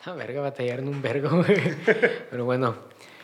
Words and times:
La 0.06 0.14
verga, 0.14 0.40
batallaron 0.40 0.88
un 0.88 1.02
vergo. 1.02 1.44
Pero 2.30 2.44
bueno, 2.46 2.74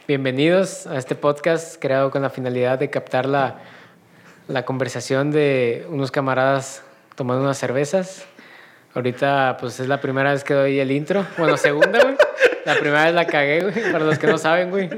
bienvenidos 0.07 0.86
a 0.86 0.99
este 0.99 1.15
podcast 1.15 1.81
creado 1.81 2.10
con 2.10 2.20
la 2.20 2.29
finalidad 2.29 2.79
de 2.79 2.91
captar 2.91 3.25
la, 3.25 3.60
la 4.47 4.67
conversación 4.67 5.31
de 5.31 5.86
unos 5.89 6.10
camaradas 6.10 6.83
tomando 7.15 7.42
unas 7.42 7.57
cervezas. 7.57 8.26
Ahorita, 8.94 9.57
pues 9.58 9.80
es 9.80 9.89
la 9.89 10.02
primera 10.02 10.32
vez 10.32 10.44
que 10.44 10.52
doy 10.52 10.79
el 10.79 10.90
intro. 10.90 11.26
Bueno, 11.39 11.57
segunda, 11.57 12.02
güey. 12.02 12.16
La 12.66 12.75
primera 12.75 13.04
vez 13.04 13.14
la 13.14 13.27
cagué, 13.27 13.61
güey. 13.62 13.93
Para 13.93 14.04
los 14.04 14.18
que 14.18 14.27
no 14.27 14.36
saben, 14.36 14.70
güey. 14.70 14.90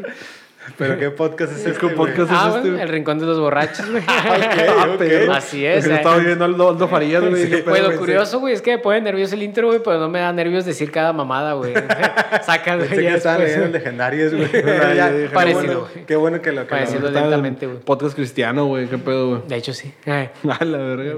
¿Pero 0.77 0.99
qué 0.99 1.11
podcast 1.11 1.53
es 1.53 1.67
este, 1.67 1.79
¿Qué 1.89 1.95
podcast 1.95 2.31
Ah, 2.33 2.49
es 2.51 2.57
este? 2.57 2.69
bueno, 2.71 2.83
el 2.83 2.89
rincón 2.89 3.19
de 3.19 3.27
los 3.27 3.39
borrachos, 3.41 3.91
güey. 3.91 4.03
Ok, 4.89 4.95
ok. 4.95 5.31
Así 5.35 5.65
es. 5.65 5.85
Yo 5.87 5.93
eh. 5.93 5.97
estaba 5.97 6.17
viendo 6.19 6.45
Aldo, 6.45 6.71
Aldo 6.71 6.89
Farías, 6.89 7.25
güey. 7.29 7.47
Sí, 7.47 7.63
Güey, 7.63 7.83
lo 7.83 7.97
curioso, 7.97 8.41
güey, 8.41 8.55
es 8.55 8.63
que 8.63 8.73
me 8.73 8.79
pone 8.79 9.01
nervioso 9.01 9.35
el 9.35 9.43
intro, 9.43 9.69
güey, 9.69 9.81
pero 9.83 9.99
no 9.99 10.09
me 10.09 10.19
da 10.21 10.33
nervios 10.33 10.65
decir 10.65 10.91
cada 10.91 11.13
mamada, 11.13 11.55
güey. 11.55 11.75
Saca, 12.43 12.77
güey. 12.77 12.89
Pensé 12.89 13.03
ya 13.05 13.11
que 13.11 13.17
estaban 13.17 13.41
leyendo 13.43 13.67
legendarios, 13.69 14.35
güey. 14.35 14.49
Ah, 14.55 15.11
Parecido, 15.33 15.63
bueno- 15.65 15.89
güey. 15.93 16.07
Qué 16.07 16.17
bueno 16.17 16.43
que 16.43 16.53
lo 16.53 16.63
que 16.63 16.69
Parecido. 16.71 17.11
lentamente, 17.11 17.67
güey. 17.67 17.79
Podcast 17.81 18.15
cristiano, 18.15 18.67
güey. 18.67 18.87
Qué 18.89 18.99
pedo, 18.99 19.29
güey. 19.31 19.43
De 19.49 19.57
hecho, 19.57 19.73
sí. 19.73 19.93
A 20.07 20.65
la 20.65 20.79
verga. 20.79 21.15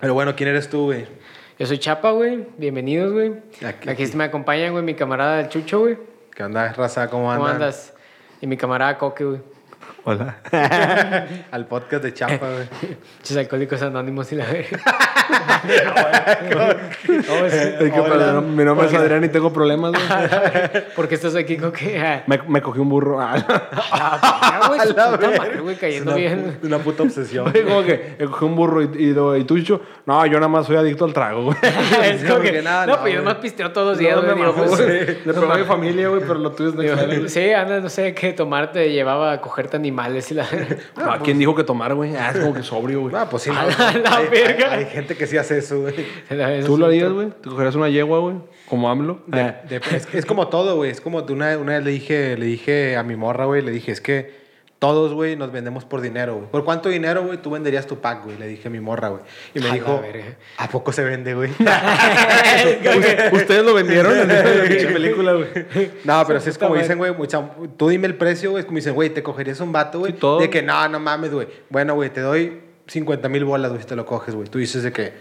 Pero 0.00 0.14
bueno, 0.14 0.34
¿quién 0.36 0.48
eres 0.48 0.68
tú, 0.68 0.86
güey? 0.86 1.04
Yo 1.58 1.66
soy 1.66 1.78
Chapa, 1.78 2.10
güey. 2.10 2.46
Bienvenidos, 2.58 3.12
güey. 3.12 3.32
Aquí- 3.64 3.88
Aquí, 3.88 4.04
me 4.16 4.24
acompaña, 4.24 4.70
güey, 4.70 4.82
mi 4.82 4.94
camarada 4.94 5.40
el 5.40 5.48
Chucho, 5.48 5.80
güey. 5.80 5.96
¿Qué 6.34 6.42
onda, 6.42 6.72
raza? 6.72 7.08
¿Cómo 7.08 7.30
andan? 7.30 7.38
¿Cómo 7.46 7.54
andas? 7.54 7.93
Y 8.44 8.46
mi 8.46 8.58
camarada 8.58 8.98
Coque, 8.98 9.24
güey. 9.24 9.40
Hola. 10.06 10.36
Al 11.50 11.64
podcast 11.66 12.02
de 12.04 12.12
Chapa, 12.12 12.36
güey. 12.50 12.68
Muchos 13.20 13.36
alcohólicos 13.38 13.80
anónimos 13.80 14.30
y 14.32 14.36
la 14.36 14.44
que, 14.44 14.68
perdón, 17.90 18.54
mi 18.54 18.64
nombre 18.64 18.86
es 18.86 18.92
Adrián 18.92 19.24
y 19.24 19.28
tengo 19.30 19.50
problemas, 19.50 19.92
güey. 19.92 20.02
¿Por 20.96 21.08
qué 21.08 21.14
estás 21.14 21.34
aquí, 21.34 21.56
Coque? 21.56 21.98
Ah, 21.98 22.22
Me, 22.26 22.38
me 22.48 22.60
cogí 22.60 22.80
un 22.80 22.90
burro. 22.90 23.18
Ah, 23.18 23.34
ah, 23.90 24.64
güey, 24.68 24.80
su 24.80 24.88
la 24.94 25.12
puta 25.12 25.16
verga. 25.28 25.38
madre, 25.38 25.60
güey, 25.60 25.76
cayendo 25.76 26.10
una, 26.10 26.20
bien. 26.20 26.58
una 26.62 26.78
puta 26.80 27.04
obsesión. 27.04 27.50
Güey, 27.50 27.64
como 27.64 27.82
que 27.82 28.16
me 28.18 28.26
cogí 28.26 28.44
un 28.44 28.56
burro 28.56 28.82
y, 28.82 28.90
y, 28.98 29.10
y 29.40 29.44
tú, 29.44 29.56
Chicho, 29.58 29.80
no, 30.04 30.26
yo 30.26 30.34
nada 30.34 30.48
más 30.48 30.66
soy 30.66 30.76
adicto 30.76 31.06
al 31.06 31.14
trago, 31.14 31.44
güey. 31.44 31.56
es 32.02 32.22
como 32.24 32.40
que, 32.40 32.60
nada, 32.60 32.84
no, 32.84 32.96
no, 32.96 33.00
pues 33.00 33.14
yo 33.14 33.20
güey. 33.20 33.24
nomás 33.24 33.40
pisteo 33.40 33.72
todos 33.72 33.88
los 33.88 33.98
días, 33.98 34.16
No, 34.22 34.22
güey. 34.36 34.52
pues, 34.52 34.70
güey. 34.70 34.98
Le 35.24 35.32
pegó 35.32 35.50
a 35.50 35.56
mi 35.56 35.64
familia, 35.64 36.08
güey, 36.08 36.20
pero 36.20 36.34
lo 36.34 36.52
tuyo 36.52 36.68
es 36.68 36.74
güey. 36.76 37.28
Sí, 37.30 37.52
anda, 37.54 37.80
no 37.80 37.88
sé 37.88 38.12
qué 38.14 38.34
tomar 38.34 38.70
te 38.70 38.92
llevaba 38.92 39.32
a 39.32 39.40
cogerte 39.40 39.76
animales 39.78 39.93
y 40.30 40.34
la... 40.34 40.46
Ah, 40.96 41.18
¿Quién 41.22 41.38
dijo 41.38 41.54
que 41.54 41.64
tomar, 41.64 41.94
güey? 41.94 42.14
Ah, 42.16 42.30
es 42.34 42.40
como 42.40 42.54
que 42.54 42.62
sobrio, 42.62 43.00
güey. 43.02 43.14
Ah, 43.16 43.28
pues 43.30 43.44
sí. 43.44 43.50
A 43.54 43.62
no. 43.62 43.68
la- 43.68 43.98
la 43.98 44.16
hay, 44.16 44.28
verga. 44.28 44.72
hay- 44.72 44.84
hay 44.84 44.90
gente 44.90 45.16
que 45.16 45.26
sí 45.26 45.36
hace 45.36 45.58
eso, 45.58 45.80
güey. 45.82 45.94
¿Tú 46.66 46.76
lo 46.78 46.86
harías, 46.86 47.10
güey? 47.12 47.28
¿Te 47.30 47.48
cogerías 47.48 47.74
una 47.74 47.88
yegua, 47.88 48.18
güey? 48.20 48.36
Como 48.68 48.88
AMLO. 48.90 49.22
De- 49.26 49.54
de- 49.68 49.80
es, 49.94 50.08
es 50.12 50.26
como 50.26 50.48
todo, 50.48 50.76
güey. 50.76 50.90
Es 50.90 51.00
como 51.00 51.22
de 51.22 51.32
una, 51.32 51.56
una 51.58 51.72
vez 51.74 51.84
le 51.84 51.90
dije, 51.90 52.36
le 52.36 52.46
dije 52.46 52.96
a 52.96 53.02
mi 53.02 53.16
morra, 53.16 53.44
güey, 53.46 53.62
le 53.62 53.70
dije, 53.70 53.92
es 53.92 54.00
que 54.00 54.43
todos, 54.86 55.14
güey, 55.14 55.34
nos 55.34 55.50
vendemos 55.50 55.86
por 55.86 56.02
dinero, 56.02 56.34
güey. 56.36 56.46
¿Por 56.50 56.62
cuánto 56.62 56.90
dinero, 56.90 57.24
güey, 57.24 57.38
tú 57.40 57.50
venderías 57.50 57.86
tu 57.86 58.00
pack, 58.00 58.24
güey? 58.24 58.36
Le 58.36 58.46
dije 58.46 58.68
a 58.68 58.70
mi 58.70 58.80
morra, 58.80 59.08
güey. 59.08 59.22
Y 59.54 59.60
me 59.60 59.70
dijo. 59.70 60.02
¿a 60.58 60.68
poco 60.68 60.92
se 60.92 61.02
vende, 61.04 61.32
güey? 61.34 61.50
Us- 63.32 63.32
Ustedes 63.40 63.64
lo 63.64 63.72
vendieron 63.74 64.12
en 64.18 64.28
la 64.28 64.42
película, 64.92 65.32
güey. 65.32 65.48
no, 66.04 66.22
pero 66.26 66.38
sí 66.40 66.50
es 66.50 66.58
como 66.58 66.74
dicen, 66.76 66.98
güey, 66.98 67.14
mucha- 67.14 67.42
tú 67.78 67.88
dime 67.88 68.06
el 68.06 68.16
precio, 68.16 68.50
güey. 68.50 68.60
Es 68.60 68.66
como 68.66 68.76
dicen, 68.76 68.94
güey, 68.94 69.08
¿te 69.10 69.22
cogerías 69.22 69.58
un 69.60 69.72
vato, 69.72 70.00
güey? 70.00 70.12
Sí, 70.12 70.18
todo. 70.18 70.38
De 70.40 70.50
que, 70.50 70.60
no, 70.62 70.86
no 70.88 71.00
mames, 71.00 71.32
güey. 71.32 71.48
Bueno, 71.70 71.94
güey, 71.94 72.10
te 72.10 72.20
doy 72.20 72.60
50 72.86 73.28
mil 73.30 73.44
bolas, 73.46 73.70
güey, 73.70 73.80
si 73.82 73.88
te 73.88 73.96
lo 73.96 74.04
coges, 74.04 74.34
güey. 74.34 74.48
Tú 74.48 74.58
dices 74.58 74.82
de 74.82 74.92
que, 74.92 75.14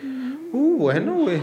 uh, 0.51 0.77
bueno, 0.77 1.13
güey. 1.19 1.39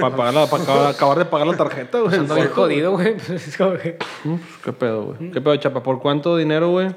Para 0.00 0.14
pagar 0.14 0.48
para 0.50 0.62
acabar, 0.62 0.86
acabar 0.88 1.18
de 1.18 1.24
pagar 1.24 1.46
la 1.46 1.56
tarjeta, 1.56 2.00
güey. 2.00 2.14
Ando 2.16 2.34
bien 2.34 2.48
jodido, 2.48 2.92
güey. 2.92 3.14
Pues 3.16 3.30
es 3.48 3.56
como 3.56 3.74
que... 3.78 3.96
Mm, 4.24 4.34
pues, 4.36 4.40
¿Qué 4.64 4.72
pedo, 4.74 5.04
güey? 5.04 5.30
¿Qué 5.30 5.40
pedo, 5.40 5.56
chapa? 5.56 5.82
¿Por 5.82 6.00
cuánto 6.00 6.36
dinero, 6.36 6.68
güey? 6.70 6.94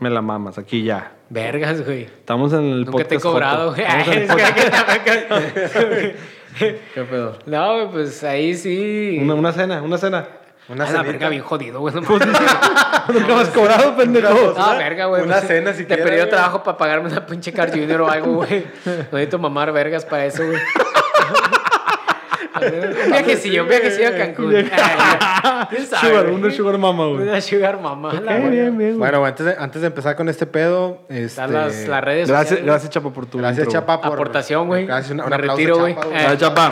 Me 0.00 0.08
la 0.10 0.22
mamas, 0.22 0.56
aquí 0.58 0.82
ya. 0.82 1.12
Vergas, 1.28 1.84
güey. 1.84 2.04
Estamos 2.04 2.52
en 2.54 2.60
el 2.64 2.84
Nunca 2.86 3.04
te 3.04 3.16
he 3.16 3.18
podcast 3.18 3.22
cobrado, 3.22 3.70
Joto. 3.70 3.82
güey. 3.82 4.26
Podcast- 4.28 6.14
¿Qué 6.58 7.02
pedo? 7.08 7.38
No, 7.46 7.74
güey, 7.74 7.88
pues 7.90 8.24
ahí 8.24 8.54
sí. 8.56 9.18
Una, 9.20 9.34
una 9.34 9.52
cena, 9.52 9.82
una 9.82 9.98
cena. 9.98 10.26
Una 10.68 10.84
a 10.84 10.86
la 10.86 10.92
cenita. 10.92 11.12
verga, 11.12 11.28
bien 11.28 11.42
jodido, 11.42 11.80
güey. 11.80 11.94
No, 11.94 12.00
Nunca 12.02 13.34
me 13.34 13.40
has 13.42 13.48
cobrado, 13.50 13.96
pendejo. 13.96 14.54
Ah, 14.56 14.74
verga, 14.78 15.06
güey. 15.06 15.22
Una 15.22 15.36
pues, 15.36 15.48
cena 15.48 15.72
Te 15.72 15.78
siquiera, 15.78 16.02
perdió 16.02 16.20
güey. 16.20 16.30
trabajo 16.30 16.62
para 16.62 16.78
pagarme 16.78 17.08
una 17.10 17.26
pinche 17.26 17.52
Car 17.52 17.70
Junior 17.70 18.00
o 18.02 18.08
algo, 18.10 18.32
güey. 18.34 18.64
No 18.86 18.92
necesito 19.12 19.38
mamar 19.38 19.72
vergas 19.72 20.04
para 20.04 20.24
eso, 20.26 20.46
güey. 20.46 20.58
Un 22.60 23.10
viajecillo, 23.12 23.62
un 23.62 23.68
viajecillo 23.68 24.08
a 24.08 24.12
Cancún. 24.12 24.52
¿Quién 25.70 25.86
sabe, 25.86 26.08
Sugar, 26.08 26.26
una 26.30 26.50
sugar 26.50 26.78
mama, 26.78 27.06
güey. 27.06 27.22
Una 27.28 27.40
sugar 27.40 27.80
mama. 27.80 28.12
la 28.12 28.18
Ok, 28.18 28.24
verga. 28.26 28.48
bien, 28.48 28.78
bien, 28.78 28.90
güey. 28.90 28.92
Bueno, 28.98 29.18
güey, 29.20 29.30
antes 29.30 29.46
de, 29.46 29.56
antes 29.58 29.80
de 29.80 29.86
empezar 29.88 30.16
con 30.16 30.28
este 30.28 30.46
pedo, 30.46 31.02
este... 31.08 31.46
Las, 31.48 31.88
las 31.88 32.04
redes 32.04 32.28
Gracias, 32.28 32.48
sociales, 32.48 32.66
gracias, 32.66 32.90
Chapa, 32.90 33.12
por 33.12 33.26
tu 33.26 33.38
Gracias, 33.38 33.66
intro, 33.66 33.80
Chapa, 33.80 34.00
por... 34.00 34.12
Aportación, 34.14 34.66
güey. 34.66 34.86
Gracias, 34.86 35.10
un, 35.12 35.20
un 35.20 35.28
Me 35.28 35.34
aplauso, 35.36 35.56
retiro, 35.56 35.78
güey. 35.78 35.92
Eh. 35.92 36.26
Ah, 36.28 36.36
Chapa, 36.36 36.68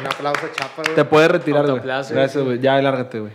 Un 0.00 0.06
aplauso, 0.06 0.48
Chapa, 0.54 0.82
te 0.82 0.92
güey. 0.92 1.04
puedes 1.08 1.30
retirar, 1.30 1.66
güey. 1.66 1.80
Gracias, 1.82 2.36
güey. 2.44 2.58
Ya, 2.60 2.80
lárgate, 2.82 3.20
güey. 3.20 3.32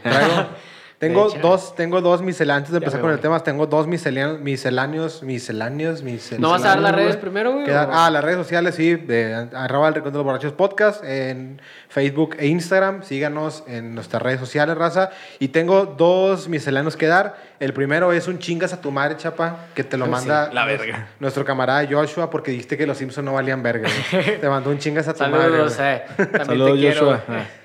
Tengo 1.01 1.29
dos, 1.41 1.75
tengo 1.75 1.99
dos 1.99 2.21
misceláneos, 2.21 2.59
antes 2.59 2.71
de 2.71 2.77
empezar 2.77 3.01
con 3.01 3.09
el 3.11 3.19
tema, 3.19 3.39
tengo 3.43 3.65
dos 3.65 3.87
misceláneos, 3.87 4.39
misceláneos, 4.39 5.23
misceláneos, 5.23 6.03
misceláneos. 6.03 6.39
¿No 6.41 6.51
vas 6.51 6.63
a 6.63 6.69
dar 6.69 6.79
las 6.79 6.93
redes 6.95 7.17
primero, 7.17 7.53
güey? 7.53 7.65
Quedan- 7.65 7.89
ah, 7.91 8.09
las 8.11 8.23
redes 8.23 8.37
sociales, 8.37 8.75
sí, 8.75 8.93
de 8.95 9.47
arroba 9.53 9.87
el 9.87 9.95
Rincón 9.95 10.13
de 10.13 10.19
los 10.19 10.25
Borrachos 10.25 10.53
Podcast, 10.53 11.03
en 11.03 11.59
Facebook 11.89 12.35
e 12.37 12.45
Instagram. 12.45 13.01
Síganos 13.01 13.63
en 13.67 13.95
nuestras 13.95 14.21
redes 14.21 14.39
sociales, 14.39 14.77
raza. 14.77 15.09
Y 15.39 15.47
tengo 15.47 15.87
dos 15.87 16.47
misceláneos 16.47 16.95
que 16.95 17.07
dar. 17.07 17.35
El 17.59 17.73
primero 17.73 18.11
es 18.13 18.27
un 18.27 18.37
chingas 18.39 18.71
a 18.73 18.79
tu 18.81 18.91
madre, 18.91 19.17
chapa, 19.17 19.65
que 19.73 19.83
te 19.83 19.97
lo 19.97 20.05
manda 20.07 20.49
sí, 20.49 20.53
la 20.53 20.65
nos- 20.67 20.77
verga. 20.79 21.07
nuestro 21.19 21.43
camarada 21.45 21.83
Joshua, 21.89 22.29
porque 22.29 22.51
dijiste 22.51 22.77
que 22.77 22.85
los 22.85 22.97
Simpsons 22.99 23.25
no 23.25 23.33
valían 23.33 23.63
verga. 23.63 23.89
güey. 24.11 24.39
te 24.41 24.47
mandó 24.49 24.69
un 24.69 24.77
chingas 24.77 25.07
a 25.07 25.13
tu 25.15 25.23
madre. 25.23 25.41
Saludos, 25.49 25.77
eh. 25.79 26.03
También 26.15 26.45
Saludos, 26.45 26.71
te 26.73 26.77
quiero, 26.79 26.99
Joshua. 26.99 27.23
güey. 27.27 27.61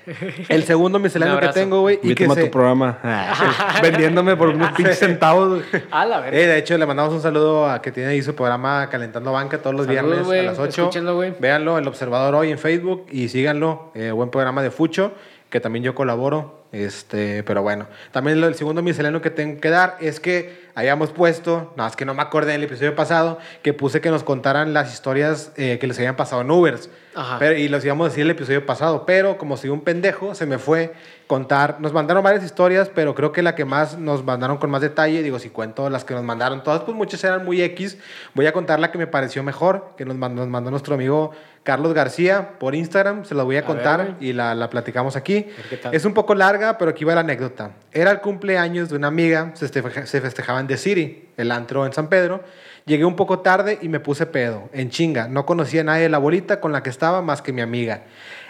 El 0.47 0.63
segundo 0.63 0.97
Un 0.97 1.03
misceláneo 1.03 1.37
que 1.39 1.49
tengo, 1.49 1.81
güey, 1.81 1.99
y 2.01 2.15
que 2.15 2.29
se... 2.29 2.45
tu 2.45 2.49
programa. 2.51 2.97
Vendiéndome 3.81 4.35
por 4.35 4.49
unos 4.49 4.71
pinches 4.71 4.99
centavos. 4.99 5.63
Ah, 5.91 6.05
la 6.05 6.19
verga. 6.19 6.37
Eh, 6.37 6.47
de 6.47 6.57
hecho, 6.57 6.77
le 6.77 6.85
mandamos 6.85 7.13
un 7.13 7.21
saludo 7.21 7.69
a 7.69 7.81
que 7.81 7.91
tiene 7.91 8.09
ahí 8.09 8.21
su 8.21 8.35
programa 8.35 8.89
Calentando 8.89 9.31
Banca 9.31 9.59
todos 9.59 9.75
los 9.75 9.87
viernes 9.87 10.27
a 10.27 10.43
las 10.43 10.59
8. 10.59 10.81
Escúchenlo, 10.81 11.15
güey. 11.15 11.33
Véanlo, 11.39 11.77
El 11.77 11.87
Observador 11.87 12.35
hoy 12.35 12.51
en 12.51 12.59
Facebook 12.59 13.05
y 13.11 13.29
síganlo. 13.29 13.91
Eh, 13.95 14.11
buen 14.11 14.29
programa 14.29 14.61
de 14.61 14.71
Fucho, 14.71 15.13
que 15.49 15.59
también 15.59 15.83
yo 15.83 15.95
colaboro. 15.95 16.56
Este, 16.71 17.43
pero 17.43 17.61
bueno, 17.61 17.87
también 18.11 18.41
lo- 18.41 18.47
el 18.47 18.55
segundo 18.55 18.81
misceláneo 18.81 19.21
que 19.21 19.29
tengo 19.29 19.59
que 19.61 19.69
dar 19.69 19.95
es 20.01 20.19
que 20.19 20.67
hayamos 20.75 21.09
puesto, 21.11 21.73
nada 21.77 21.87
más 21.89 21.95
que 21.95 22.05
no 22.05 22.13
me 22.13 22.21
acordé 22.21 22.51
en 22.53 22.59
el 22.59 22.65
episodio 22.65 22.93
pasado, 22.95 23.39
que 23.63 23.73
puse 23.73 24.01
que 24.01 24.11
nos 24.11 24.23
contaran 24.23 24.73
las 24.73 24.93
historias 24.93 25.51
eh, 25.55 25.77
que 25.79 25.87
les 25.87 25.97
habían 25.97 26.15
pasado 26.17 26.41
en 26.41 26.51
Ubers. 26.51 26.89
Ajá. 27.15 27.39
Pero- 27.39 27.57
y 27.57 27.67
los 27.67 27.83
íbamos 27.83 28.05
a 28.05 28.09
decir 28.09 28.23
el 28.23 28.29
episodio 28.31 28.65
pasado, 28.65 29.05
pero 29.05 29.37
como 29.37 29.57
soy 29.57 29.69
un 29.71 29.81
pendejo, 29.81 30.35
se 30.35 30.45
me 30.45 30.59
fue 30.59 30.93
contar. 31.25 31.77
Nos 31.79 31.93
mandaron 31.93 32.23
varias 32.23 32.43
historias, 32.43 32.91
pero 32.93 33.15
creo 33.15 33.31
que 33.31 33.41
la 33.41 33.55
que 33.55 33.65
más 33.65 33.97
nos 33.97 34.23
mandaron 34.23 34.57
con 34.57 34.69
más 34.69 34.81
detalle, 34.81 35.23
digo, 35.23 35.39
si 35.39 35.49
cuento 35.49 35.89
las 35.89 36.03
que 36.05 36.13
nos 36.13 36.23
mandaron 36.23 36.63
todas, 36.63 36.81
pues 36.81 36.95
muchas 36.95 37.23
eran 37.23 37.43
muy 37.43 37.61
X. 37.61 37.97
Voy 38.35 38.45
a 38.45 38.53
contar 38.53 38.79
la 38.79 38.91
que 38.91 38.97
me 38.99 39.07
pareció 39.07 39.41
mejor, 39.41 39.91
que 39.97 40.05
nos 40.05 40.15
mandó, 40.15 40.41
nos 40.41 40.49
mandó 40.49 40.69
nuestro 40.69 40.93
amigo 40.95 41.31
Carlos 41.67 41.93
García 41.93 42.51
por 42.59 42.75
Instagram. 42.75 43.25
Se 43.25 43.35
la 43.35 43.43
voy 43.43 43.57
a, 43.57 43.59
A 43.59 43.65
contar 43.65 43.99
ver, 43.99 44.15
y 44.21 44.31
la, 44.31 44.55
la 44.55 44.69
platicamos 44.69 45.17
aquí. 45.17 45.47
Es 45.91 46.05
un 46.05 46.13
poco 46.13 46.33
larga, 46.33 46.77
pero 46.77 46.91
aquí 46.91 47.03
va 47.03 47.13
la 47.13 47.19
anécdota. 47.19 47.71
Era 47.91 48.09
el 48.11 48.21
cumpleaños 48.21 48.87
de 48.89 48.95
una 48.95 49.07
amiga, 49.07 49.51
se, 49.53 49.67
festeja- 49.67 50.05
se 50.05 50.21
festejaba 50.21 50.61
en 50.61 50.67
The 50.67 50.77
City, 50.77 51.25
el 51.35 51.51
antro 51.51 51.85
en 51.85 51.91
San 51.91 52.07
Pedro. 52.07 52.41
Llegué 52.85 53.03
un 53.03 53.17
poco 53.17 53.39
tarde 53.39 53.79
y 53.81 53.89
me 53.89 53.99
puse 53.99 54.25
pedo, 54.27 54.69
en 54.71 54.89
chinga. 54.89 55.27
No 55.27 55.45
conocía 55.45 55.81
a 55.81 55.83
nadie 55.83 56.03
de 56.03 56.09
la 56.09 56.19
bolita 56.19 56.61
con 56.61 56.71
la 56.71 56.83
que 56.83 56.89
estaba 56.89 57.21
más 57.21 57.41
que 57.41 57.51
mi 57.51 57.59
amiga. 57.59 58.03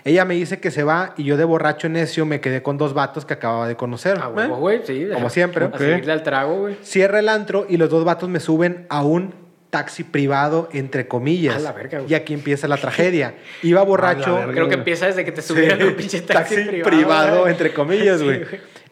Ella 0.03 0.23
me 0.25 0.35
dice 0.35 0.59
que 0.59 0.69
se 0.69 0.83
va 0.83 1.15
y 1.17 1.23
yo 1.23 1.37
de 1.37 1.43
borracho 1.43 1.89
necio 1.89 2.23
me 2.27 2.39
quedé 2.39 2.61
con 2.61 2.77
dos 2.77 2.93
vatos 2.93 3.25
que 3.25 3.33
acababa 3.33 3.67
de 3.67 3.75
conocer. 3.75 4.19
A 4.21 4.27
¿eh? 4.27 4.47
sí. 4.85 5.07
Como 5.11 5.31
siempre. 5.31 5.65
A 5.65 5.69
seguirle 5.75 6.13
al 6.13 6.21
trago, 6.21 6.55
güey. 6.59 6.77
Cierra 6.83 7.17
el 7.17 7.29
antro 7.29 7.65
y 7.67 7.77
los 7.77 7.89
dos 7.89 8.05
vatos 8.05 8.29
me 8.29 8.39
suben 8.39 8.85
a 8.89 9.01
un 9.01 9.46
taxi 9.69 10.03
privado, 10.03 10.69
entre 10.71 11.07
comillas. 11.07 11.55
A 11.55 11.59
la 11.59 11.71
verga, 11.73 11.99
güey. 11.99 12.11
y 12.11 12.15
aquí 12.15 12.33
empieza 12.33 12.67
la 12.67 12.77
tragedia. 12.77 13.35
Iba 13.63 13.81
borracho. 13.83 14.35
verga. 14.35 14.53
Creo 14.53 14.69
que 14.69 14.75
empieza 14.75 15.07
desde 15.07 15.25
que 15.25 15.31
te 15.31 15.41
subieron 15.41 15.81
un 15.83 15.95
pinche 15.95 16.21
taxi, 16.21 16.55
privado. 16.83 17.47
entre 17.47 17.73
comillas, 17.73 18.19
Sí, 18.19 18.25
güey. 18.25 18.45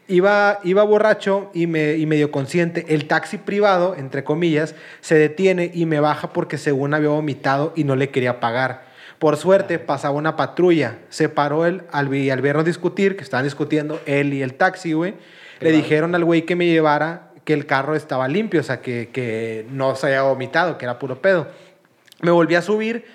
Iba, 0.08 0.60
iba 0.64 0.84
borracho 0.84 1.50
y, 1.54 1.66
me, 1.66 1.96
y 1.96 2.06
medio 2.06 2.30
consciente. 2.30 2.86
El 2.90 3.08
taxi 3.08 3.38
privado, 3.38 3.96
entre 3.98 4.24
comillas, 4.24 4.76
se 5.02 5.16
detiene 5.16 5.72
y 5.74 5.88
me 5.88 6.00
baja 6.00 6.32
porque 6.32 6.60
según 6.60 6.94
había 6.94 7.10
vomitado 7.10 7.74
y 7.76 7.86
no 7.86 7.96
le 7.96 8.10
quería 8.10 8.40
pagar. 8.40 8.86
Por 9.18 9.38
suerte 9.38 9.80
pasaba 9.80 10.14
una 10.16 10.36
patrulla. 10.36 10.98
Se 11.10 11.28
paró 11.28 11.66
él 11.66 11.82
al, 11.92 12.08
al 12.30 12.42
vernos 12.42 12.66
discutir, 12.66 13.16
que 13.16 13.24
estaban 13.24 13.46
discutiendo 13.46 14.00
él 14.06 14.34
y 14.34 14.44
el 14.44 14.54
taxi, 14.54 14.94
güey. 14.94 15.16
Le 15.60 15.72
dijeron 15.72 16.14
al 16.14 16.24
güey 16.24 16.44
que 16.44 16.56
me 16.56 16.68
llevara 16.68 17.32
que 17.46 17.54
el 17.54 17.66
carro 17.66 17.96
estaba 17.96 18.28
limpio, 18.28 18.60
o 18.60 18.64
sea, 18.64 18.82
que, 18.82 19.10
que 19.14 19.66
no 19.72 19.96
se 19.96 20.08
había 20.08 20.24
vomitado, 20.24 20.78
que 20.78 20.86
era 20.86 21.00
puro 21.00 21.22
pedo. 21.22 21.48
Me 22.22 22.32
volví 22.32 22.56
a 22.56 22.62
subir 22.62 23.06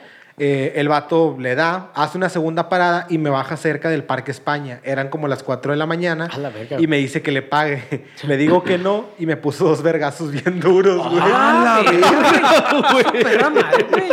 Eh, 0.42 0.80
el 0.80 0.88
vato 0.88 1.36
le 1.38 1.54
da, 1.54 1.90
hace 1.94 2.16
una 2.16 2.30
segunda 2.30 2.70
parada 2.70 3.04
y 3.10 3.18
me 3.18 3.28
baja 3.28 3.58
cerca 3.58 3.90
del 3.90 4.04
Parque 4.04 4.30
España. 4.30 4.80
Eran 4.84 5.10
como 5.10 5.28
las 5.28 5.42
4 5.42 5.72
de 5.72 5.76
la 5.76 5.84
mañana 5.84 6.30
A 6.32 6.38
la 6.38 6.48
verga. 6.48 6.80
y 6.80 6.86
me 6.86 6.96
dice 6.96 7.20
que 7.20 7.30
le 7.30 7.42
pague. 7.42 8.06
Le 8.26 8.38
digo 8.38 8.64
que 8.64 8.78
no 8.78 9.10
y 9.18 9.26
me 9.26 9.36
puso 9.36 9.68
dos 9.68 9.82
vergazos 9.82 10.30
bien 10.32 10.58
duros, 10.58 10.96
güey. 11.10 11.22
¡Ah, 11.22 11.82
la 11.84 11.90
verga! 11.90 13.12
Perra 13.22 13.50
madre, 13.50 13.86
güey. 13.90 14.08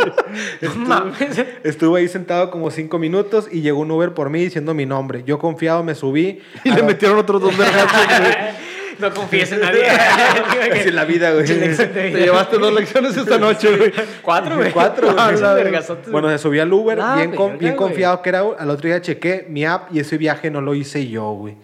No 0.60 0.74
mames. 0.86 1.46
Estuve 1.64 2.00
ahí 2.00 2.08
sentado 2.08 2.50
como 2.50 2.70
cinco 2.70 2.98
minutos 2.98 3.48
y 3.50 3.62
llegó 3.62 3.80
un 3.80 3.90
Uber 3.90 4.12
por 4.12 4.28
mí 4.28 4.40
diciendo 4.44 4.74
mi 4.74 4.84
nombre. 4.84 5.22
Yo 5.24 5.38
confiado 5.38 5.82
me 5.82 5.94
subí. 5.94 6.42
Y 6.62 6.70
le 6.70 6.82
metieron 6.82 7.16
otros 7.16 7.40
dos 7.40 7.56
vergazos, 7.56 8.06
güey. 8.20 8.32
No 8.98 9.12
confíes 9.14 9.52
en 9.52 9.60
nadie. 9.60 9.84
Así 10.72 10.88
en 10.88 10.96
la 10.96 11.04
vida, 11.04 11.32
güey. 11.32 11.44
Te 11.46 12.10
llevaste 12.20 12.58
dos 12.58 12.72
lecciones 12.72 13.16
esta 13.16 13.38
noche, 13.38 13.76
güey. 13.76 13.92
Cuatro, 14.22 14.56
güey. 14.56 14.72
Cuatro, 14.72 15.14
güey. 15.14 15.72
Bueno, 16.10 16.28
se 16.30 16.38
subí 16.38 16.58
al 16.58 16.72
Uber, 16.72 16.98
Ah, 17.00 17.14
bien, 17.16 17.32
con- 17.34 17.58
bien 17.58 17.76
confiado 17.76 18.20
que 18.22 18.28
era. 18.30 18.40
Al 18.58 18.70
otro 18.70 18.88
día 18.88 19.00
chequé 19.00 19.46
mi 19.48 19.64
app 19.64 19.92
y 19.94 20.00
ese 20.00 20.18
viaje 20.18 20.50
no 20.50 20.60
lo 20.60 20.74
hice 20.74 21.06
yo, 21.08 21.30
güey. 21.32 21.56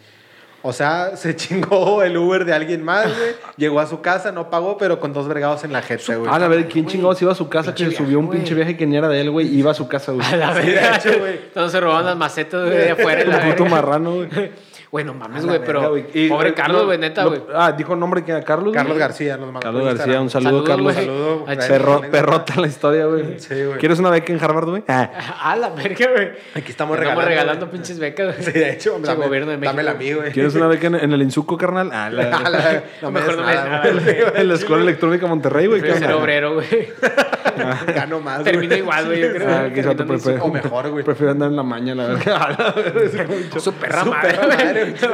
O 0.67 0.73
sea, 0.73 1.15
se 1.17 1.37
chingó 1.37 2.03
el 2.03 2.17
Uber 2.17 2.47
de 2.47 2.55
alguien 2.55 2.83
más, 2.83 3.05
güey. 3.07 3.33
Llegó 3.59 3.81
a 3.81 3.87
su 3.87 4.01
casa, 4.01 4.33
no 4.33 4.49
pagó, 4.49 4.79
pero 4.79 4.99
con 4.99 5.13
dos 5.13 5.29
vergados 5.29 5.63
en 5.65 5.75
la 5.75 5.83
jeta, 5.83 6.17
güey. 6.17 6.31
Ah, 6.33 6.37
a 6.37 6.49
ver, 6.49 6.69
¿quién 6.69 6.87
chingados 6.87 7.21
iba 7.21 7.33
a 7.33 7.35
su 7.35 7.51
casa 7.51 7.75
Pinche 7.75 7.91
que 7.91 7.97
subió 8.03 8.19
un 8.19 8.31
pinche 8.31 8.55
viaje 8.55 8.75
que 8.75 8.87
ni 8.87 8.97
era 8.97 9.09
de 9.09 9.21
él, 9.21 9.31
güey? 9.31 9.47
Iba 9.55 9.73
a 9.73 9.75
su 9.75 9.87
casa, 9.89 10.13
güey. 10.13 10.27
A 10.27 10.37
la 10.37 10.53
verga. 10.55 11.01
güey. 11.19 11.39
Todos 11.53 11.71
se 11.71 11.81
robaban 11.81 12.07
las 12.07 12.17
macetas 12.17 12.65
güey, 12.65 12.79
de 12.79 12.91
afuera. 12.93 13.25
la 13.25 13.37
El 13.45 13.51
puto 13.51 13.65
verga. 13.65 13.77
marrano, 13.77 14.15
güey. 14.15 14.29
Güey, 14.95 15.05
no 15.05 15.13
mames, 15.13 15.43
A 15.43 15.47
güey, 15.49 15.59
pero 15.59 15.81
verga, 15.81 15.89
güey. 15.89 16.07
Y- 16.15 16.29
pobre 16.29 16.51
eh, 16.51 16.55
Carlos, 16.55 16.85
güey, 16.85 16.99
neta, 16.99 17.25
güey. 17.25 17.43
Ah, 17.53 17.73
dijo 17.73 17.97
nombre 17.97 18.23
que 18.25 18.31
era 18.31 18.45
Carlos. 18.45 18.73
Carlos 18.73 18.93
güey? 18.93 19.01
García 19.01 19.37
nos 19.37 19.47
mandó. 19.47 19.59
Carlos 19.59 19.85
García, 19.87 20.21
un 20.21 20.31
saludo, 20.31 20.63
Carlos. 20.63 20.95
güey. 20.95 21.05
Saludo. 21.07 21.45
Perro, 21.67 22.01
perrota 22.13 22.61
la 22.61 22.69
historia, 22.69 23.07
güey. 23.07 23.25
Sí, 23.41 23.65
güey. 23.65 23.79
¿Quieres 23.79 23.99
una 23.99 24.11
beca 24.11 24.33
en 24.33 24.41
Harvard, 24.41 24.69
güey? 24.69 24.85
Ah. 24.87 25.11
A 25.43 25.57
la 25.57 25.71
verga, 25.71 26.07
güey. 26.13 26.29
Aquí 26.55 26.71
estamos 26.71 26.97
regalando. 26.97 27.29
regalando 27.29 27.67
güey. 27.67 27.73
pinches 27.73 27.99
becas. 27.99 28.37
Sí, 28.39 28.53
de 28.53 28.71
hecho, 28.71 28.97
dame, 29.01 29.27
gobierno 29.27 29.51
de 29.51 29.57
México. 29.57 29.73
dámela 29.73 29.91
a 29.91 29.95
mí, 29.95 30.13
güey. 30.13 30.31
¿Quieres 30.31 30.55
una 30.55 30.69
beca 30.69 30.87
en, 30.87 30.95
en 30.95 31.13
el 31.13 31.23
Insuco, 31.23 31.59
carnal? 31.59 31.91
Ah, 31.93 32.05
A 32.07 32.11
la, 32.11 32.23
la- 32.31 32.85
no 33.03 33.11
me 33.11 33.19
Mejor 33.19 33.37
no 33.37 33.43
me 33.47 34.01
güey. 34.01 34.17
en 34.37 34.47
la 34.49 34.55
Escuela 34.55 34.85
Electrónica 34.85 35.27
Monterrey, 35.27 35.67
güey. 35.67 35.81
¿qué 35.81 35.89
Prefiero 35.89 36.13
ser 36.13 36.23
obrero, 36.23 36.55
güey. 36.55 36.69
Gano 37.95 38.21
más, 38.21 38.43
güey. 38.43 38.53
Termino 38.53 38.77
igual, 38.77 39.07
güey, 39.07 39.21
yo 39.23 39.33
creo. 39.33 39.49
Ah. 39.49 39.69
O 40.41 40.49
mejor, 40.53 40.91
güey. 40.91 41.05
Prefiero 41.05 41.33
andar 41.33 41.51
en 41.51 41.57
la 41.57 41.63
maña, 41.65 41.97
la 41.97 42.07
verdad. 42.07 42.75
su- 43.59 43.73
perra 43.75 44.05
madre, 44.05 44.84
No 44.85 45.09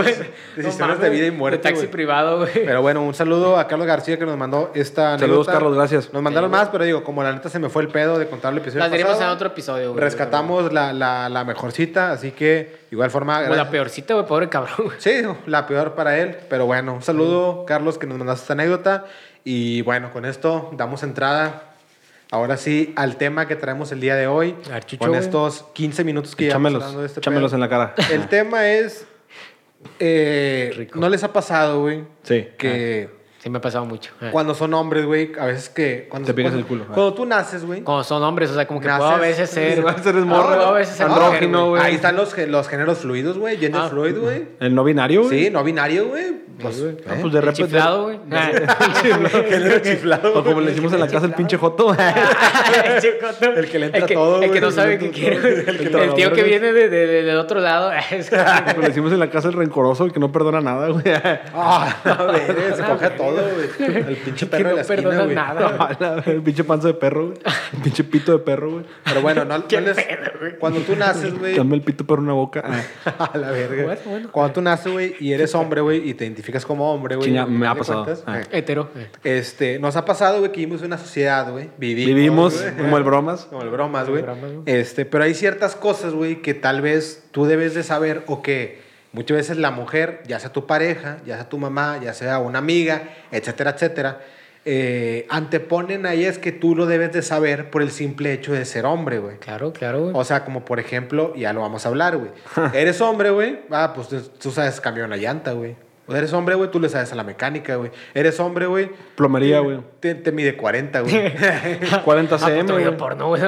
Decisiones 0.56 0.78
mames, 0.80 1.00
de 1.00 1.10
vida 1.10 1.26
y 1.26 1.30
muerte, 1.30 1.58
De 1.58 1.62
taxi 1.74 1.86
privado, 1.86 2.38
güey. 2.38 2.52
Pero 2.52 2.82
bueno, 2.82 3.02
un 3.02 3.14
saludo 3.14 3.58
a 3.58 3.66
Carlos 3.68 3.86
García 3.86 4.18
que 4.18 4.26
nos 4.26 4.36
mandó 4.36 4.70
esta 4.74 5.18
Saludos, 5.18 5.22
anécdota. 5.48 5.52
Carlos, 5.52 5.74
gracias. 5.74 6.12
Nos 6.12 6.22
mandaron 6.22 6.50
más, 6.50 6.68
pero 6.68 6.84
digo, 6.84 7.04
como 7.04 7.22
la 7.22 7.32
neta 7.32 7.48
se 7.48 7.58
me 7.58 7.68
fue 7.68 7.82
el 7.82 7.88
pedo 7.88 8.18
de 8.18 8.26
contar 8.28 8.52
el 8.52 8.58
episodio 8.58 8.80
Las 8.80 8.92
diremos 8.92 9.20
en 9.20 9.28
otro 9.28 9.48
episodio, 9.48 9.92
güey. 9.92 10.00
rescatamos 10.04 10.72
la, 10.72 10.92
la, 10.92 11.28
la 11.28 11.44
mejorcita, 11.44 12.12
así 12.12 12.30
que 12.32 12.80
igual 12.90 13.10
forma... 13.10 13.34
Como 13.34 13.48
la 13.50 13.54
gracias. 13.54 13.70
peorcita, 13.72 14.14
güey, 14.14 14.26
pobre 14.26 14.48
cabrón. 14.48 14.76
güey. 14.78 14.96
Sí, 14.98 15.22
la 15.46 15.66
peor 15.66 15.94
para 15.94 16.18
él, 16.18 16.36
pero 16.48 16.66
bueno, 16.66 16.94
un 16.94 17.02
saludo, 17.02 17.64
Carlos, 17.66 17.98
que 17.98 18.06
nos 18.06 18.18
mandaste 18.18 18.42
esta 18.44 18.52
anécdota. 18.54 19.04
Y 19.44 19.82
bueno, 19.82 20.12
con 20.12 20.26
esto 20.26 20.70
damos 20.76 21.02
entrada, 21.02 21.62
ahora 22.30 22.56
sí, 22.58 22.92
al 22.96 23.16
tema 23.16 23.46
que 23.48 23.56
traemos 23.56 23.90
el 23.92 24.00
día 24.00 24.14
de 24.16 24.26
hoy. 24.26 24.54
A 24.68 24.74
ver, 24.74 24.84
Chucho, 24.84 24.98
con 25.06 25.14
estos 25.14 25.64
15 25.72 26.04
minutos 26.04 26.36
que 26.36 26.44
llevamos 26.44 26.74
hablando 26.74 27.00
de 27.00 27.06
este 27.06 27.20
échamelos 27.20 27.50
pedo. 27.52 27.56
en 27.56 27.60
la 27.60 27.68
cara. 27.68 27.94
El 28.10 28.28
tema 28.28 28.68
es... 28.68 29.06
eh, 29.98 30.72
Rico. 30.76 30.98
¿No 30.98 31.08
les 31.08 31.22
ha 31.24 31.32
pasado, 31.32 31.80
güey? 31.80 32.04
Sí. 32.22 32.48
Que 32.58 33.19
Sí, 33.42 33.48
me 33.48 33.56
ha 33.56 33.60
pasado 33.62 33.86
mucho. 33.86 34.12
Eh. 34.20 34.28
cuando 34.32 34.54
son 34.54 34.74
hombres, 34.74 35.06
güey, 35.06 35.32
a 35.40 35.46
veces 35.46 35.70
que... 35.70 36.06
Cuando, 36.10 36.26
Te 36.34 36.42
cuando- 36.42 36.58
el 36.58 36.66
culo. 36.66 36.84
Cuando 36.86 37.14
tú 37.14 37.24
naces, 37.24 37.64
güey... 37.64 37.80
Como 37.82 38.04
son 38.04 38.22
hombres, 38.22 38.50
o 38.50 38.54
sea, 38.54 38.66
como 38.66 38.80
que 38.80 38.88
Naces- 38.88 38.98
puedo 38.98 39.10
a 39.12 39.16
veces 39.18 39.48
ser. 39.48 39.78
A 39.80 39.84
veces 39.92 40.06
eres 40.08 40.26
No, 40.26 40.36
morra. 40.36 40.56
puedo 40.56 40.66
a 40.66 40.72
veces 40.72 40.94
ser 40.96 41.06
Andrógino, 41.06 41.70
güey. 41.70 41.82
Ahí 41.82 41.94
están 41.94 42.16
los, 42.16 42.36
los 42.36 42.68
géneros 42.68 42.98
fluidos, 42.98 43.38
güey. 43.38 43.56
Gender 43.56 43.80
Ah. 43.82 43.88
fluid, 43.88 44.18
güey. 44.18 44.46
El 44.60 44.74
no 44.74 44.84
binario, 44.84 45.22
güey. 45.24 45.44
Sí, 45.46 45.50
no 45.50 45.64
binario, 45.64 46.08
güey. 46.08 46.50
Pues, 46.60 46.84
Ah, 46.84 47.14
¿eh? 47.14 47.18
pues 47.22 47.32
de 47.32 47.38
El 47.38 47.44
repente. 47.46 47.62
chiflado, 47.62 48.02
güey. 48.04 48.18
Género 49.48 49.78
chiflado. 49.78 50.38
O 50.38 50.44
como 50.44 50.60
le 50.60 50.66
decimos 50.72 50.92
en 50.92 51.00
la 51.00 51.08
casa, 51.08 51.24
el 51.24 51.32
pinche 51.32 51.56
joto. 51.56 51.96
El 53.56 53.68
que 53.70 53.78
le 53.78 53.86
entra 53.86 54.00
el 54.00 54.06
que, 54.06 54.14
todo, 54.14 54.42
El 54.42 54.50
que 54.50 54.60
no 54.60 54.70
sabe 54.70 54.98
qué 54.98 55.10
quiere. 55.10 55.40
güey. 55.40 55.52
El 55.60 55.64
que 55.78 55.84
El, 55.84 55.90
traga 55.90 56.14
tío 56.14 56.32
que 56.32 56.42
viene 56.42 56.72
de, 56.72 56.88
de- 56.88 57.06
de- 57.06 57.22
del 57.22 57.38
otro 57.38 57.60
lado. 57.60 57.90
Como 58.70 58.82
le 58.82 58.88
decimos 58.88 59.12
en 59.12 59.18
la 59.18 59.30
casa, 59.30 59.48
el 59.48 59.54
rencoroso, 59.54 60.04
el 60.04 60.12
que 60.12 60.20
no 60.20 60.30
perdona 60.30 60.60
nada, 60.60 60.88
güey. 60.88 61.02
Ah, 61.54 61.96
a 62.04 62.24
ver, 62.24 62.74
se 62.76 62.82
coge 62.82 63.06
a 63.06 63.16
todo, 63.34 63.48
güey. 63.54 63.96
El 64.08 64.16
pinche 64.16 64.46
que 64.46 64.50
perro 64.50 64.68
de 64.68 64.70
no 64.70 64.76
la 64.76 64.82
esquina, 64.82 65.22
güey. 65.24 65.34
nada. 65.34 66.22
el 66.26 66.42
pinche 66.42 66.64
panza 66.64 66.88
de 66.88 66.94
perro, 66.94 67.26
güey. 67.28 67.38
El 67.72 67.82
pinche 67.82 68.04
pito 68.04 68.32
de 68.32 68.38
perro, 68.38 68.70
güey. 68.72 68.84
Pero 69.04 69.22
bueno, 69.22 69.44
no, 69.44 69.58
no 69.58 69.64
les- 69.68 69.96
pedo. 69.96 70.58
Cuando 70.58 70.80
tú 70.80 70.96
naces, 70.96 71.38
güey. 71.38 71.54
Dame 71.56 71.76
el 71.76 71.82
pito 71.82 72.04
por 72.04 72.18
una 72.20 72.32
boca. 72.32 72.62
A 73.04 73.36
la 73.38 73.50
verga. 73.50 73.84
Bueno, 73.84 74.00
bueno. 74.06 74.28
Cuando 74.32 74.52
tú 74.54 74.62
naces, 74.62 74.92
güey, 74.92 75.14
y 75.20 75.32
eres 75.32 75.54
hombre, 75.54 75.80
güey, 75.80 76.08
y 76.08 76.14
te 76.14 76.24
identificas 76.24 76.64
como 76.66 76.92
hombre, 76.92 77.16
güey. 77.16 77.30
Me 77.48 77.66
ha 77.66 77.74
pasado. 77.74 78.06
Ah. 78.26 78.40
eh, 78.40 78.46
Hetero. 78.52 78.90
eh. 78.96 79.08
Este, 79.24 79.78
nos 79.78 79.96
ha 79.96 80.04
pasado, 80.04 80.38
güey, 80.40 80.52
que 80.52 80.58
vivimos 80.60 80.80
en 80.80 80.86
una 80.88 80.98
sociedad, 80.98 81.50
güey. 81.50 81.68
Vivimos. 81.78 82.14
Vivimos 82.14 82.64
como 82.76 82.96
el 82.98 83.04
bromas. 83.04 83.44
Como 83.46 83.62
el 83.62 83.70
bromas, 83.70 84.08
güey. 84.08 84.24
Este, 84.66 85.04
pero 85.04 85.24
hay 85.24 85.34
ciertas 85.34 85.76
cosas, 85.76 86.12
güey, 86.12 86.42
que 86.42 86.54
tal 86.54 86.80
vez 86.80 87.24
tú 87.30 87.44
debes 87.46 87.74
de 87.74 87.82
saber 87.82 88.24
o 88.26 88.42
que 88.42 88.80
muchas 89.12 89.36
veces 89.36 89.56
la 89.58 89.70
mujer, 89.70 90.22
ya 90.26 90.38
sea 90.38 90.52
tu 90.52 90.66
pareja, 90.66 91.18
ya 91.26 91.36
sea 91.36 91.48
tu 91.48 91.58
mamá, 91.58 91.98
ya 92.02 92.12
sea 92.14 92.38
una 92.38 92.58
amiga, 92.58 93.02
etcétera, 93.32 93.70
etcétera, 93.70 94.20
eh, 94.64 95.26
anteponen 95.30 96.04
a 96.06 96.12
ellas 96.12 96.36
que 96.38 96.52
tú 96.52 96.76
lo 96.76 96.86
debes 96.86 97.12
de 97.12 97.22
saber 97.22 97.70
por 97.70 97.80
el 97.82 97.90
simple 97.90 98.32
hecho 98.32 98.52
de 98.52 98.64
ser 98.66 98.84
hombre, 98.84 99.18
güey. 99.18 99.36
Claro, 99.38 99.72
claro, 99.72 100.00
güey. 100.02 100.12
O 100.14 100.22
sea, 100.24 100.44
como 100.44 100.64
por 100.64 100.78
ejemplo, 100.80 101.34
ya 101.34 101.52
lo 101.52 101.60
vamos 101.62 101.86
a 101.86 101.88
hablar, 101.88 102.16
güey. 102.18 102.30
Eres 102.74 103.00
hombre, 103.00 103.30
güey. 103.30 103.60
Ah, 103.70 103.92
pues 103.94 104.08
tú- 104.08 104.20
tú 104.40 104.50
sabes 104.50 104.80
cambiar 104.80 105.06
una 105.06 105.16
llanta, 105.16 105.52
güey. 105.52 105.76
O 106.06 106.14
eres 106.16 106.32
hombre, 106.32 106.56
güey, 106.56 106.68
tú 106.72 106.80
le 106.80 106.88
sabes 106.88 107.12
a 107.12 107.14
la 107.14 107.22
mecánica, 107.22 107.76
güey. 107.76 107.92
Eres 108.14 108.40
hombre, 108.40 108.66
güey. 108.66 108.90
Plomería, 109.14 109.60
güey. 109.60 109.78
Te, 110.00 110.16
te 110.16 110.32
mide 110.32 110.56
40, 110.56 111.00
güey. 111.02 111.32
40 112.04 112.34
Ah, 112.34 112.38
cm, 112.38 112.60
puto 112.62 112.76
video 112.76 112.88
güey. 112.90 112.98
porno, 112.98 113.28
güey. 113.28 113.40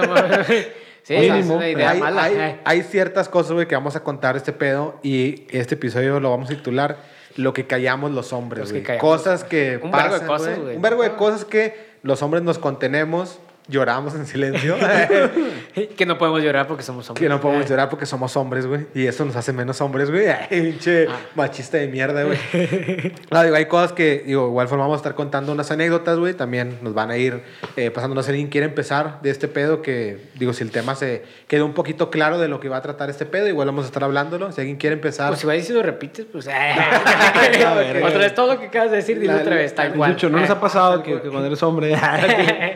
Sí, 1.03 1.15
es 1.15 1.47
idea 1.47 1.91
hay, 1.91 2.01
mala. 2.01 2.23
hay- 2.25 2.35
eh. 2.37 2.61
hay 2.65 2.83
ciertas 2.83 3.29
cosas, 3.29 3.53
güey, 3.53 3.67
que 3.67 3.75
vamos 3.75 3.97
a 3.97 4.05
contar 4.05 4.37
este 4.37 4.53
pedo 4.53 4.99
y 5.03 5.47
este 5.51 5.75
episodio 5.75 6.21
lo 6.21 6.31
vamos 6.31 6.51
a 6.51 6.55
titular 6.55 6.99
Lo 7.37 7.53
que 7.53 7.67
callamos 7.67 8.11
los 8.13 8.33
hombres, 8.33 8.71
güey. 8.73 8.99
Cosas 8.99 9.43
que 9.43 9.81
Un 9.83 9.91
pasan, 9.91 10.11
vergo 10.11 10.21
de 10.23 10.27
cosas, 10.27 10.59
güey. 10.61 10.77
Un 10.77 10.83
vergo 10.83 11.03
de 11.03 11.13
cosas 11.15 11.45
que 11.45 11.93
los 12.03 12.23
hombres 12.23 12.43
nos 12.43 12.59
contenemos, 12.59 13.39
lloramos 13.69 14.15
en 14.15 14.27
silencio. 14.27 14.77
Que 15.97 16.05
no 16.05 16.19
podemos 16.19 16.43
llorar 16.43 16.67
porque 16.67 16.83
somos 16.83 17.09
hombres. 17.09 17.23
que 17.23 17.29
no 17.31 17.41
podemos 17.41 17.65
Eh. 17.65 17.69
llorar 17.71 17.89
porque 17.89 18.05
somos 18.05 18.37
hombres, 18.37 18.67
güey. 18.67 18.87
Y 18.95 19.07
eso 19.07 19.25
nos 19.25 19.37
hace 19.37 19.53
menos 19.55 19.81
hombres, 19.81 20.11
güey. 20.11 20.27
Pinche 20.51 21.07
Ah. 21.09 21.17
machista 21.35 21.79
de 21.79 21.89
mierda, 21.89 22.25
güey. 22.25 22.37
No, 23.31 23.43
digo, 23.43 23.57
hay 23.57 23.65
cosas 23.67 23.93
que, 23.93 24.23
digo, 24.27 24.49
igual 24.49 24.69
forma 24.69 24.85
vamos 24.85 24.97
a 24.97 25.01
estar 25.01 25.15
contando 25.15 25.53
unas 25.53 25.71
anécdotas, 25.71 26.19
güey. 26.19 26.35
También 26.35 26.79
nos 26.83 26.93
van 26.93 27.11
a 27.11 27.17
ir 27.17 27.43
eh, 27.77 27.91
pasando. 27.91 28.15
No 28.15 28.23
sé 28.23 28.27
si 28.27 28.31
alguien 28.33 28.49
quiere 28.49 28.67
empezar 28.67 29.21
de 29.23 29.31
este 29.31 29.49
pedo, 29.49 29.81
que, 29.81 30.19
digo, 30.35 30.53
si 30.53 30.63
el 30.63 30.71
tema 30.71 30.95
se 30.95 31.23
quedó 31.49 31.65
un 31.65 31.73
poquito 31.73 32.11
claro 32.11 32.39
de 32.39 32.49
lo 32.49 32.61
que 32.61 32.69
va 32.69 32.77
a 32.79 32.83
tratar 32.83 33.09
este 33.09 33.25
pedo, 33.25 33.49
igual 33.49 33.69
vamos 33.69 33.85
a 33.85 33.89
estar 33.89 34.05
hablándolo. 34.05 34.53
Si 34.53 34.61
alguien 34.61 34.77
quiere 34.77 34.95
empezar. 34.95 35.29
Pues 35.29 35.41
si 35.41 35.47
va 35.47 35.55
diciendo 35.55 35.83
repites, 35.83 36.27
pues. 36.31 36.47
eh. 36.49 36.75
otra 38.05 38.19
vez 38.19 38.35
todo 38.35 38.55
lo 38.55 38.61
que 38.61 38.67
acabas 38.67 38.91
de 38.91 38.97
decir, 38.99 39.19
dilo 39.19 39.33
La- 39.35 39.41
otra 39.41 39.55
vez, 39.57 39.75
tal 39.75 39.93
cual. 39.95 40.13
Chucho, 40.17 40.29
¿no 40.31 40.39
les 40.39 40.51
ha 40.51 40.61
pasado 40.61 41.03
que, 41.03 41.21
que 41.23 41.29
cuando 41.29 41.47
eres 41.47 41.63
hombre 41.63 41.95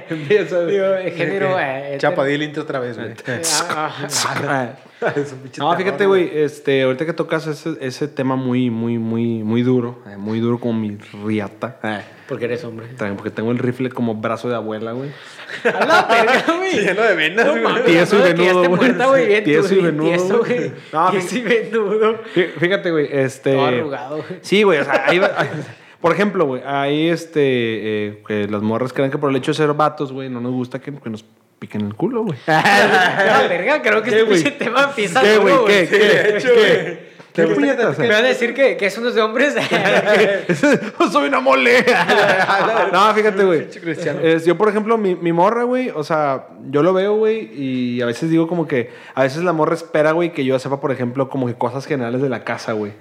empieza 0.09 0.61
Digo, 0.77 0.95
el 0.95 1.13
género. 1.13 1.59
eh, 1.61 1.97
Chapa, 1.99 2.25
di 2.25 2.35
el 2.35 2.43
intro 2.43 2.63
otra 2.65 2.79
vez, 2.81 2.97
güey. 2.97 3.11
Es 5.17 5.33
un 5.33 5.39
pinche 5.41 5.61
No, 5.61 5.77
fíjate, 5.77 6.07
güey, 6.07 6.31
este, 6.33 6.83
ahorita 6.83 7.05
que 7.05 7.13
tocas 7.13 7.47
ese, 7.47 7.77
ese 7.83 8.09
tema 8.09 8.35
muy, 8.37 8.71
muy, 8.71 8.99
muy, 8.99 9.43
muy 9.45 9.63
duro, 9.63 10.03
eh, 10.11 10.17
muy 10.17 10.41
duro 10.41 10.59
como 10.59 10.79
mi 10.81 10.97
riata, 11.25 11.79
eh, 11.83 12.01
Porque 12.27 12.47
eres 12.47 12.65
hombre. 12.65 12.87
también 12.97 13.17
porque 13.17 13.31
tengo 13.31 13.53
el 13.53 13.59
rifle 13.59 13.91
como 13.91 14.15
brazo 14.15 14.49
de 14.49 14.55
abuela, 14.55 14.93
güey. 14.93 15.11
A 15.65 15.85
la 15.85 16.03
verga, 16.07 16.45
güey. 16.57 16.81
Lleno 16.81 17.03
de 17.03 17.15
venas, 17.15 17.47
güey. 17.51 17.85
Tieso 17.85 18.19
y 18.19 18.23
venudo, 18.33 18.69
güey. 19.11 19.45
Tieso 19.45 19.75
y 19.75 19.81
venudo, 19.83 20.07
tieso, 20.09 20.39
güey. 20.39 20.73
No, 20.93 21.11
Tieso 21.11 21.37
y 21.37 21.43
venudo. 21.43 22.23
Fí- 22.35 22.53
Fíjate, 22.59 22.91
güey, 22.91 23.09
este... 23.11 23.53
Todo 23.53 23.67
arrugado, 23.67 24.17
güey. 24.17 24.39
Sí, 24.41 24.63
güey, 24.63 24.79
o 24.79 24.85
sea, 24.85 25.05
ahí 25.07 25.19
va- 25.19 25.31
Por 26.01 26.13
ejemplo, 26.13 26.47
güey, 26.47 26.63
ahí 26.65 27.09
este, 27.09 27.41
eh, 27.43 28.23
que 28.27 28.47
las 28.49 28.63
morras 28.63 28.93
creen 28.93 29.11
que 29.11 29.19
por 29.19 29.31
el 29.31 29.37
hecho 29.37 29.51
de 29.51 29.57
ser 29.57 29.73
vatos, 29.73 30.13
güey, 30.13 30.29
no 30.29 30.41
nos 30.41 30.53
gusta 30.53 30.81
que, 30.81 30.93
que 30.93 31.11
nos 31.11 31.25
piquen 31.59 31.83
el 31.87 31.95
culo, 31.95 32.25
güey. 32.25 32.39
La 32.47 33.47
verga, 33.49 33.83
creo 33.83 34.03
que 34.03 34.11
¿Qué, 34.11 34.35
este 34.35 34.51
tema 34.53 34.85
empieza 34.85 35.23
¿Qué, 35.23 35.39
güey? 35.39 35.65
¿Qué? 35.67 36.39
Güey. 36.43 37.06
¿Qué 37.37 37.47
puñetas? 37.55 37.99
Me 37.99 38.09
van 38.09 38.25
a 38.25 38.29
decir 38.29 38.55
que, 38.55 38.77
que 38.77 38.87
es 38.87 39.15
de 39.15 39.21
hombres. 39.21 39.55
Soy 41.13 41.29
una 41.29 41.41
mole. 41.41 41.85
no, 42.93 43.15
fíjate, 43.15 43.45
güey. 43.45 43.67
Es, 44.23 44.45
yo, 44.45 44.57
por 44.57 44.69
ejemplo, 44.69 44.97
mi, 44.97 45.15
mi 45.15 45.33
morra, 45.33 45.65
güey, 45.65 45.91
o 45.91 46.03
sea, 46.03 46.49
yo 46.71 46.83
lo 46.83 46.93
veo, 46.93 47.17
güey, 47.17 47.51
y 47.55 48.01
a 48.01 48.07
veces 48.07 48.31
digo 48.31 48.49
como 48.49 48.67
que, 48.67 48.91
a 49.15 49.23
veces 49.23 49.45
la 49.45 49.53
morra 49.53 49.75
espera, 49.75 50.13
güey, 50.13 50.33
que 50.33 50.45
yo 50.45 50.59
sepa, 50.59 50.81
por 50.81 50.93
ejemplo, 50.93 51.29
como 51.29 51.47
que 51.47 51.55
cosas 51.55 51.87
generales 51.87 52.23
de 52.23 52.29
la 52.29 52.45
casa, 52.45 52.73
güey. 52.73 52.93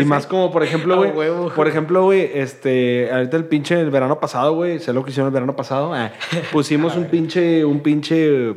Y 0.00 0.04
más 0.04 0.26
como, 0.26 0.52
por 0.52 0.62
ejemplo, 0.62 0.96
güey, 0.96 1.30
por 1.54 1.66
ejemplo, 1.66 2.04
güey, 2.04 2.30
este, 2.34 3.10
ahorita 3.12 3.36
el 3.36 3.44
pinche 3.46 3.80
el 3.80 3.90
verano 3.90 4.20
pasado, 4.20 4.54
güey, 4.54 4.78
sé 4.78 4.92
lo 4.92 5.04
que 5.04 5.10
hicieron 5.10 5.28
el 5.28 5.34
verano 5.34 5.56
pasado, 5.56 5.92
ah, 5.92 6.12
pusimos 6.52 6.96
un 6.96 7.06
pinche, 7.06 7.64
un 7.64 7.80
pinche 7.80 8.54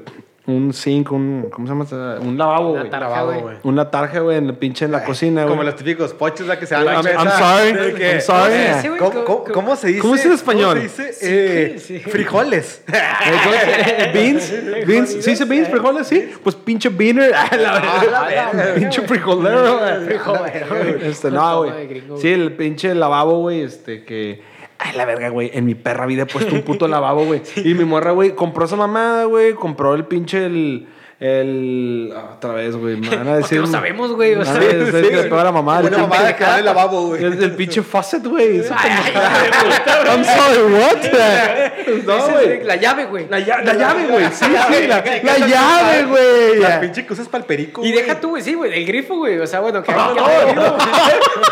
un 0.48 0.74
sink, 0.74 1.12
un, 1.12 1.48
¿cómo 1.52 1.68
se 1.86 1.96
llama? 1.96 2.20
Un 2.22 2.36
lavabo, 2.38 2.72
Una 2.72 2.80
güey. 2.80 2.90
tarja, 2.92 3.10
Lavabo, 3.10 3.32
güey. 3.32 3.42
güey. 3.42 3.56
Una 3.64 3.92
tarja, 3.92 4.20
güey, 4.22 4.38
en 4.38 4.48
el 4.48 4.56
pinche 4.56 4.86
en 4.86 4.92
la 4.92 5.04
cocina, 5.04 5.44
güey. 5.44 5.52
Como 5.54 5.64
los 5.64 5.76
típicos 5.76 6.14
pochos 6.14 6.48
la 6.48 6.58
que 6.58 6.66
se 6.66 6.74
dan 6.74 6.86
I'm, 6.88 7.04
la. 7.06 7.12
I'm 7.12 7.30
sorry, 7.78 7.94
que- 7.94 8.12
I'm 8.14 8.22
sorry. 8.22 8.54
Sí. 8.82 8.88
¿Cómo, 8.98 9.24
cómo- 9.26 9.44
cómo 9.44 9.76
se 9.76 9.88
dice? 9.90 10.00
¿Cómo 10.00 10.16
es 10.16 10.26
en 10.26 10.32
español? 10.32 10.78
¿Cómo 10.80 10.90
se 10.90 11.08
dice? 11.08 11.74
Eh, 11.76 11.80
sí. 11.80 12.00
Frijoles. 12.10 12.84
Eh, 12.92 14.12
Beans, 14.14 14.54
beans, 14.88 15.10
¿sí 15.24 15.30
dice 15.32 15.46
beans, 15.46 15.70
frijoles? 15.70 16.08
Sí, 16.08 16.32
pues 16.44 16.56
pinche 16.56 16.90
beaner. 16.90 17.34
Ah, 17.40 17.50
la 17.56 17.74
la 18.12 18.24
verga, 18.26 18.74
pinche 18.76 19.02
frijolero, 19.04 19.78
güey. 19.80 20.06
Frijolero, 20.06 20.68
güey. 20.70 21.10
Este, 21.10 21.32
no, 21.32 21.58
güey. 21.60 22.04
Sí, 22.20 22.30
el 22.32 22.54
pinche 22.54 22.94
lavabo, 22.96 23.40
güey, 23.40 23.62
este 23.62 24.04
que. 24.04 24.42
Ay, 24.80 24.96
la 24.96 25.06
verga, 25.06 25.30
güey. 25.30 25.52
En 25.54 25.66
mi 25.66 25.76
perra 25.76 26.06
vida 26.06 26.24
he 26.24 26.26
puesto 26.26 26.56
un 26.56 26.62
puto 26.62 26.88
lavabo, 26.88 27.26
güey. 27.26 27.42
Y 27.58 27.74
mi 27.74 27.84
morra, 27.86 28.12
güey, 28.12 28.34
compró 28.34 28.66
esa 28.66 28.78
mamada, 28.78 29.26
güey. 29.26 29.54
Compró 29.54 29.94
el 29.94 30.06
pinche 30.06 30.46
el. 30.46 30.88
El. 31.20 32.14
ah, 32.16 32.36
otra 32.38 32.54
vez, 32.54 32.76
güey. 32.78 32.96
Me 32.96 33.10
van 33.14 33.28
a 33.28 33.36
decir. 33.40 33.60
no 33.60 33.68
sabemos, 33.68 34.14
güey. 34.14 34.36
O 34.36 34.46
sea, 34.46 34.54
pega 34.58 35.44
la 35.44 35.52
mamada. 35.52 35.82
Una 35.82 35.90
El 35.98 36.02
mamada 36.04 36.24
de 36.24 36.30
pinche- 36.34 36.38
quedar 36.38 36.60
el 36.60 36.66
lavabo, 36.66 37.08
güey. 37.08 37.24
El, 37.26 37.44
el 37.44 37.52
pinche 37.56 37.82
faucet, 37.84 38.26
güey. 38.26 38.60
I'm 38.60 40.24
sorry, 40.24 40.74
what? 40.74 40.98
No, 42.06 42.28
güey. 42.30 42.52
es 42.60 42.66
La 42.66 42.76
llave, 42.76 43.06
güey. 43.06 43.28
La, 43.30 43.40
lla- 43.40 43.64
la 43.64 43.74
llave, 43.74 44.08
güey. 44.08 44.26
Sí, 44.32 44.46
sí, 44.46 44.88
la, 44.88 45.04
la 45.24 45.38
llave, 45.48 46.04
güey. 46.06 46.60
La 46.60 46.80
pinche 46.80 47.06
que 47.06 47.14
usas 47.14 47.28
para 47.28 47.42
el 47.42 47.48
perico. 47.48 47.84
Y 47.84 47.92
deja 47.92 48.20
tú, 48.20 48.30
güey, 48.30 48.44
sí, 48.44 48.54
güey, 48.54 48.74
el 48.74 48.86
grifo, 48.86 49.18
güey. 49.18 49.40
O 49.40 49.48
sea, 49.48 49.60
bueno, 49.60 49.84
que 49.84 49.92
Ah, 49.92 50.14
que 50.48 50.54
no, 50.56 50.78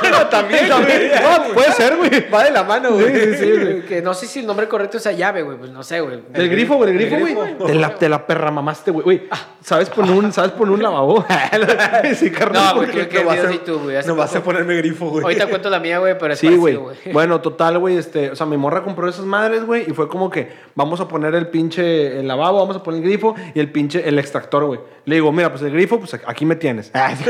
Pero 0.02 0.28
también, 0.28 0.70
también. 0.70 1.12
No, 1.22 1.54
puede 1.54 1.72
ser, 1.74 1.98
güey. 1.98 2.30
Va 2.30 2.44
de 2.44 2.52
la 2.52 2.64
mano, 2.64 2.92
güey. 2.92 3.14
Sí, 3.14 3.38
sí, 3.38 3.52
güey. 3.52 3.82
Que 3.86 4.02
no 4.02 4.14
sé 4.14 4.28
si 4.28 4.40
el 4.40 4.46
nombre 4.48 4.68
correcto 4.68 4.98
es 4.98 5.06
esa 5.06 5.12
llave, 5.12 5.42
güey. 5.42 5.58
Pues 5.58 5.72
no 5.72 5.84
sé, 5.84 6.00
güey. 6.02 6.20
Del 6.30 6.50
grifo, 6.50 6.76
güey, 6.76 6.92
el 6.92 6.98
grifo, 6.98 7.18
güey. 7.20 7.36
De 7.68 7.74
la, 7.76 7.90
de 7.90 8.10
la 8.10 8.26
perra 8.26 8.52
mamaste, 8.52 8.92
güey. 8.92 9.04
Güey, 9.04 9.24
¿sabes 9.62 9.90
poner 9.90 10.12
un, 10.12 10.32
¿sabes 10.32 10.52
poner 10.52 10.74
un 10.74 10.82
lavabo? 10.84 11.26
sí, 12.16 12.32
carnal. 12.32 12.64
No, 12.64 12.76
güey, 12.76 12.90
creo 12.90 13.10
que 13.10 13.20
No 13.20 13.26
vas 13.26 13.36
Dios 13.36 13.48
a- 13.48 13.54
y 13.54 13.58
tú, 13.60 13.80
güey. 13.80 13.98
No 14.06 14.16
vas 14.16 14.36
a 14.36 14.44
ponerme 14.44 14.76
grifo, 14.76 15.10
güey. 15.10 15.24
Ahorita 15.24 15.48
cuento 15.48 15.70
la 15.70 15.80
mía, 15.80 16.00
güey, 16.00 16.18
pero 16.18 16.34
es 16.34 16.40
Sí, 16.40 16.56
güey. 16.56 16.78
Bueno, 17.14 17.42
total, 17.42 17.80
güey, 17.80 17.98
este, 17.98 18.32
o 18.32 18.36
sea, 18.36 18.46
mi 18.46 18.58
morra 18.58 18.84
compró 18.84 19.08
esas 19.10 19.26
madres, 19.26 19.66
güey, 19.66 19.86
y 19.90 19.94
fue 19.94 20.08
como 20.08 20.30
que 20.30 20.52
vamos 20.76 21.00
a 21.00 21.08
poner 21.08 21.36
el 21.36 21.48
pinche 21.48 22.20
el 22.20 22.28
lavabo, 22.28 22.60
vamos 22.60 22.78
a 22.78 22.84
poner 22.84 23.02
el 23.02 23.08
grifo 23.10 23.36
y 23.54 23.60
el 23.60 23.72
pinche 23.72 24.08
el 24.08 24.20
extractor, 24.20 24.66
güey. 24.66 24.80
Le 25.06 25.16
digo, 25.16 25.32
mira, 25.32 25.50
pues 25.50 25.62
el 25.64 25.72
grifo, 25.72 26.00
pues 26.00 26.14
aquí 26.26 26.46
me 26.46 26.56
tienes. 26.56 26.92
Ah, 26.98 27.16
sí, 27.16 27.24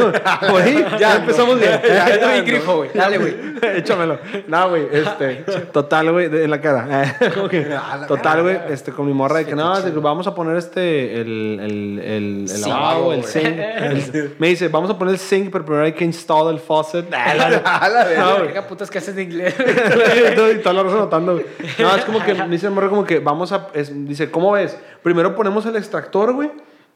Güey, 0.49 0.85
ya 0.99 1.17
empezamos 1.17 1.59
bien. 1.59 1.79
Ya, 1.87 2.19
ya, 2.19 2.37
el 2.37 2.45
grifo, 2.45 2.77
güey. 2.77 2.89
Dale, 2.93 3.17
güey. 3.17 3.35
Échamelo. 3.75 4.17
No, 4.47 4.69
güey, 4.69 4.87
este, 4.91 5.35
total, 5.71 6.11
güey, 6.11 6.25
en 6.25 6.49
la 6.49 6.59
cara. 6.61 7.17
Como 7.35 7.47
que, 7.47 7.67
total, 8.07 8.41
güey, 8.43 8.57
este, 8.69 8.91
con 8.91 9.05
mi 9.05 9.13
morra 9.13 9.37
de 9.39 9.45
que 9.45 9.55
no, 9.55 9.79
de 9.79 9.91
que 9.91 9.99
vamos 9.99 10.25
a 10.27 10.33
poner 10.33 10.57
este, 10.57 11.21
el, 11.21 11.59
el, 12.17 12.23
el, 12.23 12.41
el 12.41 12.47
Sí, 12.49 12.69
lavabo, 12.69 13.13
el 13.13 13.21
güey. 13.21 13.31
sink. 13.31 13.45
el- 13.45 14.35
me 14.39 14.47
dice, 14.47 14.67
vamos 14.67 14.89
a 14.89 14.97
poner 14.97 15.13
el 15.13 15.19
sink, 15.19 15.49
pero 15.51 15.63
primero 15.65 15.85
hay 15.85 15.93
que 15.93 16.03
install 16.05 16.53
el 16.53 16.59
faucet. 16.59 17.05
A 17.13 17.33
la 17.89 18.03
verga. 18.05 18.67
Putas 18.67 18.89
que 18.89 18.97
haces 18.97 19.15
de 19.15 19.23
inglés. 19.23 19.55
y 19.57 20.57
toda 20.61 20.73
la 20.73 20.83
raza 20.83 20.95
notando. 20.97 21.41
No, 21.79 21.95
es 21.95 22.05
como 22.05 22.23
que 22.23 22.33
me 22.33 22.47
dice 22.49 22.67
el 22.67 22.73
morro 22.73 22.89
como 22.89 23.05
que 23.05 23.19
vamos 23.19 23.51
a... 23.51 23.67
es- 23.73 23.91
dice, 24.07 24.29
¿cómo 24.31 24.51
ves? 24.51 24.77
Primero 25.03 25.35
ponemos 25.35 25.65
el 25.65 25.75
extractor, 25.75 26.33
güey. 26.33 26.51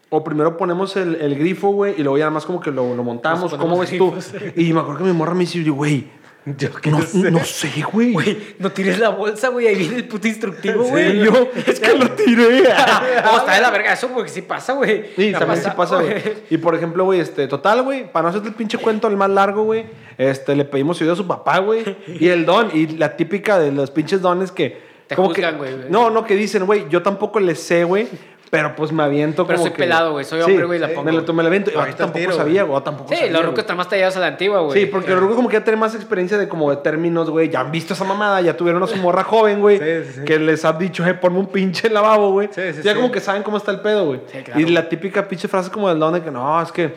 O 0.10 0.24
primero 0.24 0.58
ponemos 0.58 0.98
el, 0.98 1.16
el 1.16 1.36
grifo, 1.38 1.70
güey. 1.70 1.94
Y 1.98 2.04
luego 2.04 2.18
ya 2.18 2.25
nada 2.25 2.32
más 2.32 2.46
como 2.46 2.60
que 2.60 2.70
lo, 2.72 2.96
lo 2.96 3.04
montamos. 3.04 3.54
¿Cómo 3.56 3.80
ves 3.80 3.98
tú? 3.98 4.13
Y 4.58 4.74
me 4.74 4.82
acuerdo 4.82 5.00
que 5.00 5.06
mi 5.06 5.13
morra 5.13 5.34
me 5.34 5.42
dice, 5.42 5.62
güey... 5.70 6.20
Yo 6.57 6.74
qué 6.74 6.89
No, 6.89 7.01
sé. 7.01 7.31
no 7.31 7.43
sé, 7.43 7.69
güey. 7.91 8.13
Güey, 8.13 8.55
no 8.57 8.71
tires 8.71 8.98
la 8.98 9.10
bolsa, 9.10 9.50
güey. 9.50 9.67
Ahí 9.67 9.75
viene 9.75 9.98
el 9.98 10.07
puto 10.07 10.27
instructivo, 10.27 10.83
güey. 10.83 11.19
yo, 11.24 11.50
es 11.67 11.79
que 11.79 11.93
lo 11.93 12.10
tiré. 12.12 12.63
No, 13.24 13.38
está 13.38 13.55
de 13.55 13.62
la 13.62 13.69
verga 13.69 13.93
eso, 13.93 14.07
porque 14.10 14.29
sí 14.29 14.41
pasa, 14.41 14.74
güey. 14.74 15.05
Sí, 15.15 15.31
también 15.31 15.62
sí 15.62 15.69
pasado, 15.75 15.75
pasa, 15.77 15.95
güey. 16.01 16.33
Y 16.50 16.57
por 16.57 16.74
ejemplo, 16.75 17.05
güey, 17.05 17.19
este, 17.19 17.48
total, 17.48 17.83
güey, 17.83 18.12
para 18.12 18.24
no 18.24 18.29
hacerte 18.29 18.50
el 18.50 18.55
pinche 18.55 18.77
cuento 18.79 19.07
el 19.07 19.15
más 19.15 19.29
largo, 19.29 19.63
güey, 19.63 19.86
este, 20.17 20.55
le 20.55 20.65
pedimos 20.65 21.00
ayuda 21.00 21.13
a 21.13 21.15
su 21.15 21.27
papá, 21.27 21.60
güey, 21.60 21.98
y 22.07 22.27
el 22.29 22.45
don, 22.45 22.71
y 22.74 22.88
la 22.88 23.15
típica 23.15 23.60
de 23.60 23.71
los 23.71 23.91
pinches 23.91 24.21
dones 24.21 24.51
que. 24.51 24.89
Te 25.07 25.15
como 25.15 25.29
juzgan, 25.29 25.53
que, 25.53 25.57
güey, 25.60 25.74
güey. 25.75 25.89
No, 25.89 26.10
no, 26.10 26.25
que 26.25 26.36
dicen, 26.36 26.65
güey, 26.65 26.88
yo 26.89 27.03
tampoco 27.03 27.39
le 27.39 27.53
sé, 27.55 27.83
güey, 27.83 28.07
pero 28.51 28.75
pues 28.75 28.91
me 28.91 29.01
aviento 29.01 29.48
Pero 29.48 29.58
como 29.58 29.67
soy 29.70 29.72
que- 29.74 29.79
pelado, 29.84 30.12
güey, 30.12 30.25
soy 30.25 30.41
hombre, 30.41 30.65
güey, 30.65 30.77
la 30.77 30.89
sí, 30.89 30.93
pongo. 30.93 31.05
Me 31.05 31.13
lo, 31.13 31.34
me 31.34 31.41
lo 31.41 31.48
aviento. 31.48 31.72
El 31.72 31.96
tampoco 31.96 32.20
tiro, 32.20 32.34
sabía, 32.34 32.63
güey, 32.63 32.84
tampoco 32.84 33.10
Sí, 33.10 33.15
sabía, 33.15 33.31
los 33.31 33.46
rucos 33.46 33.60
están 33.60 33.77
más 33.77 33.88
tallados 33.88 34.17
a 34.17 34.20
la 34.20 34.27
antigua, 34.27 34.60
güey. 34.60 34.77
Sí, 34.77 34.86
porque 34.88 35.12
los 35.12 35.22
rucos 35.22 35.38
como 35.38 35.48
que 35.48 35.55
ya 35.55 35.63
tienen 35.63 35.79
más 35.79 35.96
experiencia 35.96 36.38
de 36.38 36.50
como 36.50 36.70
de 36.70 36.75
términos, 36.75 37.29
güey. 37.29 37.50
Ya 37.50 37.62
han 37.62 37.72
visto 37.72 37.93
esa 37.93 38.03
mamada, 38.03 38.41
ya 38.41 38.58
tuvieron 38.58 38.84
a 38.84 38.88
su 38.88 38.98
morra 38.98 39.24
joven, 39.24 39.62
güey. 39.62 39.77
Sí, 39.79 39.86
sí, 40.05 40.20
sí. 40.20 40.25
Que 40.25 40.38
les 40.38 40.65
ha 40.65 40.74
dicho, 40.74 41.05
eh, 41.08 41.13
ponme 41.13 41.39
un 41.39 41.48
pinche 41.48 41.89
lavabo, 41.89 42.31
güey. 42.34 42.50
Sí, 42.51 42.62
sí, 42.74 42.81
ya 42.84 42.91
sí. 42.91 43.00
como 43.00 43.10
que 43.10 43.22
saben 43.22 43.41
cómo 43.41 43.55
está 43.55 43.72
el 43.72 43.79
pedo, 43.79 44.05
güey. 44.05 44.20
Sí, 44.27 44.39
claro. 44.43 44.60
Y 44.60 44.65
la 44.65 44.89
típica 44.89 45.25
pinche 45.29 45.48
frase 45.48 45.72
como 45.72 45.88
del 45.88 45.98
don 46.00 46.13
de 46.13 46.22
que 46.22 46.29
no, 46.29 46.62
es 46.62 46.74
que 46.74 46.96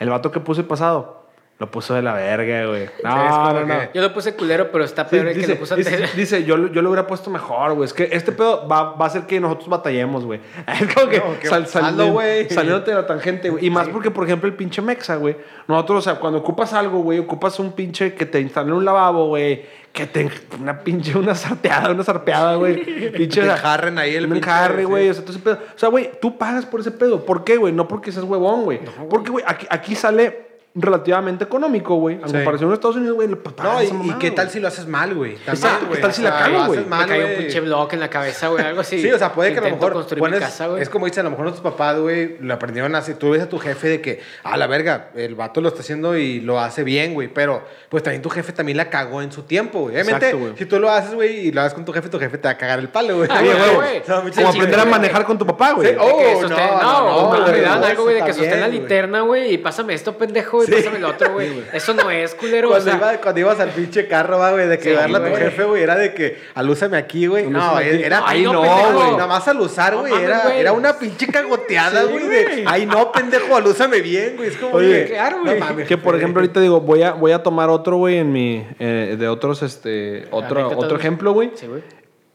el 0.00 0.10
vato 0.10 0.32
que 0.32 0.40
puse 0.40 0.64
pasado 0.64 1.27
lo 1.58 1.68
puso 1.70 1.92
de 1.94 2.02
la 2.02 2.12
verga, 2.14 2.66
güey. 2.66 2.88
No, 3.02 3.52
no, 3.52 3.66
no. 3.66 3.92
Yo 3.92 4.00
lo 4.00 4.14
puse 4.14 4.34
culero, 4.36 4.70
pero 4.70 4.84
está 4.84 5.02
Sí, 5.04 5.10
peor 5.10 5.26
el 5.28 5.40
que 5.40 5.46
lo 5.48 5.56
puso 5.56 5.74
dice, 5.74 5.92
antes. 5.96 6.14
dice, 6.16 6.44
yo, 6.44 6.56
lo- 6.56 6.68
yo 6.72 6.82
lo 6.82 6.90
hubiera 6.90 7.06
puesto 7.08 7.30
mejor, 7.30 7.74
güey. 7.74 7.86
Es 7.86 7.92
que 7.92 8.08
este 8.12 8.30
pedo 8.30 8.68
va, 8.68 8.92
va 8.94 9.06
a 9.06 9.08
hacer 9.08 9.22
que 9.22 9.40
nosotros 9.40 9.68
batallemos, 9.68 10.24
güey. 10.24 10.38
Es 10.80 10.94
como 10.94 11.08
que 11.08 11.18
No, 11.18 11.24
sal, 11.50 11.66
sal- 11.66 12.10
güey. 12.12 12.48
saliéndote 12.48 12.92
de 12.92 12.96
la 12.98 13.06
tangente, 13.08 13.50
güey. 13.50 13.66
Y 13.66 13.70
más 13.70 13.88
porque, 13.88 14.12
por 14.12 14.24
ejemplo, 14.24 14.48
el 14.48 14.54
pinche 14.54 14.80
Mexa, 14.82 15.16
güey. 15.16 15.36
Nosotros, 15.66 15.98
o 15.98 16.02
sea, 16.10 16.20
cuando 16.20 16.38
ocupas 16.38 16.72
algo, 16.74 17.00
güey, 17.00 17.18
ocupas 17.18 17.58
un 17.58 17.72
pinche 17.72 18.14
que 18.14 18.24
te 18.24 18.38
instale 18.40 18.72
un 18.72 18.84
lavabo, 18.84 19.26
güey. 19.26 19.64
Que 19.92 20.06
te. 20.06 20.30
Una 20.60 20.78
pinche, 20.78 21.18
una 21.18 21.34
sarteada, 21.34 21.90
una 21.90 22.04
sarpeada, 22.04 22.54
güey. 22.54 23.10
Pinche. 23.10 23.40
Te 23.40 23.48
enjarren 23.50 23.98
ahí 23.98 24.14
el 24.14 24.26
Un 24.26 24.32
pinche, 24.34 24.48
enjarre, 24.48 24.78
sí. 24.78 24.84
güey. 24.84 25.08
O 25.08 25.14
sea, 25.14 25.22
todo 25.24 25.32
ese 25.32 25.42
pedo. 25.42 25.58
O 25.74 25.78
sea, 25.78 25.88
güey, 25.88 26.10
tú 26.20 26.38
pagas 26.38 26.66
por 26.66 26.78
ese 26.80 26.92
pedo. 26.92 27.24
¿Por 27.24 27.42
qué, 27.42 27.56
güey? 27.56 27.72
No 27.72 27.88
porque 27.88 28.12
seas 28.12 28.24
huevón, 28.24 28.62
güey. 28.62 28.78
porque, 29.10 29.30
güey, 29.32 29.44
aquí, 29.48 29.66
aquí 29.70 29.96
sale 29.96 30.46
relativamente 30.80 31.44
económico, 31.44 31.96
güey. 31.96 32.16
Sí. 32.24 32.32
comparación 32.32 32.70
a 32.70 32.74
Estados 32.74 32.96
Unidos, 32.96 33.16
güey. 33.16 33.28
pues, 33.28 33.56
No, 33.56 33.62
pagas 33.62 33.82
y, 33.82 33.86
esa 33.86 34.04
y 34.04 34.12
qué 34.18 34.30
tal 34.30 34.50
si 34.50 34.60
lo 34.60 34.68
haces 34.68 34.86
mal, 34.86 35.14
güey. 35.14 35.36
¿qué 35.36 35.98
tal 36.00 36.12
si 36.12 36.22
O 36.22 36.24
la 36.24 36.38
cago, 36.38 36.58
lo 36.58 36.66
güey? 36.66 36.84
Me 36.84 37.06
cayó 37.06 37.14
un 37.14 37.32
güey. 37.32 37.38
pinche 37.38 37.60
bloque 37.60 37.96
en 37.96 38.00
la 38.00 38.10
cabeza, 38.10 38.48
güey, 38.48 38.64
algo 38.64 38.80
así. 38.80 38.98
Sí, 39.08 39.10
o 39.10 39.18
sea, 39.18 39.32
puede 39.32 39.52
que 39.52 39.58
a 39.58 39.62
lo 39.62 39.70
mejor 39.70 39.92
construir 39.92 40.20
pones, 40.20 40.40
mi 40.40 40.44
casa, 40.44 40.66
güey. 40.66 40.82
es 40.82 40.88
como 40.88 41.06
dicen, 41.06 41.20
a 41.20 41.24
lo 41.24 41.30
mejor 41.30 41.46
nuestros 41.46 41.72
papás, 41.72 41.98
güey, 41.98 42.36
lo 42.40 42.52
aprendieron 42.54 42.94
así. 42.94 43.14
Tú 43.14 43.30
ves 43.30 43.42
a 43.42 43.48
tu 43.48 43.58
jefe 43.58 43.88
de 43.88 44.00
que, 44.00 44.20
a 44.42 44.56
la 44.56 44.66
verga, 44.66 45.10
el 45.14 45.34
vato 45.34 45.60
lo 45.60 45.68
está 45.68 45.80
haciendo 45.80 46.16
y 46.16 46.40
lo 46.40 46.60
hace 46.60 46.84
bien, 46.84 47.14
güey. 47.14 47.28
Pero, 47.28 47.64
pues 47.88 48.02
también 48.02 48.22
tu 48.22 48.30
jefe 48.30 48.52
también 48.52 48.76
la 48.76 48.90
cagó 48.90 49.22
en 49.22 49.32
su 49.32 49.42
tiempo, 49.42 49.80
güey. 49.80 49.94
Obviamente, 49.94 50.30
Exacto, 50.30 50.56
si 50.56 50.66
tú 50.66 50.78
lo 50.78 50.90
haces, 50.90 51.14
güey, 51.14 51.48
y 51.48 51.52
lo 51.52 51.60
haces 51.62 51.74
con 51.74 51.84
tu 51.84 51.92
jefe, 51.92 52.08
tu 52.08 52.18
jefe 52.18 52.38
te 52.38 52.48
va 52.48 52.52
a 52.52 52.56
cagar 52.58 52.78
el 52.78 52.88
palo, 52.88 53.16
güey. 53.16 53.28
Ah, 53.30 53.40
Como 54.34 54.48
aprender 54.48 54.80
a 54.80 54.84
manejar 54.84 55.24
con 55.24 55.38
tu 55.38 55.46
papá, 55.46 55.72
güey. 55.72 55.92
De 55.92 55.98
oh, 55.98 56.42
no, 56.42 56.48
no, 56.48 56.56
no, 56.56 57.22
no, 57.22 57.32
me 57.32 57.50
güey, 57.50 57.60
dan 57.62 57.80
no, 57.80 57.86
algo, 57.86 58.02
güey, 58.04 58.16
de 58.16 58.24
que 58.24 58.32
sostén 58.32 58.60
la 58.60 58.68
linterna, 58.68 59.20
güey, 59.22 59.54
y 59.54 59.58
pásame 59.58 59.94
esto, 59.94 60.16
pendejo, 60.16 60.64
y 60.68 60.72
pásame 60.72 60.98
lo 60.98 61.08
otro, 61.08 61.32
güey. 61.32 61.62
Eso 61.72 61.94
no 61.94 62.10
es 62.10 62.34
culero, 62.34 62.68
o 62.68 62.70
Cuando, 62.72 62.90
sea. 62.90 62.96
iba- 62.98 63.20
cuando 63.20 63.40
ibas 63.40 63.60
al 63.60 63.70
pinche 63.70 64.06
carro, 64.06 64.38
va, 64.38 64.52
güey, 64.52 64.68
de 64.68 64.78
que 64.78 64.90
Sí, 64.90 64.96
darle 64.96 65.18
a 65.18 65.24
tu 65.30 65.36
jefe, 65.36 65.64
güey, 65.64 65.82
era 65.82 65.96
de 65.96 66.14
que 66.14 66.38
alúzame 66.54 66.96
aquí, 66.96 67.26
güey. 67.26 67.46
No, 67.48 67.76
aquí. 67.76 67.88
era. 68.02 68.22
Ay, 68.26 68.42
no, 68.44 68.58
güey. 68.60 69.12
Nada 69.12 69.26
más 69.26 69.46
aluzar, 69.48 69.94
No 69.94 70.00
güey. 70.00 70.12
era, 70.22 70.54
era 70.54 70.72
una 70.72 70.98
pinche 70.98 71.26
cagoteada, 71.26 72.02
Sí, 72.02 72.08
güey. 72.12 72.26
de. 72.28 72.64
Ay, 72.66 72.86
no, 72.86 73.10
pendejo, 73.12 73.56
alúzame 73.56 74.00
bien, 74.00 74.34
güey. 74.36 74.48
Es 74.48 74.56
como, 74.56 74.74
Oye, 74.76 75.04
que, 75.06 75.12
claro, 75.12 75.38
no 75.38 75.44
güey. 75.44 75.58
mames, 75.60 75.88
Que 75.88 75.96
por 75.98 76.14
ejemplo 76.16 76.40
ahorita 76.40 76.60
digo, 76.60 76.80
voy 76.80 77.02
a, 77.02 77.12
voy 77.12 77.32
a 77.32 77.42
tomar 77.42 77.68
otro, 77.70 77.96
güey, 77.96 78.18
en 78.18 78.32
mi, 78.32 78.66
eh, 78.78 79.16
de 79.18 79.28
otros, 79.28 79.62
este, 79.62 80.26
otro, 80.30 80.68
otro 80.76 80.96
ejemplo, 80.96 81.32
güey. 81.32 81.50
Sí, 81.54 81.66
güey. 81.66 81.82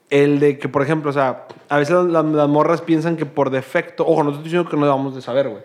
El 0.10 0.40
de 0.40 0.60
que, 0.60 0.70
por 0.70 0.84
ejemplo, 0.84 1.10
o 1.10 1.14
sea, 1.14 1.48
a 1.70 1.78
veces 1.80 1.96
las, 1.96 2.24
las 2.26 2.48
morras 2.48 2.82
piensan 2.82 3.18
que 3.18 3.26
por 3.26 3.50
defecto, 3.50 4.06
ojo, 4.06 4.24
no 4.24 4.30
estoy 4.30 4.44
diciendo 4.44 4.70
que 4.70 4.78
no 4.78 4.86
debamos 4.86 5.16
de 5.16 5.22
saber, 5.22 5.50
güey. 5.50 5.64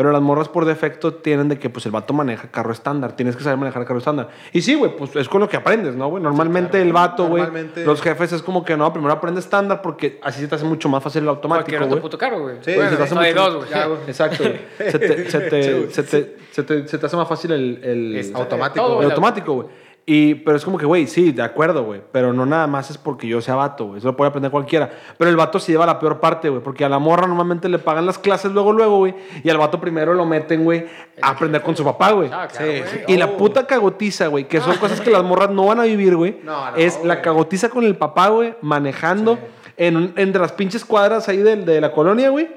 Pero 0.00 0.12
las 0.12 0.22
morras 0.22 0.48
por 0.48 0.64
defecto 0.64 1.12
tienen 1.12 1.50
de 1.50 1.58
que, 1.58 1.68
pues, 1.68 1.84
el 1.84 1.92
vato 1.92 2.14
maneja 2.14 2.48
carro 2.50 2.72
estándar. 2.72 3.16
Tienes 3.16 3.36
que 3.36 3.42
saber 3.44 3.58
manejar 3.58 3.84
carro 3.84 3.98
estándar. 3.98 4.30
Y 4.50 4.62
sí, 4.62 4.74
güey, 4.74 4.96
pues, 4.96 5.14
es 5.14 5.28
con 5.28 5.42
lo 5.42 5.48
que 5.50 5.58
aprendes, 5.58 5.94
¿no, 5.94 6.08
güey? 6.08 6.22
Normalmente 6.22 6.80
el 6.80 6.90
vato, 6.94 7.26
güey, 7.26 7.42
Normalmente- 7.42 7.84
los 7.84 8.00
jefes 8.00 8.32
es 8.32 8.40
como 8.42 8.64
que, 8.64 8.78
no, 8.78 8.90
primero 8.94 9.12
aprende 9.12 9.40
estándar 9.40 9.82
porque 9.82 10.18
así 10.22 10.40
se 10.40 10.48
te 10.48 10.54
hace 10.54 10.64
mucho 10.64 10.88
más 10.88 11.02
fácil 11.02 11.24
el 11.24 11.28
automático, 11.28 11.66
Cualquier 11.66 11.82
otro 11.82 12.00
puto 12.00 12.16
carro, 12.16 12.40
güey. 12.40 12.56
Sí, 12.62 12.72
bueno, 12.76 12.88
se 12.92 12.96
te 12.96 13.02
hace 13.02 13.14
no 13.14 13.20
hay 13.20 13.34
mucho- 13.34 13.50
dos, 13.50 13.66
güey. 13.68 13.98
Exacto. 14.06 14.42
Se 14.78 14.98
te, 14.98 15.30
se 15.30 15.40
te, 15.40 15.90
se 15.90 16.02
te, 16.02 16.36
se 16.50 16.62
te- 16.62 16.88
se 16.88 16.98
te 16.98 17.06
hace 17.06 17.16
más 17.16 17.28
fácil 17.28 17.52
el... 17.52 17.80
el 17.84 18.16
Es- 18.16 18.34
automático, 18.34 18.82
todo, 18.86 19.02
el 19.02 19.10
automático, 19.10 19.52
güey. 19.54 19.66
Y, 20.12 20.34
pero 20.34 20.56
es 20.56 20.64
como 20.64 20.76
que, 20.76 20.86
güey, 20.86 21.06
sí, 21.06 21.30
de 21.30 21.40
acuerdo, 21.42 21.84
güey. 21.84 22.00
Pero 22.10 22.32
no 22.32 22.44
nada 22.44 22.66
más 22.66 22.90
es 22.90 22.98
porque 22.98 23.28
yo 23.28 23.40
sea 23.40 23.54
vato, 23.54 23.84
güey. 23.86 23.98
Eso 23.98 24.08
lo 24.08 24.16
puede 24.16 24.28
aprender 24.30 24.50
cualquiera. 24.50 24.90
Pero 25.16 25.30
el 25.30 25.36
vato 25.36 25.60
sí 25.60 25.70
lleva 25.70 25.86
la 25.86 26.00
peor 26.00 26.18
parte, 26.18 26.48
güey. 26.48 26.60
Porque 26.60 26.84
a 26.84 26.88
la 26.88 26.98
morra 26.98 27.28
normalmente 27.28 27.68
le 27.68 27.78
pagan 27.78 28.06
las 28.06 28.18
clases 28.18 28.50
luego, 28.50 28.72
luego, 28.72 28.98
güey. 28.98 29.14
Y 29.44 29.50
al 29.50 29.58
vato 29.58 29.80
primero 29.80 30.12
lo 30.14 30.26
meten, 30.26 30.64
güey, 30.64 30.84
a 31.22 31.28
aprender 31.30 31.62
con 31.62 31.76
su 31.76 31.84
papá, 31.84 32.10
güey. 32.10 32.28
Ah, 32.32 32.48
claro, 32.50 32.66
Sí, 32.72 32.78
güey. 32.80 32.90
sí. 32.90 32.98
Y 33.06 33.16
la 33.18 33.26
Oh. 33.26 33.36
puta 33.36 33.68
cagotiza, 33.68 34.26
güey, 34.26 34.48
que 34.48 34.60
son 34.60 34.76
cosas 34.78 35.00
que 35.00 35.10
las 35.10 35.22
morras 35.22 35.50
no 35.50 35.66
van 35.66 35.78
a 35.78 35.84
vivir, 35.84 36.16
güey. 36.16 36.40
No, 36.42 36.72
no, 36.72 36.76
es 36.76 37.04
la 37.04 37.22
cagotiza 37.22 37.68
con 37.68 37.84
el 37.84 37.94
papá, 37.96 38.30
güey, 38.30 38.54
manejando 38.62 39.38
en 39.76 40.12
entre 40.16 40.40
las 40.42 40.50
pinches 40.50 40.84
cuadras 40.84 41.28
ahí 41.28 41.36
de, 41.38 41.54
de 41.54 41.80
la 41.80 41.92
colonia, 41.92 42.30
güey. 42.30 42.48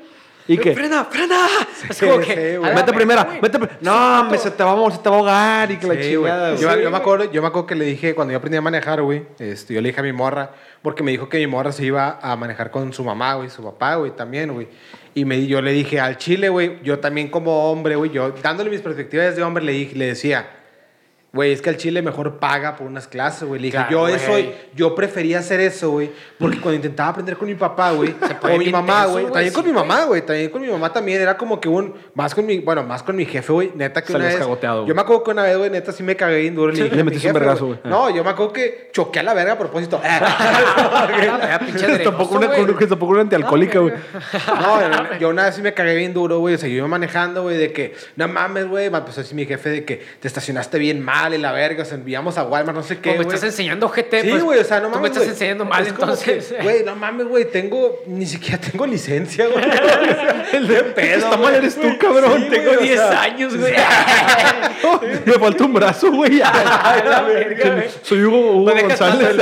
Y 0.48 0.58
que, 0.58 0.74
¡Frena, 0.74 1.06
frena! 1.06 1.38
Es 1.90 2.00
como 2.00 2.20
Sí, 2.22 2.28
que. 2.28 2.34
sí, 2.52 2.58
güey. 2.58 2.74
verga, 2.76 2.86
primera, 2.94 3.24
güey. 3.24 3.40
vete 3.42 3.60
pri- 3.60 3.70
No, 3.82 4.26
me, 4.26 4.38
se, 4.38 4.52
te 4.52 4.64
va, 4.64 4.74
a- 4.88 4.92
se 4.92 4.98
te 5.00 5.10
va 5.10 5.16
a 5.16 5.20
ahogar 5.20 5.72
y 5.72 5.78
que 5.78 5.88
la 5.88 5.94
Sí, 5.94 6.16
güey. 6.16 6.32
chingada, 6.32 6.56
Yo, 6.56 6.80
yo 6.82 6.92
me 6.92 6.98
acuerdo, 6.98 7.32
yo 7.32 7.42
me 7.42 7.48
acuerdo 7.48 7.66
que 7.68 7.76
le 7.76 7.86
dije, 7.86 8.14
cuando 8.14 8.34
yo 8.34 8.38
aprendí 8.40 8.58
a 8.58 8.62
manejar, 8.62 9.02
güey, 9.02 9.24
este, 9.40 9.74
yo 9.74 9.82
le 9.82 9.90
dije 9.90 10.02
a 10.02 10.04
mi 10.04 10.12
morra, 10.12 10.52
porque 10.82 11.02
me 11.02 11.12
dijo 11.12 11.30
que 11.30 11.38
mi 11.38 11.48
morra 11.48 11.72
se 11.72 11.86
iba 11.86 12.20
a 12.22 12.36
manejar 12.36 12.72
con 12.72 12.92
su 12.92 13.04
mamá, 13.06 13.36
güey, 13.36 13.50
su 13.50 13.64
papá, 13.64 13.96
güey, 13.96 14.12
también, 14.12 14.54
güey. 14.54 14.68
Y 15.16 15.24
me, 15.26 15.46
yo 15.48 15.62
le 15.62 15.72
dije 15.72 16.00
al 16.02 16.18
chile, 16.18 16.50
güey, 16.50 16.80
yo 16.84 17.00
también 17.00 17.30
como 17.30 17.72
hombre, 17.72 17.96
güey, 17.96 18.12
yo 18.12 18.32
dándole 18.42 18.70
mis 18.70 18.82
perspectivas 18.82 19.36
de 19.36 19.44
hombre, 19.44 19.64
le, 19.64 19.72
dije, 19.72 19.96
le 19.96 20.08
decía, 20.08 20.48
güey, 21.34 21.52
es 21.52 21.64
que 21.64 21.70
al 21.72 21.78
chile 21.78 22.04
mejor 22.04 22.38
paga 22.38 22.76
por 22.76 22.86
unas 22.86 23.08
clases, 23.08 23.48
güey. 23.48 23.60
Le 23.60 23.66
dije, 23.66 23.78
Claro, 23.78 23.92
yo 23.92 24.00
güey. 24.02 24.14
eso, 24.14 24.56
yo 24.76 24.94
prefería 24.94 25.40
hacer 25.40 25.60
eso, 25.60 25.90
güey, 25.90 26.12
porque 26.38 26.62
cuando 26.62 26.76
intentaba 26.76 27.10
aprender 27.10 27.36
con 27.38 27.48
mi 27.48 27.56
papá, 27.56 27.92
güey, 27.92 28.14
o 28.44 28.58
mi 28.60 28.70
mamá, 28.70 29.08
güey, 29.08 29.26
también 29.26 29.50
sí, 29.50 29.56
con 29.56 29.66
mi 29.66 29.74
mamá, 29.74 30.06
güey, 30.06 30.22
también 30.24 30.52
con 30.52 30.62
mi 30.62 30.68
mamá 30.68 30.94
también 30.94 31.20
era 31.20 31.36
como 31.36 31.60
que 31.60 31.68
un, 31.68 31.96
más 32.14 32.36
con 32.36 32.46
mi, 32.46 32.60
bueno, 32.60 32.84
más 32.84 33.02
con 33.02 33.16
mi 33.16 33.26
jefe, 33.26 33.52
güey, 33.52 33.72
neta 33.74 34.04
que 34.04 34.12
una 34.14 34.20
Salías 34.20 34.34
vez, 34.36 34.44
cagoteado, 34.46 34.86
yo 34.86 34.94
me 34.94 35.02
acuerdo 35.02 35.24
que 35.24 35.32
una 35.32 35.42
vez, 35.44 35.58
güey, 35.58 35.72
neta 35.72 35.92
sí 35.92 36.04
me 36.04 36.16
cagué 36.16 36.42
bien 36.42 36.54
duro. 36.54 36.72
Le 36.72 36.78
Sí, 36.78 36.84
dije, 36.84 36.96
le 36.96 37.04
metiste 37.04 37.28
un 37.28 37.34
vergazo, 37.34 37.66
güey. 37.66 37.80
No, 37.84 38.12
yo 38.12 38.24
me 38.24 38.30
acuerdo 38.30 38.54
que 38.54 38.90
choqué 38.94 39.20
a 39.20 39.24
la 39.24 39.34
verga 39.34 39.54
a 39.54 39.58
propósito. 39.58 40.00
Ah, 41.44 41.60
tampoco 42.04 42.36
una, 42.36 42.50
tampoco 42.52 43.12
una 43.12 43.22
antialcohólica, 43.22 43.80
güey. 43.80 43.94
No, 44.48 45.18
yo 45.20 45.30
una 45.30 45.46
vez 45.46 45.56
sí 45.56 45.62
me 45.62 45.74
cagué 45.74 45.96
bien 45.96 46.14
duro, 46.14 46.40
güey. 46.40 46.56
O 46.56 46.58
sea, 46.58 46.70
yo 46.70 46.76
iba 46.78 46.88
manejando, 46.88 47.44
güey, 47.44 47.58
de 47.58 47.72
que, 47.72 47.96
no 48.16 48.28
mames, 48.28 48.68
güey. 48.68 48.90
Me 48.90 48.98
empezó 48.98 49.20
a 49.20 49.24
decir 49.24 49.36
mi 49.36 49.46
jefe 49.46 49.70
de 49.70 49.86
que 49.86 50.02
te 50.20 50.28
estacionaste 50.28 50.78
bien 50.80 51.02
mal 51.04 51.23
y 51.32 51.38
la 51.38 51.52
verga. 51.52 51.84
O 51.84 51.86
sea, 51.86 51.98
enviamos 51.98 52.38
a 52.38 52.44
Walmart, 52.44 52.76
no 52.76 52.84
sé 52.84 52.98
qué, 52.98 53.12
Como 53.12 53.20
me 53.20 53.34
estás 53.34 53.44
enseñando, 53.44 53.88
GT. 53.88 54.22
Sí, 54.22 54.30
pues, 54.30 54.44
güey, 54.44 54.60
o 54.60 54.64
sea, 54.64 54.80
no 54.80 54.88
Tú 54.88 54.96
mames. 54.96 55.02
me 55.02 55.08
estás 55.16 55.28
enseñando 55.28 55.66
mal, 55.66 55.84
Es 55.84 55.90
entonces. 55.90 56.54
Güey, 56.64 56.84
no 56.84 56.96
mames, 56.96 57.28
güey, 57.28 57.46
tengo, 57.46 58.04
ni 58.08 58.26
siquiera 58.26 58.58
tengo 58.60 58.86
licencia, 58.86 59.48
güey. 59.48 59.64
El 60.54 60.68
de 60.68 60.84
pedo. 60.84 61.26
Está 61.26 61.38
mal 61.38 61.56
eres 61.56 61.76
tú, 61.76 61.98
cabrón. 62.00 62.44
Sí, 62.44 62.50
Tengo 62.50 62.66
güey, 62.66 62.78
o 62.78 62.82
10 62.82 63.00
sea, 63.00 63.22
años, 63.22 63.58
güey. 63.58 63.74
Me 65.26 65.34
falta 65.34 65.64
un 65.64 65.74
brazo, 65.74 66.12
güey. 66.12 66.42
Soy 68.02 68.24
Hugo, 68.24 68.58
Hugo 68.58 68.72
González. 68.72 69.36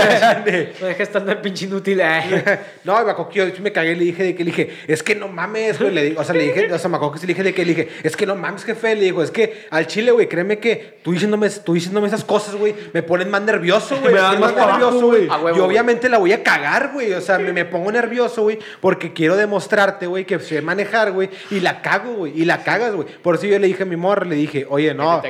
No 0.79 0.87
dejes 0.87 1.07
estando 1.07 1.31
el 1.31 1.37
pinche 1.39 1.65
inútil. 1.65 1.99
eh. 2.01 2.59
No, 2.83 3.03
me 3.03 3.13
yo 3.33 3.45
me 3.61 3.71
cagué 3.71 3.91
y 3.93 3.95
le 3.95 4.05
dije 4.05 4.23
de 4.23 4.35
que 4.35 4.43
le 4.43 4.51
dije, 4.51 4.69
es 4.87 5.03
que 5.03 5.15
no 5.15 5.27
mames, 5.27 5.79
güey. 5.79 5.91
Le 5.91 6.03
digo, 6.03 6.21
o 6.21 6.23
sea, 6.23 6.35
le 6.35 6.43
dije, 6.43 6.71
o 6.71 6.79
sea, 6.79 6.89
me 6.89 6.99
que 6.99 7.19
le 7.21 7.27
dije 7.27 7.43
de 7.43 7.53
que 7.53 7.65
le 7.65 7.73
dije, 7.73 7.89
es 8.03 8.15
que 8.15 8.25
no 8.25 8.35
mames, 8.35 8.63
jefe. 8.63 8.95
Le 8.95 9.03
digo, 9.03 9.23
es 9.23 9.31
que 9.31 9.67
al 9.69 9.87
chile, 9.87 10.11
güey, 10.11 10.27
créeme 10.27 10.59
que 10.59 10.99
tú 11.03 11.11
diciéndome, 11.11 11.49
tú 11.49 11.70
diciéndome 11.73 12.07
esas 12.07 12.23
cosas, 12.23 12.55
güey, 12.55 12.75
me 12.93 13.03
ponen 13.03 13.29
más 13.29 13.41
nervioso, 13.41 13.97
güey. 13.99 14.13
Me 14.13 14.19
dan 14.19 14.39
más 14.39 14.51
abajo, 14.55 14.99
güey. 15.01 15.27
Yo 15.55 15.65
obviamente 15.65 16.09
la 16.09 16.17
voy 16.17 16.33
a 16.33 16.43
cagar, 16.43 16.91
güey. 16.93 17.13
O 17.13 17.21
sea, 17.21 17.37
me, 17.37 17.53
me 17.53 17.65
pongo 17.65 17.91
nervioso, 17.91 18.43
güey, 18.43 18.59
porque 18.79 19.13
quiero 19.13 19.35
demostrarte, 19.35 20.07
güey, 20.07 20.25
que 20.25 20.39
sé 20.39 20.61
manejar, 20.61 21.11
güey, 21.11 21.29
y 21.49 21.59
la 21.59 21.81
cago, 21.81 22.13
güey, 22.13 22.39
y 22.39 22.45
la 22.45 22.63
cagas, 22.63 22.93
güey. 22.93 23.07
Por 23.21 23.35
eso 23.35 23.45
yo 23.45 23.59
le 23.59 23.67
dije 23.67 23.83
a 23.83 23.85
mi 23.85 23.95
morra, 23.95 24.25
le 24.25 24.35
dije, 24.35 24.65
oye, 24.69 24.93
no. 24.93 25.21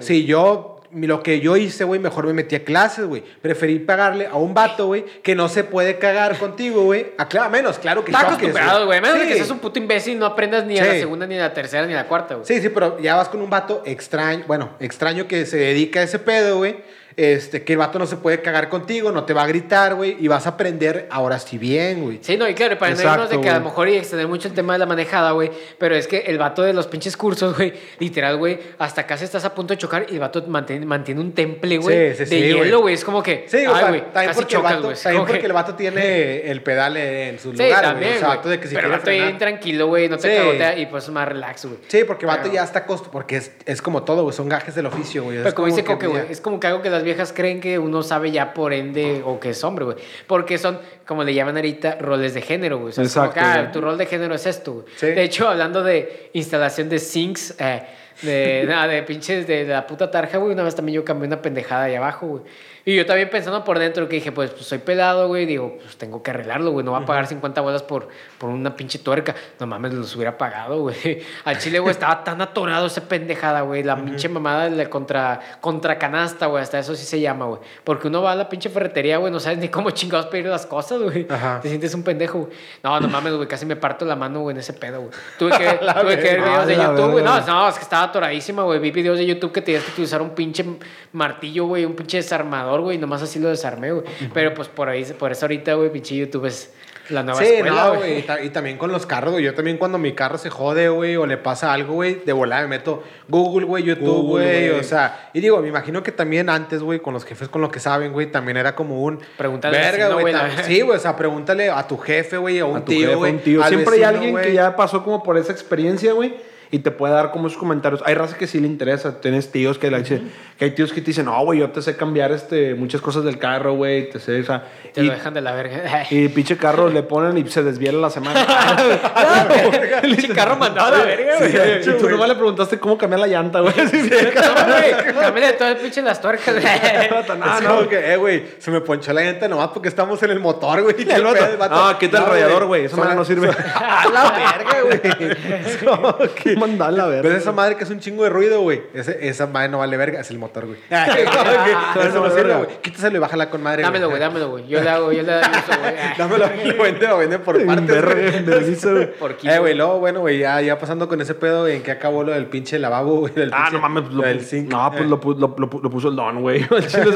Sí, 0.00 0.24
yo 0.24 0.77
lo 0.92 1.22
que 1.22 1.40
yo 1.40 1.56
hice, 1.56 1.84
güey, 1.84 2.00
mejor 2.00 2.26
me 2.26 2.32
metí 2.32 2.56
a 2.56 2.64
clases, 2.64 3.04
güey. 3.06 3.22
Preferí 3.42 3.78
pagarle 3.78 4.26
a 4.26 4.36
un 4.36 4.54
vato, 4.54 4.86
güey, 4.86 5.04
que 5.22 5.34
no 5.34 5.48
se 5.48 5.64
puede 5.64 5.98
cagar 5.98 6.38
contigo, 6.38 6.82
güey. 6.84 7.08
A, 7.18 7.28
a 7.44 7.48
menos, 7.48 7.78
claro 7.78 8.04
que 8.04 8.10
Está 8.10 8.22
choques, 8.22 8.48
acostumbrado, 8.48 8.86
güey. 8.86 9.00
Menos 9.00 9.18
de 9.18 9.24
Sí. 9.24 9.30
que 9.30 9.36
seas 9.36 9.50
un 9.50 9.58
puto 9.58 9.78
imbécil, 9.78 10.18
no 10.18 10.26
aprendas 10.26 10.64
ni 10.64 10.78
a 10.78 10.84
la 10.84 10.92
Sí. 10.94 11.00
segunda, 11.00 11.26
ni 11.26 11.36
a 11.36 11.40
la 11.42 11.54
tercera, 11.54 11.86
ni 11.86 11.92
a 11.94 11.96
la 11.96 12.06
cuarta, 12.06 12.34
güey. 12.34 12.46
Sí, 12.46 12.60
sí, 12.60 12.68
pero 12.70 12.98
ya 13.00 13.16
vas 13.16 13.28
con 13.28 13.42
un 13.42 13.50
vato 13.50 13.82
extraño, 13.84 14.44
bueno, 14.46 14.70
extraño 14.80 15.26
que 15.28 15.44
se 15.46 15.56
dedica 15.58 16.00
a 16.00 16.02
ese 16.04 16.18
pedo, 16.18 16.56
güey. 16.58 16.76
Este, 17.18 17.64
que 17.64 17.72
el 17.72 17.78
vato 17.80 17.98
no 17.98 18.06
se 18.06 18.14
puede 18.16 18.40
cagar 18.42 18.68
contigo, 18.68 19.10
no 19.10 19.24
te 19.24 19.32
va 19.34 19.42
a 19.42 19.46
gritar, 19.48 19.96
güey, 19.96 20.16
y 20.20 20.28
vas 20.28 20.46
a 20.46 20.50
aprender 20.50 21.08
ahora 21.10 21.40
sí 21.40 21.58
bien, 21.58 22.00
güey. 22.04 22.20
Sí, 22.22 22.36
no, 22.36 22.48
y 22.48 22.54
claro, 22.54 22.78
para 22.78 22.92
no 22.92 22.96
Exacto, 22.96 23.22
irnos 23.24 23.30
de 23.30 23.40
que 23.40 23.50
a 23.50 23.58
lo 23.58 23.64
mejor 23.64 23.88
y 23.88 23.96
extender 23.96 24.28
mucho 24.28 24.46
el 24.46 24.54
tema 24.54 24.74
de 24.74 24.78
la 24.78 24.86
manejada, 24.86 25.32
güey, 25.32 25.50
pero 25.78 25.96
es 25.96 26.06
que 26.06 26.18
el 26.18 26.38
vato 26.38 26.62
de 26.62 26.72
los 26.72 26.86
pinches 26.86 27.16
cursos, 27.16 27.56
güey, 27.56 27.72
literal, 27.98 28.36
güey, 28.36 28.60
hasta 28.78 29.04
casi 29.04 29.24
estás 29.24 29.44
a 29.44 29.52
punto 29.52 29.74
de 29.74 29.78
chocar 29.78 30.06
y 30.08 30.14
el 30.14 30.20
vato 30.20 30.44
mantiene, 30.46 30.86
mantiene 30.86 31.20
un 31.20 31.32
temple, 31.32 31.78
güey, 31.78 32.10
Sí, 32.14 32.24
sí, 32.24 32.36
de 32.36 32.52
sí, 32.52 32.54
hielo, 32.54 32.82
güey, 32.82 32.94
es 32.94 33.04
como 33.04 33.20
que, 33.20 33.46
Sí, 33.48 33.66
o 33.66 33.76
sea, 33.76 33.88
güey, 33.88 34.00
también, 34.12 34.12
casi 34.12 34.26
porque, 34.40 34.54
el 34.54 34.60
chocas, 34.60 34.76
vato, 34.76 34.92
también 35.02 35.22
porque 35.24 35.40
que- 35.40 35.46
el 35.46 35.52
vato 35.52 35.74
tiene 35.74 36.36
el 36.52 36.62
pedal 36.62 36.96
en 36.96 37.38
su 37.40 37.50
lugar, 37.52 37.68
güey. 37.68 37.82
también, 37.82 38.12
O 38.14 38.18
sea, 38.18 38.26
güey. 38.28 38.36
vato 38.36 38.48
de 38.48 38.60
que 38.60 38.68
si 38.68 38.74
pero 38.76 38.86
el 38.86 38.92
vato 38.92 39.10
bien 39.10 39.24
frenar- 39.24 39.38
tranquilo, 39.38 39.86
güey, 39.88 40.08
no 40.08 40.18
te 40.18 40.36
cagotea 40.36 40.78
y 40.78 40.86
pues 40.86 41.08
más 41.08 41.26
relax, 41.26 41.64
güey. 41.64 41.78
Sí, 41.88 42.04
porque 42.06 42.26
el 42.26 42.28
vato 42.28 42.42
Pero- 42.44 42.54
ya 42.54 42.62
está 42.62 42.86
costo, 42.86 43.10
porque 43.10 43.38
es, 43.38 43.50
es 43.66 43.82
como 43.82 44.04
todo, 44.04 44.22
güey, 44.22 44.36
son 44.36 44.48
gajes 44.48 44.76
del 44.76 44.86
oficio, 44.86 45.24
güey. 45.24 45.38
Pero 45.38 45.48
Es 45.48 45.54
como 45.54 45.66
dice 45.66 45.82
que 45.82 45.86
Coque, 45.92 46.06
güey, 46.06 46.22
es 46.30 46.40
como 46.40 46.60
que 46.60 46.68
algo 46.68 46.80
que 46.80 46.90
las 46.90 47.02
viejas 47.08 47.32
creen 47.32 47.60
que 47.60 47.78
uno 47.78 48.02
sabe 48.02 48.30
ya 48.30 48.54
por 48.54 48.72
ende 48.72 49.22
o 49.24 49.40
que 49.40 49.50
es 49.50 49.64
hombre, 49.64 49.84
güey. 49.84 49.96
Porque 50.26 50.58
son, 50.58 50.78
como 51.06 51.24
le 51.24 51.34
llaman 51.34 51.56
ahorita, 51.56 51.96
roles 52.00 52.34
de 52.34 52.42
género, 52.42 52.78
güey. 52.78 52.90
O 52.90 52.92
sea, 52.92 53.04
como 53.04 53.26
Exacto, 53.26 53.34
que, 53.34 53.40
ah, 53.40 53.72
tu 53.72 53.80
rol 53.80 53.98
de 53.98 54.06
género 54.06 54.34
es 54.34 54.46
esto, 54.46 54.74
güey. 54.74 54.86
Sí. 54.96 55.06
De 55.06 55.22
hecho, 55.22 55.48
hablando 55.48 55.82
de 55.82 56.30
instalación 56.34 56.88
de 56.88 56.98
sinks, 56.98 57.54
eh, 57.58 57.82
de, 58.22 58.64
nada, 58.68 58.88
de 58.88 59.02
pinches 59.02 59.46
de, 59.46 59.64
la 59.64 59.86
puta 59.86 60.10
tarja, 60.10 60.38
güey, 60.38 60.52
una 60.52 60.62
vez 60.62 60.74
también 60.74 60.96
yo 60.96 61.04
cambié 61.04 61.26
una 61.26 61.40
pendejada 61.40 61.84
ahí 61.84 61.94
abajo, 61.94 62.26
güey. 62.26 62.42
Y 62.88 62.96
yo 62.96 63.04
también 63.04 63.28
pensando 63.28 63.62
por 63.64 63.78
dentro 63.78 64.08
que 64.08 64.16
dije, 64.16 64.32
pues, 64.32 64.50
pues, 64.50 64.64
soy 64.64 64.78
pelado, 64.78 65.28
güey, 65.28 65.44
digo, 65.44 65.76
pues 65.76 65.98
tengo 65.98 66.22
que 66.22 66.30
arreglarlo, 66.30 66.70
güey, 66.70 66.86
no 66.86 66.92
va 66.92 67.00
a 67.00 67.04
pagar 67.04 67.26
50 67.26 67.60
bolas 67.60 67.82
por, 67.82 68.08
por 68.38 68.48
una 68.48 68.74
pinche 68.76 68.98
tuerca. 68.98 69.34
No 69.60 69.66
mames, 69.66 69.92
los 69.92 70.16
hubiera 70.16 70.38
pagado, 70.38 70.80
güey. 70.80 70.96
Al 71.44 71.58
chile, 71.58 71.80
güey, 71.80 71.90
estaba 71.90 72.24
tan 72.24 72.40
atorado 72.40 72.86
esa 72.86 73.06
pendejada, 73.06 73.60
güey, 73.60 73.82
la 73.82 74.02
pinche 74.02 74.30
mamada 74.30 74.70
de 74.70 74.76
la 74.76 74.88
contra, 74.88 75.38
contra 75.60 75.98
canasta, 75.98 76.46
güey, 76.46 76.62
hasta 76.62 76.78
eso 76.78 76.94
sí 76.94 77.04
se 77.04 77.20
llama, 77.20 77.44
güey. 77.44 77.60
Porque 77.84 78.08
uno 78.08 78.22
va 78.22 78.32
a 78.32 78.34
la 78.34 78.48
pinche 78.48 78.70
ferretería, 78.70 79.18
güey, 79.18 79.30
no 79.30 79.38
sabes 79.38 79.58
ni 79.58 79.68
cómo 79.68 79.90
chingados 79.90 80.24
pedir 80.28 80.46
las 80.46 80.64
cosas, 80.64 81.02
güey. 81.02 81.26
Te 81.60 81.68
sientes 81.68 81.92
un 81.92 82.02
pendejo, 82.02 82.38
güey. 82.38 82.52
No, 82.82 82.98
no 83.00 83.08
mames, 83.08 83.34
güey, 83.34 83.46
casi 83.46 83.66
me 83.66 83.76
parto 83.76 84.06
la 84.06 84.16
mano, 84.16 84.40
güey, 84.40 84.54
en 84.54 84.60
ese 84.60 84.72
pedo, 84.72 85.00
güey. 85.00 85.12
Tuve 85.38 85.50
que, 85.50 85.78
tuve 86.00 86.16
que 86.16 86.22
ver 86.22 86.40
videos 86.40 86.66
de 86.66 86.76
YouTube, 86.76 87.10
güey. 87.10 87.24
No, 87.24 87.38
no, 87.38 87.68
es 87.68 87.74
que 87.74 87.82
estaba 87.82 88.04
atoradísima, 88.04 88.62
güey. 88.62 88.78
Vi 88.78 88.92
videos 88.92 89.18
de 89.18 89.26
YouTube 89.26 89.52
que 89.52 89.60
tenías 89.60 89.84
que 89.84 89.90
utilizar 89.90 90.22
un 90.22 90.30
pinche 90.30 90.64
martillo, 91.12 91.66
güey, 91.66 91.84
un 91.84 91.94
pinche 91.94 92.16
desarmador, 92.16 92.77
güey, 92.80 92.96
y 92.96 93.00
nomás 93.00 93.22
así 93.22 93.38
lo 93.38 93.48
desarmé, 93.48 93.92
güey. 93.92 94.04
Pero 94.34 94.54
pues 94.54 94.68
por 94.68 94.88
ahí, 94.88 95.04
por 95.18 95.32
eso 95.32 95.46
ahorita, 95.46 95.74
güey, 95.74 95.90
pinche 95.90 96.16
YouTube 96.16 96.46
es 96.46 96.72
la 97.10 97.22
nueva 97.22 97.40
Sí, 97.40 97.46
escuela, 97.46 97.86
no, 97.86 97.94
güey. 97.94 98.18
Y, 98.18 98.22
ta- 98.22 98.42
y 98.42 98.50
también 98.50 98.76
con 98.76 98.92
los 98.92 99.06
carros, 99.06 99.32
güey. 99.32 99.42
Yo 99.42 99.54
también 99.54 99.78
cuando 99.78 99.96
mi 99.96 100.12
carro 100.12 100.36
se 100.36 100.50
jode, 100.50 100.90
güey, 100.90 101.16
o 101.16 101.24
le 101.24 101.38
pasa 101.38 101.72
algo, 101.72 101.94
güey, 101.94 102.16
de 102.24 102.32
volada 102.34 102.60
me 102.62 102.68
meto 102.68 103.02
Google, 103.28 103.64
güey, 103.64 103.82
YouTube, 103.84 104.26
güey. 104.26 104.68
O 104.70 104.82
sea, 104.82 105.30
y 105.32 105.40
digo, 105.40 105.58
me 105.62 105.68
imagino 105.68 106.02
que 106.02 106.12
también 106.12 106.50
antes, 106.50 106.82
güey, 106.82 107.00
con 107.00 107.14
los 107.14 107.24
jefes, 107.24 107.48
con 107.48 107.62
lo 107.62 107.70
que 107.70 107.80
saben, 107.80 108.12
güey, 108.12 108.30
también 108.30 108.58
era 108.58 108.74
como 108.74 109.02
un. 109.02 109.20
Pregúntale 109.38 109.78
al 109.78 109.90
Verga, 109.92 110.08
güey. 110.14 110.34
Sí, 110.64 110.82
güey, 110.82 110.98
o 110.98 111.00
sea, 111.00 111.16
pregúntale 111.16 111.70
a 111.70 111.86
tu 111.86 111.96
jefe, 111.96 112.36
güey, 112.36 112.58
a 112.58 112.66
un 112.66 112.76
a 112.76 112.84
tu 112.84 112.92
tío, 112.92 113.16
güey. 113.16 113.38
Siempre 113.42 113.96
hay 113.96 114.02
alguien 114.02 114.36
que 114.36 114.52
ya 114.52 114.76
pasó 114.76 115.02
como 115.02 115.22
por 115.22 115.38
esa 115.38 115.52
experiencia, 115.52 116.12
güey. 116.12 116.34
Y 116.70 116.80
te 116.80 116.90
puede 116.90 117.14
dar 117.14 117.30
como 117.30 117.46
esos 117.46 117.58
comentarios. 117.58 118.02
Hay 118.04 118.14
raza 118.14 118.36
que 118.36 118.46
sí 118.46 118.60
le 118.60 118.66
interesa. 118.66 119.20
Tienes 119.20 119.50
tíos 119.50 119.78
que 119.78 119.90
le 119.90 119.98
dicen, 120.00 120.30
que 120.58 120.66
hay 120.66 120.70
tíos 120.72 120.92
que 120.92 121.00
te 121.00 121.06
dicen, 121.06 121.24
no, 121.24 121.42
güey, 121.44 121.60
yo 121.60 121.70
te 121.70 121.80
sé 121.80 121.96
cambiar 121.96 122.30
este, 122.30 122.74
muchas 122.74 123.00
cosas 123.00 123.24
del 123.24 123.38
carro, 123.38 123.74
güey. 123.74 124.10
Te 124.10 124.18
sé, 124.20 124.40
o 124.40 124.44
sea. 124.44 124.64
Te 124.92 125.00
y, 125.00 125.04
lo 125.06 125.12
dejan 125.12 125.32
de 125.32 125.40
la 125.40 125.52
verga. 125.52 126.04
y 126.10 126.28
pinche 126.28 126.56
carro 126.58 126.88
le 126.88 127.02
ponen 127.02 127.38
y 127.38 127.48
se 127.48 127.62
desviela 127.62 127.98
la 127.98 128.10
semana. 128.10 128.44
pinche 130.02 130.28
carro 130.28 130.56
mandado 130.56 130.94
a 130.94 130.98
la 130.98 131.04
verga, 131.04 131.38
güey. 131.38 131.80
y 131.80 131.98
tú 131.98 132.10
nomás 132.10 132.28
le 132.28 132.34
preguntaste 132.34 132.78
cómo 132.78 132.98
cambiar 132.98 133.20
la 133.20 133.26
llanta, 133.28 133.60
güey. 133.60 133.74
Sí, 133.74 134.02
sí. 134.02 134.10
No, 134.10 134.64
güey, 134.66 135.14
cámbiale 135.14 135.52
todo 135.54 135.68
el 135.68 135.76
pinche 135.78 136.02
las 136.02 136.20
tuercas, 136.20 136.54
güey. 136.54 136.66
Ah, 136.66 137.60
no, 137.62 137.82
no, 137.82 137.88
que, 137.88 138.12
eh, 138.12 138.16
güey, 138.16 138.44
se 138.58 138.70
me 138.70 138.80
ponchó 138.80 139.12
la 139.12 139.22
llanta 139.22 139.48
nomás 139.48 139.68
porque 139.68 139.88
estamos 139.88 140.22
en 140.22 140.30
el 140.30 140.40
motor, 140.40 140.82
güey. 140.82 140.94
¿Qué 140.96 141.02
El 141.02 141.26
el? 141.26 141.58
"Ah, 141.60 141.96
quita 141.98 142.18
el 142.18 142.26
radiador, 142.26 142.66
güey, 142.66 142.88
la- 142.88 143.14
no 143.14 143.24
sirve." 143.24 143.48
A 143.48 144.08
la 144.12 144.30
verga, 144.30 144.82
güey. 144.82 146.57
Mandar 146.58 146.92
la 146.92 147.06
¿Ves 147.06 147.22
verga. 147.22 147.38
esa 147.38 147.52
madre 147.52 147.76
que 147.76 147.84
es 147.84 147.90
un 147.90 148.00
chingo 148.00 148.24
de 148.24 148.30
ruido, 148.30 148.60
güey? 148.60 148.82
Ese- 148.94 149.28
esa 149.28 149.46
madre 149.46 149.68
no 149.68 149.78
vale 149.78 149.96
verga, 149.96 150.20
es 150.20 150.30
el 150.30 150.38
motor, 150.38 150.66
güey. 150.66 150.78
Ah, 150.90 151.06
Eso 152.08 152.22
no 152.24 152.30
sirve, 152.30 152.54
güey. 152.54 152.68
Quítaselo 152.82 153.16
y 153.16 153.20
bájala 153.20 153.50
con 153.50 153.62
madre. 153.62 153.82
Dámelo, 153.82 154.08
güey, 154.08 154.20
dámelo, 154.20 154.50
güey. 154.50 154.66
Yo 154.68 154.80
le 154.82 154.88
hago, 154.90 155.12
yo 155.12 155.22
le 155.22 155.32
doy 155.32 155.42
uso, 155.42 155.80
güey. 155.80 155.94
Dámelo, 156.18 156.46
lo 156.76 156.82
vende, 156.82 157.08
lo 157.08 157.18
vende 157.18 157.38
por 157.38 157.64
partes, 157.64 158.04
güey. 158.04 159.14
Por 159.18 159.36
kilo. 159.36 159.52
Eh, 159.52 159.58
güey, 159.58 159.74
luego, 159.74 159.98
bueno, 160.00 160.20
güey, 160.20 160.38
ya, 160.38 160.60
ya 160.60 160.78
pasando 160.78 161.08
con 161.08 161.20
ese 161.20 161.34
pedo, 161.34 161.66
¿en 161.68 161.82
qué 161.82 161.90
acabó 161.92 162.22
lo 162.24 162.32
del 162.32 162.46
pinche 162.46 162.78
lavabo, 162.78 163.20
güey? 163.20 163.32
del 163.34 163.50
Ah, 163.52 163.66
pinche- 163.66 163.72
no 163.72 163.80
mames, 163.80 164.10
lo, 164.12 164.22
del 164.22 164.40
zinc? 164.40 164.68
no, 164.70 164.90
pues 164.90 165.02
Eh. 165.04 165.08
lo, 165.08 165.20
pu- 165.20 165.36
lo- 165.38 165.54
lo 165.58 165.70
pu- 165.70 165.82
lo 165.82 165.90
puso 165.90 166.08
el 166.08 166.16
don, 166.16 166.40
güey. 166.42 166.64
O 166.70 166.80
sea, 166.82 167.02
Sí, 167.04 167.08
o 167.08 167.12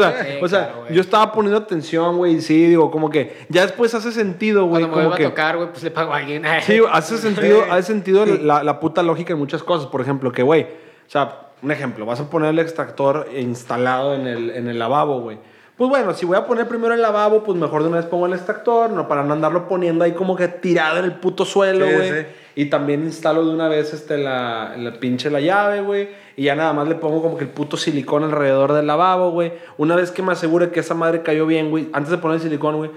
sea, 0.48 0.66
claro, 0.66 0.81
güey. 0.83 0.94
yo 0.94 1.00
estaba 1.00 1.33
poniendo 1.33 1.59
atención, 1.59 2.16
güey, 2.16 2.37
y 2.37 2.40
sí, 2.40 2.66
digo, 2.68 2.90
como 2.90 3.11
que 3.11 3.37
ya 3.48 3.62
después 3.62 3.94
hace 3.94 4.12
sentido, 4.12 4.66
güey, 4.66 4.85
Cuando 4.87 5.11
me 5.11 5.16
que 5.16 5.26
a 5.26 5.28
tocar, 5.31 5.57
güey, 5.57 5.68
pues 5.70 5.83
le 5.83 5.90
pago 5.90 6.12
a 6.12 6.18
alguien. 6.18 6.42
sí, 6.62 6.81
hace 6.90 7.18
sentido, 7.18 7.64
hace 7.70 7.83
sentido 7.85 8.24
la 8.26 8.81
puta 8.81 9.02
lógica 9.02 9.31
muchas 9.34 9.62
cosas, 9.62 9.86
por 9.86 10.00
ejemplo, 10.00 10.32
que 10.32 10.42
güey, 10.42 10.62
o 10.62 11.10
sea, 11.10 11.48
un 11.62 11.70
ejemplo, 11.70 12.06
vas 12.06 12.20
a 12.20 12.28
poner 12.28 12.50
el 12.50 12.58
extractor 12.58 13.28
instalado 13.36 14.14
en 14.14 14.26
el, 14.26 14.50
en 14.50 14.68
el 14.68 14.78
lavabo, 14.78 15.20
güey. 15.20 15.38
Pues 15.76 15.88
bueno, 15.88 16.12
si 16.12 16.26
voy 16.26 16.36
a 16.36 16.46
poner 16.46 16.68
primero 16.68 16.94
el 16.94 17.00
lavabo, 17.00 17.42
pues 17.42 17.58
mejor 17.58 17.82
de 17.82 17.88
una 17.88 17.96
vez 17.96 18.06
pongo 18.06 18.26
el 18.26 18.34
extractor, 18.34 18.90
no 18.90 19.08
para 19.08 19.22
no 19.22 19.32
andarlo 19.32 19.68
poniendo 19.68 20.04
ahí 20.04 20.12
como 20.12 20.36
que 20.36 20.48
tirado 20.48 20.98
en 20.98 21.06
el 21.06 21.14
puto 21.14 21.44
suelo, 21.44 21.86
güey. 21.86 22.10
sí. 22.10 22.26
Y 22.54 22.66
también 22.66 23.02
instalo 23.04 23.46
de 23.46 23.54
una 23.54 23.68
vez 23.68 23.94
este, 23.94 24.18
la, 24.18 24.74
la 24.76 24.92
pinche 24.92 25.30
la 25.30 25.40
llave, 25.40 25.80
güey. 25.80 26.10
Y 26.36 26.44
ya 26.44 26.54
nada 26.54 26.72
más 26.74 26.86
le 26.86 26.96
pongo 26.96 27.22
como 27.22 27.36
que 27.36 27.44
el 27.44 27.50
puto 27.50 27.76
silicón 27.76 28.24
alrededor 28.24 28.74
del 28.74 28.86
lavabo, 28.86 29.30
güey. 29.30 29.54
Una 29.78 29.96
vez 29.96 30.10
que 30.10 30.22
me 30.22 30.32
asegure 30.32 30.70
que 30.70 30.80
esa 30.80 30.94
madre 30.94 31.22
cayó 31.22 31.46
bien, 31.46 31.70
güey. 31.70 31.88
Antes 31.92 32.10
de 32.10 32.18
poner 32.18 32.36
el 32.36 32.42
silicón, 32.42 32.76
güey. 32.76 32.90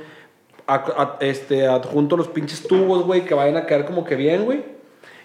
este, 1.21 1.67
adjunto 1.67 2.17
los 2.17 2.27
pinches 2.27 2.67
tubos, 2.67 3.05
güey, 3.05 3.23
que 3.23 3.33
vayan 3.33 3.55
a 3.55 3.65
quedar 3.65 3.85
como 3.85 4.03
que 4.03 4.15
bien, 4.15 4.43
güey. 4.43 4.74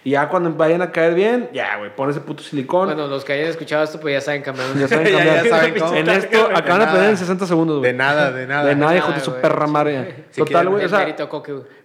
Y 0.03 0.11
ya 0.11 0.29
cuando 0.29 0.51
vayan 0.53 0.81
a 0.81 0.91
caer 0.91 1.13
bien, 1.13 1.49
ya, 1.53 1.77
güey, 1.77 1.95
pon 1.95 2.09
ese 2.09 2.21
puto 2.21 2.41
silicón. 2.41 2.87
Bueno, 2.87 3.05
los 3.07 3.23
que 3.23 3.33
hayan 3.33 3.47
escuchado 3.49 3.83
esto, 3.83 3.99
pues 3.99 4.15
ya 4.15 4.21
saben 4.21 4.41
cambiar. 4.43 4.67
ya 4.75 4.87
saben 4.87 5.13
cambiar. 5.13 5.43
ya 5.43 5.49
saben 5.49 5.73
cómo. 5.79 5.93
En 5.93 6.09
esto 6.09 6.37
De 6.47 6.53
acaban 6.55 6.79
de 6.79 6.85
nada. 6.85 6.91
perder 6.91 7.09
en 7.11 7.17
60 7.17 7.45
segundos, 7.45 7.77
güey. 7.79 7.91
De 7.91 7.97
nada, 7.97 8.31
de 8.31 8.47
nada. 8.47 8.65
De 8.65 8.75
nada, 8.75 8.97
hijo 8.97 9.11
de 9.11 9.19
su 9.19 9.33
perra 9.35 9.67
madre. 9.67 10.25
Si 10.31 10.41
Total, 10.41 10.69
güey. 10.69 10.85
O 10.85 10.89
sea, 10.89 11.15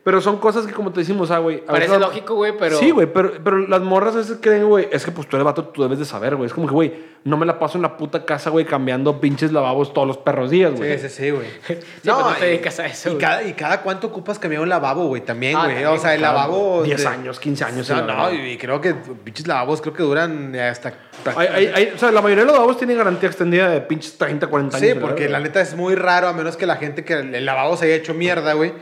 pero 0.03 0.21
son 0.21 0.39
cosas 0.39 0.67
que, 0.67 0.73
como 0.73 0.93
te 0.93 1.01
decimos, 1.01 1.31
ah, 1.31 1.39
güey. 1.39 1.65
Parece 1.67 1.89
veces- 1.93 2.01
lógico, 2.01 2.37
güey, 2.37 2.53
pero. 2.59 2.79
Sí, 2.79 2.91
güey, 2.91 3.07
pero, 3.13 3.33
pero 3.45 3.59
las 3.67 3.83
morras 3.83 4.15
a 4.15 4.19
veces 4.19 4.39
creen, 4.41 4.65
güey, 4.67 4.89
es 4.93 5.05
que 5.05 5.11
pues 5.11 5.29
tú 5.29 5.37
eres 5.37 5.45
vato, 5.45 5.65
tú 5.65 5.83
debes 5.83 5.99
de 5.99 6.05
saber, 6.05 6.37
güey. 6.37 6.47
Es 6.47 6.55
como 6.55 6.67
que, 6.69 6.73
güey, 6.73 6.95
no 7.27 7.37
me 7.37 7.45
la 7.45 7.59
paso 7.59 7.77
en 7.77 7.83
la 7.83 7.97
puta 7.97 8.25
casa, 8.25 8.51
güey, 8.51 8.65
cambiando 8.65 9.21
pinches 9.21 9.53
lavabos 9.53 9.93
todos 9.93 10.07
los 10.09 10.17
perros 10.17 10.51
días, 10.51 10.73
güey. 10.75 10.99
Sí, 10.99 11.09
sí, 11.09 11.15
sí, 11.15 11.31
güey. 11.31 11.47
Sí, 11.67 11.75
pues 11.75 12.05
no 12.05 12.33
te 12.39 12.45
dedicas 12.47 12.79
a 12.79 12.87
eso, 12.87 13.09
Y 13.11 13.13
güey. 13.13 13.21
cada, 13.25 13.43
y 13.43 13.53
cada 13.53 13.83
cuánto 13.83 14.07
ocupas 14.07 14.39
cambiar 14.39 14.63
un 14.63 14.69
lavabo, 14.69 15.07
güey, 15.09 15.23
también, 15.23 15.57
Ah, 15.57 15.65
güey. 15.65 15.71
también, 15.75 15.89
o 15.91 15.99
sea, 15.99 16.15
el 16.15 16.23
lavabo. 16.23 16.83
10 16.85 17.01
de- 17.03 17.07
años, 17.09 17.39
15 17.41 17.65
años. 17.65 17.91
No, 17.91 18.03
no, 18.03 18.33
y 18.33 18.57
creo 18.57 18.81
que 18.81 18.95
pinches 18.95 19.47
lavabos 19.47 19.81
creo 19.83 19.93
que 19.93 20.03
duran 20.03 20.55
hasta. 20.57 20.95
Hay- 21.37 21.49
hay- 21.49 21.67
hay- 21.75 21.93
o 21.95 21.99
sea, 21.99 22.11
la 22.13 22.23
mayoría 22.23 22.45
de 22.45 22.47
los 22.47 22.55
lavabos 22.55 22.79
tienen 22.79 22.97
garantía 22.97 23.29
extendida 23.29 23.69
de 23.69 23.81
pinches 23.81 24.17
30, 24.17 24.47
40 24.47 24.77
años. 24.77 24.89
Sí, 24.93 24.99
porque 25.01 25.23
verdad. 25.25 25.39
la 25.39 25.41
neta 25.45 25.61
es 25.61 25.75
muy 25.75 25.95
raro, 25.97 26.29
a 26.29 26.33
menos 26.33 26.57
que 26.57 26.65
la 26.67 26.77
gente 26.77 27.05
que 27.05 27.15
el 27.15 27.45
lavabo 27.45 27.77
se 27.77 27.87
haya 27.87 27.97
hecho 27.97 28.15
mierda, 28.15 28.53
güey. 28.53 28.73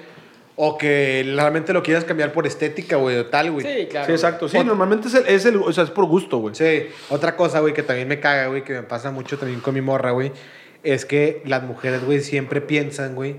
O 0.56 0.78
que 0.78 1.24
realmente 1.34 1.72
lo 1.72 1.82
quieras 1.82 2.04
cambiar 2.04 2.32
por 2.32 2.46
estética, 2.46 2.94
güey, 2.96 3.16
o 3.18 3.26
tal, 3.26 3.50
güey. 3.50 3.66
Sí, 3.66 3.86
claro. 3.86 4.06
Sí, 4.06 4.12
exacto. 4.12 4.48
Sí, 4.48 4.58
normalmente 4.62 5.08
es 5.08 5.14
el, 5.14 5.26
es 5.26 5.44
el- 5.46 5.56
o 5.56 5.72
sea, 5.72 5.82
es 5.84 5.90
por 5.90 6.04
gusto, 6.04 6.38
güey. 6.38 6.54
Sí, 6.54 6.86
otra 7.10 7.34
cosa, 7.36 7.58
güey, 7.60 7.74
que 7.74 7.82
también 7.82 8.06
me 8.06 8.20
caga, 8.20 8.46
güey, 8.46 8.62
que 8.62 8.72
me 8.74 8.82
pasa 8.82 9.10
mucho 9.10 9.36
también 9.36 9.60
con 9.60 9.74
mi 9.74 9.80
morra, 9.80 10.12
güey, 10.12 10.30
es 10.84 11.04
que 11.06 11.42
las 11.44 11.62
mujeres, 11.64 12.04
güey, 12.04 12.20
siempre 12.20 12.60
piensan, 12.60 13.16
güey, 13.16 13.36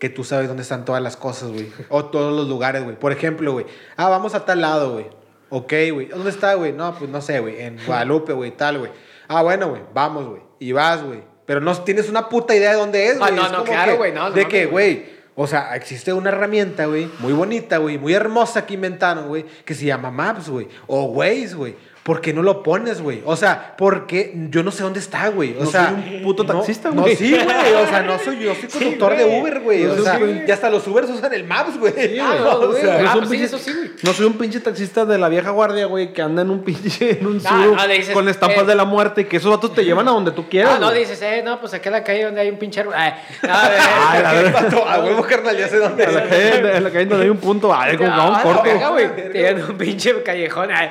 que 0.00 0.08
tú 0.08 0.24
sabes 0.24 0.48
dónde 0.48 0.62
están 0.64 0.84
todas 0.84 1.00
las 1.00 1.16
cosas, 1.16 1.50
güey, 1.50 1.68
o 1.88 2.06
todos 2.06 2.34
los 2.36 2.48
lugares, 2.48 2.82
güey. 2.82 2.96
Por 2.96 3.12
ejemplo, 3.12 3.52
güey, 3.52 3.66
ah, 3.96 4.08
vamos 4.08 4.34
a 4.34 4.44
tal 4.44 4.60
lado, 4.60 4.94
güey. 4.94 5.06
Ok, 5.50 5.72
güey. 5.92 6.06
¿Dónde 6.06 6.30
está, 6.30 6.54
güey? 6.54 6.72
No, 6.72 6.96
pues 6.98 7.08
no 7.08 7.20
sé, 7.20 7.38
güey, 7.38 7.60
en 7.60 7.78
Guadalupe, 7.86 8.32
güey, 8.32 8.50
tal, 8.56 8.78
güey. 8.78 8.90
Ah, 9.28 9.42
bueno, 9.42 9.68
güey, 9.68 9.82
vamos, 9.94 10.26
güey. 10.26 10.40
Y 10.58 10.72
vas, 10.72 11.00
güey. 11.04 11.20
Pero 11.46 11.60
no 11.60 11.72
tienes 11.82 12.08
una 12.08 12.28
puta 12.28 12.56
idea 12.56 12.72
de 12.72 12.76
dónde 12.76 13.06
es, 13.06 13.14
Ah, 13.20 13.28
güey. 13.28 13.34
no, 13.36 13.46
Es 13.46 13.52
no, 13.52 13.58
como 13.58 13.70
claro, 13.70 13.96
güey, 13.98 14.10
no, 14.12 14.24
no 14.24 14.30
De 14.32 14.42
mames, 14.42 14.46
que, 14.52 14.66
güey. 14.66 15.15
O 15.36 15.46
sea, 15.46 15.76
existe 15.76 16.14
una 16.14 16.30
herramienta, 16.30 16.86
güey, 16.86 17.10
muy 17.18 17.34
bonita, 17.34 17.76
güey, 17.76 17.98
muy 17.98 18.14
hermosa 18.14 18.64
que 18.64 18.74
inventaron, 18.74 19.28
güey, 19.28 19.44
que 19.66 19.74
se 19.74 19.84
llama 19.84 20.10
Maps, 20.10 20.48
güey, 20.48 20.66
o 20.86 21.04
Waze, 21.04 21.54
güey. 21.54 21.76
¿Por 22.06 22.20
qué 22.20 22.32
no 22.32 22.40
lo 22.42 22.62
pones, 22.62 23.00
güey? 23.02 23.20
O 23.24 23.34
sea, 23.34 23.74
porque 23.76 24.32
yo 24.48 24.62
no 24.62 24.70
sé 24.70 24.84
dónde 24.84 25.00
está, 25.00 25.26
güey. 25.28 25.56
O 25.58 25.64
No 25.64 25.70
sea, 25.70 25.90
soy 25.90 26.16
un 26.18 26.22
puto 26.22 26.44
no- 26.44 26.54
taxista, 26.54 26.90
no, 26.92 27.02
güey. 27.02 27.16
sí, 27.16 27.32
güey. 27.32 27.72
O 27.82 27.86
sea, 27.88 28.02
no 28.02 28.16
soy 28.20 28.38
yo, 28.38 28.54
soy 28.54 28.70
Sí, 28.70 28.78
conductor 28.78 29.16
de. 29.16 29.24
Uber, 29.40 29.58
güey. 29.58 29.82
No 29.82 29.92
O 29.94 29.96
sea, 29.96 30.16
güey. 30.18 30.46
y 30.46 30.50
hasta 30.52 30.70
los 30.70 30.86
Ubers 30.86 31.10
usan 31.10 31.34
el 31.34 31.42
Maps, 31.42 31.76
güey. 31.76 32.16
Ah, 32.20 32.36
no, 32.38 32.50
O 32.60 32.68
güey. 32.68 32.80
sea, 32.80 32.94
Ah, 32.98 33.02
no 33.02 33.08
soy 33.10 33.18
un 33.22 33.26
pues 33.26 33.28
sí, 33.30 33.36
pinche- 33.36 33.44
eso 33.46 33.58
sí, 33.58 33.72
güey. 33.76 33.90
No 34.04 34.12
soy 34.12 34.26
un 34.26 34.32
pinche 34.34 34.60
taxista 34.60 35.04
de 35.04 35.18
la 35.18 35.28
vieja 35.28 35.50
guardia, 35.50 35.86
güey, 35.86 36.12
que 36.12 36.22
anda 36.22 36.42
en 36.42 36.50
un 36.50 36.62
pinche, 36.62 37.18
en 37.18 37.26
un 37.26 37.42
Ah, 37.44 37.74
no, 37.76 37.88
dices, 37.88 38.14
con 38.14 38.28
estampas 38.28 38.62
eh. 38.62 38.66
de 38.66 38.74
la 38.76 38.84
muerte 38.84 39.22
y 39.22 39.24
que 39.24 39.38
esos 39.38 39.50
vatos 39.50 39.74
te 39.74 39.84
llevan 39.84 40.06
a 40.06 40.12
donde 40.12 40.30
tú 40.30 40.48
quieras. 40.48 40.74
Ah, 40.76 40.78
no, 40.78 40.92
dices, 40.92 41.20
eh, 41.22 41.42
no, 41.44 41.58
pues 41.60 41.74
aquí 41.74 41.88
en 41.88 41.92
la 41.92 42.04
calle 42.04 42.22
donde 42.26 42.40
hay 42.40 42.50
un 42.50 42.56
pinche 42.58 42.78
árbol. 42.82 42.94
Ay, 42.96 43.14
a 43.50 43.68
ver, 43.68 43.80
Ay, 44.08 44.22
la 44.22 44.32
verdad. 44.32 44.52
Pato, 44.62 44.88
a 44.88 45.04
huevo, 45.04 45.22
carnal, 45.24 45.56
ya 45.58 45.66
sé 45.66 45.78
dónde 45.78 46.04
En 46.04 46.14
la 46.14 46.22
es. 46.22 46.28
calle, 46.28 46.76
en 46.76 46.84
la 46.84 46.90
calle 46.90 47.06
donde 47.06 47.24
hay 47.24 47.30
un 47.30 47.38
punto, 47.38 47.74
ay, 47.74 47.96
como 47.96 48.10
Ah, 48.12 48.42
un 48.44 48.92
güey. 48.92 49.16
Te 49.32 49.48
a 49.50 49.54
un 49.54 49.76
pinche 49.76 50.22
callejón 50.22 50.70
ay, 50.70 50.90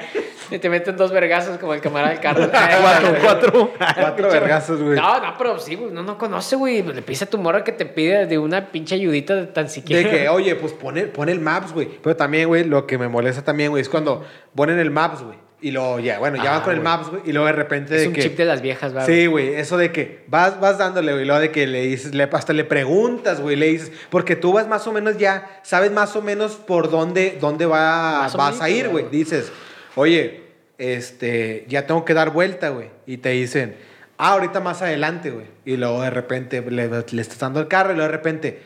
y 0.51 0.59
te 0.59 0.69
meten 0.69 0.95
dos 0.97 1.04
vergazos 1.11 1.57
como 1.57 1.73
el 1.73 1.81
camarada 1.81 2.13
del 2.13 2.21
carro. 2.21 2.49
Cuatro, 2.81 3.15
cuatro. 3.21 3.71
Cuatro 3.95 4.29
vergazos, 4.29 4.81
güey. 4.81 4.95
No, 4.95 5.19
no, 5.19 5.35
pero 5.37 5.59
sí, 5.59 5.75
güey, 5.75 5.91
no, 5.91 6.03
no 6.03 6.17
conoce, 6.17 6.55
güey. 6.55 6.81
Le 6.81 7.01
pisa 7.01 7.25
a 7.25 7.29
tu 7.29 7.37
morra 7.37 7.63
que 7.63 7.71
te 7.71 7.85
pide 7.85 8.25
de 8.25 8.37
una 8.37 8.71
pinche 8.71 8.95
ayudita 8.95 9.35
de 9.35 9.47
tan 9.47 9.69
siquiera. 9.69 10.09
De 10.09 10.17
que, 10.17 10.29
oye, 10.29 10.55
pues 10.55 10.73
pone, 10.73 11.03
pone 11.07 11.31
el 11.31 11.39
Maps, 11.39 11.73
güey. 11.73 11.89
Pero 12.01 12.15
también, 12.15 12.47
güey, 12.47 12.63
lo 12.63 12.87
que 12.87 12.97
me 12.97 13.07
molesta 13.07 13.43
también, 13.43 13.71
güey, 13.71 13.81
es 13.81 13.89
cuando 13.89 14.25
ponen 14.55 14.79
el 14.79 14.91
Maps, 14.91 15.23
güey. 15.23 15.45
Y 15.61 15.71
luego, 15.71 15.99
ya, 15.99 16.19
bueno, 16.19 16.37
ya 16.37 16.51
Ah, 16.51 16.57
van 16.57 16.61
con 16.61 16.75
el. 16.75 16.81
Maps, 16.81 17.09
güey. 17.09 17.21
Y 17.25 17.31
luego 17.31 17.47
de 17.47 17.53
repente 17.53 17.95
es 17.95 18.01
de 18.01 18.07
un 18.09 18.13
que... 18.13 18.21
chip 18.21 18.37
de 18.37 18.45
las 18.45 18.61
viejas, 18.61 18.93
güey. 18.93 19.05
Sí, 19.05 19.25
güey, 19.25 19.55
eso 19.55 19.77
de 19.77 19.91
que 19.91 20.23
vas, 20.27 20.59
vas 20.59 20.77
dándole, 20.77 21.13
güey, 21.13 21.25
lo 21.25 21.39
de 21.39 21.49
que 21.49 21.65
le 21.65 21.81
dices, 21.81 22.13
le, 22.13 22.23
hasta 22.23 22.53
le 22.53 22.65
preguntas, 22.65 23.41
güey, 23.41 23.55
le 23.55 23.67
dices, 23.67 23.91
porque 24.09 24.35
tú 24.35 24.53
vas 24.53 24.67
más 24.67 24.85
o 24.85 24.91
menos 24.91 25.17
ya, 25.17 25.59
sabes 25.63 25.91
más 25.91 26.15
o 26.15 26.21
menos 26.21 26.53
por 26.53 26.91
dónde, 26.91 27.37
dónde 27.41 27.65
va, 27.65 28.29
vas 28.35 28.61
a 28.61 28.69
ir, 28.69 28.89
güey. 28.89 29.05
Dices, 29.09 29.51
oye, 29.95 30.44
este, 30.77 31.65
ya 31.67 31.85
tengo 31.87 32.05
que 32.05 32.13
dar 32.13 32.31
vuelta, 32.31 32.69
güey. 32.69 32.89
Y 33.05 33.17
te 33.17 33.29
dicen, 33.29 33.75
ah, 34.17 34.33
ahorita 34.33 34.59
más 34.59 34.81
adelante, 34.81 35.29
güey. 35.31 35.45
Y 35.65 35.77
luego 35.77 36.01
de 36.01 36.09
repente 36.09 36.61
le, 36.61 36.87
le 36.89 37.21
estás 37.21 37.39
dando 37.39 37.59
el 37.59 37.67
carro 37.67 37.91
y 37.93 37.95
luego 37.95 38.09
de 38.11 38.17
repente, 38.17 38.61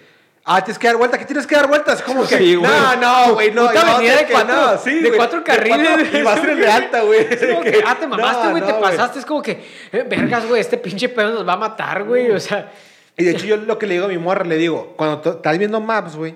ah, 0.46 0.64
tienes 0.64 0.80
que 0.80 0.88
dar 0.88 0.98
vuelta, 0.98 1.18
¿qué 1.18 1.26
tienes 1.26 1.46
que 1.46 1.56
dar 1.56 1.68
vueltas? 1.68 2.02
Como 2.02 2.26
que, 2.28 2.38
Sí, 2.38 2.56
güey. 2.56 2.70
no, 2.72 2.96
no, 2.96 3.34
güey, 3.36 3.52
no. 3.52 3.68
Puta 3.68 3.98
sé 3.98 4.04
de 4.04 4.26
que 4.26 4.34
cuatro- 4.34 4.56
no, 4.56 4.78
sí, 4.78 4.94
de 5.00 5.08
güey, 5.10 5.18
cuatro 5.18 5.44
carriles. 5.44 5.88
cuatro- 5.96 6.20
Y 6.20 6.24
vas 6.24 6.44
en 6.44 6.50
el 6.50 6.60
de 6.60 6.68
alta, 6.72 7.02
güey. 7.02 7.28
Es 7.30 7.46
como 7.46 7.62
que, 7.62 7.84
ah, 7.86 7.98
te 8.00 8.08
mamaste, 8.08 8.44
No, 8.46 8.52
güey, 8.52 8.64
te 8.64 8.72
no, 8.72 8.80
pasaste. 8.82 9.20
Es 9.20 9.26
como 9.26 9.42
que, 9.42 9.64
eh, 9.92 10.06
vergas, 10.10 10.48
güey, 10.48 10.62
este 10.62 10.78
pinche 10.78 11.10
pedo 11.10 11.32
nos 11.34 11.48
va 11.48 11.54
a 11.54 11.58
matar, 11.58 12.04
güey. 12.04 12.32
O 12.32 12.40
sea, 12.40 12.72
Y 13.18 13.24
de 13.26 13.32
hecho 13.32 13.46
yo 13.46 13.58
lo 13.58 13.78
que 13.78 13.86
le 13.86 13.96
digo 13.96 14.06
a 14.06 14.10
mi 14.10 14.18
morra, 14.18 14.46
le 14.46 14.56
digo, 14.56 14.94
cuando 14.96 15.32
estás 15.32 15.58
viendo 15.58 15.82
maps, 15.82 16.16
güey, 16.16 16.36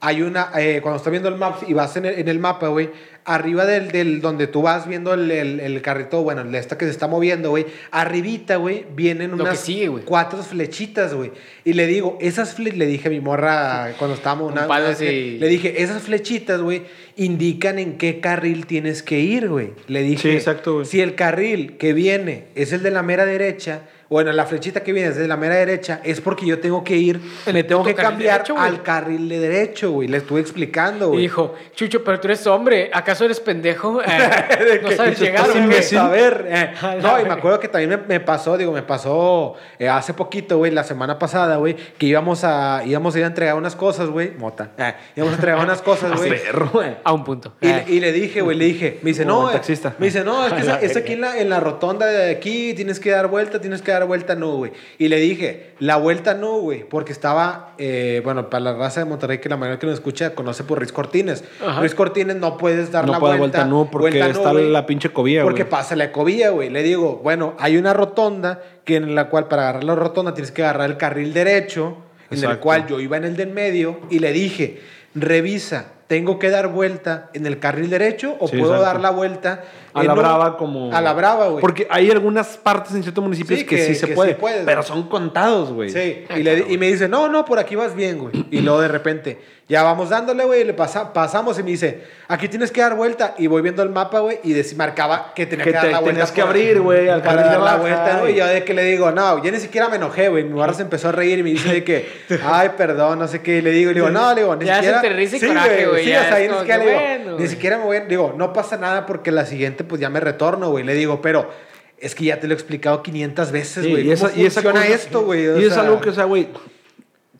hay 0.00 0.22
una, 0.22 0.50
eh, 0.56 0.80
cuando 0.82 0.96
estás 0.98 1.10
viendo 1.12 1.28
el 1.28 1.36
maps 1.36 1.60
y 1.68 1.72
vas 1.72 1.96
en 1.96 2.04
el, 2.04 2.18
en 2.18 2.28
el 2.28 2.38
mapa, 2.40 2.66
güey, 2.68 2.90
arriba 3.26 3.66
del, 3.66 3.88
del, 3.90 4.20
donde 4.20 4.46
tú 4.46 4.62
vas 4.62 4.86
viendo 4.88 5.12
el, 5.12 5.30
el, 5.30 5.60
el 5.60 5.82
carrito, 5.82 6.22
bueno, 6.22 6.42
el 6.42 6.54
esta 6.54 6.78
que 6.78 6.84
se 6.84 6.92
está 6.92 7.08
moviendo, 7.08 7.50
güey, 7.50 7.66
arribita, 7.90 8.56
güey, 8.56 8.86
vienen 8.94 9.32
Lo 9.32 9.38
que 9.38 9.42
unas 9.42 9.60
sigue, 9.60 9.88
güey. 9.88 10.04
cuatro 10.04 10.42
flechitas, 10.42 11.12
güey. 11.12 11.32
Y 11.64 11.72
le 11.72 11.86
digo, 11.86 12.16
esas 12.20 12.54
flechitas, 12.54 12.78
le 12.78 12.86
dije 12.86 13.08
a 13.08 13.10
mi 13.10 13.20
morra 13.20 13.94
cuando 13.98 14.14
estábamos 14.16 14.52
una, 14.52 14.66
le 15.00 15.48
dije, 15.48 15.82
esas 15.82 16.02
flechitas, 16.02 16.60
güey, 16.60 16.82
indican 17.16 17.78
en 17.78 17.98
qué 17.98 18.20
carril 18.20 18.66
tienes 18.66 19.02
que 19.02 19.18
ir, 19.20 19.48
güey. 19.48 19.72
Le 19.88 20.02
dije, 20.02 20.22
Sí, 20.22 20.36
exacto, 20.36 20.74
güey. 20.74 20.86
si 20.86 21.00
el 21.00 21.14
carril 21.14 21.76
que 21.78 21.92
viene 21.92 22.44
es 22.54 22.72
el 22.72 22.82
de 22.82 22.90
la 22.90 23.02
mera 23.02 23.24
derecha, 23.26 23.82
bueno, 24.08 24.32
la 24.32 24.46
flechita 24.46 24.82
que 24.82 24.92
viene 24.92 25.08
es 25.10 25.16
de 25.16 25.26
la 25.28 25.36
mera 25.36 25.56
derecha, 25.56 26.00
es 26.04 26.20
porque 26.20 26.46
yo 26.46 26.58
tengo 26.60 26.84
que 26.84 26.96
ir, 26.96 27.20
me 27.52 27.64
tengo 27.64 27.82
que 27.84 27.94
carril 27.94 28.10
cambiar 28.10 28.32
derecho, 28.42 28.58
al 28.58 28.82
carril 28.82 29.28
de 29.28 29.38
derecho, 29.40 29.90
güey. 29.90 30.08
Le 30.08 30.18
estuve 30.18 30.40
explicando, 30.40 31.06
y 31.06 31.08
güey. 31.08 31.20
dijo, 31.22 31.54
Chucho, 31.74 32.04
pero 32.04 32.20
tú 32.20 32.28
eres 32.28 32.46
hombre, 32.46 32.90
¿acaso 32.92 33.24
eres 33.24 33.40
pendejo? 33.40 34.00
Eh, 34.58 34.80
no 34.82 34.90
sabes 34.92 35.18
llegar, 35.20 35.46
Sin 35.52 35.66
güey. 35.66 35.82
saber. 35.82 36.46
eh. 36.48 36.72
No, 37.02 37.20
y 37.20 37.24
me 37.24 37.32
acuerdo 37.32 37.60
que 37.60 37.68
también 37.68 37.90
me, 37.90 37.96
me 37.96 38.20
pasó, 38.20 38.56
digo, 38.56 38.72
me 38.72 38.82
pasó 38.82 39.54
eh, 39.78 39.88
hace 39.88 40.14
poquito, 40.14 40.58
güey, 40.58 40.72
la 40.72 40.84
semana 40.84 41.18
pasada, 41.18 41.56
güey, 41.56 41.76
que 41.98 42.06
íbamos 42.06 42.44
a, 42.44 42.82
íbamos 42.84 43.14
a 43.14 43.18
ir 43.18 43.24
a 43.24 43.28
entregar 43.28 43.54
unas 43.56 43.76
cosas, 43.76 44.08
güey. 44.08 44.32
Mota. 44.38 44.70
eh, 44.78 44.94
íbamos 45.16 45.34
a 45.34 45.36
entregar 45.36 45.58
unas 45.64 45.82
cosas, 45.82 46.12
güey. 46.16 46.30
Perro, 46.30 46.70
güey. 46.72 46.96
A 47.04 47.12
un 47.12 47.24
punto. 47.24 47.54
Y, 47.60 47.66
Eh. 47.68 47.84
le- 47.86 47.92
y 47.94 48.00
le 48.00 48.12
dije, 48.12 48.40
güey, 48.40 48.56
le 48.56 48.64
dije, 48.66 48.98
me 49.02 49.10
dice, 49.10 49.24
no, 49.24 49.50
taxista. 49.50 49.94
me 49.98 50.06
dice, 50.06 50.22
no, 50.24 50.46
es 50.46 50.52
que 50.52 50.60
es, 50.60 50.90
es 50.92 50.96
aquí 50.96 51.12
en 51.14 51.20
la, 51.22 51.38
en 51.38 51.50
la 51.50 51.60
rotonda 51.60 52.06
de 52.06 52.30
aquí, 52.30 52.72
tienes 52.74 53.00
que 53.00 53.10
dar 53.10 53.26
vuelta, 53.28 53.60
tienes 53.60 53.82
que 53.82 53.92
dar 53.92 53.95
vuelta, 54.04 54.34
no, 54.34 54.56
güey. 54.56 54.72
Y 54.98 55.08
le 55.08 55.16
dije, 55.16 55.72
la 55.78 55.96
vuelta 55.96 56.34
no, 56.34 56.58
güey, 56.58 56.84
porque 56.86 57.12
estaba, 57.12 57.74
eh, 57.78 58.20
bueno, 58.22 58.50
para 58.50 58.60
la 58.64 58.74
raza 58.74 59.00
de 59.00 59.06
Monterrey, 59.06 59.38
que 59.38 59.48
la 59.48 59.56
mayoría 59.56 59.78
que 59.78 59.86
nos 59.86 59.94
escucha 59.94 60.34
conoce 60.34 60.62
por 60.64 60.78
Ruiz 60.78 60.92
Cortines. 60.92 61.42
Ajá. 61.66 61.80
Ruiz 61.80 61.94
Cortines 61.94 62.36
no 62.36 62.58
puedes 62.58 62.92
dar 62.92 63.06
No 63.06 63.12
la 63.12 63.18
puede 63.20 63.38
vuelta. 63.38 63.58
vuelta 63.60 63.70
no, 63.70 63.90
porque 63.90 64.18
vuelta 64.18 64.28
está 64.38 64.52
la 64.52 64.86
pinche 64.86 65.08
cobilla, 65.10 65.42
Porque 65.42 65.64
pasa 65.64 65.96
la 65.96 66.12
cobilla, 66.12 66.50
güey. 66.50 66.68
Le 66.68 66.82
digo, 66.82 67.20
bueno, 67.22 67.54
hay 67.58 67.76
una 67.78 67.94
rotonda 67.94 68.60
que 68.84 68.96
en 68.96 69.14
la 69.14 69.28
cual 69.28 69.48
para 69.48 69.62
agarrar 69.62 69.84
la 69.84 69.94
rotonda 69.94 70.34
tienes 70.34 70.52
que 70.52 70.62
agarrar 70.62 70.90
el 70.90 70.96
carril 70.98 71.32
derecho, 71.32 71.96
en 72.30 72.44
el 72.44 72.58
cual 72.58 72.86
yo 72.86 73.00
iba 73.00 73.16
en 73.16 73.24
el 73.24 73.36
del 73.36 73.50
medio 73.50 74.00
y 74.10 74.18
le 74.18 74.32
dije, 74.32 74.80
revisa, 75.14 75.92
¿tengo 76.06 76.38
que 76.38 76.50
dar 76.50 76.68
vuelta 76.68 77.30
en 77.34 77.46
el 77.46 77.58
carril 77.58 77.90
derecho 77.90 78.36
o 78.38 78.48
Sí, 78.48 78.56
puedo 78.58 78.74
exacto. 78.74 78.92
dar 78.94 79.00
la 79.00 79.10
vuelta 79.10 79.64
A 80.00 80.04
la 80.04 80.14
brava 80.14 80.56
como... 80.56 80.94
A 80.94 81.00
la 81.00 81.12
brava, 81.12 81.48
güey. 81.48 81.60
Porque 81.60 81.86
hay 81.90 82.10
algunas 82.10 82.56
partes 82.56 82.94
en 82.94 83.02
ciertos 83.02 83.22
municipios 83.22 83.60
Sí, 83.60 83.66
que, 83.66 83.76
que- 83.76 83.86
sí 83.86 83.94
se 83.94 84.00
que 84.06 84.12
sí 84.12 84.14
puede, 84.14 84.34
puedes, 84.34 84.64
pero 84.64 84.82
güey. 84.82 84.88
son 84.88 85.08
contados, 85.08 85.72
güey. 85.72 85.90
Sí, 85.90 86.24
Ah, 86.28 86.38
y, 86.38 86.42
le- 86.42 86.66
y 86.68 86.78
me 86.78 86.86
dice, 86.86 87.08
no, 87.08 87.28
no, 87.28 87.44
por 87.44 87.58
aquí 87.58 87.74
vas 87.76 87.94
bien, 87.94 88.18
güey. 88.18 88.46
Y 88.50 88.60
luego 88.60 88.80
de 88.80 88.88
repente, 88.88 89.38
ya 89.68 89.82
vamos 89.82 90.10
dándole, 90.10 90.44
güey, 90.44 90.62
le 90.64 90.74
pasa, 90.74 91.12
pasamos 91.12 91.58
y 91.58 91.62
me 91.64 91.70
dice, 91.70 92.04
aquí 92.28 92.48
tienes 92.48 92.70
que 92.70 92.80
dar 92.80 92.94
vuelta. 92.94 93.34
Y 93.38 93.48
voy 93.48 93.62
viendo 93.62 93.82
el 93.82 93.90
mapa, 93.90 94.20
güey, 94.20 94.38
y 94.44 94.54
marcaba 94.76 95.32
que 95.34 95.46
tenía 95.46 95.64
Que 95.64 95.70
que, 95.70 95.76
dar 95.76 95.84
te- 95.86 95.90
la 95.92 95.98
vuelta. 95.98 96.12
tenías 96.12 96.32
que 96.32 96.40
abrir, 96.42 96.80
güey, 96.80 97.08
al 97.08 97.22
para 97.22 97.42
dar 97.44 97.60
la 97.60 97.76
vuelta, 97.76 98.18
¿no? 98.20 98.28
y- 98.28 98.32
Y 98.32 98.36
yo 98.36 98.46
de 98.46 98.62
que 98.64 98.74
le 98.74 98.84
digo, 98.84 99.10
no, 99.10 99.42
yo 99.42 99.50
ni 99.50 99.58
siquiera 99.58 99.88
me 99.88 99.96
enojé, 99.96 100.28
güey. 100.28 100.44
Mi 100.44 100.52
barra 100.52 100.74
se 100.74 100.82
empezó 100.82 101.08
a 101.08 101.12
reír 101.12 101.38
y 101.38 101.42
me 101.42 101.50
dice 101.50 101.72
de 101.72 101.82
que, 101.84 102.06
ay, 102.44 102.70
perdón, 102.76 103.18
no 103.18 103.26
sé 103.26 103.40
qué. 103.42 103.58
Y 103.58 103.62
le 103.62 103.70
digo, 103.70 103.90
y 103.90 103.94
le 103.94 104.00
digo, 104.00 104.10
no, 104.12 104.34
le 104.34 104.42
digo, 104.42 104.54
ni 104.56 104.66
Ya 104.66 104.74
siquiera. 104.76 104.96
entre 104.98 105.14
risa 105.14 105.36
y 105.36 105.40
Sí, 105.40 105.46
coraje, 105.46 105.86
güey, 105.86 106.04
Sí, 106.04 106.10
ya 106.10 106.20
o 106.20 106.24
sea, 106.24 106.38
ni 106.38 106.46
como 106.48 106.60
siquiera 106.60 106.78
que 106.80 106.84
le 106.86 106.90
digo, 106.92 107.02
bueno, 107.06 107.30
ni 107.30 107.36
güey. 107.38 107.48
siquiera 107.48 107.78
me 107.78 107.84
voy, 107.84 108.00
digo, 108.08 108.34
no 108.36 108.52
pasa 108.52 108.76
nada 108.76 109.06
porque 109.06 109.32
la 109.32 109.46
siguiente, 109.46 109.82
pues 109.86 110.00
ya 110.00 110.08
me 110.10 110.20
retorno, 110.20 110.70
güey. 110.70 110.84
Le 110.84 110.94
digo, 110.94 111.20
pero 111.22 111.50
es 111.98 112.14
que 112.14 112.24
ya 112.24 112.38
te 112.40 112.46
lo 112.46 112.52
he 112.52 112.56
explicado 112.56 113.02
500 113.02 113.52
veces, 113.52 113.84
Sí, 113.84 113.90
güey. 113.90 114.02
y 114.10 114.14
¿Cómo 114.14 114.28
esa- 114.28 114.38
y 114.38 114.44
esa 114.46 114.60
funciona 114.62 114.80
cosa- 114.86 114.94
esto, 114.94 115.22
güey? 115.22 115.44
Y 115.60 115.64
es 115.64 115.72
sea, 115.72 115.82
algo 115.82 116.00
que, 116.00 116.10
o 116.10 116.14
sea, 116.14 116.24
güey, 116.24 116.48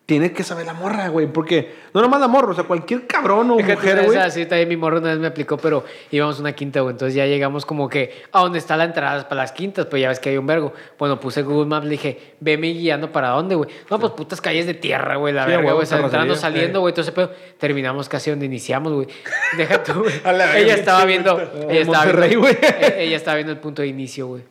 tiene 0.06 0.32
que 0.32 0.44
saber 0.44 0.64
la 0.66 0.72
morra, 0.72 1.08
güey. 1.08 1.26
Porque 1.26 1.74
no 1.92 2.00
nomás 2.00 2.20
la 2.20 2.28
morra, 2.28 2.52
o 2.52 2.54
sea, 2.54 2.62
cualquier 2.62 3.08
cabrón 3.08 3.50
o 3.50 3.56
Fíjate, 3.56 3.74
mujer, 3.74 4.04
güey. 4.06 4.18
así 4.18 4.46
también 4.46 4.68
mi 4.68 4.76
morro 4.76 4.98
una 4.98 5.10
vez 5.10 5.18
me 5.18 5.26
aplicó, 5.26 5.56
pero 5.56 5.84
íbamos 6.12 6.38
a 6.38 6.40
una 6.42 6.52
quinta, 6.52 6.80
güey. 6.80 6.92
Entonces 6.92 7.14
ya 7.16 7.26
llegamos 7.26 7.66
como 7.66 7.88
que 7.88 8.22
a 8.30 8.40
donde 8.40 8.60
está 8.60 8.76
la 8.76 8.84
entrada 8.84 9.28
para 9.28 9.42
las 9.42 9.50
quintas, 9.50 9.86
pues 9.86 10.00
ya 10.00 10.08
ves 10.08 10.20
que 10.20 10.28
hay 10.30 10.36
un 10.38 10.46
vergo. 10.46 10.72
Bueno, 10.96 11.18
puse 11.18 11.42
Google 11.42 11.66
Maps, 11.66 11.84
le 11.86 11.90
dije, 11.90 12.34
veme 12.38 12.68
guiando 12.68 13.10
para 13.10 13.30
dónde, 13.30 13.56
güey. 13.56 13.68
No, 13.90 13.98
pues 13.98 14.12
putas 14.12 14.40
calles 14.40 14.64
de 14.66 14.74
tierra, 14.74 15.16
güey, 15.16 15.34
la 15.34 15.42
Sí, 15.44 15.50
verga, 15.50 15.72
güey. 15.72 15.82
O 15.82 15.86
sea, 15.86 15.98
entrando, 15.98 16.36
saliendo, 16.36 16.78
eh. 16.78 16.80
güey, 16.82 16.94
todo 16.94 17.02
ese 17.02 17.12
pedo. 17.12 17.32
Terminamos 17.58 18.08
casi 18.08 18.30
donde 18.30 18.46
iniciamos, 18.46 18.92
güey. 18.92 19.08
Deja 19.56 19.82
tú, 19.82 20.04
güey. 20.04 20.14
Ella 20.56 20.74
estaba 20.74 21.04
viendo, 21.04 21.36
ella 21.68 21.80
estaba 21.80 22.04
viendo, 22.04 22.48
e- 22.48 22.94
ella 23.04 23.16
estaba 23.16 23.34
viendo 23.34 23.52
el 23.52 23.58
punto 23.58 23.82
de 23.82 23.88
inicio, 23.88 24.28
güey. 24.28 24.42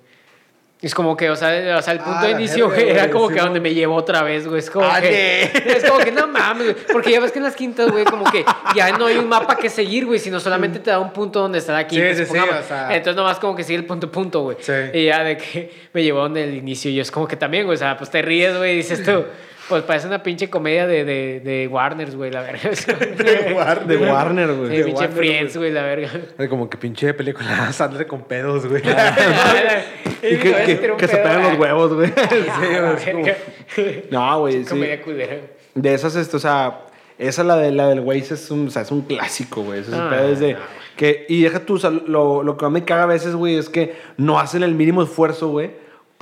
Es 0.82 0.94
como 0.94 1.16
que, 1.16 1.30
o 1.30 1.36
sea, 1.36 1.78
o 1.78 1.82
sea 1.82 1.94
el 1.94 2.00
punto 2.00 2.20
Ah, 2.20 2.26
de 2.26 2.34
la 2.34 2.40
inicio, 2.40 2.70
güey, 2.70 2.90
era 2.90 3.10
como 3.10 3.30
sí, 3.30 3.34
que 3.34 3.40
a 3.40 3.44
donde 3.44 3.60
me 3.60 3.74
llevó 3.74 3.96
otra 3.96 4.22
vez, 4.24 4.46
güey. 4.46 4.60
Es 4.60 4.70
como 4.70 4.86
Ah, 4.86 5.00
que, 5.02 5.44
es 5.44 5.84
como 5.90 6.00
que 6.00 6.12
no 6.12 6.28
mames, 6.28 6.74
güey. 6.74 6.86
Porque 6.92 7.12
ya 7.12 7.20
ves 7.20 7.32
que 7.32 7.40
en 7.40 7.46
las 7.46 7.56
quintas, 7.56 7.90
güey, 7.92 8.04
como 8.06 8.30
que 8.30 8.46
ya 8.76 8.92
no 8.92 9.06
hay 9.08 9.18
un 9.18 9.28
mapa 9.28 9.56
que 9.56 9.70
seguir, 9.70 10.06
güey, 10.06 10.20
sino 10.20 10.40
solamente 10.40 10.80
te 10.80 10.92
da 10.92 11.00
un 11.00 11.12
punto 11.14 11.40
donde 11.40 11.60
está 11.60 11.74
la 11.74 11.88
quinta. 11.88 12.14
Sí, 12.14 12.26
sí, 12.26 12.32
sí, 12.32 12.38
o 12.38 12.64
sea. 12.68 12.96
Entonces 12.96 13.16
nomás 13.16 13.40
como 13.40 13.56
que 13.56 13.64
sigue 13.64 13.80
el 13.80 13.86
punto, 13.86 14.12
punto, 14.12 14.42
güey. 14.42 14.58
Sí. 14.60 14.74
Y 14.94 15.06
ya 15.06 15.24
de 15.24 15.38
que 15.38 15.72
me 15.94 16.04
llevó 16.04 16.20
donde 16.20 16.44
el 16.44 16.54
inicio. 16.54 16.92
Y 16.92 16.96
yo 16.96 17.02
es 17.02 17.10
como 17.10 17.28
que 17.28 17.38
también, 17.38 17.66
güey, 17.66 17.76
o 17.76 17.80
sea, 17.80 17.98
pues 17.98 18.12
te 18.12 18.22
ríes, 18.22 18.56
güey, 18.58 18.74
y 18.74 18.76
dices 18.78 19.02
tú, 19.02 19.24
pues 19.70 19.84
parece 19.84 20.08
una 20.08 20.22
pinche 20.24 20.50
comedia 20.50 20.86
de, 20.88 21.04
de, 21.06 21.40
de 21.40 21.68
Warners, 21.68 22.16
güey, 22.16 22.32
la 22.32 22.42
verga. 22.42 22.70
De 22.70 23.54
Warner. 23.54 23.88
De 23.88 23.98
Warner, 23.98 24.50
Sí, 24.50 24.56
güey. 24.56 24.70
De 24.70 24.84
pinche 24.84 25.02
Warner, 25.02 25.18
Friends, 25.18 25.58
güey, 25.58 25.72
la 25.72 25.84
verga. 25.84 26.10
Como 26.50 26.70
que 26.70 26.78
pinche 26.78 27.14
película 27.14 27.72
Sandra 27.74 28.06
con 28.06 28.24
pedos, 28.24 28.68
güey. 28.68 28.82
Y 30.22 30.38
que, 30.38 30.52
que- 30.54 30.94
que 30.98 31.08
se 31.08 31.18
pegan 31.18 31.44
los 31.44 31.58
huevos, 31.60 31.94
güey. 31.94 32.12
Sí, 33.04 33.12
güey. 33.12 34.04
No, 34.12 34.40
güey, 34.40 34.64
sí. 34.64 34.70
Comedia 34.70 35.02
culera. 35.02 35.38
De 35.74 35.94
esas, 35.94 36.16
esto, 36.16 36.38
o 36.38 36.40
sea, 36.40 36.82
esa 37.18 37.44
la, 37.44 37.58
de, 37.58 37.72
la 37.72 37.88
del 37.90 38.00
Waze 38.00 38.34
es 38.36 38.50
un, 38.52 38.68
o 38.68 38.72
sea, 38.72 38.82
es 38.84 38.92
un 38.92 39.02
clásico, 39.02 39.62
güey. 39.64 39.80
Ese 39.82 39.92
es 39.92 39.98
Ah, 39.98 40.26
es 40.32 40.40
de 40.40 40.54
no. 40.54 40.60
que, 40.96 41.26
y 41.28 41.42
deja 41.44 41.60
tú, 41.60 41.76
o 41.76 41.80
sea, 41.80 41.90
lo, 41.90 42.44
lo 42.44 42.58
que 42.58 42.66
más 42.66 42.72
me 42.72 42.86
caga 42.86 43.04
a 43.04 43.08
veces, 43.08 43.36
güey, 43.36 43.56
es 43.58 43.70
que 43.70 43.94
no 44.18 44.40
hacen 44.40 44.64
el 44.64 44.74
mínimo 44.74 45.04
esfuerzo, 45.04 45.50
güey, 45.50 45.72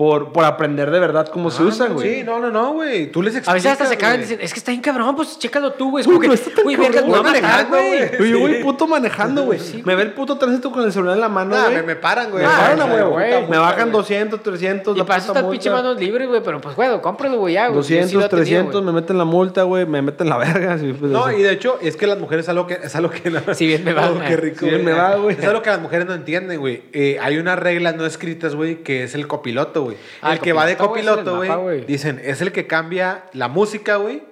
por, 0.03 0.33
por 0.33 0.43
aprender 0.43 0.91
de 0.91 0.99
verdad 0.99 1.27
cómo 1.27 1.49
se 1.49 1.63
usan, 1.63 1.93
güey. 1.93 2.15
Sí, 2.19 2.23
no, 2.23 2.39
no, 2.39 2.51
no, 2.51 2.73
güey. 2.73 3.09
Tú 3.11 3.21
les 3.21 3.35
explicas, 3.35 3.49
A 3.49 3.53
veces 3.53 3.71
hasta 3.71 3.85
se 3.85 3.97
cagan 3.97 4.19
y 4.19 4.23
dicen, 4.23 4.39
es 4.41 4.51
que 4.53 4.59
está 4.59 4.71
bien 4.71 4.81
cabrón, 4.81 5.15
pues 5.15 5.39
chécalo 5.39 5.71
tú, 5.73 5.91
güey. 5.91 6.01
Es 6.01 6.07
como 6.07 6.19
que, 6.19 6.27
no 6.27 6.33
está 6.33 6.51
tan 6.53 6.63
güey, 6.63 6.75
verga, 6.75 7.01
va 7.01 7.19
a 7.19 7.23
manejando, 7.23 7.77
manejar, 7.77 8.17
güey. 8.17 8.31
yo 8.31 8.39
voy 8.39 8.53
Sí. 8.55 8.63
puto 8.63 8.87
manejando, 8.87 9.43
güey. 9.45 9.59
me 9.85 9.95
ve 9.95 10.03
el 10.03 10.11
puto 10.13 10.37
tránsito 10.37 10.71
con 10.71 10.83
el 10.83 10.91
celular 10.91 11.15
en 11.15 11.21
la 11.21 11.29
mano, 11.29 11.55
Nah, 11.55 11.63
güey. 11.65 11.75
me, 11.77 11.83
me 11.83 11.95
paran, 11.95 12.29
güey. 12.31 12.43
Me 12.43 12.49
Ah, 12.51 12.75
paran 12.75 13.09
güey. 13.09 13.47
Me 13.49 13.57
bajan 13.57 13.91
200, 13.91 14.43
300. 14.43 14.95
Y 14.95 14.99
la 14.99 15.05
para 15.05 15.19
eso 15.19 15.27
está 15.27 15.39
el 15.39 15.47
pinche 15.47 15.69
manos 15.69 15.97
libres, 15.99 16.27
güey. 16.27 16.41
Pero 16.43 16.59
pues, 16.59 16.75
güey, 16.75 16.89
cómpralo, 17.01 17.37
güey, 17.37 17.53
ya, 17.53 17.67
güey. 17.67 17.77
Yo 17.77 17.83
sí 17.83 17.93
200, 17.95 18.13
lo 18.13 18.19
he 18.19 18.29
tenido, 18.29 18.43
300, 18.43 18.81
güey. 18.81 18.85
me 18.93 19.01
meten 19.01 19.17
la 19.17 19.25
multa, 19.25 19.63
güey. 19.63 19.85
Me 19.85 20.01
meten 20.01 20.27
la 20.29 20.37
verga. 20.37 20.77
sí, 20.77 20.93
pues, 20.99 21.11
No, 21.11 21.25
así. 21.25 21.37
y 21.37 21.43
de 21.43 21.51
hecho, 21.51 21.77
es 21.81 21.95
que 21.95 22.07
las 22.07 22.19
mujeres 22.19 22.45
es 22.45 22.49
algo 22.49 22.67
que... 22.67 22.79
Es 22.83 22.95
algo 22.95 23.09
que 23.09 23.29
no- 23.29 23.41
Si 23.53 23.65
bien 23.67 23.83
me 23.83 23.93
va, 23.93 24.09
Oh, 24.11 24.19
qué 24.19 24.33
eh. 24.33 24.37
rico, 24.37 24.59
Si 24.61 24.65
bien 24.69 24.83
me 24.83 24.91
va, 24.93 25.15
güey. 25.15 25.35
Es 25.39 25.45
algo 25.45 25.61
que 25.61 25.69
las 25.69 25.79
mujeres 25.81 26.05
no 26.07 26.13
entienden, 26.13 26.59
güey. 26.59 26.83
Eh, 26.93 27.17
hay 27.21 27.37
unas 27.37 27.57
reglas 27.59 27.95
no 27.95 28.05
escritas, 28.05 28.55
güey, 28.55 28.83
que 28.83 29.03
es 29.03 29.15
el 29.15 29.27
copiloto, 29.27 29.83
güey. 29.83 29.92
Ah, 30.21 30.31
el 30.31 30.37
el 30.37 30.43
que 30.43 30.53
va 30.53 30.65
de 30.65 30.77
copiloto, 30.77 31.37
güey, 31.37 31.49
güey, 31.49 31.61
güey. 31.61 31.85
dicen, 31.85 32.21
es 32.23 32.41
el 32.41 32.51
que 32.51 32.67
cambia 32.67 33.25
la 33.33 33.47
música, 33.47 33.97
güey. 33.97 34.23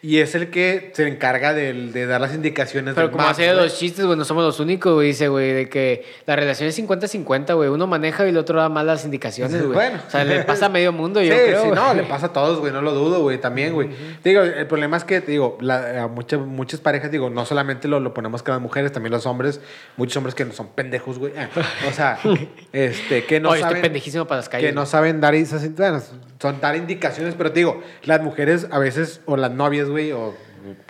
Y 0.00 0.18
es 0.18 0.36
el 0.36 0.50
que 0.50 0.92
se 0.94 1.08
encarga 1.08 1.54
del- 1.54 1.92
de, 1.92 2.06
dar 2.06 2.20
las 2.20 2.32
indicaciones 2.32 2.94
Pero 2.94 3.08
del 3.08 3.16
como 3.16 3.28
hace 3.28 3.48
dos 3.48 3.76
chistes, 3.76 4.06
güey, 4.06 4.16
no 4.16 4.24
somos 4.24 4.44
los 4.44 4.60
únicos, 4.60 4.94
güey. 4.94 5.08
Dice, 5.08 5.26
güey, 5.26 5.52
de 5.52 5.68
que 5.68 6.04
la 6.24 6.36
relación 6.36 6.68
es 6.68 6.78
50-50, 6.78 7.54
güey. 7.56 7.68
Uno 7.68 7.88
maneja 7.88 8.24
y 8.24 8.28
el 8.28 8.36
otro 8.36 8.60
da 8.60 8.68
más 8.68 8.84
las 8.84 9.04
indicaciones, 9.04 9.60
güey. 9.60 9.74
Bueno. 9.74 9.98
O 10.06 10.10
sea, 10.10 10.24
le 10.24 10.44
pasa 10.44 10.66
a 10.66 10.68
medio 10.68 10.92
mundo, 10.92 11.20
yo 11.20 11.32
sí, 11.34 11.40
creo. 11.44 11.62
sí, 11.62 11.68
güey. 11.70 11.80
no, 11.80 11.94
le 11.94 12.04
pasa 12.04 12.26
a 12.26 12.32
todos, 12.32 12.60
güey, 12.60 12.72
no 12.72 12.80
lo 12.80 12.92
dudo, 12.94 13.22
güey, 13.22 13.38
también, 13.38 13.72
güey. 13.74 13.88
Te 14.22 14.28
Digo, 14.28 14.42
el 14.42 14.66
problema 14.68 14.96
es 14.96 15.02
que, 15.04 15.20
te 15.20 15.32
digo, 15.32 15.58
la- 15.60 16.04
a 16.04 16.06
muchas, 16.06 16.38
muchas 16.40 16.78
parejas, 16.80 17.10
digo, 17.10 17.28
no 17.28 17.44
solamente 17.44 17.88
lo, 17.88 17.98
lo 17.98 18.14
ponemos 18.14 18.44
que 18.44 18.52
las 18.52 18.60
mujeres, 18.60 18.92
también 18.92 19.10
los 19.12 19.26
hombres, 19.26 19.60
muchos 19.96 20.16
hombres 20.16 20.36
que 20.36 20.44
no 20.44 20.52
son 20.52 20.68
pendejos, 20.68 21.18
güey. 21.18 21.32
Ah, 21.36 21.48
O 21.88 21.92
sea, 21.92 22.20
este, 22.72 23.24
que 23.24 23.40
no 23.40 23.48
Oye, 23.50 23.58
estoy 23.58 23.70
saben... 23.70 23.82
pendejísimo 23.82 24.26
para 24.26 24.38
las 24.38 24.48
calles. 24.48 24.70
Que 24.70 24.74
no 24.74 24.86
saben 24.86 25.20
dar 25.20 25.34
esas, 25.34 25.74
bueno, 25.74 26.00
son 26.40 26.60
dar 26.60 26.76
indicaciones, 26.76 27.34
pero 27.36 27.52
te 27.52 27.60
digo, 27.60 27.82
las 28.04 28.20
mujeres 28.22 28.68
a 28.70 28.78
veces, 28.78 29.20
o 29.26 29.36
las 29.36 29.50
novias, 29.50 29.88
güey, 29.88 30.12
o 30.12 30.34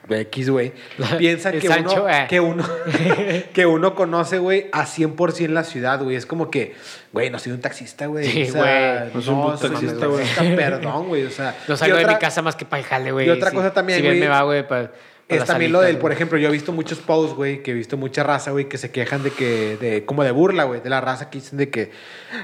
X, 0.08 0.50
güey, 0.50 0.72
piensan 1.18 1.58
que, 1.58 1.68
Sancho, 1.68 2.02
uno, 2.04 2.08
eh. 2.08 2.26
que 2.28 2.40
uno 2.40 2.64
que 3.52 3.66
uno 3.66 3.94
conoce, 3.94 4.38
güey, 4.38 4.66
a 4.72 4.84
100% 4.86 5.48
la 5.48 5.64
ciudad, 5.64 6.02
güey. 6.02 6.16
Es 6.16 6.26
como 6.26 6.50
que, 6.50 6.74
güey, 7.12 7.30
no 7.30 7.38
soy 7.38 7.52
un 7.52 7.60
taxista, 7.60 8.06
güey. 8.06 8.26
Sí, 8.26 8.42
o 8.44 8.52
sea, 8.52 9.00
güey. 9.00 9.14
No 9.14 9.22
soy 9.22 9.34
un 9.34 9.58
taxista, 9.58 10.06
güey. 10.06 10.26
Perdón, 10.56 11.08
güey, 11.08 11.24
o 11.24 11.30
sea. 11.30 11.54
No 11.68 11.76
salgo 11.76 11.96
de 11.96 12.06
mi 12.06 12.16
casa 12.16 12.42
más 12.42 12.56
que 12.56 12.64
para 12.64 12.80
el 12.80 12.86
jale, 12.88 13.12
güey. 13.12 13.26
y 13.26 13.30
otra 13.30 13.50
Sí. 13.50 13.56
cosa 13.56 13.72
también, 13.72 13.98
Si 13.98 14.02
bien 14.02 14.14
güey, 14.14 14.20
me 14.20 14.28
va, 14.28 14.42
güey, 14.42 14.66
para... 14.66 14.90
Es 15.28 15.44
también 15.44 15.72
lo 15.72 15.82
del, 15.82 15.98
por 15.98 16.10
ejemplo, 16.10 16.38
yo 16.38 16.48
he 16.48 16.52
visto 16.52 16.72
muchos 16.72 16.98
posts, 17.00 17.36
güey, 17.36 17.62
que 17.62 17.72
he 17.72 17.74
visto 17.74 17.98
mucha 17.98 18.22
raza, 18.22 18.50
güey, 18.50 18.66
que 18.66 18.78
se 18.78 18.90
quejan 18.90 19.22
de 19.22 19.30
que, 19.30 19.76
de, 19.76 20.04
como 20.06 20.24
de 20.24 20.30
burla, 20.30 20.64
güey, 20.64 20.80
de 20.80 20.88
la 20.88 21.02
raza 21.02 21.28
que 21.28 21.38
dicen 21.38 21.58
de 21.58 21.68
que, 21.68 21.90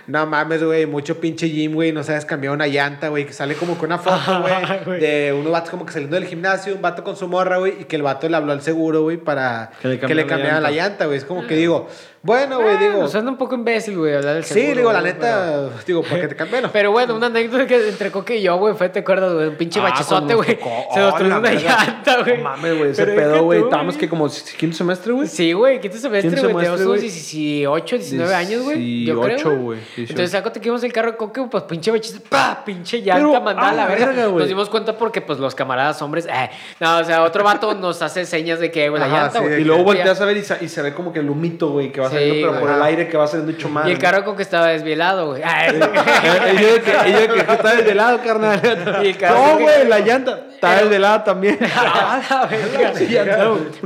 no 0.06 0.26
mames, 0.26 0.62
güey, 0.62 0.84
mucho 0.84 1.18
pinche 1.18 1.48
gym, 1.48 1.72
güey, 1.72 1.92
no 1.92 2.02
sabes 2.02 2.26
cambiar 2.26 2.52
una 2.52 2.66
llanta, 2.66 3.08
güey, 3.08 3.24
que 3.24 3.32
sale 3.32 3.54
como 3.54 3.78
con 3.78 3.86
una 3.86 3.98
foto, 3.98 4.42
güey, 4.84 5.00
de 5.00 5.32
unos 5.32 5.50
vatos 5.50 5.70
como 5.70 5.86
que 5.86 5.92
saliendo 5.92 6.16
del 6.16 6.26
gimnasio, 6.26 6.74
un 6.74 6.82
vato 6.82 7.02
con 7.04 7.16
su 7.16 7.26
morra, 7.26 7.56
güey, 7.56 7.80
y 7.80 7.84
que 7.84 7.96
el 7.96 8.02
vato 8.02 8.28
le 8.28 8.36
habló 8.36 8.52
al 8.52 8.60
seguro, 8.60 9.02
güey, 9.02 9.16
para 9.16 9.70
Que 9.80 10.14
le 10.14 10.26
cambiaran 10.26 10.62
la 10.62 10.70
llanta. 10.70 10.84
llanta, 10.88 11.06
güey. 11.06 11.16
Es 11.16 11.24
como 11.24 11.46
que 11.46 11.56
digo, 11.56 11.88
bueno, 12.24 12.58
güey, 12.58 12.78
digo, 12.78 12.94
Digo, 12.94 13.08
suena 13.08 13.30
un 13.30 13.36
poco 13.36 13.54
imbécil, 13.54 13.98
güey, 13.98 14.14
hablar 14.14 14.36
del 14.36 14.44
sí, 14.44 14.54
seguro, 14.54 14.76
digo, 14.76 14.92
la 14.94 15.00
güey, 15.00 15.12
neta, 15.12 15.68
digo, 15.86 16.02
porque 16.02 16.26
te 16.26 16.34
cambiaron. 16.34 16.70
Pero 16.72 16.90
bueno, 16.90 17.14
una 17.14 17.26
anécdota 17.26 17.66
que 17.66 17.86
entre 17.86 18.10
Coque 18.10 18.36
y 18.38 18.42
yo, 18.42 18.56
güey, 18.56 18.74
fue, 18.74 18.88
¿te 18.88 19.00
acuerdas, 19.00 19.34
güey? 19.34 19.48
Un 19.48 19.56
pinche 19.56 19.78
Ah, 19.80 19.90
nos 19.90 20.34
güey. 20.34 20.58
Se 20.94 21.00
nos 21.00 21.14
Oh, 21.14 21.18
la 21.18 21.38
una 21.38 21.52
llanta, 21.52 22.22
güey. 22.22 22.38
No 22.38 22.44
mames, 22.44 22.78
güey, 22.78 22.90
ese 22.92 23.06
pedo, 23.06 23.44
güey. 23.44 23.60
Estábamos 23.60 23.98
que 23.98 24.08
como 24.08 24.26
quinto 24.58 24.74
semestre, 24.74 25.12
güey. 25.12 25.28
Sí, 25.28 25.52
güey, 25.52 25.80
quinto 25.80 25.98
semestre, 25.98 26.40
güey. 26.40 26.66
Unos 26.66 26.82
güey. 26.82 27.00
18, 27.00 27.96
19 27.96 28.34
años, 28.34 28.62
güey. 28.62 29.04
Yo 29.04 29.20
creo. 29.20 29.36
18, 29.36 29.48
güey. 29.50 29.62
güey, 29.62 29.78
18. 29.96 30.12
Entonces, 30.12 30.30
saco 30.30 30.50
te 30.50 30.60
quedamos 30.60 30.82
el 30.82 30.92
carro 30.94 31.12
de 31.12 31.16
Coque, 31.18 31.42
pues 31.50 31.64
pinche 31.64 31.90
bachezote, 31.90 32.26
¡pa! 32.26 32.62
Pinche 32.64 33.02
llanta, 33.02 33.16
Pero, 33.16 33.40
mandada 33.42 33.68
a 33.68 33.70
a 33.70 33.74
la 33.74 33.82
la 33.82 33.88
verga. 33.88 34.06
verga, 34.06 34.26
güey. 34.28 34.38
Nos 34.38 34.48
dimos 34.48 34.70
cuenta 34.70 34.96
porque, 34.96 35.20
pues, 35.20 35.38
los 35.38 35.54
camaradas 35.54 36.00
hombres, 36.00 36.26
eh. 36.26 36.50
No, 36.80 36.98
o 36.98 37.04
sea, 37.04 37.22
otro 37.22 37.44
vato 37.44 37.74
nos 37.74 38.00
hace 38.00 38.24
señas 38.24 38.60
de 38.60 38.70
que, 38.70 38.88
güey, 38.88 39.00
la 39.00 39.08
llanta, 39.08 39.40
sí, 39.40 39.44
güey. 39.44 39.60
Y 39.60 39.64
luego 39.64 39.84
volteas 39.84 40.20
a 40.20 40.24
ver 40.24 40.38
y, 40.38 40.68
se 40.68 40.82
ve 40.82 40.94
como 40.94 41.12
que 41.12 41.20
el 41.20 41.28
humito, 41.28 41.70
güey, 41.70 41.92
que 41.92 42.00
va 42.14 42.20
Sí, 42.20 42.26
saliendo, 42.28 42.48
pero 42.48 42.60
por 42.60 42.68
güey. 42.68 42.74
el 42.76 42.82
aire 42.82 43.08
que 43.08 43.16
va 43.16 43.26
saliendo 43.26 43.52
hecho 43.52 43.68
más. 43.68 43.86
Y 43.88 43.90
el 43.92 43.98
carro 43.98 44.24
con 44.24 44.36
que 44.36 44.42
estaba 44.42 44.68
desvielado, 44.68 45.26
güey. 45.28 45.42
Ah, 45.44 45.66
y 45.72 46.56
yo 46.62 46.82
que, 46.82 47.08
y 47.08 47.12
yo 47.12 47.34
que 47.34 47.40
está 47.40 47.74
desde 47.76 47.94
lado, 47.94 48.20
carnal. 48.24 48.60
Y 49.02 49.08
el 49.08 49.16
carro 49.16 49.34
No, 49.46 49.56
que- 49.58 49.62
güey, 49.64 49.88
la 49.88 49.98
llanta. 50.00 50.40
Está 50.54 50.82
desde 50.82 50.98
lado 50.98 51.22
también. 51.24 51.58
Ah, 51.76 52.48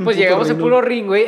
pues 0.03 0.15
llegamos 0.17 0.47
en 0.49 0.55
ring, 0.55 0.61
puro 0.63 0.81
ring, 0.81 1.05
güey. 1.07 1.25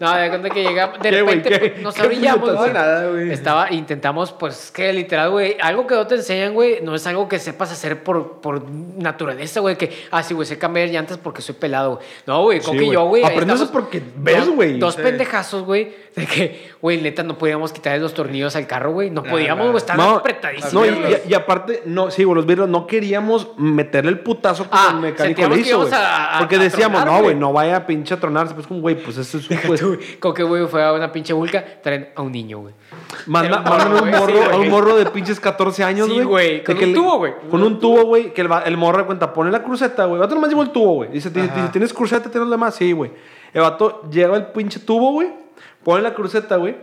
No, 0.00 0.12
de 0.16 0.28
cuenta 0.28 0.50
que 0.50 0.62
llegamos. 0.64 0.98
De 1.00 1.10
repente 1.12 1.48
¿Qué? 1.50 1.58
pues, 1.70 1.82
nos 1.82 1.94
¿Qué 1.94 2.02
orillamos, 2.02 2.40
puñetazo? 2.40 2.58
güey. 2.62 2.72
Nada, 2.72 3.08
güey. 3.10 3.30
Estaba, 3.32 3.72
intentamos, 3.72 4.32
pues, 4.32 4.70
que 4.72 4.92
literal, 4.92 5.30
güey. 5.30 5.56
Algo 5.60 5.86
que 5.86 5.94
no 5.94 6.06
te 6.06 6.16
enseñan, 6.16 6.52
güey, 6.54 6.80
no 6.82 6.94
es 6.94 7.06
algo 7.06 7.28
que 7.28 7.38
sepas 7.38 7.70
hacer 7.70 8.02
por, 8.02 8.40
por 8.40 8.68
naturaleza, 8.68 9.60
güey. 9.60 9.76
Que, 9.76 9.92
ah, 10.10 10.22
sí, 10.22 10.34
güey, 10.34 10.46
sé 10.46 10.58
cambiar 10.58 10.88
llantas 10.88 11.18
porque 11.18 11.42
soy 11.42 11.54
pelado, 11.54 11.94
güey. 11.96 12.06
No, 12.26 12.42
güey, 12.42 12.60
Sí, 12.60 12.66
con 12.66 12.76
que 12.76 12.84
güey. 12.84 12.94
yo, 12.94 13.04
güey. 13.06 13.22
Aprendes 13.24 13.60
estamos- 13.60 13.70
porque 13.70 14.02
ves, 14.16 14.48
güey. 14.48 14.78
Dos 14.78 14.94
Sí. 14.96 15.02
pendejazos, 15.02 15.62
güey. 15.64 16.04
De 16.16 16.26
que, 16.26 16.70
güey, 16.80 17.00
neta, 17.00 17.22
no 17.24 17.36
podíamos 17.38 17.72
quitarle 17.72 17.98
los 18.00 18.14
tornillos 18.14 18.54
al 18.56 18.66
carro, 18.68 18.92
güey. 18.92 19.10
No 19.10 19.22
podíamos, 19.24 19.66
no. 19.66 19.72
güey. 19.72 19.80
Estaban 19.80 20.06
No, 20.06 20.16
apretadísimos. 20.16 20.72
no, 20.72 20.86
y, 20.86 20.90
güey. 20.90 21.12
y- 21.26 21.30
y 21.30 21.34
aparte, 21.34 21.82
no, 21.86 22.10
sí, 22.10 22.22
güey, 22.24 22.36
los 22.36 22.46
vidrios, 22.46 22.68
no 22.68 22.86
queríamos 22.86 23.48
meterle 23.58 24.10
el 24.10 24.20
putazo 24.20 24.68
como 24.68 24.80
Ah, 24.80 24.90
el 24.92 25.00
mecánico 25.00 25.42
le 25.48 25.54
que 25.56 25.60
hizo, 25.62 25.80
güey. 25.82 25.92
a- 25.92 26.36
a- 26.36 26.38
Porque 26.38 26.56
a 26.56 26.58
decíamos, 26.60 27.00
tronar, 27.02 27.18
no, 27.20 27.24
güey. 27.24 27.36
no 27.36 27.52
vaya 27.52 27.76
a 27.76 27.86
pinche 27.86 28.14
a 28.14 28.20
tronarse. 28.20 28.54
Pues 28.54 28.66
como, 28.66 28.80
güey, 28.80 28.94
pues 28.96 29.16
ese 29.18 29.38
es 29.38 29.50
un, 29.50 29.56
pues, 29.88 30.16
Con 30.18 30.34
que, 30.34 30.42
güey, 30.42 30.66
fue 30.66 30.82
a 30.82 30.92
una 30.92 31.10
pinche 31.12 31.32
vulca, 31.32 31.64
traen 31.82 32.08
a 32.14 32.22
un 32.22 32.32
niño, 32.32 32.58
güey. 32.60 32.74
Manda, 33.26 33.60
mandan 33.60 33.90
morro, 33.92 33.94
un 33.94 34.00
güey, 34.10 34.20
morro, 34.20 34.32
sí, 34.32 34.38
a 34.42 34.48
un 34.48 34.56
güey. 34.56 34.70
morro 34.70 34.96
de 34.96 35.06
pinches 35.06 35.40
14 35.40 35.84
años, 35.84 36.06
Sí, 36.08 36.14
güey. 36.14 36.24
güey, 36.24 36.56
de 36.60 36.64
con 36.64 36.76
un 36.82 36.94
tubo, 36.94 37.18
güey. 37.18 37.32
Con 37.50 37.62
un 37.62 37.80
tubo, 37.80 38.04
güey, 38.04 38.32
que 38.34 38.40
el, 38.40 38.48
el 38.66 38.76
morro 38.76 38.98
de 38.98 39.04
cuenta, 39.06 39.32
pone 39.32 39.50
la 39.50 39.62
cruceta, 39.62 40.04
güey. 40.04 40.14
El 40.16 40.20
vato 40.20 40.34
nomás 40.34 40.50
lleva 40.50 40.62
el 40.62 40.70
tubo, 40.70 40.94
güey. 40.94 41.10
Dice, 41.10 41.30
dice. 41.30 41.50
¿tienes 41.72 41.92
cruceta? 41.92 42.30
¿Tienes 42.30 42.46
lo 42.46 42.50
demás? 42.50 42.74
Sí, 42.74 42.92
güey. 42.92 43.10
El 43.52 43.62
vato 43.62 44.02
lleva 44.10 44.36
el 44.36 44.46
pinche 44.46 44.80
tubo, 44.80 45.12
güey. 45.12 45.28
Pone 45.82 46.02
la 46.02 46.14
cruceta, 46.14 46.56
güey. 46.56 46.76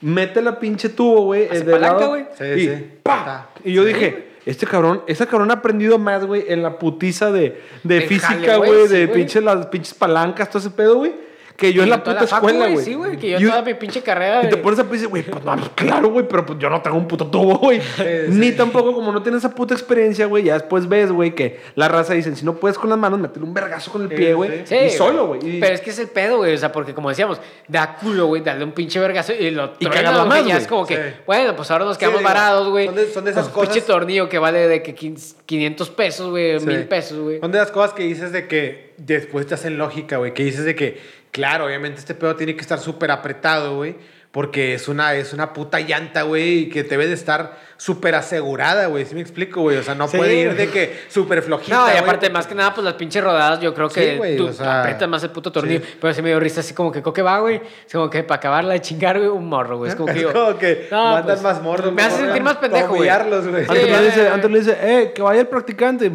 Mete 0.00 0.42
la 0.42 0.58
pinche 0.58 0.88
tubo, 0.88 1.26
güey. 1.26 1.48
Hace 1.48 1.64
palanca, 1.64 2.06
güey. 2.06 2.26
Sí, 2.36 2.44
y, 2.44 2.68
sí. 2.68 2.90
¡pa! 3.02 3.50
Y 3.64 3.72
yo 3.72 3.84
dije, 3.84 4.32
este 4.44 4.66
cabrón, 4.66 5.02
ese 5.06 5.26
cabrón 5.28 5.50
ha 5.52 5.54
aprendido 5.54 5.96
más, 5.98 6.24
güey, 6.26 6.44
en 6.48 6.62
la 6.64 6.76
putiza 6.78 7.30
de, 7.30 7.60
de 7.84 8.00
física, 8.00 8.56
güey, 8.56 8.70
güey, 8.70 8.88
sí, 8.88 8.94
de 8.94 9.06
güey. 9.06 9.18
pinches 9.18 9.42
las 9.44 9.66
pinches 9.66 9.94
palancas, 9.94 10.48
todo 10.50 10.58
ese 10.58 10.70
pedo, 10.70 10.96
güey. 10.96 11.14
Que 11.62 11.72
yo 11.72 11.82
en 11.84 11.90
la 11.90 12.02
puta 12.02 12.24
escuela, 12.24 12.68
güey. 12.68 12.84
Sí, 12.84 12.94
güey, 12.94 13.16
que 13.16 13.30
yo 13.30 13.38
Y- 13.38 13.44
toda 13.48 13.62
mi 13.62 13.74
pinche 13.74 14.02
carrera. 14.02 14.42
Y 14.44 14.48
te 14.50 14.56
pones 14.56 14.78
a 14.80 14.84
pensar, 14.84 15.08
güey, 15.08 15.22
pues 15.22 15.44
no, 15.44 15.56
claro, 15.74 16.08
güey, 16.10 16.26
pero 16.28 16.44
pues 16.44 16.58
yo 16.58 16.68
no 16.68 16.82
tengo 16.82 16.96
un 16.96 17.06
puto 17.08 17.26
tubo, 17.28 17.56
güey. 17.58 17.80
Ni 18.28 18.52
tampoco, 18.52 18.92
como 18.92 19.12
no 19.12 19.22
tienes 19.22 19.38
esa 19.44 19.54
puta 19.54 19.74
experiencia, 19.74 20.26
güey, 20.26 20.44
ya 20.44 20.54
después 20.54 20.88
ves, 20.88 21.10
güey, 21.12 21.34
que 21.34 21.60
la 21.76 21.88
raza 21.88 22.14
dicen, 22.14 22.34
si 22.36 22.44
no 22.44 22.54
puedes 22.56 22.76
con 22.78 22.90
las 22.90 22.98
manos, 22.98 23.18
métele 23.20 23.44
un 23.46 23.54
vergazo 23.54 23.92
con 23.92 24.02
el 24.02 24.08
pie, 24.08 24.34
güey. 24.34 24.66
Sí, 24.66 24.74
y 24.74 24.90
solo, 24.90 25.28
güey. 25.28 25.60
Pero 25.60 25.74
es 25.74 25.80
que 25.80 25.90
es 25.90 25.98
el 25.98 26.08
pedo, 26.08 26.38
güey. 26.38 26.54
O 26.54 26.58
sea, 26.58 26.72
porque 26.72 26.92
como 26.94 27.08
decíamos, 27.08 27.40
da 27.68 27.96
culo, 27.96 28.26
güey, 28.26 28.42
darle 28.42 28.64
un 28.64 28.72
pinche 28.72 28.98
vergazo 28.98 29.32
y 29.32 29.50
lo 29.50 29.72
Y 29.78 29.86
truena, 29.86 30.24
más, 30.24 30.44
Ya 30.44 30.56
es 30.56 30.66
como 30.66 30.86
que, 30.86 31.14
bueno, 31.26 31.54
pues 31.54 31.70
ahora 31.70 31.84
nos 31.84 31.96
quedamos 31.96 32.22
varados, 32.22 32.68
güey. 32.68 32.86
son 32.86 32.94
de- 32.96 33.10
son 33.12 33.24
de 33.24 33.30
esas 33.30 33.46
un 33.46 33.52
Pinche 33.52 33.68
cosas- 33.80 33.86
tornillo 33.86 34.28
que 34.28 34.38
vale 34.38 34.66
de 34.68 34.82
que 34.82 34.94
15 34.94 35.36
500 35.46 35.90
pesos, 35.90 36.30
güey, 36.30 36.58
Sí. 36.58 36.66
mil 36.66 36.84
pesos, 36.84 37.18
güey. 37.20 37.38
Son 37.40 37.52
de 37.52 37.58
las 37.58 37.70
cosas 37.70 37.92
que 37.92 38.02
dices 38.04 38.32
de 38.32 38.48
que 38.48 38.91
después 39.06 39.46
te 39.46 39.54
hacen 39.54 39.78
lógica, 39.78 40.16
güey. 40.18 40.34
Que 40.34 40.44
dices 40.44 40.64
de 40.64 40.74
que, 40.74 41.00
claro, 41.30 41.66
obviamente 41.66 41.98
este 42.00 42.14
pedo 42.14 42.36
tiene 42.36 42.54
que 42.54 42.60
estar 42.62 42.78
súper 42.78 43.10
apretado, 43.10 43.76
güey. 43.76 43.96
Porque 44.32 44.72
es 44.72 44.88
una, 44.88 45.14
es 45.14 45.34
una 45.34 45.52
puta 45.52 45.78
llanta, 45.80 46.22
güey, 46.22 46.60
y 46.60 46.68
que 46.70 46.84
debe 46.84 47.06
de 47.06 47.12
estar 47.12 47.58
súper 47.76 48.14
asegurada, 48.14 48.86
güey. 48.86 49.04
¿Sí 49.04 49.14
me 49.14 49.20
explico, 49.20 49.60
güey? 49.60 49.76
O 49.76 49.82
sea, 49.82 49.94
no 49.94 50.08
Sí, 50.08 50.16
puede 50.16 50.36
ir 50.36 50.54
de 50.56 50.70
que 50.70 51.00
súper 51.08 51.42
flojita, 51.42 51.76
No, 51.76 51.92
y 51.92 51.98
aparte, 51.98 52.30
más 52.30 52.46
que 52.46 52.54
nada, 52.54 52.72
pues 52.72 52.82
las 52.82 52.94
pinches 52.94 53.22
rodadas, 53.22 53.60
yo 53.60 53.74
creo 53.74 53.90
que 53.90 54.18
Sí, 54.24 54.36
tú 54.38 54.48
o 54.48 54.52
sea, 54.54 54.80
aprietas 54.80 55.06
más 55.06 55.22
el 55.22 55.30
puto 55.32 55.52
tornillo. 55.52 55.80
sí. 55.80 55.96
Pero 56.00 56.14
sí 56.14 56.22
me 56.22 56.30
dio 56.30 56.40
risa, 56.40 56.60
así 56.60 56.72
como 56.72 56.90
que, 56.90 57.02
¿co 57.02 57.12
qué 57.12 57.20
va, 57.20 57.40
güey? 57.40 57.60
Es 57.86 57.92
como 57.92 58.08
que 58.08 58.22
para 58.22 58.38
acabarla 58.38 58.72
de 58.72 58.80
chingar, 58.80 59.18
güey, 59.18 59.28
un 59.28 59.46
morro, 59.50 59.76
güey. 59.76 59.90
Es 59.90 59.96
como 59.96 60.10
que 60.10 60.18
Es 60.20 60.22
yo. 60.22 60.32
como 60.32 60.56
que 60.56 60.88
no, 60.90 60.96
mandan 61.04 61.24
pues, 61.24 61.42
más 61.42 61.60
morros. 61.60 61.92
Me 61.92 62.02
hace 62.02 62.16
sentir 62.24 62.42
más 62.42 62.56
pendejo, 62.56 62.94
güey. 62.94 63.10
le 63.10 64.04
dice, 64.06 64.28
antes 64.28 64.50
le 64.50 64.58
dice, 64.60 64.78
eh, 64.80 65.12
que 65.14 65.20
vaya 65.20 65.42
el 65.42 65.48
practicante. 65.48 66.06
Y, 66.06 66.10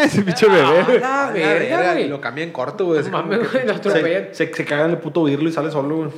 Ese 0.04 0.22
pinche 0.22 0.46
bebé. 0.48 0.82
güey. 0.84 1.00
Ah, 1.02 1.30
la 1.34 1.40
la 1.40 1.52
verga, 1.52 1.92
güey. 1.92 2.04
y 2.04 2.08
lo 2.08 2.20
cambian 2.20 2.50
corto, 2.50 2.86
güey. 2.86 3.02
No 3.04 3.10
mames, 3.10 3.52
güey, 3.52 3.66
lo 3.66 3.74
atropellan. 3.74 4.28
Se, 4.32 4.52
se 4.52 4.64
caga 4.64 4.84
en 4.86 4.90
el 4.92 4.98
puto 4.98 5.22
oírlo 5.22 5.48
y 5.48 5.52
sale 5.52 5.70
solo, 5.70 5.96
güey. 5.96 6.10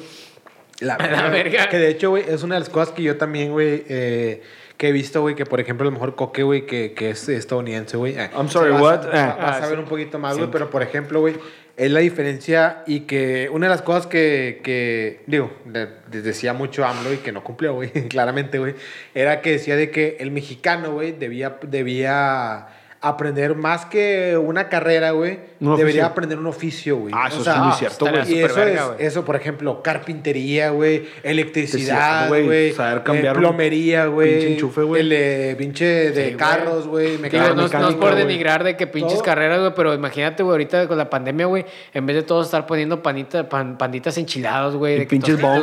La 0.80 0.96
la 0.98 1.28
verga. 1.28 1.68
Que 1.68 1.78
de 1.78 1.88
hecho, 1.90 2.10
güey, 2.10 2.24
es 2.28 2.42
una 2.42 2.56
de 2.56 2.60
las 2.60 2.68
cosas 2.68 2.92
que 2.94 3.02
yo 3.02 3.16
también, 3.16 3.52
güey, 3.52 3.84
eh, 3.88 4.42
que 4.76 4.88
he 4.88 4.92
visto, 4.92 5.20
güey, 5.20 5.36
que 5.36 5.46
por 5.46 5.60
ejemplo, 5.60 5.84
a 5.86 5.90
lo 5.90 5.92
mejor 5.92 6.16
Coque, 6.16 6.42
güey, 6.42 6.66
que, 6.66 6.92
que 6.92 7.10
es 7.10 7.28
estadounidense, 7.28 7.96
güey. 7.96 8.18
eh, 8.18 8.30
I'm 8.36 8.48
sorry, 8.48 8.72
vas 8.72 8.80
what? 8.82 8.96
vas 9.06 9.14
a- 9.14 9.30
Ah. 9.30 9.36
vas 9.38 9.54
a 9.60 9.64
Ah, 9.64 9.66
ver 9.68 9.76
sí. 9.76 9.82
un 9.82 9.88
poquito 9.88 10.18
más, 10.18 10.34
Sí. 10.34 10.40
güey, 10.40 10.50
pero 10.50 10.70
por 10.70 10.82
ejemplo, 10.82 11.20
güey, 11.20 11.36
es 11.76 11.90
la 11.90 12.00
diferencia 12.00 12.82
y 12.88 13.00
que 13.00 13.48
una 13.52 13.66
de 13.66 13.70
las 13.70 13.82
cosas 13.82 14.08
que, 14.08 14.60
que 14.64 15.22
digo, 15.28 15.52
les 16.10 16.24
decía 16.24 16.52
mucho 16.52 16.84
AMLO 16.84 17.12
y 17.12 17.18
que 17.18 17.30
no 17.30 17.44
cumplió, 17.44 17.74
güey, 17.74 17.90
claramente, 18.08 18.58
güey, 18.58 18.74
era 19.14 19.40
que 19.40 19.52
decía 19.52 19.76
de 19.76 19.90
que 19.90 20.16
el 20.18 20.32
mexicano, 20.32 20.90
güey, 20.92 21.12
debía, 21.12 21.58
debía 21.62 22.66
aprender 23.02 23.56
más 23.56 23.84
que 23.84 24.36
una 24.36 24.68
carrera, 24.68 25.10
güey, 25.10 25.40
Un 25.60 25.76
debería 25.76 26.06
aprender 26.06 26.38
un 26.38 26.46
oficio, 26.46 26.96
güey. 26.96 27.12
Ah, 27.16 27.26
eso 27.28 27.40
O 27.40 27.44
sea, 27.44 27.54
es 27.54 27.58
muy 27.60 27.72
cierto, 27.72 28.06
güey. 28.06 28.32
y 28.32 28.38
eso 28.38 28.54
verga, 28.54 28.94
es, 28.98 29.08
eso, 29.08 29.24
por 29.24 29.34
ejemplo, 29.36 29.82
carpintería, 29.82 30.70
güey, 30.70 31.06
electricidad, 31.22 32.28
güey, 32.28 32.44
güey, 32.44 32.72
saber 32.72 32.98
eh, 32.98 33.02
cambiar 33.04 33.36
un 33.36 33.42
plomería, 33.42 34.06
güey, 34.06 34.30
pinche 34.38 34.52
enchufe, 34.54 34.82
güey. 34.82 35.00
el 35.02 35.12
eh, 35.12 35.54
pinche 35.58 35.84
de 36.12 36.30
Sí, 36.30 36.36
carros, 36.36 36.86
güey, 36.86 37.08
Digo, 37.08 37.22
mecánica, 37.22 37.54
no, 37.54 37.66
es- 37.66 37.72
no 37.72 37.88
es 37.88 37.94
por 37.96 38.14
denigrar 38.14 38.64
de 38.64 38.76
que 38.76 38.86
pinches 38.86 39.14
Todo. 39.14 39.24
carreras, 39.24 39.58
güey, 39.60 39.72
pero 39.74 39.94
imagínate, 39.94 40.42
güey, 40.42 40.52
ahorita 40.52 40.86
con 40.88 40.96
la 40.98 41.10
pandemia, 41.10 41.46
güey, 41.46 41.64
en 41.92 42.06
vez 42.06 42.16
de 42.16 42.22
todos 42.22 42.46
estar 42.46 42.66
poniendo 42.66 43.02
panita, 43.02 43.48
pan- 43.48 43.76
panditas 43.76 44.16
enchilados, 44.18 44.76
güey. 44.76 45.06
Pinches 45.06 45.40
bon- 45.40 45.62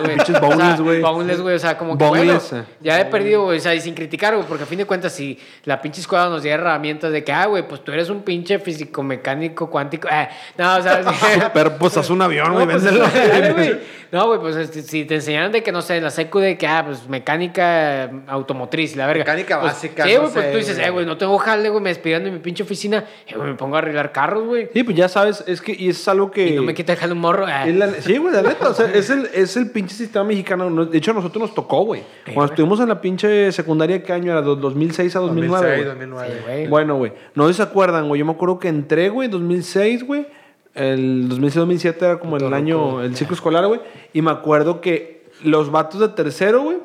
güey. 0.84 1.02
boneless, 1.02 1.42
güey. 1.42 1.56
o 1.56 1.60
sea, 1.60 1.78
como 1.78 1.98
que, 1.98 2.06
bueno, 2.06 2.40
ya 2.82 3.00
he 3.00 3.06
perdido, 3.06 3.44
güey, 3.44 3.58
o 3.58 3.62
sea, 3.62 3.74
y 3.76 3.82
sin 3.82 3.94
criticar, 3.96 4.36
güey, 4.36 4.46
porque 4.48 4.64
a 4.64 4.68
fin 4.68 4.78
de 4.78 4.86
cuentas, 4.86 5.14
si 5.14 5.40
la 5.66 5.82
pinche 5.82 6.02
escuela 6.02 6.30
nos 6.30 6.44
diera 6.44 6.58
herramientas 6.62 7.12
de 7.12 7.24
que, 7.30 7.34
ah, 7.34 7.46
güey, 7.46 7.68
pues 7.68 7.84
tú 7.84 7.92
eres 7.92 8.10
un 8.10 8.24
pinche 8.24 8.58
físico 8.58 9.04
mecánico 9.04 9.70
cuántico, 9.70 10.08
eh, 10.12 10.28
no, 10.58 10.78
o 10.78 10.82
sea, 10.82 11.04
sí. 11.04 11.10
Pero 11.54 11.78
pues 11.78 11.96
haz 11.98 12.10
un 12.10 12.22
avión, 12.24 12.54
güey, 12.54 12.66
No, 12.66 12.72
pues, 12.72 12.84
véndelo. 12.84 13.78
No, 14.12 14.26
güey, 14.26 14.40
pues 14.40 14.56
este, 14.56 14.82
si 14.82 15.06
te 15.06 15.14
enseñaran 15.14 15.52
de 15.52 15.62
que, 15.62 15.72
no 15.72 15.84
sé, 15.84 15.98
en 15.98 16.04
la 16.04 16.10
secu 16.10 16.40
de 16.40 16.58
que, 16.58 16.66
ah, 16.66 16.84
pues 16.84 17.08
mecánica 17.08 18.10
automotriz, 18.28 18.96
la 18.96 19.06
verga. 19.06 19.20
Mecánica 19.24 19.60
Pues, 19.60 19.74
básica, 19.74 20.04
Sí, 20.04 20.14
no 20.16 20.22
güey, 20.22 20.34
pues 20.34 20.46
sé, 20.46 20.52
tú 20.52 20.58
dices, 20.58 20.76
güey. 20.78 20.88
eh, 20.88 20.90
güey, 20.92 21.06
no 21.06 21.18
tengo 21.18 21.38
jale, 21.38 21.70
güey, 21.70 21.84
me 21.84 21.90
despidieron 21.90 22.24
de 22.24 22.32
mi 22.32 22.40
pinche 22.40 22.64
oficina, 22.64 23.06
eh, 23.28 23.36
güey, 23.36 23.50
me 23.50 23.54
pongo 23.56 23.76
a 23.76 23.78
arreglar 23.78 24.12
carros, 24.12 24.46
güey. 24.46 24.70
Sí, 24.74 24.84
pues 24.84 24.98
ya 24.98 25.08
sabes, 25.10 25.44
es 25.46 25.62
que, 25.62 25.76
y 25.78 25.90
es 25.90 26.08
algo 26.08 26.32
que... 26.32 26.48
Y 26.48 26.56
no 26.56 26.64
me 26.64 26.74
quita 26.74 26.94
el 26.94 26.98
jale 26.98 27.14
un 27.14 27.20
morro. 27.20 27.48
eh. 27.48 27.72
La- 27.74 27.92
sí, 28.02 28.18
güey, 28.18 28.34
la 28.34 28.42
neta. 28.42 28.70
O 28.70 28.74
sea, 28.74 28.88
es 28.92 29.12
el, 29.12 29.30
es 29.32 29.56
el 29.58 29.70
pinche 29.70 29.94
sistema 29.96 30.26
mexicano. 30.26 30.72
No- 30.72 30.86
De 30.86 30.98
hecho, 30.98 31.12
a 31.12 31.14
nosotros 31.14 31.42
nos 31.44 31.54
tocó, 31.54 31.84
güey. 31.86 32.02
Cuando 32.34 32.52
estuvimos 32.54 32.80
en 32.80 32.90
la 32.90 33.00
pinche 33.00 33.52
secundaria, 33.52 34.02
¿qué 34.02 34.12
año 34.12 34.32
era? 34.32 34.42
¿Do- 34.42 34.58
¿2006 34.60 35.16
a 35.16 35.20
2009? 35.20 35.28
2006, 35.28 35.62
güey? 35.62 35.84
2009. 35.86 36.30
Sí, 36.36 36.44
güey. 36.48 36.68
Bueno, 36.68 36.96
güey. 36.96 37.12
No 37.36 37.52
se 37.54 37.62
acuerdan, 37.62 38.08
güey. 38.08 38.20
Yo 38.20 38.26
me 38.26 38.32
acuerdo 38.32 38.60
que 38.60 38.68
entré, 38.68 39.10
güey, 39.10 39.26
en 39.26 39.32
2006, 39.32 40.06
güey. 40.06 40.28
El 40.76 41.28
2006-2007 41.30 41.96
era 42.02 42.20
como 42.20 42.38
el 42.38 42.54
año, 42.54 42.78
loco, 42.78 43.02
el 43.02 43.16
ciclo 43.16 43.34
escolar, 43.36 43.66
güey. 43.68 43.82
Y 44.14 44.22
me 44.22 44.32
acuerdo 44.32 44.82
que 44.82 45.24
los 45.44 45.72
vatos 45.72 46.00
de 46.00 46.10
tercero, 46.10 46.62
güey, 46.62 46.78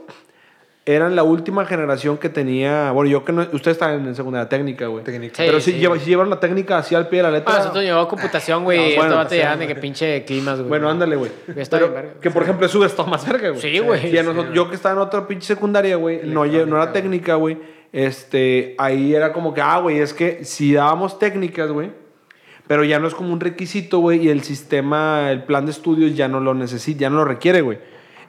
eran 0.86 1.16
la 1.16 1.22
última 1.22 1.64
generación 1.64 2.18
que 2.18 2.28
tenía. 2.28 2.90
Bueno, 2.92 3.10
yo 3.10 3.24
que 3.24 3.32
no. 3.32 3.42
Ustedes 3.42 3.76
estaban 3.76 4.06
en 4.06 4.14
secundaria 4.14 4.48
técnica, 4.48 4.86
güey. 4.86 5.02
Técnica. 5.02 5.36
Sí, 5.36 5.42
Pero 5.46 5.60
sí, 5.60 5.72
sí. 5.72 5.78
lleva- 5.78 5.98
sí 5.98 6.06
llevaron 6.10 6.28
la 6.28 6.40
técnica 6.40 6.76
así 6.78 6.94
al 6.94 7.08
pie 7.08 7.18
de 7.18 7.22
la 7.24 7.30
letra. 7.30 7.54
Ah, 7.54 7.58
nosotros 7.58 7.84
llevamos 7.84 8.08
computación, 8.08 8.64
güey, 8.64 8.78
y 8.92 8.96
bueno, 8.96 9.02
esto 9.04 9.16
va 9.16 9.28
te 9.28 9.36
llevan 9.36 9.58
de 9.58 9.64
güey. 9.64 9.74
que 9.74 9.80
pinche 9.80 10.24
climas, 10.24 10.58
güey. 10.58 10.68
Bueno, 10.68 10.90
ándale, 10.90 11.16
güey. 11.16 11.30
Que 12.20 12.30
por 12.30 12.42
ejemplo, 12.42 12.66
eso 12.66 12.84
está 12.84 13.04
más 13.04 13.26
verga, 13.26 13.50
güey. 13.50 13.60
Sí, 13.62 13.78
güey. 13.78 14.18
A 14.18 14.52
yo 14.52 14.68
que 14.68 14.76
estaba 14.76 14.94
en 14.94 15.00
otra 15.00 15.26
pinche 15.26 15.46
secundaria, 15.46 15.96
güey, 15.96 16.20
no, 16.24 16.44
no 16.44 16.76
era 16.76 16.92
técnica, 16.92 17.36
güey. 17.36 17.56
Este, 17.94 18.74
ahí 18.76 19.14
era 19.14 19.32
como 19.32 19.54
que, 19.54 19.60
ah, 19.60 19.78
güey, 19.78 20.00
es 20.00 20.12
que 20.12 20.44
si 20.44 20.74
dábamos 20.74 21.20
técnicas, 21.20 21.70
güey, 21.70 21.92
pero 22.66 22.82
ya 22.82 22.98
no 22.98 23.06
es 23.06 23.14
como 23.14 23.32
un 23.32 23.38
requisito, 23.38 24.00
güey, 24.00 24.26
y 24.26 24.30
el 24.30 24.42
sistema, 24.42 25.30
el 25.30 25.44
plan 25.44 25.64
de 25.64 25.70
estudios 25.70 26.16
ya 26.16 26.26
no 26.26 26.40
lo 26.40 26.54
necesita, 26.54 27.02
ya 27.02 27.10
no 27.10 27.18
lo 27.18 27.24
requiere, 27.24 27.60
güey. 27.60 27.78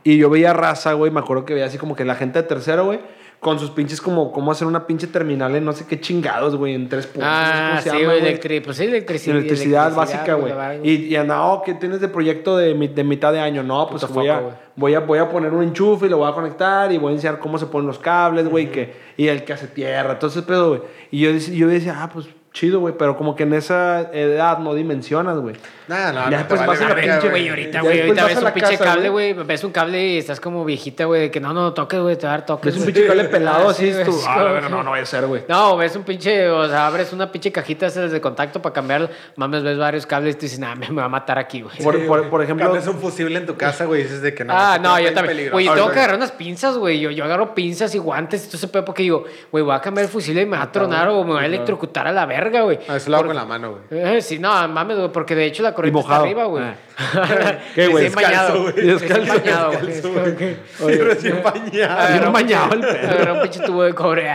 Y 0.03 0.17
yo 0.17 0.29
veía 0.29 0.53
raza, 0.53 0.93
güey, 0.93 1.11
me 1.11 1.19
acuerdo 1.19 1.45
que 1.45 1.55
veía 1.55 1.65
así 1.65 1.79
como 1.79 1.95
que 1.95 2.05
la 2.05 2.13
gente 2.13 2.43
de 2.43 2.47
tercero, 2.47 2.85
güey, 2.85 2.99
con 3.39 3.59
sus 3.59 3.69
pinches 3.69 4.01
como 4.01 4.31
cómo 4.31 4.51
hacer 4.51 4.67
una 4.67 4.87
pinche 4.87 5.07
terminal 5.07 5.55
en 5.55 5.63
no 5.65 5.73
sé 5.73 5.85
qué 5.85 5.99
chingados, 5.99 6.55
güey, 6.55 6.73
en 6.73 6.89
tres 6.89 7.05
puntos. 7.07 7.29
Ah, 7.31 7.79
sí, 7.83 7.89
güey, 7.89 8.39
pues 8.61 8.77
sí, 8.77 8.85
electricidad. 8.85 9.37
electricidad 9.37 9.95
básica, 9.95 10.33
güey. 10.33 10.49
la 10.49 10.69
verga. 10.69 10.85
Y, 10.85 11.15
y 11.15 11.23
no, 11.25 11.61
¿qué 11.65 11.73
tienes 11.75 12.01
de 12.01 12.07
proyecto 12.07 12.57
de, 12.57 12.73
de 12.73 13.03
mitad 13.03 13.31
de 13.31 13.39
año? 13.39 13.63
No, 13.63 13.87
pues 13.87 14.01
voy, 14.03 14.27
foco, 14.27 14.31
a, 14.31 14.39
güey. 14.39 14.53
voy, 14.75 14.93
a, 14.95 14.99
voy 15.01 15.19
a 15.19 15.29
poner 15.29 15.53
un 15.53 15.63
enchufe 15.63 16.07
y 16.07 16.09
lo 16.09 16.17
voy 16.17 16.29
a 16.29 16.33
conectar 16.33 16.91
y 16.91 16.97
voy 16.97 17.11
a 17.11 17.15
enseñar 17.15 17.39
cómo 17.39 17.57
se 17.57 17.67
ponen 17.67 17.87
los 17.87 17.99
cables, 17.99 18.47
güey, 18.47 18.71
que 18.71 18.93
y 19.17 19.27
el 19.27 19.43
que 19.43 19.53
hace 19.53 19.67
tierra. 19.67 20.13
Entonces, 20.13 20.43
pero, 20.45 20.69
güey. 20.69 20.81
Y 21.11 21.19
yo, 21.19 21.31
yo 21.31 21.67
decía, 21.67 21.95
ah, 22.01 22.09
pues 22.11 22.27
chido, 22.55 22.79
güey, 22.79 22.95
pero 22.97 23.17
como 23.17 23.35
que 23.35 23.43
en 23.43 23.53
esa 23.53 24.09
edad 24.13 24.59
no 24.59 24.73
dimensionas, 24.73 25.37
güey. 25.37 25.55
Nah, 25.87 26.11
no, 26.11 26.31
Ya 26.31 26.37
no 26.37 26.43
te 26.43 26.55
pues 26.55 26.59
vale 26.61 26.71
vas 26.71 26.81
a 26.81 26.89
la 26.89 26.95
pinche, 26.95 27.29
Güey, 27.29 27.49
ahorita, 27.49 27.81
güey, 27.81 27.97
después 27.97 28.17
ahorita 28.17 28.23
vas 28.23 28.29
ves 28.35 28.43
a 28.43 28.47
un 28.47 28.53
pinche 28.53 28.77
casa, 28.77 28.83
cable, 28.83 29.09
güey, 29.09 29.33
ves 29.33 29.63
un 29.63 29.71
cable 29.71 30.07
y 30.07 30.17
estás 30.17 30.39
como 30.39 30.65
viejita, 30.65 31.05
güey, 31.05 31.21
de 31.21 31.31
que 31.31 31.39
no, 31.39 31.53
no 31.53 31.73
toques, 31.73 31.99
güey, 31.99 32.15
te 32.15 32.25
va 32.25 32.33
a 32.33 32.37
dar 32.37 32.45
toques. 32.47 32.73
Ves 32.73 32.79
un 32.81 32.85
pinche 32.91 33.05
cable 33.05 33.23
pelado 33.29 33.67
Ah, 33.67 33.71
así, 33.71 33.91
sí, 33.91 33.99
es 33.99 34.05
tú. 34.05 34.19
Ah, 34.27 34.43
verga, 34.43 34.69
no, 34.69 34.81
no 34.81 34.91
vaya 34.91 35.03
a 35.03 35.05
ser, 35.05 35.27
güey. 35.27 35.43
No, 35.47 35.77
ves 35.77 35.95
un 35.95 36.03
pinche, 36.03 36.49
o 36.49 36.67
sea, 36.67 36.87
abres 36.87 37.13
una 37.13 37.31
pinche 37.31 37.51
cajita 37.51 37.85
esas 37.87 38.11
de 38.11 38.21
contacto 38.21 38.61
para 38.61 38.73
cambiar, 38.73 39.09
mames, 39.35 39.61
ves 39.61 39.77
varios 39.77 40.05
cables 40.05 40.35
y 40.35 40.37
tú 40.39 40.41
dices, 40.43 40.57
nah, 40.59 40.73
me, 40.75 40.89
me 40.89 41.01
va 41.01 41.05
a 41.05 41.09
matar 41.09 41.37
aquí, 41.37 41.61
güey. 41.61 41.77
Por, 41.83 41.95
Sí, 41.95 42.07
por, 42.07 42.19
güey. 42.19 42.31
por 42.31 42.41
ejemplo, 42.41 42.65
Cambias 42.65 42.87
un 42.87 42.97
fusible 42.99 43.37
en 43.37 43.45
tu 43.45 43.55
casa, 43.57 43.85
güey, 43.85 44.03
dices 44.03 44.21
de 44.21 44.33
que 44.33 44.43
no. 44.43 44.53
Ah, 44.55 44.79
no, 44.81 44.99
yo 44.99 45.13
también. 45.13 45.51
Güey, 45.51 45.65
yo 45.65 45.73
tengo 45.75 45.91
que 45.91 45.99
agarrar 45.99 46.15
unas 46.15 46.31
pinzas, 46.31 46.77
güey. 46.77 46.99
Yo, 46.99 47.11
yo 47.11 47.25
agarro 47.25 47.53
pinzas 47.53 47.93
y 47.93 47.97
guantes 47.99 48.43
y 48.45 48.47
todo 48.47 48.57
ese 48.57 48.67
pedo 48.69 48.85
porque 48.85 49.03
digo, 49.03 49.25
güey, 49.51 49.63
voy 49.63 49.75
a 49.75 49.81
cambiar 49.81 50.05
el 50.05 50.11
fusil 50.11 50.37
y 50.39 50.45
me 50.45 50.57
va 50.57 50.63
a 50.63 50.71
tronar 50.71 51.09
o 51.09 51.23
me 51.23 51.33
va 51.33 51.41
a 51.41 51.45
electrocutar 51.45 52.07
a 52.07 52.11
la 52.11 52.25
verga, 52.25 52.44
güey. 52.49 52.79
Ah, 52.87 52.95
eso 52.97 53.09
lo 53.09 53.17
hago 53.17 53.27
con 53.27 53.35
la 53.35 53.45
mano, 53.45 53.71
güey. 53.89 54.01
Eh, 54.17 54.21
sí, 54.21 54.39
no, 54.39 54.49
mames, 54.67 54.97
güey, 54.97 55.11
porque 55.11 55.35
de 55.35 55.45
hecho 55.45 55.63
la 55.63 55.73
corriente 55.73 55.99
está 55.99 56.17
arriba, 56.17 56.45
güey. 56.45 56.63
Ah. 56.63 56.75
¿Qué, 57.75 57.87
güey? 57.87 58.05
Recién 58.05 58.23
bañado. 58.23 58.71
Descalzo, 58.71 58.71
güey. 58.71 58.73
Recién 58.73 59.25
Descalzo, 59.25 60.11
güey. 60.13 60.33
güey. 60.33 60.57
Sí, 60.95 61.01
recién 61.01 61.43
bañado. 61.43 62.27
Un 62.27 62.33
bañado 62.33 62.73
el 62.73 62.79
pedo. 62.81 63.33
un 63.33 63.41
pinche 63.41 63.59
tubo 63.61 63.83
de 63.83 63.93
cobre. 63.93 64.29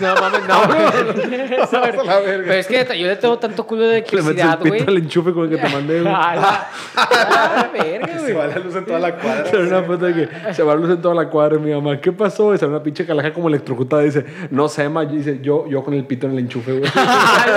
No 0.00 0.14
mames, 0.16 0.40
no, 0.48 0.66
güey. 0.66 1.58
La 1.72 2.20
verga. 2.20 2.44
Pero 2.46 2.52
es 2.54 2.66
que 2.66 2.98
yo 2.98 3.06
le 3.06 3.16
tengo 3.16 3.38
tanto 3.38 3.64
culo 3.66 3.86
de 3.86 4.00
le 4.00 4.22
metes 4.22 4.24
el 4.24 4.28
electricidad, 4.28 4.58
güey. 4.86 4.96
enchufe 4.98 5.32
con 5.32 5.44
el 5.44 5.50
que 5.50 5.56
te 5.58 5.68
mandé, 5.68 6.00
güey. 6.02 6.12
A 6.12 6.34
la, 6.36 6.68
a 6.96 7.54
la 7.56 7.70
verga, 7.72 8.08
Se 8.08 8.18
güey. 8.20 8.32
va 8.34 8.46
la 8.48 8.58
luz 8.58 8.74
en 8.74 8.84
toda 8.86 8.98
la 8.98 9.16
cuadra. 9.16 9.46
Se 9.46 9.56
una 9.58 9.82
foto 9.82 10.06
de 10.06 10.14
que 10.14 10.52
se 10.54 10.62
va 10.62 10.72
a 10.72 10.76
luz 10.76 10.90
en 10.90 11.00
toda 11.00 11.14
la 11.14 11.28
cuadra. 11.28 11.58
Mi 11.58 11.72
mamá, 11.72 12.00
¿qué 12.00 12.10
pasó? 12.12 12.54
Y 12.54 12.58
se 12.58 12.66
una 12.66 12.82
pinche 12.82 13.06
calaja 13.06 13.32
como 13.32 13.48
electrocutada. 13.48 14.02
Dice, 14.02 14.24
no 14.50 14.68
sé, 14.68 14.88
ma. 14.88 15.04
Dice, 15.04 15.38
yo, 15.42 15.66
yo 15.68 15.84
con 15.84 15.94
el 15.94 16.04
pito 16.04 16.26
en 16.26 16.32
el 16.32 16.38
enchufe, 16.40 16.72
güey. 16.72 16.90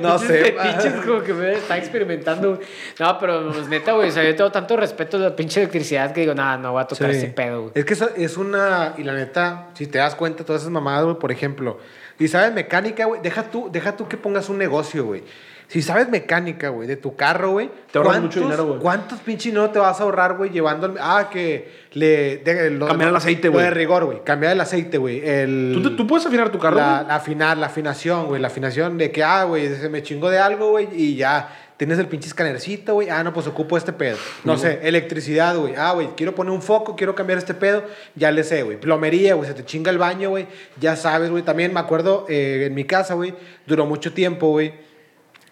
No 0.00 0.18
Pinches 0.18 0.20
sé, 0.28 0.44
fetiches 0.52 1.04
como 1.06 1.22
que 1.22 1.32
me 1.34 1.52
está 1.52 1.76
experimentando. 1.78 2.58
No, 2.98 3.18
pero 3.18 3.50
pues 3.52 3.68
neta, 3.68 3.92
güey. 3.92 4.08
O 4.08 4.12
sea, 4.12 4.24
yo 4.24 4.34
tengo 4.36 4.50
tanto 4.52 4.76
respeto 4.76 5.16
a 5.16 5.20
la 5.20 5.36
pinche 5.36 5.60
electricidad 5.60 6.12
que 6.12 6.20
digo, 6.22 6.34
nada, 6.34 6.56
no 6.56 6.72
voy 6.72 6.82
a 6.82 6.86
tocar 6.86 7.10
Sí. 7.10 7.18
ese 7.18 7.28
pedo, 7.28 7.62
güey. 7.62 7.72
Es 7.74 7.84
que 7.84 7.94
eso 7.94 8.10
es 8.16 8.36
una. 8.36 8.94
Y 8.96 9.02
la 9.04 9.14
neta, 9.14 9.68
si 9.74 9.86
te 9.86 9.98
das 9.98 10.14
cuenta, 10.14 10.44
todas 10.44 10.62
esas 10.62 10.72
mamadas, 10.72 11.04
güey, 11.04 11.16
por 11.18 11.32
ejemplo. 11.32 11.78
Y 12.18 12.28
sabes, 12.28 12.52
mecánica, 12.52 13.04
güey, 13.06 13.20
deja 13.22 13.44
tú, 13.44 13.68
deja 13.70 13.96
tú 13.96 14.08
que 14.08 14.16
pongas 14.16 14.48
un 14.48 14.58
negocio, 14.58 15.04
güey. 15.04 15.22
Si 15.68 15.82
sabes 15.82 16.08
mecánica, 16.08 16.70
güey, 16.70 16.88
de 16.88 16.96
tu 16.96 17.14
carro, 17.14 17.50
güey. 17.52 17.70
Te 17.92 17.98
ahorras 17.98 18.14
¿cuántos- 18.14 18.36
mucho 18.36 18.40
dinero, 18.40 18.66
güey. 18.66 18.80
¿Cuántos 18.80 19.18
pinche 19.20 19.50
dinero 19.50 19.68
te 19.70 19.78
vas 19.78 20.00
a 20.00 20.02
ahorrar, 20.02 20.36
güey, 20.38 20.48
llevando 20.50 20.94
Ah, 20.98 21.28
que 21.30 21.70
le... 21.92 22.38
de- 22.38 22.70
lo- 22.70 22.86
Cambiar 22.86 23.10
el 23.10 23.16
aceite, 23.16 23.48
güey. 23.50 23.64
de 23.64 23.70
rigor, 23.70 24.06
güey. 24.06 24.24
Cambiar 24.24 24.52
el 24.52 24.60
aceite, 24.62 24.96
güey. 24.96 25.20
El... 25.28 25.78
¿Tú, 25.82 25.94
tú 25.94 26.06
puedes 26.06 26.24
afinar 26.26 26.50
tu 26.50 26.58
carro, 26.58 26.76
La, 26.76 27.04
la 27.06 27.16
afinar, 27.16 27.58
la 27.58 27.66
afinación, 27.66 28.26
güey. 28.28 28.40
La 28.40 28.48
afinación 28.48 28.96
de 28.96 29.12
que, 29.12 29.22
ah, 29.22 29.44
güey, 29.44 29.68
se 29.74 29.90
me 29.90 30.02
chingó 30.02 30.30
de 30.30 30.38
algo, 30.38 30.70
güey, 30.70 30.88
y 30.92 31.16
ya 31.16 31.54
tienes 31.76 31.98
el 31.98 32.06
pinche 32.06 32.28
escanercito, 32.28 32.94
güey. 32.94 33.10
Ah, 33.10 33.22
no, 33.22 33.34
pues 33.34 33.46
ocupo 33.46 33.76
este 33.76 33.92
pedo. 33.92 34.16
No 34.44 34.56
sé, 34.56 34.80
electricidad, 34.84 35.54
güey. 35.56 35.74
Ah, 35.76 35.92
güey, 35.92 36.08
quiero 36.16 36.34
poner 36.34 36.52
un 36.54 36.62
foco, 36.62 36.96
quiero 36.96 37.14
cambiar 37.14 37.38
este 37.38 37.52
pedo. 37.52 37.84
Ya 38.16 38.32
le 38.32 38.42
sé, 38.42 38.62
güey. 38.62 38.80
Plomería, 38.80 39.34
güey, 39.34 39.46
se 39.46 39.54
te 39.54 39.66
chinga 39.66 39.90
el 39.90 39.98
baño, 39.98 40.30
güey. 40.30 40.46
Ya 40.80 40.96
sabes, 40.96 41.30
güey. 41.30 41.42
También 41.42 41.74
me 41.74 41.80
acuerdo 41.80 42.24
eh, 42.30 42.64
en 42.68 42.74
mi 42.74 42.84
casa, 42.84 43.12
güey, 43.12 43.34
duró 43.66 43.84
mucho 43.84 44.14
tiempo, 44.14 44.48
güey. 44.48 44.87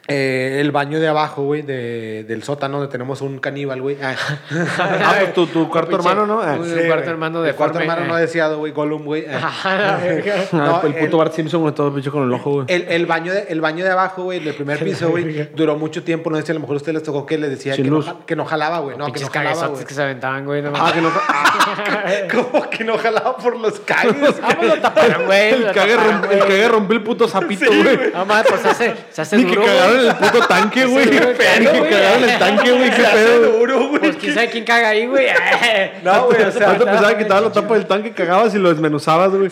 Eh, 0.08 0.58
el 0.60 0.70
baño 0.70 1.00
de 1.00 1.08
abajo, 1.08 1.42
güey, 1.42 1.62
de, 1.62 2.24
del 2.24 2.42
sótano 2.42 2.78
donde 2.78 2.90
tenemos 2.92 3.20
un 3.20 3.38
caníbal, 3.38 3.80
güey. 3.82 3.96
Ah, 4.06 4.14
Ah, 4.78 5.14
pues 5.20 5.34
tu, 5.34 5.46
tu 5.46 5.68
cuarto 5.68 5.96
hermano, 5.96 6.26
¿no? 6.26 6.40
Ah. 6.40 6.58
sí, 6.62 6.86
cuarto 6.86 7.10
hermano 7.10 7.44
El 7.44 7.54
cuarto 7.54 7.78
hermano 7.80 8.02
eh. 8.04 8.08
no 8.08 8.16
deseado, 8.16 8.58
güey, 8.58 8.72
Gollum, 8.72 9.04
güey. 9.04 9.24
Ah. 9.30 9.52
Ah, 9.64 9.98
No, 10.52 10.82
el 10.82 10.94
puto 10.94 11.04
el- 11.12 11.16
Bart 11.16 11.32
Simpson, 11.34 11.60
güey, 11.62 11.74
todo 11.74 11.92
pinche 11.92 12.10
con 12.10 12.24
el 12.24 12.32
ojo, 12.32 12.50
güey. 12.52 12.66
El, 12.68 12.82
el 12.88 13.06
baño 13.06 13.32
de, 13.32 13.46
el 13.48 13.60
baño 13.60 13.84
de 13.84 13.90
abajo, 13.90 14.24
güey, 14.24 14.40
del 14.40 14.54
primer 14.54 14.78
piso, 14.84 15.10
güey, 15.10 15.48
duró 15.54 15.76
mucho 15.76 16.02
tiempo. 16.02 16.30
No 16.30 16.36
sé 16.36 16.42
si 16.46 16.50
a 16.52 16.54
lo 16.54 16.60
mejor 16.60 16.74
a 16.74 16.76
ustedes 16.78 16.94
les 16.94 17.02
tocó 17.02 17.26
que 17.26 17.38
les 17.38 17.50
decía 17.50 17.74
que 17.76 17.82
no, 17.84 18.24
que 18.26 18.36
jalaba, 18.44 18.78
güey. 18.80 18.96
No, 18.96 19.12
que 19.12 19.20
no 19.20 19.28
jalaba, 19.28 19.66
güey. 19.68 19.84
que 19.84 19.94
se 19.94 20.02
aventaban, 20.02 20.44
güey. 20.44 20.62
No 20.62 20.72
Ah, 20.74 20.92
que 20.92 21.00
no. 21.00 21.10
¿Cómo 22.32 22.70
que 22.70 22.84
no 22.84 22.96
jalaba 22.98 23.36
por 23.36 23.56
los 23.58 23.80
cagues? 23.80 24.34
Ah, 24.42 24.54
pues 24.56 24.68
lo 24.68 24.80
taparon, 24.80 25.26
güey. 25.26 25.52
El 25.54 25.72
cague, 25.72 26.68
rompió 26.68 26.96
el 26.96 27.02
puto 27.02 27.28
zapito, 27.28 27.66
güey. 27.66 28.12
Ah, 28.14 28.24
pues 28.48 28.60
se 29.12 29.20
hace, 29.22 29.36
duro, 29.38 29.62
cagaron 29.96 30.04
en 30.04 30.10
el 30.10 30.16
puto 30.16 30.46
tanque, 30.46 30.84
güey. 30.86 31.06
Ni 31.06 31.16
claro, 31.16 31.34
que 31.82 31.88
cagaron 31.90 32.24
en 32.24 32.30
el 32.30 32.38
tanque, 32.38 32.72
güey. 32.72 32.90
Qué 32.90 33.02
pedo. 33.02 33.52
duro, 33.58 33.88
güey. 33.88 34.00
Pues 34.00 34.16
quién 34.16 34.34
sabe 34.34 34.50
quién 34.50 34.64
caga 34.64 34.88
ahí, 34.88 35.06
güey. 35.06 35.26
No, 36.02 36.26
güey, 36.26 36.42
o 36.42 36.50
sea, 36.52 36.68
Ahorita 36.68 36.84
pensaba 36.84 37.08
que 37.16 37.22
quitaba 37.24 37.40
la 37.40 37.52
tapa 37.52 37.74
del 37.74 37.86
tanque, 37.86 38.12
cagabas 38.12 38.54
y 38.54 38.58
lo 38.58 38.68
desmenuzabas, 38.68 39.30
güey. 39.30 39.50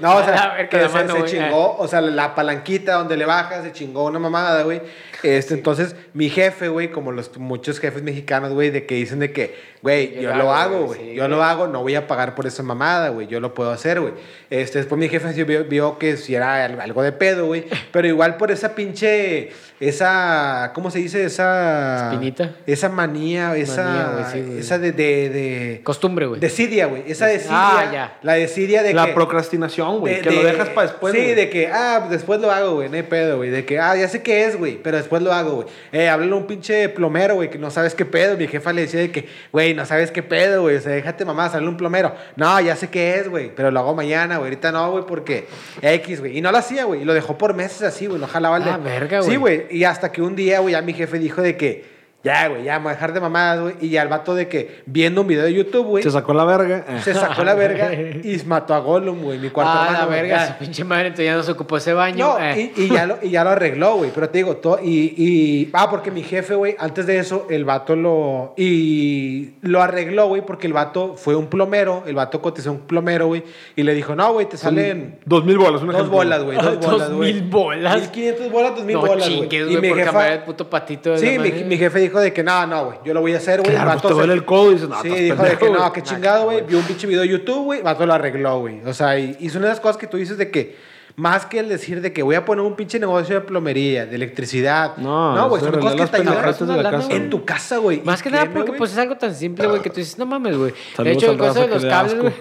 No, 0.00 0.16
o 0.16 0.24
sea, 0.24 0.68
que 0.68 0.80
se, 0.80 0.88
mano, 0.88 1.12
se 1.12 1.18
güey. 1.20 1.30
chingó, 1.30 1.76
o 1.76 1.88
sea, 1.88 2.00
la 2.00 2.34
palanquita 2.34 2.94
donde 2.94 3.16
le 3.16 3.24
bajas, 3.24 3.64
se 3.64 3.72
chingó 3.72 4.04
una 4.04 4.18
mamada, 4.18 4.62
güey. 4.62 4.80
Este, 5.22 5.54
entonces, 5.54 5.96
mi 6.14 6.28
jefe, 6.30 6.68
güey, 6.68 6.90
como 6.92 7.10
los 7.12 7.36
muchos 7.38 7.80
jefes 7.80 8.02
mexicanos, 8.02 8.52
güey, 8.52 8.70
de 8.70 8.86
que 8.86 8.94
dicen 8.94 9.18
de 9.18 9.32
que, 9.32 9.54
güey, 9.82 10.14
Yo 10.14 10.22
yo, 10.22 10.34
lo 10.36 10.54
hago, 10.54 10.86
güey, 10.86 11.00
sí, 11.00 11.14
yo 11.14 11.26
lo 11.28 11.42
hago, 11.42 11.66
no 11.66 11.82
voy 11.82 11.94
a 11.96 12.06
pagar 12.06 12.34
por 12.36 12.46
esa 12.46 12.62
mamada, 12.62 13.08
güey. 13.08 13.26
Yo 13.26 13.40
lo 13.40 13.52
puedo 13.54 13.70
hacer, 13.72 14.00
güey. 14.00 14.12
Este, 14.50 14.78
después 14.78 14.98
mi 14.98 15.08
jefe 15.08 15.44
vio, 15.44 15.64
vio 15.64 15.98
que 15.98 16.16
si 16.16 16.34
era 16.36 16.64
al- 16.64 16.80
algo 16.80 17.02
de 17.02 17.10
pedo, 17.12 17.46
güey. 17.46 17.64
Pero 17.92 18.06
igual 18.06 18.36
por 18.36 18.50
esa 18.52 18.74
pinche, 18.76 19.50
esa, 19.80 20.70
¿cómo 20.74 20.90
se 20.90 20.98
dice? 21.00 21.24
Esa... 21.24 22.12
Espinita. 22.12 22.54
Esa 22.66 22.88
manía, 22.88 23.56
esa, 23.56 23.84
Manía, 23.84 24.30
sí, 24.32 24.56
esa 24.58 24.78
de, 24.78 24.92
de, 24.92 25.28
de, 25.30 25.80
Costumbre, 25.82 26.26
güey. 26.26 26.40
desidia, 26.40 26.86
güey. 26.86 27.02
Esa 27.10 27.26
desidia. 27.26 27.50
Ah, 27.56 27.90
ya. 27.92 28.18
La 28.22 28.34
desidia 28.34 28.82
de 28.82 28.94
La 28.94 29.06
que... 29.06 29.12
procrastinación, 29.14 30.00
güey. 30.00 30.16
de- 30.16 30.20
Que 30.20 30.30
lo 30.30 30.42
de- 30.42 30.52
dejas 30.52 30.68
para 30.70 30.86
después, 30.88 31.12
Sí, 31.14 31.20
de 31.34 31.50
que, 31.50 31.66
ah, 31.68 32.06
después 32.08 32.40
lo 32.40 32.50
hago, 32.52 32.74
güey, 32.76 32.88
no 32.88 32.96
hay 32.96 33.02
pedo, 33.02 33.38
güey. 33.38 33.50
De 33.50 33.64
que, 33.64 33.78
ah, 33.80 33.96
ya 33.96 34.08
sé 34.08 34.22
qué 34.22 34.44
es, 34.44 34.56
güey, 34.56 34.80
pero 34.82 34.96
después 35.08 35.22
lo 35.22 35.32
hago, 35.32 35.54
güey. 35.56 35.66
Eh, 35.92 36.08
háblale 36.08 36.32
a 36.32 36.36
un 36.36 36.46
pinche 36.46 36.88
plomero, 36.90 37.36
güey, 37.36 37.48
que 37.48 37.58
no 37.58 37.70
sabes 37.70 37.94
qué 37.94 38.04
pedo. 38.04 38.36
Mi 38.36 38.46
jefa 38.46 38.72
le 38.72 38.82
decía 38.82 39.00
de 39.00 39.10
que, 39.10 39.26
güey, 39.50 39.72
no 39.72 39.86
sabes 39.86 40.10
qué 40.10 40.22
pedo, 40.22 40.62
güey. 40.62 40.76
O 40.76 40.80
sea, 40.80 40.92
déjate 40.92 41.24
mamá, 41.24 41.46
a 41.46 41.58
un 41.58 41.76
plomero. 41.76 42.14
No, 42.36 42.60
ya 42.60 42.76
sé 42.76 42.88
qué 42.88 43.18
es, 43.18 43.28
güey, 43.28 43.50
pero 43.54 43.70
lo 43.70 43.80
hago 43.80 43.94
mañana, 43.94 44.36
güey. 44.36 44.50
Ahorita 44.50 44.70
no, 44.70 44.90
güey, 44.92 45.04
porque 45.06 45.46
X, 45.80 46.20
güey. 46.20 46.36
Y 46.36 46.40
no 46.40 46.52
lo 46.52 46.58
hacía, 46.58 46.84
güey. 46.84 47.02
Y 47.02 47.04
lo 47.04 47.14
dejó 47.14 47.38
por 47.38 47.54
meses 47.54 47.82
así, 47.82 48.06
güey. 48.06 48.20
No 48.20 48.26
jalaba 48.26 48.58
el 48.58 48.64
de... 48.64 48.70
Ah, 48.70 48.76
verga, 48.76 49.20
güey. 49.20 49.30
Sí, 49.30 49.36
güey. 49.36 49.66
Y 49.70 49.84
hasta 49.84 50.12
que 50.12 50.20
un 50.20 50.36
día, 50.36 50.60
güey, 50.60 50.72
ya 50.72 50.82
mi 50.82 50.92
jefe 50.92 51.18
dijo 51.18 51.40
de 51.40 51.56
que, 51.56 51.97
ya, 52.24 52.48
güey, 52.48 52.64
ya, 52.64 52.78
me 52.78 52.84
voy 52.84 52.90
a 52.90 52.94
dejar 52.94 53.12
de 53.12 53.20
mamadas, 53.20 53.60
güey. 53.60 53.74
Y 53.80 53.90
ya 53.90 54.02
el 54.02 54.08
vato 54.08 54.34
de 54.34 54.48
que, 54.48 54.82
viendo 54.86 55.20
un 55.20 55.28
video 55.28 55.44
de 55.44 55.54
YouTube, 55.54 55.86
güey, 55.86 56.02
Se 56.02 56.10
sacó 56.10 56.34
la 56.34 56.44
verga. 56.44 56.84
se 57.00 57.14
sacó 57.14 57.44
la 57.44 57.54
verga 57.54 57.94
y 57.94 58.42
mató 58.46 58.74
a 58.74 58.80
Gollum, 58.80 59.22
güey, 59.22 59.38
mi 59.38 59.50
cuarto 59.50 59.72
ah, 59.72 59.86
hermano. 59.86 59.98
la 59.98 60.06
verga, 60.16 60.46
su 60.48 60.54
pinche 60.54 60.82
madre, 60.82 61.06
entonces 61.06 61.26
ya 61.26 61.36
no 61.36 61.44
se 61.44 61.52
ocupó 61.52 61.76
ese 61.76 61.92
baño. 61.92 62.26
No, 62.36 62.44
eh. 62.44 62.72
y, 62.76 62.82
y 62.82 62.88
ya 62.88 63.06
lo, 63.06 63.18
y 63.22 63.30
ya 63.30 63.44
lo 63.44 63.50
arregló, 63.50 63.98
güey. 63.98 64.10
Pero 64.12 64.28
te 64.30 64.38
digo, 64.38 64.56
todo, 64.56 64.80
y, 64.82 65.14
y. 65.16 65.70
Ah, 65.72 65.88
porque 65.88 66.10
mi 66.10 66.24
jefe, 66.24 66.56
güey, 66.56 66.74
antes 66.80 67.06
de 67.06 67.18
eso, 67.18 67.46
el 67.50 67.64
vato 67.64 67.94
lo. 67.94 68.52
Y 68.56 69.50
lo 69.62 69.80
arregló, 69.80 70.26
güey, 70.26 70.44
porque 70.44 70.66
el 70.66 70.72
vato 70.72 71.14
fue 71.14 71.36
un 71.36 71.46
plomero. 71.46 72.02
El 72.04 72.16
vato 72.16 72.42
cotizó 72.42 72.72
un 72.72 72.80
plomero, 72.80 73.28
güey. 73.28 73.44
Y 73.76 73.84
le 73.84 73.94
dijo, 73.94 74.16
no, 74.16 74.32
güey, 74.32 74.48
te 74.48 74.56
salen. 74.56 75.20
Dos 75.24 75.44
mil 75.44 75.56
bolas, 75.56 75.82
un 75.82 75.92
Dos 75.92 76.10
bolas, 76.10 76.42
güey. 76.42 76.58
Dos 76.58 76.80
Dos 76.80 76.90
bolas, 76.90 77.12
güey. 77.12 77.32
mil 77.32 77.42
bolas. 77.44 77.94
1500 77.94 78.50
bolas, 78.50 78.74
dos 78.74 78.84
mil 78.84 78.96
no 78.96 79.02
bolas, 79.02 79.28
güey. 79.28 79.48
chingues, 79.48 79.70
Y 79.70 79.76
mi 79.76 79.88
por 79.88 79.98
jefa. 79.98 80.32
el 80.32 80.40
puto 80.40 80.68
patito 80.68 81.12
de 81.12 81.18
Sí, 81.18 81.38
mi 81.38 81.76
jefe 81.78 82.00
dijo 82.00 82.07
de 82.16 82.32
que 82.32 82.42
no, 82.42 82.66
no, 82.66 82.86
güey. 82.86 82.98
Yo 83.04 83.12
lo 83.12 83.20
voy 83.20 83.34
a 83.34 83.36
hacer, 83.36 83.60
güey. 83.60 83.72
Claro, 83.72 84.00
pues 84.00 84.14
se- 84.16 84.32
el 84.32 84.44
codo 84.44 84.72
y 84.72 84.76
no, 84.76 85.02
Sí, 85.02 85.08
dijo 85.10 85.42
de 85.42 85.58
que 85.58 85.70
no, 85.70 85.92
que 85.92 86.02
chingado, 86.02 86.44
güey. 86.44 86.62
Vio 86.62 86.78
un 86.78 86.84
pinche 86.84 87.06
video 87.06 87.20
de 87.22 87.28
YouTube, 87.28 87.64
güey. 87.64 87.82
Vato 87.82 88.06
lo 88.06 88.14
arregló, 88.14 88.60
güey. 88.60 88.80
O 88.86 88.94
sea, 88.94 89.18
y, 89.18 89.36
y 89.40 89.50
son 89.50 89.64
esas 89.64 89.80
cosas 89.80 89.96
que 89.98 90.06
tú 90.06 90.16
dices 90.16 90.38
de 90.38 90.50
que. 90.50 90.76
Más 91.18 91.46
que 91.46 91.58
el 91.58 91.68
decir 91.68 92.00
de 92.00 92.12
que 92.12 92.22
voy 92.22 92.36
a 92.36 92.44
poner 92.44 92.64
un 92.64 92.76
pinche 92.76 92.96
negocio 93.00 93.34
de 93.34 93.40
plomería, 93.40 94.06
de 94.06 94.14
electricidad. 94.14 94.96
No, 94.98 95.34
no, 95.34 95.48
güey. 95.48 95.60
Son 95.60 95.72
cosas 95.80 96.10
que 96.10 96.22
te 96.22 96.28
ayudan 96.28 97.10
en 97.10 97.28
tu 97.28 97.44
casa, 97.44 97.78
güey. 97.78 98.00
Más 98.04 98.22
que 98.22 98.30
nada 98.30 98.48
porque 98.52 98.72
pues 98.72 98.92
es 98.92 98.98
algo 98.98 99.16
tan 99.16 99.34
simple, 99.34 99.66
güey, 99.66 99.82
que 99.82 99.90
tú 99.90 99.96
dices, 99.96 100.16
no 100.16 100.26
mames, 100.26 100.56
güey. 100.56 100.72
De 100.96 101.10
hecho, 101.10 101.32
el 101.32 101.38
caso 101.38 101.62
de 101.62 101.66
los 101.66 101.84
cables, 101.84 102.20
güey. 102.20 102.32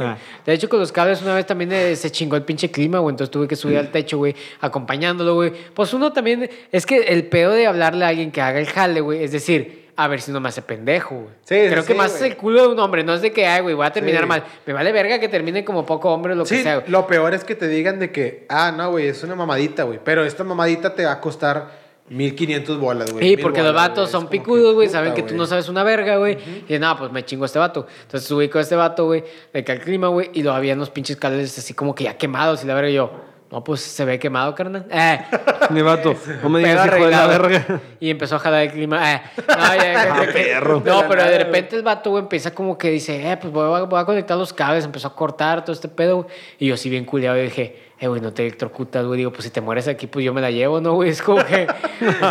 De 0.46 0.54
hecho, 0.54 0.70
con 0.70 0.80
los 0.80 0.92
cables 0.92 1.24
una 1.24 1.34
vez 1.34 1.48
también 1.48 1.72
eh, 1.72 1.96
se 1.96 2.12
chingó 2.12 2.36
el 2.36 2.44
pinche 2.44 2.70
clima, 2.70 3.00
güey. 3.00 3.14
Entonces 3.14 3.32
tuve 3.32 3.48
que 3.48 3.56
subir 3.56 3.80
al 3.80 3.90
techo, 3.90 4.20
güey, 4.20 4.36
acompañándolo, 4.62 5.34
güey. 5.34 5.54
Pues 5.74 5.92
uno 5.96 6.14
también, 6.14 6.48
es 6.72 6.86
que 6.86 7.00
el 7.00 7.26
pedo 7.26 7.54
de 7.54 7.66
hablarle 7.66 8.06
a 8.06 8.10
alguien 8.10 8.32
que 8.32 8.42
haga 8.42 8.60
el 8.60 8.68
jale, 8.68 9.02
güey, 9.02 9.24
es 9.24 9.32
decir, 9.32 9.87
a 10.00 10.08
ver 10.08 10.22
si 10.22 10.32
no 10.32 10.40
me 10.40 10.48
hace 10.50 10.62
pendejo, 10.62 11.16
güey. 11.16 11.28
Sí, 11.44 11.56
Creo 11.70 11.82
sí, 11.82 11.88
que 11.88 11.94
más 11.96 12.14
es 12.14 12.20
güey. 12.20 12.32
el 12.32 12.38
culo 12.38 12.62
de 12.62 12.68
un 12.70 12.80
hombre, 12.80 13.04
no 13.04 13.14
es 13.16 13.22
de 13.22 13.34
que, 13.34 13.48
ay, 13.48 13.62
güey, 13.64 13.74
voy 13.76 13.86
a 13.86 13.92
terminar 13.92 14.22
Sí. 14.22 14.28
mal. 14.30 14.44
Me 14.66 14.74
vale 14.74 14.92
verga 14.92 15.20
que 15.20 15.28
termine 15.28 15.66
como 15.66 15.86
poco 15.86 16.14
hombre 16.14 16.34
o 16.34 16.36
lo 16.36 16.44
que 16.46 16.62
sea, 16.62 16.76
güey. 16.78 16.88
lo 16.90 17.08
peor 17.08 17.34
es 17.34 17.44
que 17.44 17.56
te 17.56 17.68
digan 17.68 17.98
de 18.00 18.12
que, 18.12 18.46
ah, 18.50 18.72
no, 18.76 18.92
güey, 18.92 19.08
es 19.08 19.24
una 19.24 19.36
mamadita, 19.36 19.84
güey. 19.84 20.00
Pero 20.04 20.24
esta 20.24 20.44
mamadita 20.44 20.94
te 20.94 21.04
va 21.06 21.14
a 21.14 21.20
costar 21.20 21.88
1500 22.10 22.80
bolas, 22.80 23.12
güey. 23.12 23.28
Sí, 23.28 23.38
porque 23.38 23.62
los 23.64 23.74
vatos 23.74 24.10
son 24.10 24.28
picudos, 24.28 24.76
güey, 24.76 24.88
saben 24.88 25.14
que 25.14 25.24
tú 25.24 25.36
no 25.36 25.46
sabes 25.46 25.68
una 25.68 25.84
verga, 25.84 26.18
güey. 26.18 26.34
Y 26.34 26.62
dicen, 26.62 26.82
no, 26.82 26.98
pues 26.98 27.12
me 27.12 27.26
chingo 27.26 27.44
a 27.44 27.48
este 27.48 27.60
vato. 27.60 27.86
Entonces 28.04 28.28
subí 28.28 28.48
con 28.50 28.62
este 28.62 28.76
vato, 28.76 29.06
güey, 29.06 29.24
de 29.52 29.64
que 29.64 29.72
al 29.72 29.80
clima, 29.80 30.08
güey, 30.10 30.30
y 30.34 30.44
lo 30.44 30.54
había 30.54 30.74
unos 30.76 30.90
pinches 30.90 31.18
cables 31.18 31.58
así 31.58 31.74
como 31.74 31.94
que 31.96 32.06
ya 32.06 32.18
quemados. 32.18 32.64
Y 32.64 32.68
la 32.68 32.76
verga, 32.76 32.90
y 32.90 32.94
yo, 32.94 33.12
no, 33.50 33.64
pues 33.64 33.80
se 33.82 34.04
ve 34.04 34.20
quemado, 34.20 34.54
carnal. 34.54 34.86
Eh, 34.92 35.20
Mi 35.70 35.82
vato, 35.82 36.14
no 36.44 36.50
me 36.50 36.60
digas 36.60 36.86
hijo 36.88 37.06
de 37.06 37.12
la 37.12 37.28
verga. 37.28 37.82
Y 38.00 38.10
empezó 38.10 38.36
a 38.36 38.40
jalar 38.40 38.64
el 38.64 38.72
clima. 38.72 39.14
Eh, 39.14 39.22
no, 39.48 39.76
ya, 39.76 39.94
ya, 39.94 40.14
Ah, 40.16 40.26
perro. 40.32 40.84
No, 40.86 41.04
pero 41.08 41.24
de 41.24 41.38
repente 41.40 41.76
el 41.76 41.82
vato, 41.84 42.12
güey, 42.12 42.24
empieza 42.24 42.54
como 42.54 42.78
que 42.78 42.90
dice, 42.92 43.32
eh, 43.32 43.38
pues 43.38 43.52
voy 43.52 43.80
a, 43.80 43.84
voy 43.84 44.00
a 44.00 44.06
conectar 44.06 44.38
los 44.38 44.54
cables. 44.54 44.86
Empezó 44.86 45.08
a 45.08 45.16
cortar 45.16 45.64
todo 45.66 45.74
este 45.74 45.88
pedo, 45.88 46.18
güey. 46.24 46.28
Y 46.60 46.68
yo 46.68 46.74
así 46.76 46.90
bien 46.90 47.06
culiado 47.06 47.38
y 47.38 47.44
dije, 47.44 47.80
eh, 48.00 48.08
güey, 48.08 48.22
no 48.22 48.32
te 48.34 48.44
electrocutas, 48.44 49.06
güey. 49.06 49.18
Digo, 49.18 49.32
pues 49.32 49.46
si 49.46 49.50
te 49.50 49.62
mueres 49.62 49.88
aquí, 49.88 50.06
pues 50.08 50.24
yo 50.26 50.34
me 50.34 50.42
la 50.42 50.52
llevo, 50.52 50.80
¿no, 50.82 50.94
güey? 50.94 51.10
Es 51.10 51.22
como 51.22 51.44
que, 51.44 51.68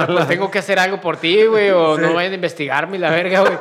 pues 0.06 0.28
tengo 0.28 0.50
que 0.50 0.58
hacer 0.60 0.78
algo 0.78 1.00
por 1.00 1.16
ti, 1.16 1.44
güey, 1.46 1.70
o 1.70 1.98
no 1.98 2.12
vayan 2.14 2.32
a 2.32 2.34
investigarme 2.36 2.96
y 2.96 3.00
la 3.00 3.10
verga, 3.10 3.40
güey. 3.40 3.58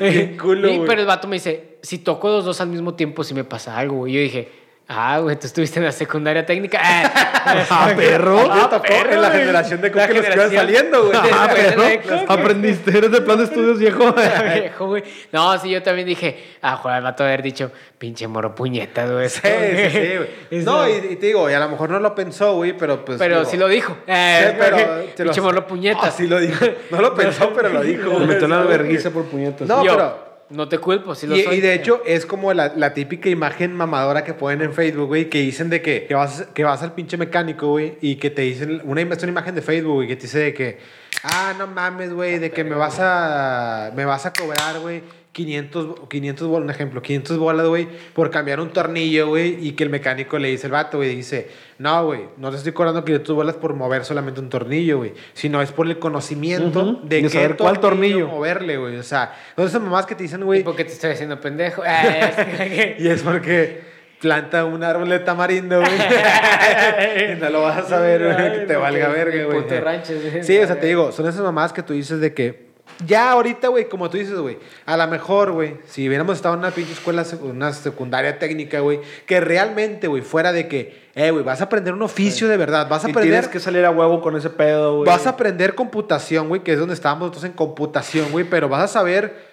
Bien 0.00 0.36
culo, 0.36 0.68
Y- 0.68 0.76
güey. 0.78 0.88
pero 0.88 1.00
el 1.02 1.06
vato 1.06 1.28
me 1.28 1.36
dice, 1.36 1.78
si 1.82 1.98
toco 1.98 2.28
los 2.28 2.44
dos 2.44 2.60
al 2.60 2.68
mismo 2.68 2.94
tiempo, 2.94 3.22
si 3.24 3.34
me 3.34 3.44
pasa 3.44 3.76
algo, 3.78 3.98
güey. 3.98 4.12
Yo 4.14 4.20
dije, 4.20 4.48
ah, 4.88 5.18
güey, 5.20 5.36
tú 5.38 5.46
estuviste 5.46 5.78
en 5.78 5.84
la 5.84 5.92
secundaria 5.92 6.44
técnica. 6.44 6.80
Ah, 7.50 7.92
perro. 7.96 8.46
Ah, 8.52 8.68
tocó 8.68 8.82
perro, 8.82 9.12
en 9.12 9.22
la 9.22 9.28
güey. 9.28 9.40
generación 9.40 9.80
de 9.80 9.90
cookies 9.90 10.20
que 10.26 10.34
iban 10.34 10.50
saliendo, 10.52 11.06
güey. 11.06 11.18
Ah, 11.32 11.48
perro. 11.54 11.82
Aprendiste, 12.28 12.96
eres 12.98 13.10
de 13.10 13.20
plan 13.22 13.38
de 13.38 13.44
estudios 13.44 13.78
viejo. 13.78 14.12
Viejo, 14.54 14.86
güey. 14.88 15.02
No, 15.32 15.58
sí, 15.58 15.70
yo 15.70 15.82
también 15.82 16.06
dije, 16.06 16.44
ah, 16.60 16.76
joder, 16.76 16.98
el 16.98 17.04
vato 17.04 17.24
haber 17.24 17.42
dicho, 17.42 17.70
pinche 17.96 18.26
moro 18.28 18.54
puñetas, 18.54 19.10
güey. 19.10 19.28
Sí, 19.30 19.40
sí, 19.42 19.90
sí, 19.90 19.98
güey. 20.16 20.28
Es 20.50 20.64
No, 20.64 20.86
y, 20.88 20.92
y 21.12 21.16
te 21.16 21.26
digo, 21.28 21.48
y 21.48 21.54
a 21.54 21.60
lo 21.60 21.68
mejor 21.70 21.88
no 21.90 22.00
lo 22.00 22.14
pensó, 22.14 22.54
güey, 22.56 22.76
pero 22.76 23.02
pues. 23.04 23.18
Pero 23.18 23.38
digo, 23.38 23.50
sí 23.50 23.56
lo 23.56 23.68
dijo. 23.68 23.94
sí, 23.94 24.02
Eh, 24.08 24.54
pero. 24.58 24.76
te 24.76 25.24
lo- 25.24 25.30
pinche 25.30 25.40
moro 25.40 25.66
puñetas. 25.66 26.04
Ah, 26.04 26.10
sí 26.10 26.26
lo 26.26 26.38
dijo. 26.38 26.66
No 26.90 27.00
lo 27.00 27.14
pensó, 27.14 27.50
pero 27.54 27.70
lo 27.70 27.80
dijo. 27.82 28.18
Me 28.18 28.26
metió 28.26 28.46
la 28.48 28.62
Sí, 28.62 28.68
verguiza 28.68 29.10
por 29.10 29.24
puñetas. 29.24 29.66
No, 29.66 29.82
Yo, 29.84 29.94
pero- 29.96 30.27
No 30.50 30.68
te 30.68 30.78
culpo, 30.78 31.14
sí 31.14 31.26
lo 31.26 31.36
Y, 31.36 31.42
soy. 31.42 31.56
y 31.56 31.60
de 31.60 31.74
hecho 31.74 32.02
es 32.06 32.24
como 32.24 32.52
la, 32.54 32.72
la 32.74 32.94
típica 32.94 33.28
imagen 33.28 33.74
mamadora 33.74 34.24
que 34.24 34.32
ponen 34.32 34.62
en 34.62 34.72
Facebook, 34.72 35.06
güey, 35.08 35.28
que 35.28 35.38
dicen 35.40 35.68
de 35.68 35.82
que, 35.82 36.06
que, 36.06 36.14
vas, 36.14 36.46
que 36.54 36.64
vas 36.64 36.82
al 36.82 36.94
pinche 36.94 37.16
mecánico, 37.18 37.68
güey, 37.68 37.98
y 38.00 38.16
que 38.16 38.30
te 38.30 38.42
dicen, 38.42 38.80
una, 38.84 39.02
una 39.02 39.28
imagen 39.28 39.54
de 39.54 39.62
Facebook, 39.62 39.94
güey, 39.94 40.08
que 40.08 40.16
te 40.16 40.22
dice 40.22 40.38
de 40.38 40.54
que, 40.54 40.78
ah, 41.22 41.54
no 41.58 41.66
mames, 41.66 42.12
güey, 42.14 42.38
de 42.38 42.50
que 42.50 42.64
me 42.64 42.74
vas 42.74 42.98
a, 42.98 43.92
me 43.94 44.06
vas 44.06 44.24
a 44.24 44.32
cobrar, 44.32 44.80
güey, 44.80 45.02
500, 45.38 46.00
500 46.08 46.48
bolas, 46.48 46.64
un 46.64 46.70
ejemplo, 46.70 47.00
500 47.00 47.38
bolas, 47.38 47.68
güey, 47.68 47.86
por 48.12 48.28
cambiar 48.28 48.58
un 48.58 48.70
tornillo, 48.70 49.28
güey, 49.28 49.56
y 49.64 49.72
que 49.72 49.84
el 49.84 49.90
mecánico 49.90 50.36
le 50.36 50.48
dice 50.48 50.66
al 50.66 50.72
vato, 50.72 50.96
güey, 50.96 51.14
dice, 51.14 51.48
no, 51.78 52.06
güey, 52.06 52.22
no 52.38 52.50
te 52.50 52.56
estoy 52.56 52.72
cobrando 52.72 53.04
500 53.04 53.36
bolas 53.36 53.54
por 53.54 53.72
mover 53.74 54.04
solamente 54.04 54.40
un 54.40 54.48
tornillo, 54.48 54.98
güey, 54.98 55.14
sino 55.34 55.62
es 55.62 55.70
por 55.70 55.86
el 55.86 56.00
conocimiento 56.00 57.00
de, 57.04 57.16
de 57.16 57.22
qué 57.22 57.28
saber 57.28 57.56
cuál 57.56 57.78
tornillo. 57.78 58.26
moverle, 58.26 58.78
güey, 58.78 58.96
o 58.96 59.02
sea, 59.04 59.32
entonces 59.50 59.70
esas 59.70 59.82
mamás 59.82 60.06
que 60.06 60.16
te 60.16 60.24
dicen, 60.24 60.40
¿Y 60.40 60.44
güey, 60.44 60.64
por 60.64 60.74
qué 60.74 60.84
te 60.84 60.92
estoy 60.92 61.12
haciendo 61.12 61.40
pendejo? 61.40 61.84
Eh, 61.86 62.96
y 62.98 63.06
es 63.06 63.22
porque 63.22 63.80
planta 64.20 64.64
un 64.64 64.82
árbol 64.82 65.08
de 65.08 65.20
tamarindo, 65.20 65.78
güey. 65.78 65.92
y 67.32 67.40
no 67.40 67.48
lo 67.50 67.62
vas 67.62 67.78
a 67.78 67.88
saber, 67.88 68.24
güey, 68.24 68.52
que 68.58 68.66
te 68.66 68.74
valga 68.74 69.06
verga, 69.06 69.44
güey. 69.44 70.42
Sí, 70.42 70.58
o 70.58 70.66
sea, 70.66 70.80
te 70.80 70.88
digo, 70.88 71.12
son 71.12 71.28
esas 71.28 71.42
mamadas 71.42 71.72
que 71.72 71.84
tú 71.84 71.92
dices 71.92 72.18
de 72.18 72.34
que 72.34 72.67
ya 73.06 73.30
ahorita, 73.32 73.68
güey, 73.68 73.88
como 73.88 74.10
tú 74.10 74.18
dices, 74.18 74.38
güey, 74.38 74.58
a 74.86 74.96
lo 74.96 75.06
mejor, 75.06 75.52
güey, 75.52 75.76
si 75.86 76.08
hubiéramos 76.08 76.36
estado 76.36 76.54
en 76.54 76.60
una 76.60 76.70
pinche 76.70 76.92
escuela, 76.92 77.24
una 77.42 77.72
secundaria 77.72 78.38
técnica, 78.38 78.80
güey, 78.80 79.00
que 79.26 79.40
realmente, 79.40 80.08
güey, 80.08 80.22
fuera 80.22 80.52
de 80.52 80.68
que, 80.68 81.08
eh, 81.14 81.30
güey, 81.30 81.44
vas 81.44 81.60
a 81.60 81.64
aprender 81.64 81.94
un 81.94 82.02
oficio 82.02 82.48
de 82.48 82.56
verdad, 82.56 82.88
vas 82.88 83.04
a 83.04 83.08
Y 83.08 83.10
aprender... 83.12 83.32
tienes 83.32 83.48
que 83.48 83.60
salir 83.60 83.84
a 83.84 83.90
huevo 83.90 84.20
con 84.20 84.36
ese 84.36 84.50
pedo, 84.50 84.96
güey. 84.96 85.06
Vas 85.06 85.26
a 85.26 85.30
aprender 85.30 85.74
computación, 85.74 86.48
güey, 86.48 86.62
que 86.62 86.72
es 86.72 86.78
donde 86.78 86.94
estábamos 86.94 87.28
nosotros 87.28 87.44
en 87.44 87.52
computación, 87.52 88.30
güey, 88.32 88.44
pero 88.44 88.68
vas 88.68 88.82
a 88.82 88.88
saber 88.88 89.47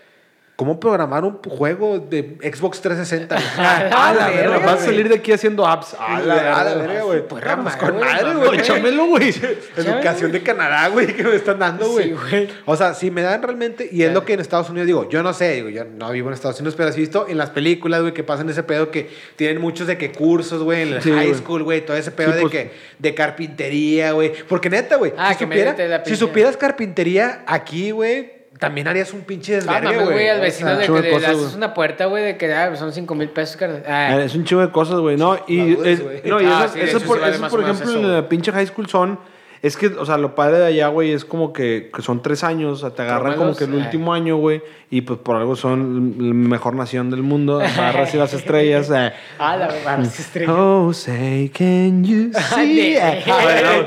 cómo 0.55 0.79
programar 0.79 1.25
un 1.25 1.39
juego 1.43 1.99
de 1.99 2.37
Xbox 2.41 2.79
360. 2.81 3.35
güey. 3.35 3.47
Ah, 3.57 4.09
A 4.09 4.13
la 4.13 4.27
verga, 4.29 4.51
verga, 4.51 4.65
Vas 4.65 4.81
a 4.81 4.85
salir 4.85 5.09
de 5.09 5.15
aquí 5.15 5.33
haciendo 5.33 5.67
apps. 5.67 5.95
A 5.99 6.19
la, 6.21 6.59
a 6.59 6.63
la 6.63 6.75
verga, 6.75 7.01
güey. 7.03 7.27
Pues, 7.27 7.43
con 7.75 7.91
güey, 7.97 8.05
madre, 8.05 8.33
güey. 8.35 8.59
Échamelo, 8.59 9.05
güey. 9.07 9.33
Educación 9.77 10.31
de 10.31 10.41
Canadá, 10.43 10.87
güey, 10.87 11.07
que 11.07 11.23
me 11.23 11.35
están 11.35 11.59
dando, 11.59 11.89
güey. 11.89 12.05
Sí, 12.09 12.15
güey. 12.29 12.49
O 12.65 12.75
sea, 12.77 12.93
si 12.93 13.11
me 13.11 13.21
dan 13.21 13.41
realmente, 13.41 13.89
y 13.91 14.03
es 14.03 14.13
lo 14.13 14.23
que 14.23 14.33
en 14.33 14.39
Estados 14.39 14.69
Unidos 14.69 14.87
digo, 14.87 15.09
yo 15.09 15.21
no 15.23 15.33
sé, 15.33 15.55
digo, 15.55 15.69
yo 15.69 15.83
no 15.83 16.09
vivo 16.11 16.29
en 16.29 16.33
Estados 16.33 16.59
Unidos, 16.61 16.75
pero 16.77 16.89
he 16.89 16.95
visto 16.95 17.27
en 17.27 17.37
las 17.37 17.49
películas, 17.49 18.01
güey, 18.01 18.13
que 18.13 18.23
pasan 18.23 18.49
ese 18.49 18.63
pedo 18.63 18.91
que 18.91 19.09
tienen 19.35 19.59
muchos 19.61 19.87
de 19.87 19.97
que 19.97 20.11
cursos, 20.13 20.63
güey, 20.63 20.83
en 20.83 20.93
el 20.93 21.01
Sí, 21.01 21.11
high 21.11 21.33
school, 21.35 21.63
güey, 21.63 21.85
todo 21.85 21.97
ese 21.97 22.11
pedo 22.11 22.29
Sí, 22.31 22.35
de 22.35 22.41
pues. 22.41 22.51
que, 22.53 22.71
de 22.99 23.13
carpintería, 23.13 24.13
güey. 24.13 24.31
Porque 24.47 24.69
neta, 24.69 24.95
güey, 24.95 25.11
Ah, 25.17 25.33
si, 25.33 25.39
que 25.39 25.45
supiera- 25.45 26.03
si 26.05 26.15
supieras 26.15 26.55
carpintería 26.57 27.43
aquí, 27.45 27.91
güey, 27.91 28.34
también 28.59 28.87
harías 28.87 29.11
un 29.13 29.21
pinche 29.21 29.53
Ah, 29.53 29.57
desvergue, 29.57 29.91
mames, 29.97 30.09
güey, 30.11 30.29
al 30.29 30.37
O 30.39 30.41
vecino 30.41 30.69
sea, 30.69 30.77
de 30.79 30.85
que 30.85 31.01
le 31.01 31.09
cosas, 31.11 31.29
haces 31.29 31.41
güey. 31.43 31.55
una 31.55 31.73
puerta, 31.73 32.05
güey, 32.05 32.23
de 32.23 32.37
que 32.37 32.53
ah, 32.53 32.75
son 32.75 32.93
5 32.93 33.15
mil 33.15 33.29
pesos, 33.29 33.57
carnal. 33.57 33.83
Ah, 33.87 34.21
Es 34.21 34.35
un 34.35 34.43
chingo 34.45 34.61
de 34.61 34.71
cosas, 34.71 34.99
güey. 34.99 35.17
No, 35.17 35.37
y 35.47 35.73
es- 35.85 36.03
güey. 36.03 36.21
no, 36.25 36.41
y 36.41 36.45
Ah, 36.45 36.59
esas, 36.65 36.71
sí, 36.73 36.79
hecho, 36.81 36.99
por, 37.01 37.19
vale 37.19 37.37
por 37.37 37.61
ejemplo, 37.61 37.85
eso, 37.89 37.95
en 37.99 38.03
la 38.11 38.17
güey. 38.19 38.29
pinche 38.29 38.51
high 38.51 38.67
school 38.67 38.87
son. 38.87 39.19
Es 39.61 39.77
que, 39.77 39.87
o 39.87 40.05
sea, 40.05 40.17
lo 40.19 40.35
padre 40.35 40.59
de 40.59 40.65
allá, 40.67 40.89
güey, 40.89 41.11
es 41.11 41.25
como 41.25 41.51
que, 41.51 41.89
que 41.91 42.01
son 42.03 42.21
tres 42.21 42.43
años, 42.43 42.73
o 42.73 42.75
sea, 42.87 42.95
te 42.95 43.01
agarran 43.01 43.35
como 43.35 43.55
que 43.55 43.63
el 43.63 43.73
eh. 43.73 43.77
último 43.77 44.13
año, 44.13 44.35
güey, 44.37 44.61
y 44.91 45.01
pues 45.01 45.17
por 45.19 45.37
algo 45.37 45.55
son 45.55 46.13
la 46.19 46.33
mejor 46.35 46.75
nación 46.75 47.09
del 47.09 47.23
mundo, 47.23 47.59
agarras 47.61 48.13
y 48.13 48.17
las 48.17 48.33
estrellas. 48.33 48.91
eh. 48.95 49.11
Ah, 49.39 49.57
la 49.57 49.67
verdad, 49.67 49.97
las 49.99 50.19
estrellas. 50.19 50.53
Oh, 50.55 50.93
say, 50.93 51.49
can 51.49 52.03
you 52.03 52.29
see? 52.55 52.95
Bueno, 53.25 53.85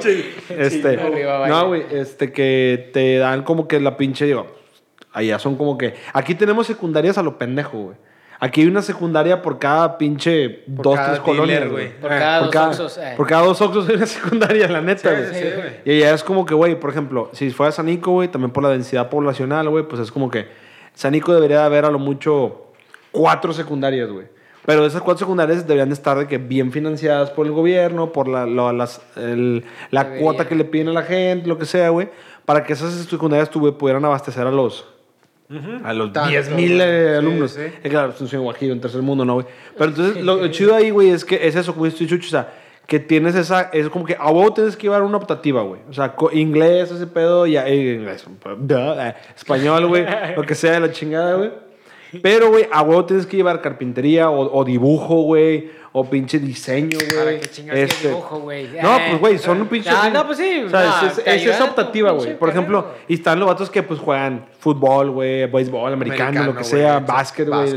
este, 0.59 0.97
no, 1.49 1.69
güey, 1.69 1.85
este, 1.93 2.33
que 2.33 2.91
te 2.93 3.19
dan 3.19 3.45
como 3.45 3.69
que 3.69 3.79
la 3.79 3.97
pinche, 3.97 4.25
digo, 4.27 4.58
allá 5.19 5.39
son 5.39 5.57
como 5.57 5.77
que, 5.79 5.95
aquí 6.13 6.35
tenemos 6.35 6.67
secundarias 6.67 7.19
a 7.19 7.23
lo 7.23 7.39
pendejo, 7.39 7.79
güey. 7.79 7.97
Aquí 8.41 8.61
hay 8.61 8.69
una 8.69 8.83
secundaria 8.83 9.43
por 9.43 9.59
cada 9.59 9.99
pinche 9.99 10.49
Por 10.49 10.85
dos, 10.85 10.95
cada 10.95 11.09
tres 11.09 11.21
colonias, 11.21 11.59
dealer, 11.59 11.69
güey. 11.71 11.87
güey. 11.89 12.01
Por 12.01 12.11
cada 12.11 12.39
Por 12.39 12.45
dos 12.47 12.53
cada, 12.55 12.69
oxos. 12.69 12.99
eh. 12.99 13.15
por 13.17 13.27
cada 13.27 13.43
dos 13.45 13.61
oxos 13.61 13.89
hay 13.89 13.97
una 13.97 14.07
secundaria, 14.19 14.69
la 14.69 14.81
neta, 14.81 15.11
Sí, 15.11 15.17
güey. 15.31 15.35
sí, 15.43 15.49
güey. 15.57 15.71
Y 15.85 16.03
allá 16.05 16.15
es 16.15 16.23
como 16.23 16.47
que, 16.47 16.55
güey, 16.55 16.79
por 16.79 16.91
ejemplo, 16.91 17.31
si 17.33 17.51
fuera 17.51 17.73
Sanico, 17.73 18.13
güey, 18.13 18.29
también 18.29 18.53
por 18.53 18.63
la 18.63 18.69
densidad 18.69 19.09
poblacional, 19.11 19.69
güey, 19.69 19.89
pues 19.89 20.01
es 20.03 20.13
como 20.13 20.31
que 20.31 20.47
Sanico 20.95 21.35
debería 21.35 21.59
de 21.59 21.65
haber 21.65 21.85
a 21.85 21.91
lo 21.91 21.99
mucho 21.99 22.67
cuatro 23.11 23.53
secundarias, 23.53 24.09
güey. 24.09 24.27
Pero 24.65 24.87
esas 24.87 25.01
cuatro 25.03 25.19
secundarias 25.21 25.67
deberían 25.67 25.89
de 25.89 25.95
estar 25.95 26.17
de 26.19 26.29
que 26.29 26.39
bien 26.39 26.71
financiadas 26.71 27.31
por 27.31 27.45
el 27.47 27.53
gobierno, 27.53 28.13
por 28.13 28.29
la, 28.29 28.47
lo- 28.47 28.71
las, 28.73 29.01
el- 29.17 29.65
la 29.91 30.05
Debería. 30.05 30.23
cuota 30.23 30.47
que 30.47 30.55
le 30.55 30.65
piden 30.65 30.89
a 30.89 30.93
la 30.93 31.03
gente, 31.03 31.49
lo 31.49 31.59
que 31.59 31.65
sea, 31.65 31.89
güey, 31.89 32.11
para 32.45 32.63
que 32.63 32.75
esas 32.75 32.93
secundarias 32.93 33.51
tuve- 33.51 33.73
pudieran 33.73 34.05
abastecer 34.05 34.47
a 34.47 34.51
los, 34.53 34.87
a 35.85 35.93
los 35.95 36.13
Tanto, 36.13 36.31
10 36.31 36.51
mil 36.51 36.77
güey. 36.77 36.81
eh, 36.83 37.09
Sí, 37.13 37.17
alumnos. 37.19 37.51
sí. 37.53 37.61
Eh, 37.83 37.89
claro, 37.89 38.13
es 38.13 38.21
un 38.21 38.29
sueño 38.29 38.43
guajiro 38.43 38.73
en 38.75 38.81
tercer 38.81 39.01
mundo, 39.03 39.25
¿no, 39.25 39.35
güey? 39.35 39.47
Pero 39.77 39.91
entonces, 39.91 40.23
lo, 40.23 40.47
chido 40.49 40.75
ahí, 40.75 40.91
güey, 40.91 41.11
es 41.11 41.25
que 41.25 41.47
es 41.47 41.57
eso, 41.57 41.73
como 41.73 41.87
dice 41.87 42.07
Chucho, 42.07 42.27
o 42.27 42.31
sea, 42.31 42.53
que 42.87 42.99
tienes 42.99 43.35
esa, 43.35 43.63
es 43.73 43.89
como 43.89 44.05
que 44.05 44.17
a 44.19 44.31
vos 44.31 44.55
tienes 44.55 44.77
que 44.77 44.83
llevar 44.85 45.03
una 45.03 45.17
optativa, 45.19 45.63
güey. 45.63 45.81
O 45.89 45.93
sea, 45.93 46.15
inglés, 46.33 46.91
ese 46.91 47.07
pedo, 47.07 47.47
ya, 47.47 47.67
eh, 47.67 47.95
inglés, 47.95 48.25
español, 49.37 49.87
güey, 49.87 50.05
lo 50.37 50.43
que 50.43 50.55
sea 50.55 50.73
de 50.73 50.81
la 50.81 50.91
chingada, 50.93 51.35
güey. 51.35 51.51
Pero, 52.23 52.49
güey, 52.49 52.67
a 52.73 52.83
huevo 52.83 53.05
tienes 53.05 53.27
que 53.27 53.37
llevar 53.37 53.61
carpintería 53.61 54.31
o, 54.31 54.59
o 54.59 54.65
dibujo, 54.65 55.23
güey, 55.23 55.71
o 55.93 56.05
pinche 56.09 56.39
diseño, 56.39 56.99
Para 56.99 57.23
güey. 57.23 57.41
que 57.41 57.89
dibujo, 58.03 58.41
güey. 58.41 58.69
No, 58.83 58.99
pues, 59.09 59.21
güey, 59.21 59.39
son 59.39 59.63
un 59.63 59.69
pinche... 59.69 59.89
Ah, 59.91 60.11
no, 60.13 60.27
pues 60.27 60.39
sí, 60.39 60.63
O 60.67 60.71
sea, 60.71 61.03
no, 61.03 61.33
es, 61.33 61.61
optativa, 61.61 62.11
güey. 62.13 62.39
Por 62.39 62.51
ejemplo, 62.51 62.83
carrera, 62.83 63.05
y 63.09 63.15
están 63.15 63.39
los 63.39 63.49
vatos 63.49 63.71
que, 63.71 63.83
pues, 63.83 63.99
juegan 63.99 64.47
fútbol, 64.59 65.11
güey, 65.11 65.47
béisbol, 65.47 65.93
americano, 65.93 66.29
Americano, 66.29 66.53
lo 66.53 66.59
que 66.59 66.65
sea, 66.65 67.01
básquet, 67.01 67.49
güey. 67.49 67.75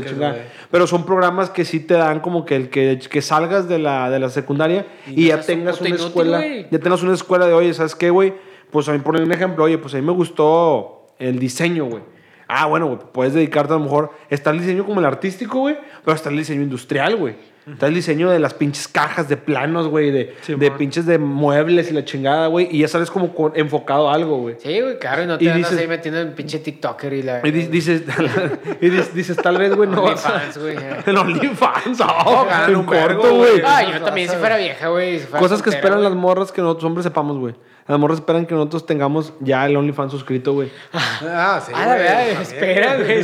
Pero 0.70 0.86
son 0.86 1.04
programas 1.04 1.50
que 1.50 1.64
sí 1.64 1.80
te 1.80 1.94
dan 1.94 2.20
como 2.20 2.44
que 2.44 2.56
el 2.56 2.70
que, 2.70 2.98
que 2.98 3.22
salgas 3.22 3.68
de 3.68 3.78
la, 3.78 4.10
de 4.10 4.18
la 4.18 4.28
secundaria 4.28 4.86
y, 5.06 5.22
no 5.22 5.28
ya 5.28 5.40
tengas 5.40 5.80
una 5.80 5.88
inútil, 5.90 6.06
escuela, 6.06 6.44
ya 6.70 6.78
tengas 6.78 7.02
una 7.02 7.14
escuela 7.14 7.46
de, 7.46 7.54
oye, 7.54 7.72
¿sabes 7.74 7.94
qué, 7.94 8.10
güey? 8.10 8.34
Pues 8.70 8.88
a 8.88 8.92
mí 8.92 8.98
ponen 8.98 9.22
un 9.22 9.32
ejemplo, 9.32 9.64
oye, 9.64 9.78
pues 9.78 9.94
a 9.94 9.96
mí 9.96 10.02
me 10.02 10.12
gustó 10.12 11.14
el 11.18 11.38
diseño, 11.38 11.86
güey. 11.86 12.02
Ah, 12.48 12.66
bueno, 12.66 12.86
güey, 12.86 12.98
puedes 13.12 13.32
dedicarte 13.32 13.72
a 13.72 13.76
lo 13.76 13.84
mejor, 13.84 14.10
está 14.28 14.50
el 14.50 14.60
diseño 14.60 14.84
como 14.84 15.00
el 15.00 15.06
artístico, 15.06 15.60
güey, 15.60 15.78
pero 16.04 16.14
está 16.14 16.28
el 16.28 16.36
diseño 16.36 16.62
industrial, 16.62 17.16
güey. 17.16 17.51
Está 17.70 17.86
el 17.86 17.94
diseño 17.94 18.28
de 18.28 18.38
las 18.40 18.54
pinches 18.54 18.88
cajas 18.88 19.28
de 19.28 19.36
planos, 19.36 19.86
güey, 19.86 20.10
de, 20.10 20.34
de 20.48 20.70
pinches 20.72 21.06
de 21.06 21.18
muebles 21.18 21.90
y 21.90 21.94
la 21.94 22.04
chingada, 22.04 22.48
güey, 22.48 22.66
y 22.70 22.80
ya 22.80 22.88
sabes 22.88 23.10
como 23.10 23.32
con- 23.34 23.52
enfocado 23.54 24.10
a 24.10 24.14
algo, 24.14 24.38
güey. 24.38 24.56
Sí, 24.58 24.80
güey, 24.80 24.98
claro, 24.98 25.22
y 25.22 25.26
no 25.26 25.38
te 25.38 25.44
Y 25.44 25.48
andas 25.48 25.70
dices- 25.70 25.78
ahí 25.80 25.86
metiendo 25.86 26.20
en 26.20 26.32
pinche 26.34 26.58
TikToker 26.58 27.12
y 27.12 27.22
la. 27.22 27.40
Y 27.46 27.50
di- 27.52 27.66
dices, 27.68 28.02
y 28.80 28.90
dices, 28.90 29.14
dices, 29.14 29.36
tal 29.36 29.58
vez, 29.58 29.74
güey, 29.76 29.88
no. 29.88 30.02
OnlyFans, 30.02 30.58
güey. 30.58 30.76
En 31.06 31.16
OnlyFans, 31.16 32.00
oh, 32.00 32.46
en 32.68 32.76
un 32.76 32.84
corto, 32.84 33.36
güey. 33.36 33.62
Ah, 33.64 33.84
yo 33.92 34.02
también 34.04 34.28
si 34.28 34.36
fuera 34.36 34.56
vieja, 34.56 34.88
güey. 34.88 35.20
si 35.20 35.26
Cosas 35.26 35.62
que 35.62 35.70
esperan 35.70 36.02
las 36.02 36.14
morras 36.14 36.50
que 36.50 36.60
nosotros 36.62 36.84
hombres 36.84 37.04
sepamos, 37.04 37.38
güey. 37.38 37.54
Las 37.86 37.98
morras 37.98 38.18
esperan 38.18 38.46
que 38.46 38.54
nosotros 38.54 38.86
tengamos 38.86 39.32
ya 39.40 39.66
el 39.66 39.76
OnlyFans 39.76 40.10
suscrito, 40.12 40.52
güey. 40.52 40.70
Ah, 40.92 41.60
sí, 41.64 41.72
Ah, 41.74 41.86
la 41.86 41.94
verdad, 41.96 42.16
también, 42.18 42.40
espera, 42.42 42.96
güey, 42.96 43.18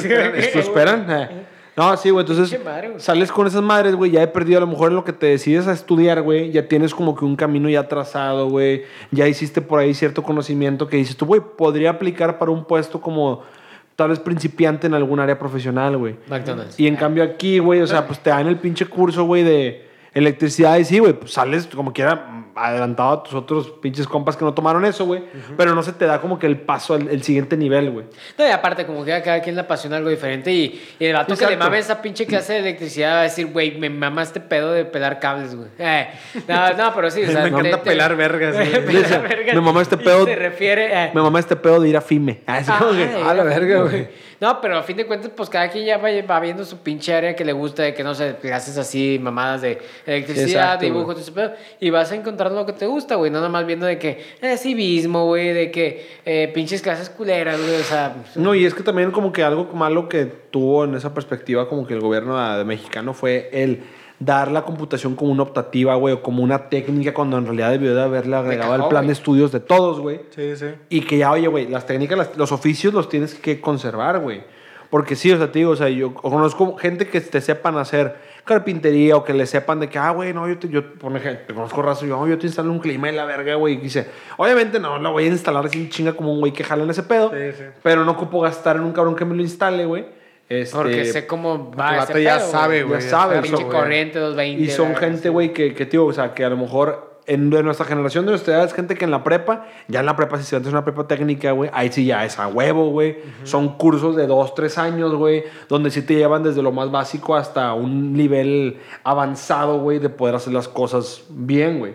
esperan 0.58 1.06
No, 1.78 1.96
sí, 1.96 2.10
güey. 2.10 2.22
Entonces, 2.24 2.50
Pinche 2.50 2.64
madre, 2.64 2.88
güey. 2.88 3.00
sales 3.00 3.30
con 3.30 3.46
esas 3.46 3.62
madres, 3.62 3.94
güey. 3.94 4.10
Ya 4.10 4.22
he 4.22 4.26
perdido 4.26 4.58
a 4.58 4.60
lo 4.60 4.66
mejor 4.66 4.90
en 4.90 4.96
lo 4.96 5.04
que 5.04 5.12
te 5.12 5.26
decides 5.26 5.68
a 5.68 5.72
estudiar, 5.72 6.22
güey. 6.22 6.50
Ya 6.50 6.66
tienes 6.66 6.92
como 6.92 7.14
que 7.14 7.24
un 7.24 7.36
camino 7.36 7.68
ya 7.68 7.86
trazado, 7.88 8.48
güey. 8.50 8.82
Ya 9.12 9.28
hiciste 9.28 9.62
por 9.62 9.78
ahí 9.78 9.94
cierto 9.94 10.22
conocimiento 10.22 10.88
que 10.88 10.96
dices 10.96 11.16
tú, 11.16 11.24
güey, 11.26 11.40
podría 11.40 11.90
aplicar 11.90 12.38
para 12.38 12.50
un 12.50 12.64
puesto 12.64 13.00
como 13.00 13.42
tal 13.94 14.10
vez 14.10 14.18
principiante 14.20 14.86
en 14.86 14.94
algún 14.94 15.20
área 15.20 15.38
profesional, 15.38 15.96
güey. 15.96 16.16
McDonald's. 16.28 16.78
Y 16.78 16.86
en 16.86 16.96
cambio 16.96 17.22
aquí, 17.22 17.58
güey, 17.60 17.80
o 17.80 17.86
sea, 17.86 18.06
pues 18.06 18.18
te 18.20 18.30
dan 18.30 18.46
el 18.48 18.56
pinche 18.56 18.86
curso, 18.86 19.24
güey, 19.24 19.42
de 19.44 19.87
electricidad 20.14 20.76
y 20.78 20.84
sí, 20.84 20.98
güey, 20.98 21.12
pues 21.12 21.32
sales 21.32 21.66
como 21.66 21.92
quiera 21.92 22.34
adelantado 22.54 23.10
a 23.12 23.22
tus 23.22 23.34
otros 23.34 23.70
pinches 23.80 24.08
compas 24.08 24.36
que 24.36 24.44
no 24.44 24.52
tomaron 24.52 24.84
eso, 24.84 25.06
güey. 25.06 25.22
Pero 25.56 25.76
no 25.76 25.82
se 25.84 25.92
te 25.92 26.06
da 26.06 26.20
como 26.20 26.40
que 26.40 26.46
el 26.46 26.60
paso 26.60 26.94
al 26.94 27.08
el 27.08 27.22
siguiente 27.22 27.56
nivel, 27.56 27.90
güey. 27.90 28.06
No, 28.36 28.44
y 28.46 28.50
aparte, 28.50 28.84
como 28.84 29.04
que 29.04 29.12
a 29.14 29.22
cada 29.22 29.40
quien 29.42 29.54
le 29.54 29.60
apasiona 29.60 29.96
algo 29.98 30.08
diferente. 30.10 30.50
Y, 30.50 30.82
y 30.98 31.04
el 31.04 31.12
vato 31.14 31.28
que 31.28 31.34
Exacto. 31.34 31.50
le 31.52 31.56
mame 31.56 31.78
esa 31.78 32.02
pinche 32.02 32.26
clase 32.26 32.54
de 32.54 32.58
electricidad 32.60 33.14
va 33.14 33.20
a 33.20 33.22
decir, 33.24 33.46
güey, 33.52 33.78
me 33.78 33.90
mama 33.90 34.22
este 34.22 34.40
pedo 34.40 34.72
de 34.72 34.84
pelar 34.84 35.20
cables, 35.20 35.54
güey. 35.54 35.68
Eh, 35.78 36.08
no, 36.48 36.72
no, 36.74 36.94
pero 36.94 37.10
sí, 37.10 37.22
o 37.22 37.26
sea, 37.30 37.42
Me 37.42 37.48
encanta 37.50 37.82
pelar 37.82 38.16
vergas, 38.16 38.54
güey. 38.56 38.70
pelar 38.86 39.22
vergas. 39.22 39.54
me 39.54 39.60
mamá 39.60 39.82
este 39.82 39.96
pedo- 39.96 40.24
Se 40.24 40.34
refiere 40.34 40.96
a. 40.96 41.12
Me 41.14 41.22
mamá 41.22 41.38
este 41.38 41.54
pedo 41.54 41.80
de 41.80 41.88
ir 41.90 41.96
a 41.96 42.00
FIME. 42.00 42.40
Así 42.46 42.72
como 42.72 42.90
que, 42.90 43.04
a 43.24 43.34
la 43.34 43.44
verga, 43.44 43.82
güey. 43.82 44.08
No, 44.40 44.60
pero 44.60 44.78
a 44.78 44.82
fin 44.82 44.96
de 44.96 45.06
cuentas, 45.06 45.32
pues 45.34 45.48
cada 45.48 45.68
quien 45.68 45.84
ya 45.84 45.98
va, 45.98 46.08
va 46.22 46.40
viendo 46.40 46.64
su 46.64 46.78
pinche 46.78 47.12
área 47.12 47.34
que 47.34 47.44
le 47.44 47.52
gusta, 47.52 47.82
de 47.82 47.94
que 47.94 48.04
no 48.04 48.14
sé, 48.14 48.36
clases 48.40 48.78
así, 48.78 49.18
mamadas 49.20 49.62
de 49.62 49.78
electricidad, 50.06 50.78
dibujo, 50.78 51.14
y 51.80 51.90
vas 51.90 52.12
a 52.12 52.14
encontrar 52.14 52.52
lo 52.52 52.64
que 52.64 52.72
te 52.72 52.86
gusta, 52.86 53.16
güey, 53.16 53.30
no 53.32 53.38
nada 53.38 53.48
más 53.48 53.66
viendo 53.66 53.86
de 53.86 53.98
que 53.98 54.22
eh, 54.40 54.56
civismo, 54.56 55.26
güey, 55.26 55.52
de 55.52 55.70
que 55.72 56.06
eh, 56.24 56.50
pinches 56.54 56.82
clases 56.82 57.10
culeras, 57.10 57.60
güey, 57.60 57.80
o 57.80 57.84
sea. 57.84 58.14
No, 58.36 58.54
y 58.54 58.64
es 58.64 58.74
que 58.74 58.84
también 58.84 59.10
como 59.10 59.32
que 59.32 59.42
algo 59.42 59.64
malo 59.74 60.08
que 60.08 60.26
tuvo 60.26 60.84
en 60.84 60.94
esa 60.94 61.12
perspectiva 61.12 61.68
como 61.68 61.86
que 61.86 61.94
el 61.94 62.00
gobierno 62.00 62.38
de, 62.38 62.58
de 62.58 62.64
mexicano 62.64 63.14
fue 63.14 63.50
el 63.52 63.82
dar 64.20 64.50
la 64.50 64.62
computación 64.62 65.14
como 65.14 65.30
una 65.30 65.42
optativa, 65.44 65.94
güey, 65.94 66.14
o 66.14 66.22
como 66.22 66.42
una 66.42 66.68
técnica 66.68 67.14
cuando 67.14 67.38
en 67.38 67.44
realidad 67.44 67.70
debió 67.70 67.94
de 67.94 68.02
haberle 68.02 68.34
agregado 68.36 68.72
al 68.74 68.88
plan 68.88 69.06
de 69.06 69.12
estudios 69.12 69.52
de 69.52 69.60
todos, 69.60 70.00
güey. 70.00 70.20
Sí, 70.34 70.56
sí. 70.56 70.66
Y 70.88 71.02
que 71.02 71.18
ya, 71.18 71.30
oye, 71.30 71.46
güey, 71.46 71.68
las 71.68 71.86
técnicas, 71.86 72.18
las- 72.18 72.36
los 72.36 72.50
oficios 72.52 72.92
los 72.92 73.08
tienes 73.08 73.34
que 73.34 73.60
conservar, 73.60 74.18
güey. 74.20 74.42
Porque 74.90 75.16
sí, 75.16 75.30
o 75.30 75.36
sea, 75.36 75.52
te 75.52 75.58
digo, 75.58 75.72
o 75.72 75.76
sea, 75.76 75.88
yo 75.90 76.14
conozco 76.14 76.76
gente 76.78 77.06
que 77.08 77.20
te 77.20 77.40
sepan 77.42 77.76
hacer 77.76 78.16
carpintería 78.44 79.16
o 79.16 79.22
que 79.22 79.34
le 79.34 79.44
sepan 79.46 79.78
de 79.80 79.88
que, 79.90 79.98
ah, 79.98 80.10
güey, 80.12 80.32
no, 80.32 80.48
yo 80.48 80.58
te, 80.58 80.66
yo, 80.68 80.94
por 80.94 81.14
ejemplo, 81.14 81.44
te 81.46 81.52
conozco 81.54 81.82
raso, 81.82 82.06
yo, 82.06 82.18
"Oh, 82.18 82.26
yo 82.26 82.38
te 82.38 82.46
instalo 82.46 82.72
un 82.72 82.78
clima 82.78 83.10
y 83.10 83.14
la 83.14 83.26
verga, 83.26 83.54
güey. 83.56 83.74
Y 83.74 83.76
dice, 83.76 84.06
obviamente 84.38 84.80
no, 84.80 84.98
lo 84.98 85.12
voy 85.12 85.24
a 85.24 85.26
instalar 85.28 85.66
así 85.66 85.90
chinga 85.90 86.14
como 86.14 86.32
un 86.32 86.40
güey 86.40 86.52
que 86.54 86.64
jala 86.64 86.84
en 86.84 86.90
ese 86.90 87.02
pedo. 87.02 87.30
Sí, 87.30 87.52
sí. 87.56 87.64
Pero 87.82 88.04
no 88.06 88.12
ocupo 88.12 88.40
gastar 88.40 88.76
en 88.76 88.82
un 88.82 88.92
cabrón 88.92 89.14
que 89.14 89.26
me 89.26 89.34
lo 89.36 89.42
instale, 89.42 89.84
güey. 89.84 90.06
Este, 90.48 90.74
Porque 90.76 91.04
sé 91.04 91.26
cómo 91.26 91.70
va 91.72 91.90
el 91.92 91.96
vato 91.98 92.18
ya 92.18 92.38
pedo, 92.38 92.50
sabe, 92.50 92.78
ya 92.78 92.84
güey. 92.84 93.02
sabe, 93.02 93.42
Pinche 93.42 93.58
son- 93.58 93.70
corriente 93.70 94.18
220. 94.18 94.62
Y 94.62 94.70
son 94.70 94.96
gente, 94.96 95.28
güey, 95.28 95.52
que, 95.52 95.74
que, 95.74 95.84
tío, 95.84 96.06
o 96.06 96.12
sea, 96.12 96.32
que 96.32 96.42
a 96.44 96.48
lo 96.48 96.56
mejor 96.56 97.20
en, 97.26 97.50
de 97.50 97.62
nuestra 97.62 97.84
generación, 97.84 98.24
de 98.24 98.30
nuestra 98.30 98.54
edad, 98.54 98.64
es 98.64 98.72
gente 98.72 98.94
que 98.94 99.04
en 99.04 99.10
la 99.10 99.22
prepa, 99.22 99.66
ya 99.88 100.00
en 100.00 100.06
la 100.06 100.16
prepa, 100.16 100.38
si 100.38 100.44
se 100.44 100.56
es 100.56 100.66
una 100.66 100.84
prepa 100.84 101.06
técnica, 101.06 101.52
güey, 101.52 101.68
ahí 101.74 101.92
sí 101.92 102.06
ya 102.06 102.24
es 102.24 102.38
a 102.38 102.48
huevo, 102.48 102.88
güey. 102.88 103.18
Son 103.44 103.76
cursos 103.76 104.16
de 104.16 104.26
dos, 104.26 104.54
tres 104.54 104.78
años, 104.78 105.14
güey, 105.14 105.44
donde 105.68 105.90
sí 105.90 106.00
te 106.00 106.14
llevan 106.14 106.42
desde 106.42 106.62
lo 106.62 106.72
más 106.72 106.90
básico 106.90 107.36
hasta 107.36 107.74
un 107.74 108.14
nivel 108.14 108.78
avanzado, 109.04 109.80
güey, 109.80 109.98
de 109.98 110.08
poder 110.08 110.36
hacer 110.36 110.54
las 110.54 110.68
cosas 110.68 111.24
bien, 111.28 111.78
güey. 111.78 111.94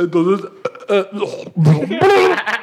Entonces... 0.00 0.50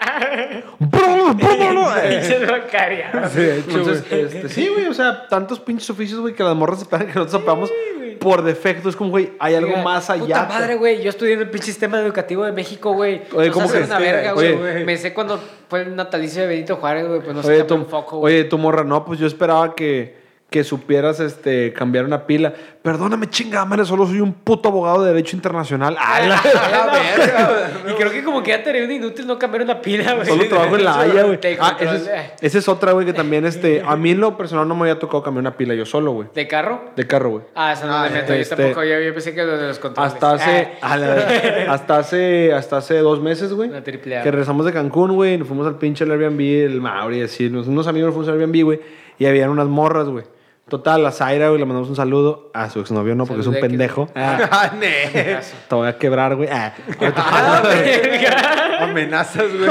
Entonces, 3.35 4.09
güey. 4.09 4.21
este, 4.21 4.49
sí, 4.49 4.67
güey, 4.67 4.87
o 4.87 4.93
sea, 4.93 5.27
tantos 5.27 5.59
pinches 5.59 5.89
oficios, 5.89 6.19
güey, 6.19 6.33
que 6.33 6.43
las 6.43 6.55
morras 6.55 6.81
esperan 6.81 7.07
que 7.07 7.13
nosotros 7.13 7.41
sepamos 7.41 7.71
por 8.19 8.43
defecto. 8.43 8.89
Es 8.89 8.95
como, 8.95 9.09
güey, 9.11 9.31
hay 9.39 9.55
algo 9.55 9.71
Oiga, 9.71 9.83
más 9.83 10.09
allá. 10.09 10.45
Puta 10.45 10.45
madre, 10.47 10.75
güey. 10.75 11.01
Yo 11.01 11.09
estudié 11.09 11.33
en 11.33 11.41
el 11.41 11.49
pinche 11.49 11.67
sistema 11.67 11.99
educativo 11.99 12.43
de 12.45 12.51
México, 12.51 12.93
güey. 12.93 13.21
Oye, 13.33 13.51
¿cómo 13.51 13.71
que? 13.71 13.79
una 13.79 13.99
verga, 13.99 14.33
güey. 14.33 14.85
Me 14.85 14.97
sé 14.97 15.13
cuando 15.13 15.39
fue 15.67 15.81
el 15.83 15.95
natalicio 15.95 16.41
de 16.41 16.47
Benito 16.47 16.75
Juárez, 16.75 17.07
güey. 17.07 17.21
Pues 17.21 17.35
no 17.35 17.43
sé 17.43 17.49
Oye, 17.53 17.63
tu, 17.63 17.85
foco, 17.85 18.19
güey. 18.19 18.35
oye, 18.35 18.43
tu 18.45 18.57
morra, 18.57 18.83
no, 18.83 19.05
pues 19.05 19.19
yo 19.19 19.27
esperaba 19.27 19.75
que, 19.75 20.17
que 20.49 20.63
supieras 20.63 21.19
este, 21.19 21.73
cambiar 21.73 22.05
una 22.05 22.25
pila. 22.25 22.53
Perdóname, 22.81 23.29
chingada 23.29 23.65
madre, 23.65 23.85
solo 23.85 24.07
soy 24.07 24.19
un 24.19 24.33
puto 24.33 24.69
abogado 24.69 25.03
de 25.03 25.09
Derecho 25.13 25.35
Internacional. 25.35 25.95
Ay, 25.99 26.27
la- 26.27 27.91
Y 27.91 27.93
creo 27.93 28.11
que 28.11 28.23
como 28.23 28.41
que 28.41 28.51
ya 28.51 28.63
te 28.63 28.83
un 28.83 28.91
inútil 28.91 29.27
no 29.27 29.37
cambiar 29.37 29.63
una 29.63 29.81
pila, 29.81 30.13
güey. 30.15 30.25
Solo 30.25 30.47
trabajo 30.47 30.75
en 30.75 30.83
la 30.85 30.99
Haya, 30.99 31.23
güey. 31.23 31.39
Ah, 31.59 31.77
esa 31.79 31.95
es, 31.95 32.09
esa 32.41 32.57
es 32.57 32.67
otra, 32.67 32.93
güey, 32.93 33.05
que 33.05 33.13
también, 33.13 33.45
este, 33.45 33.83
a 33.85 33.95
mí 33.95 34.11
en 34.11 34.19
lo 34.21 34.37
personal 34.37 34.67
no 34.67 34.75
me 34.75 34.81
había 34.89 34.97
tocado 34.97 35.21
cambiar 35.21 35.41
una 35.41 35.55
pila 35.57 35.73
yo 35.75 35.85
solo, 35.85 36.11
güey. 36.13 36.27
¿De 36.33 36.47
carro? 36.47 36.81
De 36.95 37.05
carro, 37.05 37.29
güey. 37.29 37.43
Ah, 37.55 37.73
eso 37.73 37.85
no 37.85 37.93
Ah, 37.95 38.03
me 38.03 38.09
meto. 38.21 38.33
este- 38.33 38.55
Yo 38.55 38.61
tampoco. 38.63 38.83
Yo, 38.85 38.99
yo 38.99 39.13
pensé 39.13 39.35
que 39.35 39.43
lo 39.43 39.57
de 39.57 39.67
los 39.67 39.77
controles. 39.79 40.13
Hasta 40.13 40.31
hace, 40.33 40.69
Ah, 40.81 40.93
a 40.93 40.97
la- 40.97 41.73
hasta 41.73 41.97
hace, 41.97 42.53
hasta 42.53 42.77
hace 42.77 42.97
dos 42.99 43.21
meses, 43.21 43.53
güey. 43.53 43.69
Una 43.69 43.83
triple 43.83 44.17
A. 44.17 44.23
Que 44.23 44.31
regresamos 44.31 44.65
de 44.65 44.73
Cancún, 44.73 45.13
güey. 45.13 45.37
Nos 45.37 45.47
fuimos 45.47 45.67
al 45.67 45.77
pinche 45.77 46.05
Airbnb, 46.05 46.39
el 46.65 46.81
Mauri, 46.81 47.21
así. 47.21 47.49
nos- 47.49 47.67
Unos 47.67 47.85
amigos 47.87 48.07
nos 48.07 48.15
fuimos 48.15 48.29
al 48.29 48.39
Airbnb, 48.39 48.63
güey. 48.63 48.79
Y 49.19 49.25
habían 49.25 49.49
unas 49.49 49.67
morras, 49.67 50.07
güey. 50.07 50.23
Total, 50.69 51.05
a 51.05 51.11
Zaira, 51.11 51.47
güey, 51.49 51.59
le 51.59 51.65
mandamos 51.65 51.89
un 51.89 51.95
saludo. 51.95 52.49
A 52.53 52.69
su 52.69 52.79
exnovio 52.79 53.15
no, 53.15 53.25
porque 53.25 53.41
es 53.41 53.47
un 53.47 53.53
Saludé, 53.53 53.61
que- 53.61 53.69
pendejo. 53.69 54.09
Ah, 54.15 54.37
Ah, 54.51 54.71
te 55.67 55.75
voy 55.75 55.87
a 55.87 55.97
quebrar, 55.97 56.35
güey. 56.35 56.49
Ah. 56.51 56.73
Amenazas, 58.81 59.45
güey. 59.57 59.69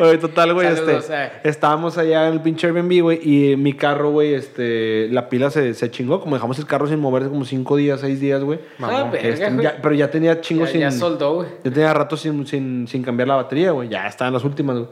Oye, 0.00 0.18
total, 0.18 0.54
güey, 0.54 0.74
Saludos, 0.74 1.04
este, 1.04 1.24
eh. 1.24 1.30
estábamos 1.44 1.98
allá 1.98 2.28
en 2.28 2.34
el 2.34 2.40
pinche 2.40 2.66
Airbnb, 2.66 3.02
güey, 3.02 3.20
y 3.22 3.56
mi 3.56 3.72
carro, 3.72 4.10
güey, 4.10 4.34
este, 4.34 5.08
la 5.10 5.28
pila 5.28 5.50
se, 5.50 5.74
se 5.74 5.90
chingó, 5.90 6.20
como 6.20 6.36
dejamos 6.36 6.58
el 6.58 6.66
carro 6.66 6.86
sin 6.86 7.00
moverse 7.00 7.28
como 7.28 7.44
cinco 7.44 7.76
días, 7.76 8.00
seis 8.00 8.20
días, 8.20 8.42
güey. 8.42 8.60
Ah, 8.80 9.08
verga, 9.10 9.28
Este, 9.28 9.50
güey. 9.50 9.64
ya- 9.64 9.76
pero 9.82 9.94
ya 9.94 10.10
tenía 10.10 10.40
chingo 10.40 10.64
Ya, 10.66 10.70
sin... 10.70 10.80
ya 10.82 10.90
soldó, 10.90 11.34
güey. 11.36 11.48
Yo 11.64 11.72
tenía 11.72 11.92
rato 11.92 12.16
sin, 12.16 12.46
sin, 12.46 12.86
sin 12.86 13.02
cambiar 13.02 13.28
la 13.28 13.36
batería, 13.36 13.72
güey. 13.72 13.88
Ya 13.88 14.06
estaba 14.06 14.28
en 14.28 14.34
las 14.34 14.44
últimas, 14.44 14.76
güey. 14.76 14.88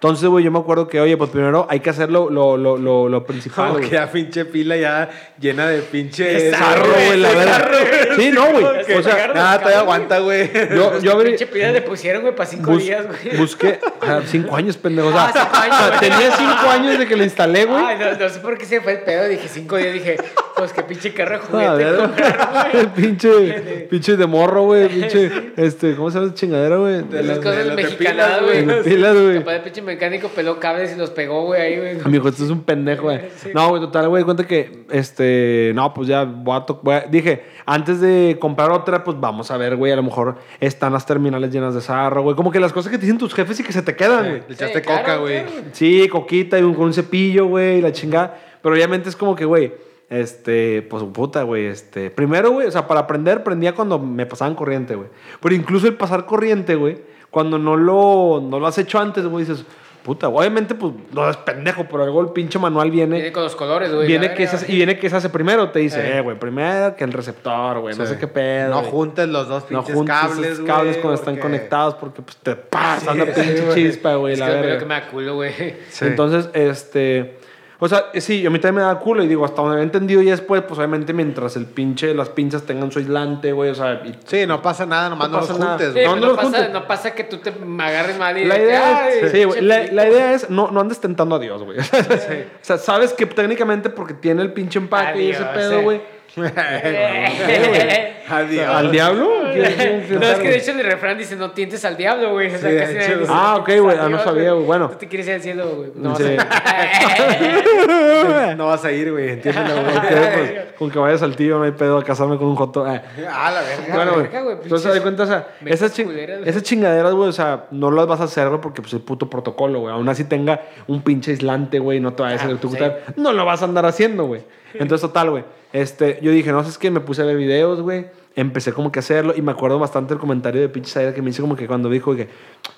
Entonces, 0.00 0.28
güey, 0.28 0.44
yo 0.44 0.52
me 0.52 0.60
acuerdo 0.60 0.86
que, 0.86 1.00
oye, 1.00 1.16
pues 1.16 1.28
primero 1.30 1.66
hay 1.68 1.80
que 1.80 1.90
hacer 1.90 2.08
lo, 2.08 2.30
lo, 2.30 2.56
lo, 2.56 2.76
lo, 2.76 3.08
lo 3.08 3.24
principal, 3.26 3.70
Como 3.72 3.80
que 3.80 3.88
ya 3.90 4.08
pinche 4.08 4.44
pila 4.44 4.76
ya 4.76 5.10
llena 5.40 5.66
de 5.66 5.80
pinche... 5.82 6.52
Sarro, 6.52 6.86
güey, 6.88 7.18
la 7.18 7.28
verdad. 7.32 7.68
Sí, 8.14 8.30
no, 8.30 8.46
güey. 8.46 8.64
O 8.96 9.02
sea, 9.02 9.26
Nada, 9.34 9.58
todavía 9.58 9.80
aguanta, 9.80 10.20
güey. 10.20 10.48
yo, 10.72 11.00
yo 11.00 11.12
abrí... 11.14 11.30
Pinche 11.30 11.48
pila 11.48 11.72
le 11.72 11.82
pusieron, 11.82 12.22
güey, 12.22 12.32
para 12.32 12.48
cinco 12.48 12.70
bus- 12.70 12.84
días, 12.84 13.06
güey. 13.08 13.36
busqué... 13.38 13.80
ah, 14.02 14.20
cinco 14.24 14.54
años, 14.54 14.76
pendejo. 14.76 15.08
O 15.08 15.10
sea, 15.12 15.32
Ah, 15.34 15.62
años, 15.64 15.98
güey. 15.98 16.10
tenía 16.10 16.30
cinco 16.36 16.70
años 16.70 16.96
de 17.00 17.06
que 17.08 17.16
lo 17.16 17.24
instalé, 17.24 17.64
güey. 17.64 17.82
Ay, 17.84 17.96
no, 17.98 18.16
no 18.16 18.28
sé 18.28 18.38
por 18.38 18.56
qué 18.56 18.66
se 18.66 18.80
fue 18.80 18.92
el 18.92 19.00
pedo. 19.00 19.26
Dije 19.26 19.48
cinco 19.48 19.78
días. 19.78 19.92
Dije, 19.94 20.16
pues 20.56 20.72
qué 20.72 20.82
pinche 20.84 21.12
carro 21.12 21.40
juguete. 21.40 21.90
güey. 21.92 22.86
pinche, 22.94 23.86
pinche 23.90 24.16
de 24.16 24.26
morro, 24.26 24.62
güey. 24.62 24.88
Pinche, 24.88 25.52
este, 25.56 25.96
¿cómo 25.96 26.08
se 26.12 26.18
llama 26.18 26.28
esa 26.28 26.36
chingadera, 26.36 26.76
güey? 26.76 27.02
De 27.02 27.22
las 27.24 27.38
cosas 27.38 27.66
pilas, 27.98 28.42
güey. 28.44 28.64
De 28.64 28.74
pilas, 28.84 29.14
güey. 29.16 29.38
Capaz 29.40 29.54
el 29.54 29.60
pinche 29.62 29.82
mecánico 29.88 30.28
peló 30.28 30.60
cables 30.60 30.94
y 30.94 30.98
los 30.98 31.10
pegó, 31.10 31.44
güey, 31.46 31.60
ahí, 31.60 31.76
güey. 31.78 32.00
Amigo, 32.04 32.28
esto 32.28 32.44
es 32.44 32.50
un 32.50 32.62
pendejo, 32.62 33.02
güey. 33.04 33.20
Sí. 33.36 33.50
No, 33.52 33.70
güey, 33.70 33.80
total, 33.80 34.08
güey, 34.08 34.22
cuenta 34.22 34.46
que, 34.46 34.84
este, 34.90 35.72
no, 35.74 35.92
pues 35.92 36.06
ya 36.06 36.22
voy 36.24 36.56
a, 36.56 36.60
voy 36.82 36.94
a- 36.94 37.00
Dije, 37.10 37.42
antes 37.66 38.00
de 38.00 38.36
comprar 38.40 38.70
otra, 38.70 39.02
pues 39.02 39.18
vamos 39.18 39.50
a 39.50 39.56
ver, 39.56 39.74
güey, 39.76 39.90
a 39.92 39.96
lo 39.96 40.02
mejor 40.04 40.36
están 40.60 40.92
las 40.92 41.04
terminales 41.06 41.50
llenas 41.52 41.74
de 41.74 41.80
sarro, 41.80 42.22
güey. 42.22 42.36
Como 42.36 42.52
que 42.52 42.60
las 42.60 42.72
cosas 42.72 42.92
que 42.92 42.98
te 42.98 43.02
dicen 43.06 43.18
tus 43.18 43.34
jefes 43.34 43.58
y 43.58 43.64
que 43.64 43.72
se 43.72 43.82
te 43.82 43.96
quedan, 43.96 44.28
güey. 44.28 44.42
Le 44.46 44.54
echaste 44.54 44.78
Sí, 44.78 44.84
claro, 44.84 45.00
coca, 45.02 45.16
güey. 45.16 45.42
claro. 45.44 45.62
Sí, 45.72 46.08
coquita 46.08 46.58
y 46.58 46.62
un, 46.62 46.74
con 46.74 46.84
un 46.84 46.92
cepillo, 46.94 47.46
güey, 47.46 47.78
y 47.78 47.82
la 47.82 47.90
chingada. 47.92 48.38
Pero 48.62 48.74
obviamente 48.74 49.08
es 49.08 49.16
como 49.16 49.34
que, 49.34 49.44
güey, 49.44 49.72
este, 50.10 50.82
pues 50.82 51.04
puta, 51.12 51.42
güey, 51.42 51.66
este. 51.66 52.10
Primero, 52.10 52.50
güey, 52.52 52.66
o 52.66 52.70
sea, 52.70 52.86
para 52.88 53.00
aprender, 53.00 53.42
prendía 53.44 53.74
cuando 53.74 53.98
me 53.98 54.24
pasaban 54.26 54.54
corriente, 54.54 54.94
güey. 54.94 55.08
Pero 55.40 55.54
incluso 55.54 55.86
el 55.86 55.94
pasar 55.94 56.24
corriente, 56.26 56.74
güey, 56.76 56.98
cuando 57.30 57.58
no 57.58 57.76
lo, 57.76 58.40
no 58.42 58.58
lo 58.58 58.66
has 58.66 58.78
hecho 58.78 58.98
antes, 58.98 59.26
güey, 59.26 59.44
dices, 59.44 59.64
puta, 60.02 60.28
obviamente, 60.28 60.74
pues 60.74 60.94
no 61.12 61.28
es 61.28 61.36
pendejo, 61.36 61.84
pero 61.84 61.98
luego 62.04 62.22
el 62.22 62.28
pinche 62.28 62.58
manual 62.58 62.90
viene. 62.90 63.16
Viene 63.16 63.32
con 63.32 63.42
los 63.42 63.54
colores, 63.54 63.92
güey. 63.92 64.06
Viene 64.06 64.32
que 64.32 64.44
verga. 64.46 64.58
se, 64.58 64.72
y 64.72 64.76
viene 64.76 64.98
que 64.98 65.10
se 65.10 65.16
hace 65.16 65.28
primero, 65.28 65.70
te 65.70 65.80
dice, 65.80 66.00
Eh. 66.00 66.16
eh, 66.18 66.20
güey, 66.22 66.38
primero 66.38 66.96
que 66.96 67.04
el 67.04 67.12
receptor, 67.12 67.80
güey, 67.80 67.94
no 67.96 68.06
Sí. 68.06 68.14
sé 68.14 68.18
qué 68.18 68.26
pedo. 68.26 68.70
No 68.70 68.82
juntes 68.84 69.28
los 69.28 69.48
dos 69.48 69.64
No 69.70 69.80
pinches 69.80 69.94
juntes 69.94 70.14
cables, 70.16 70.46
esos 70.46 70.60
güey. 70.60 70.66
cables 70.72 70.96
cuando 70.98 71.14
están 71.14 71.36
conectados 71.36 71.94
porque 71.96 72.22
pues 72.22 72.36
te 72.38 72.56
pasa 72.56 73.12
Sí, 73.12 73.18
la 73.18 73.24
pinche 73.26 73.74
chispa, 73.74 74.14
güey, 74.14 74.36
la 74.36 74.46
que 74.46 74.52
es 74.52 74.56
lo 74.56 74.62
verga. 74.62 74.78
que 74.78 74.86
me 74.86 74.94
da 74.94 75.06
culo, 75.08 75.34
güey. 75.34 75.52
Sí. 75.90 76.06
Entonces, 76.06 76.48
este. 76.54 77.38
O 77.80 77.86
sea, 77.88 78.06
eh, 78.12 78.20
sí, 78.20 78.44
a 78.44 78.50
mí 78.50 78.58
también 78.58 78.84
me 78.86 78.92
da 78.92 78.98
culo 78.98 79.22
y 79.22 79.28
digo, 79.28 79.44
hasta 79.44 79.62
donde 79.62 79.78
he 79.78 79.82
entendido 79.84 80.20
ya 80.20 80.32
después, 80.32 80.62
pues 80.62 80.76
obviamente 80.78 81.12
mientras 81.12 81.54
el 81.56 81.64
pinche, 81.66 82.12
las 82.12 82.28
pinzas 82.28 82.62
tengan 82.64 82.90
su 82.90 82.98
aislante, 82.98 83.52
güey, 83.52 83.70
o 83.70 83.74
sea. 83.76 84.02
y- 84.04 84.18
Sí, 84.26 84.46
no 84.46 84.60
pasa 84.60 84.84
nada, 84.84 85.08
nomás 85.10 85.28
No 85.30 85.34
no, 85.36 85.40
pasa 85.42 85.52
los 85.52 85.60
nada. 85.60 85.72
juntes, 85.78 85.88
Sí, 85.94 86.00
güey. 86.08 86.20
No, 86.20 86.26
no 86.26 86.34
pasa, 86.34 86.42
juntes. 86.42 86.70
no 86.72 86.86
pasa 86.88 87.14
que 87.14 87.22
tú 87.24 87.36
te 87.38 87.50
agarres 87.50 88.18
mal 88.18 88.36
y 88.36 88.44
La 88.46 88.58
idea 88.58 89.04
"Ay, 89.04 89.12
es, 89.22 89.30
sí, 89.30 89.44
güey, 89.44 89.60
la, 89.62 89.76
pelito". 89.76 89.94
la 89.94 90.08
idea 90.08 90.32
es 90.34 90.50
no, 90.50 90.70
no 90.72 90.80
andes 90.80 90.98
tentando 91.00 91.36
a 91.36 91.38
Dios, 91.38 91.62
güey. 91.62 91.78
O 92.62 92.64
sea, 92.64 92.78
sabes 92.78 93.12
que 93.12 93.26
técnicamente 93.26 93.90
porque 93.90 94.14
tiene 94.14 94.42
el 94.42 94.52
pinche 94.52 94.80
empaque 94.80 95.22
y 95.22 95.30
ese 95.30 95.44
Adiós, 95.44 95.54
pedo, 95.56 95.82
güey. 95.82 96.00
Adiós. 98.28 98.66
¿Al 98.68 98.90
diablo? 98.90 99.47
¿Quieres- 99.58 99.74
quieres 99.76 100.10
No, 100.10 100.22
es 100.26 100.38
que 100.38 100.48
de 100.48 100.56
hecho 100.56 100.70
el 100.72 100.84
refrán 100.84 101.18
dice 101.18 101.36
no 101.36 101.50
tientes 101.52 101.84
al 101.84 101.96
diablo, 101.96 102.32
güey. 102.32 102.48
O 102.54 102.58
sea, 102.58 102.70
Sí, 102.70 102.76
casi 102.76 102.92
de 102.94 102.98
nadie 103.00 103.10
hecho. 103.10 103.18
dice, 103.20 103.32
Ah, 103.34 103.52
"No 103.56 103.60
ok, 103.62 103.70
güey. 103.80 103.96
Ah, 103.98 104.02
no 104.02 104.08
Dios", 104.08 104.22
sabía, 104.22 104.52
güey. 104.52 104.66
Bueno. 104.66 104.88
Tú 104.90 104.96
te 104.96 105.08
quieres 105.08 105.26
ir 105.28 105.34
al 105.34 105.40
cielo, 105.42 105.68
güey. 105.76 105.90
No 105.94 106.16
Sí. 106.16 106.24
vas 106.36 106.46
a- 106.46 108.54
No 108.56 108.66
vas 108.66 108.84
a 108.84 108.92
ir, 108.92 109.10
güey, 109.12 109.30
entiéndelo, 109.30 109.82
güey. 109.82 109.94
Pues, 110.00 110.52
con 110.78 110.90
que 110.90 110.98
vayas 110.98 111.22
al 111.22 111.36
tío 111.36 111.58
no 111.58 111.64
hay 111.64 111.72
pedo 111.72 111.98
a 111.98 112.04
casarme 112.04 112.36
con 112.38 112.48
un 112.48 112.56
joto. 112.56 112.84
Ah. 112.86 113.02
Ah, 113.30 113.50
la 113.52 113.60
verga. 113.62 113.94
Bueno, 113.94 114.12
güey. 114.14 114.26
Entonces, 114.62 114.92
das 114.92 115.00
cuenta, 115.00 115.22
o 115.22 115.26
sea, 115.26 115.48
esas, 115.64 115.96
ching- 115.96 116.62
chingaderas, 116.62 117.12
güey, 117.14 117.28
o 117.28 117.32
sea, 117.32 117.66
no 117.70 117.90
las 117.90 118.06
vas 118.06 118.20
a 118.20 118.24
hacer, 118.24 118.48
güey, 118.48 118.60
porque 118.60 118.82
pues 118.82 118.92
el 118.94 119.00
puto 119.00 119.28
protocolo, 119.30 119.80
güey. 119.80 119.92
Aún 119.94 120.08
así 120.08 120.24
tenga 120.24 120.62
un 120.86 121.02
pinche 121.02 121.30
aislante, 121.32 121.78
güey, 121.78 122.00
no 122.00 122.12
te 122.14 122.22
vayas 122.22 122.42
Ah, 122.42 122.44
a 122.44 122.48
pues, 122.48 122.62
electrocutar. 122.62 123.14
No 123.16 123.32
lo 123.32 123.44
vas 123.44 123.62
a 123.62 123.66
andar 123.66 123.86
haciendo, 123.86 124.26
güey. 124.26 124.42
Entonces, 124.74 125.00
total, 125.06 125.30
güey. 125.30 125.44
Este, 125.72 126.18
yo 126.22 126.30
dije, 126.30 126.50
no 126.52 126.62
sé, 126.64 126.70
es 126.70 126.78
que 126.78 126.90
me 126.90 127.00
puse 127.00 127.22
a 127.22 127.24
ver 127.24 127.36
videos, 127.36 127.80
güey. 127.80 128.06
Empecé 128.40 128.72
como 128.72 128.92
que 128.92 128.98
a 128.98 129.00
hacerlo 129.00 129.34
y 129.36 129.42
me 129.42 129.50
acuerdo 129.50 129.78
bastante 129.80 130.14
el 130.14 130.20
comentario 130.20 130.60
de 130.60 130.68
pinche 130.68 130.92
Zaira 130.92 131.12
que 131.12 131.22
me 131.22 131.30
hizo 131.30 131.42
como 131.42 131.56
que 131.56 131.66
cuando 131.66 131.90
dijo 131.90 132.14
que, 132.14 132.28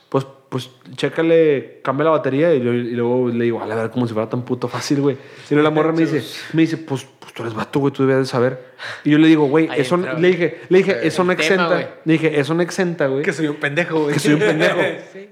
pues, 0.09 0.27
pues, 0.49 0.71
chécale, 0.97 1.81
cambia 1.85 2.05
la 2.05 2.11
batería 2.13 2.55
y, 2.55 2.63
yo- 2.63 2.73
y 2.73 2.93
luego 2.95 3.29
le 3.29 3.45
digo, 3.45 3.63
a 3.63 3.67
la 3.67 3.75
ver, 3.75 3.91
como 3.91 4.07
si 4.07 4.15
fuera 4.15 4.29
tan 4.29 4.43
puto 4.43 4.69
fácil, 4.69 5.01
güey. 5.03 5.17
Y 5.51 5.55
luego 5.55 5.69
la 5.69 5.75
morra 5.75 5.93
me 5.93 6.01
dice, 6.07 6.23
me 6.55 6.63
dice, 6.63 6.77
pues, 6.79 7.07
pues 7.19 7.33
tú 7.35 7.43
eres 7.43 7.55
vato, 7.55 7.79
güey, 7.79 7.93
tú 7.93 8.03
debías 8.05 8.21
de 8.21 8.25
saber. 8.27 8.59
Y 9.05 9.11
yo 9.11 9.19
le 9.19 9.29
digo, 9.29 9.45
güey, 9.49 9.69
eso, 9.77 9.95
entra, 9.97 10.15
le 10.15 10.29
dije, 10.29 10.61
le 10.71 10.79
dije, 10.79 10.99
eso 11.07 11.23
no 11.25 11.31
tema, 11.37 11.43
exenta, 11.43 11.79
le 12.05 12.13
dije, 12.15 12.41
eso 12.41 12.55
no 12.55 12.63
exenta, 12.63 13.07
güey. 13.07 13.23
Que 13.23 13.33
soy 13.33 13.47
un 13.49 13.57
pendejo, 13.57 14.01
güey. 14.05 14.15
Que 14.15 14.21
soy 14.21 14.33
un 14.35 14.41
pendejo. 14.41 14.79
Sí. 15.13 15.29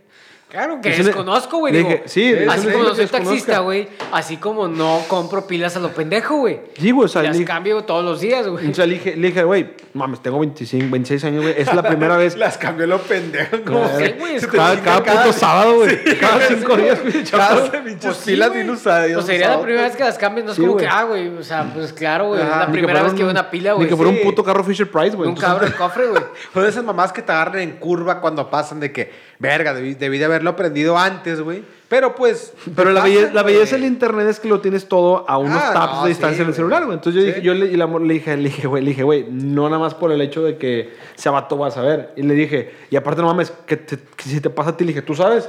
Claro, 0.49 0.81
que 0.81 0.91
desconozco, 0.91 1.59
güey. 1.59 1.75
digo. 1.75 1.91
sí, 2.07 2.35
así 2.49 2.69
como 2.69 2.85
no 2.85 2.95
soy 2.95 3.07
taxista, 3.07 3.59
güey. 3.59 3.87
Así 4.13 4.39
como 4.39 4.67
no 4.67 5.03
compro 5.07 5.47
pilas 5.47 5.77
a 5.77 5.81
lo 5.81 5.91
pendejo, 5.91 6.37
güey. 6.39 6.61
Sí, 6.79 6.91
güey, 6.91 7.05
o 7.05 7.09
sea, 7.09 7.23
Las 7.23 7.37
le, 7.37 7.45
cambio 7.45 7.83
todos 7.85 8.03
los 8.03 8.21
días, 8.21 8.49
güey. 8.49 8.71
o 8.71 8.75
sea, 8.75 8.87
le 8.87 8.95
dije, 8.95 9.15
le 9.15 9.29
dije, 9.29 9.45
güey, 9.45 9.75
mames, 9.93 10.21
tengo 10.23 10.39
25, 10.39 10.87
26 10.91 11.25
años, 11.25 11.43
güey, 11.43 11.55
es 11.59 11.75
la 11.75 11.83
primera 11.83 12.17
vez. 12.17 12.35
Las 12.39 12.57
cambió 12.57 12.87
lo 12.87 12.99
pendejo. 12.99 13.59
Como 13.67 13.87
Sí, 13.99 14.15
güey, 14.19 14.41
cada, 14.41 14.81
cada 14.81 15.23
puto 15.23 15.33
sábado, 15.35 15.77
güey. 15.77 16.03
cada 16.21 16.41
cinco 16.47 16.77
días, 16.79 16.99
güey. 17.03 17.25
Cada 17.25 17.71
pinches 17.83 18.05
Pues 18.07 18.17
sí, 18.17 18.31
pilas 18.31 18.53
bien 18.55 18.71
usadas. 18.71 19.11
Pues 19.13 19.27
sería 19.27 19.49
la 19.51 19.61
primera 19.61 19.83
vez 19.83 19.97
que 19.97 20.05
las 20.05 20.17
cambias, 20.17 20.47
no 20.47 20.53
es 20.53 20.57
Sí, 20.57 20.63
como 20.65 20.79
que, 20.79 20.87
ah, 20.87 21.05
güey, 21.05 21.29
o 21.29 21.43
sea, 21.43 21.71
pues 21.75 21.93
claro, 21.93 22.29
güey, 22.29 22.41
es 22.41 22.49
la 22.49 22.67
Ni 22.67 22.73
primera 22.73 23.03
vez 23.03 23.13
que 23.13 23.21
un- 23.23 23.27
veo 23.27 23.31
una 23.33 23.51
pila, 23.51 23.71
Ni 23.73 23.77
güey. 23.77 23.89
que 23.89 23.97
fuera 23.97 24.11
un 24.11 24.17
Sí. 24.17 24.23
puto 24.25 24.43
carro 24.43 24.65
Fisher 24.65 24.91
Price, 24.91 25.15
güey. 25.15 25.29
Nunca 25.29 25.51
abro 25.51 25.67
el 25.67 25.75
cofre, 25.75 26.07
güey. 26.07 26.23
Fue 26.55 26.63
de 26.63 26.71
esas 26.71 26.85
mamás 26.85 27.13
que 27.13 27.21
te 27.21 27.33
agarran 27.33 27.61
en 27.61 27.73
curva 27.73 28.21
cuando 28.23 28.49
pasan 28.49 28.81
de 28.81 28.91
que, 28.93 29.28
verga, 29.39 29.75
debí, 29.75 29.95
debí 29.95 30.19
de 30.19 30.25
haberlo 30.25 30.51
aprendido 30.51 30.99
antes, 30.99 31.41
güey. 31.41 31.63
Pero 31.89 32.15
pues. 32.15 32.53
Pero 32.77 32.91
la, 32.91 33.01
pasa, 33.01 33.13
belleza, 33.15 33.33
la 33.33 33.43
belleza 33.43 33.77
del 33.77 33.85
internet 33.87 34.27
es 34.29 34.41
que 34.41 34.49
lo 34.49 34.61
tienes 34.61 34.89
todo 34.89 35.25
a 35.29 35.39
unos 35.39 35.63
Ah, 35.63 35.71
taps 35.73 35.95
no, 35.97 36.03
de 36.05 36.09
distancia 36.11 36.37
sí, 36.37 36.43
en 36.43 36.49
el 36.49 36.55
celular, 36.55 36.85
güey. 36.85 36.97
Entonces 36.97 37.15
yo, 37.15 37.21
Sí. 37.23 37.27
dije, 37.35 37.43
yo 37.43 37.55
le, 37.55 37.67
y 37.67 37.77
la 37.77 37.87
le 37.87 38.15
dije, 38.15 38.37
le 38.37 38.43
dije, 38.51 38.67
güey, 38.67 38.83
le 38.83 38.91
dije, 38.91 39.03
güey, 39.05 39.27
no 39.31 39.65
nada 39.69 39.79
más 39.81 39.95
por 39.95 40.13
el 40.13 40.21
hecho 40.21 40.43
de 40.43 40.59
que 40.59 40.93
sea 41.15 41.33
vato 41.33 41.57
vas 41.57 41.77
a 41.77 41.83
ver. 41.83 42.13
Y 42.17 42.23
le 42.23 42.35
dije, 42.35 42.73
y 42.91 42.97
aparte 42.97 43.23
no 43.23 43.29
mames, 43.29 43.53
que, 43.67 43.77
te- 43.77 43.97
que 44.17 44.25
si 44.25 44.41
te 44.41 44.51
pasa 44.51 44.71
a 44.71 44.77
ti, 44.77 44.85
le 44.85 44.89
dije, 44.89 45.03
¿tú 45.03 45.15
sabes? 45.15 45.49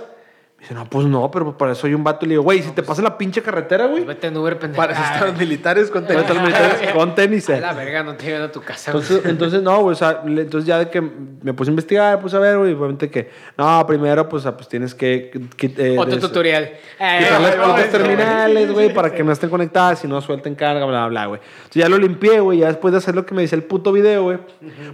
Dice, 0.59 0.73
no, 0.73 0.85
pues 0.85 1.05
no, 1.07 1.29
pero 1.31 1.57
para 1.57 1.71
eso 1.71 1.87
hay 1.87 1.93
un 1.93 2.03
vato. 2.03 2.25
Y 2.25 2.29
le 2.29 2.33
digo, 2.33 2.43
güey, 2.43 2.61
si 2.61 2.71
te 2.71 2.83
pasa 2.83 3.01
la 3.01 3.17
pinche 3.17 3.41
carretera, 3.41 3.85
güey. 3.87 4.03
Vete 4.03 4.27
en 4.27 4.37
Uber, 4.37 4.59
pendejo. 4.59 4.81
Para 4.81 4.93
eso 4.93 5.01
están 5.01 5.27
los 5.29 5.37
militares 5.39 5.89
con 5.89 6.05
Para 6.05 6.19
estar 6.21 6.35
los 6.35 6.43
militares 6.45 6.91
con 6.93 7.15
tenis. 7.15 7.49
A 7.49 7.57
eh. 7.57 7.61
la 7.61 7.73
verga, 7.73 8.03
no 8.03 8.15
te 8.15 8.25
llevan 8.25 8.41
a 8.43 8.51
tu 8.51 8.61
casa, 8.61 8.91
güey. 8.91 9.03
Entonces, 9.03 9.29
entonces, 9.31 9.61
no, 9.63 9.81
güey, 9.81 9.93
o 9.93 9.95
sea, 9.95 10.21
le- 10.25 10.41
entonces 10.41 10.67
ya 10.67 10.77
de 10.79 10.89
que 10.89 11.01
me 11.01 11.53
puse 11.53 11.69
a 11.69 11.71
investigar, 11.71 12.19
puse 12.19 12.35
a 12.35 12.39
ver, 12.39 12.57
güey, 12.57 12.73
obviamente 12.73 13.09
que, 13.09 13.29
no, 13.57 13.85
primero, 13.87 14.27
pues, 14.27 14.45
ah, 14.45 14.55
pues 14.55 14.67
tienes 14.67 14.93
que... 14.93 15.31
que- 15.55 15.73
eh, 15.77 15.95
Otro 15.97 16.19
tutorial. 16.19 16.71
Quitar 16.93 17.41
las 17.41 17.55
eh, 17.55 17.57
putas 17.63 17.85
eh, 17.85 17.89
terminales, 17.91 18.71
güey, 18.71 18.93
para 18.93 19.13
que 19.13 19.23
no 19.23 19.31
estén 19.31 19.49
conectadas 19.49 20.03
y 20.03 20.07
no 20.07 20.19
suelten 20.21 20.55
carga, 20.55 20.85
bla, 20.85 20.99
bla, 20.99 21.07
bla, 21.07 21.25
güey. 21.27 21.41
Entonces 21.57 21.81
ya 21.83 21.89
lo 21.89 21.97
limpié, 21.97 22.39
güey, 22.41 22.59
ya 22.59 22.67
después 22.67 22.91
de 22.91 22.97
hacer 22.97 23.15
lo 23.15 23.25
que 23.25 23.33
me 23.33 23.41
dice 23.41 23.55
el 23.55 23.63
puto 23.63 23.91
video, 23.91 24.23
güey, 24.23 24.37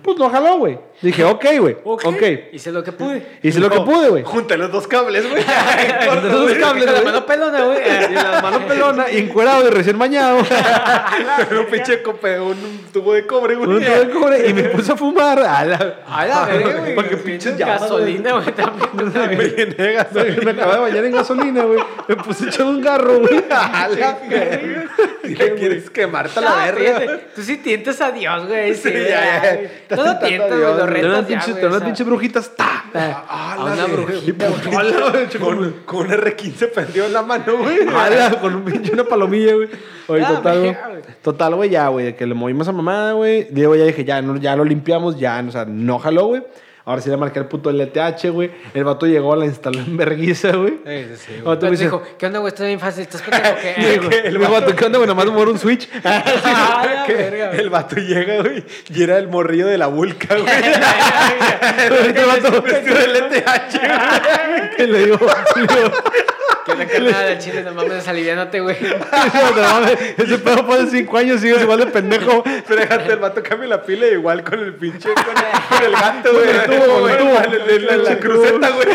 pues 0.03 0.17
lo 0.19 0.29
jaló, 0.29 0.57
güey. 0.59 0.77
Dije, 1.01 1.23
ok, 1.23 1.45
güey, 1.59 1.77
Ok. 1.83 2.03
ok. 2.05 2.23
Hice 2.53 2.71
lo 2.71 2.83
que 2.83 2.91
pude. 2.91 3.25
Hice 3.41 3.59
lo 3.59 3.69
que 3.69 3.79
pude, 3.81 4.09
güey. 4.09 4.23
Junta 4.23 4.55
los 4.57 4.71
dos 4.71 4.87
cables, 4.87 5.29
güey. 5.29 5.43
Dos 6.31 6.53
cables, 6.53 6.91
La 6.91 7.01
mano 7.01 7.25
pelona, 7.25 7.63
güey. 7.63 7.79
Y 8.09 8.13
la 8.13 8.41
mano 8.41 8.59
pelona, 8.67 9.09
y 9.11 9.17
encuerado 9.19 9.67
y 9.67 9.69
recién 9.71 9.97
bañado. 9.97 10.39
Pero 11.49 11.61
un 11.61 11.67
pinche 11.67 12.01
un, 12.39 12.81
tubo 12.91 13.13
de 13.13 13.25
cobre, 13.25 13.55
güey. 13.55 13.69
Un 13.69 13.83
tubo 13.83 13.95
de 13.95 14.09
cobre, 14.09 14.49
y 14.49 14.53
me 14.53 14.63
puse 14.63 14.91
a 14.91 14.95
fumar. 14.95 15.39
A 15.39 15.65
la, 15.65 15.95
A 16.07 16.25
la 16.25 16.45
verga, 16.45 16.79
güey. 16.79 16.95
Porque 16.95 17.09
que 17.11 17.17
pinches 17.17 17.53
pinches 17.53 17.57
llamas, 17.59 17.81
gasolina, 17.81 18.31
güey, 18.33 18.51
también. 18.53 19.37
Me 19.37 19.45
llené 19.45 19.75
de 19.75 19.93
gasolina. 19.93 20.41
Me 20.43 20.51
acababa 20.51 20.75
de 20.75 20.81
bañar 20.81 21.05
en 21.05 21.11
gasolina, 21.11 21.63
güey. 21.63 21.79
Me 22.07 22.15
puse 22.17 22.45
a 22.45 22.47
echar 22.47 22.65
un 22.65 22.81
garro, 22.81 23.19
güey. 23.19 23.43
A 23.49 23.87
la 23.87 24.17
verga. 24.27 24.85
Quieres 25.55 25.89
quemarte 25.89 26.39
a 26.39 26.41
la 26.41 26.55
Ah, 26.55 26.71
verga. 26.71 27.19
Tú 27.35 27.41
sí 27.41 27.57
tientas 27.57 27.99
a 28.01 28.11
Dios, 28.11 28.47
güey. 28.47 28.73
Sí, 28.75 28.91
ya, 28.91 29.59
ya. 29.89 29.95
No 29.95 30.03
lo 30.03 30.19
tientas, 30.19 30.49
güey. 30.49 30.61
Lo 30.61 30.85
retas 30.85 31.09
unas 31.09 31.27
ya, 31.27 31.51
güey, 31.51 31.65
unas 31.65 31.83
pinches 31.83 32.05
brujitas. 32.05 32.55
¡Ta! 32.55 32.85
A 33.27 33.57
una 33.61 33.75
la 33.75 33.85
brujita, 33.85 34.47
güey. 34.47 35.27
Con, 35.45 35.73
con 35.85 35.97
un 36.05 36.11
R15 36.11 36.71
prendido 36.71 37.05
en 37.05 37.13
la 37.13 37.21
mano, 37.21 37.57
güey. 37.57 37.79
¡Hala! 37.87 38.39
Con 38.41 38.55
un 38.55 38.65
pinche 38.65 38.93
una 38.93 39.03
palomilla, 39.03 39.53
güey. 39.55 39.69
Oye, 40.07 40.23
Ah, 40.25 40.35
total, 40.35 40.59
güey. 40.59 40.75
Total, 41.21 41.55
güey, 41.55 41.69
ya, 41.69 41.87
güey. 41.87 42.15
Que 42.15 42.25
le 42.25 42.33
movimos 42.33 42.67
a 42.67 42.71
mamada, 42.71 43.13
güey. 43.13 43.47
Diego 43.51 43.75
ya 43.75 43.85
dije, 43.85 44.03
ya, 44.05 44.21
no, 44.21 44.37
ya 44.37 44.55
lo 44.55 44.63
limpiamos, 44.63 45.17
ya, 45.19 45.43
o 45.47 45.51
sea, 45.51 45.65
no 45.65 45.99
jaló, 45.99 46.27
güey. 46.27 46.43
Ahora 46.87 47.01
sí 47.01 47.09
le 47.09 47.17
marqué 47.17 47.39
el 47.39 47.47
puto 47.47 47.71
LTH, 47.71 48.29
güey. 48.29 48.51
El 48.75 48.83
vato 48.83 49.07
llegó, 49.07 49.35
la 49.35 49.45
instaló 49.45 49.79
en 49.79 49.97
verguiza, 49.97 50.51
güey. 50.55 50.73
Sí, 50.85 51.05
sí, 51.09 51.15
sí, 51.17 51.33
El 51.33 51.41
güey. 51.41 51.55
vato 51.55 51.65
me 51.65 51.71
dice, 51.71 51.83
dijo, 51.85 52.03
¿qué 52.17 52.25
onda, 52.27 52.39
güey? 52.39 52.53
Está 52.53 52.63
bien 52.65 52.79
fácil. 52.79 53.01
¿Estás 53.01 53.21
pendejo 53.23 54.09
qué? 54.09 54.19
el 54.25 54.37
vato, 54.37 54.75
¿qué 54.75 54.85
onda, 54.85 54.99
güey? 54.99 55.07
Nomás 55.07 55.25
mover 55.25 55.49
un 55.49 55.59
switch. 55.59 55.89
Ah, 56.05 57.05
verga, 57.07 57.47
güey. 57.49 57.59
el 57.59 57.69
vato 57.69 57.95
llega, 57.95 58.41
güey, 58.41 58.63
y 58.89 59.03
era 59.03 59.17
el 59.17 59.27
morrillo 59.27 59.67
de 59.67 59.77
la 59.77 59.87
vulca, 59.87 60.35
güey. 60.35 60.45
Este 62.07 62.23
vato 62.25 62.61
Vestido 62.61 62.95
de 62.95 63.07
LTH, 63.07 63.79
güey. 63.79 64.75
que 64.77 64.87
le 64.87 64.99
digo, 65.05 65.17
le 65.55 65.61
digo, 65.61 65.91
Que 66.65 66.75
la 66.75 66.85
carnada 66.87 67.23
del 67.25 67.37
chile, 67.39 67.61
no 67.63 67.73
mames, 67.73 68.07
aliviánate, 68.07 68.59
güey. 68.59 68.75
ese 70.17 70.37
pedo 70.39 70.65
fue 70.65 70.83
de 70.85 70.89
5 70.89 71.17
años, 71.17 71.41
sigue 71.41 71.61
igual 71.61 71.79
de 71.79 71.87
pendejo. 71.87 72.43
Pero 72.67 72.81
déjate, 72.81 73.13
el 73.13 73.19
vato 73.19 73.43
cambia 73.43 73.67
la 73.69 73.83
pila 73.83 74.07
igual 74.07 74.43
con 74.43 74.59
el 74.59 74.73
pinche, 74.73 75.09
con, 75.13 75.23
con 75.23 75.85
el 75.85 75.91
gato, 75.91 76.33
güey. 76.33 76.45
Con 76.45 76.73
el 76.73 76.79
tubo. 76.81 77.07
La, 77.07 77.45
la- 77.45 77.79
la- 77.79 77.97
la 77.97 78.17
cruceta, 78.19 78.69
güey. 78.71 78.87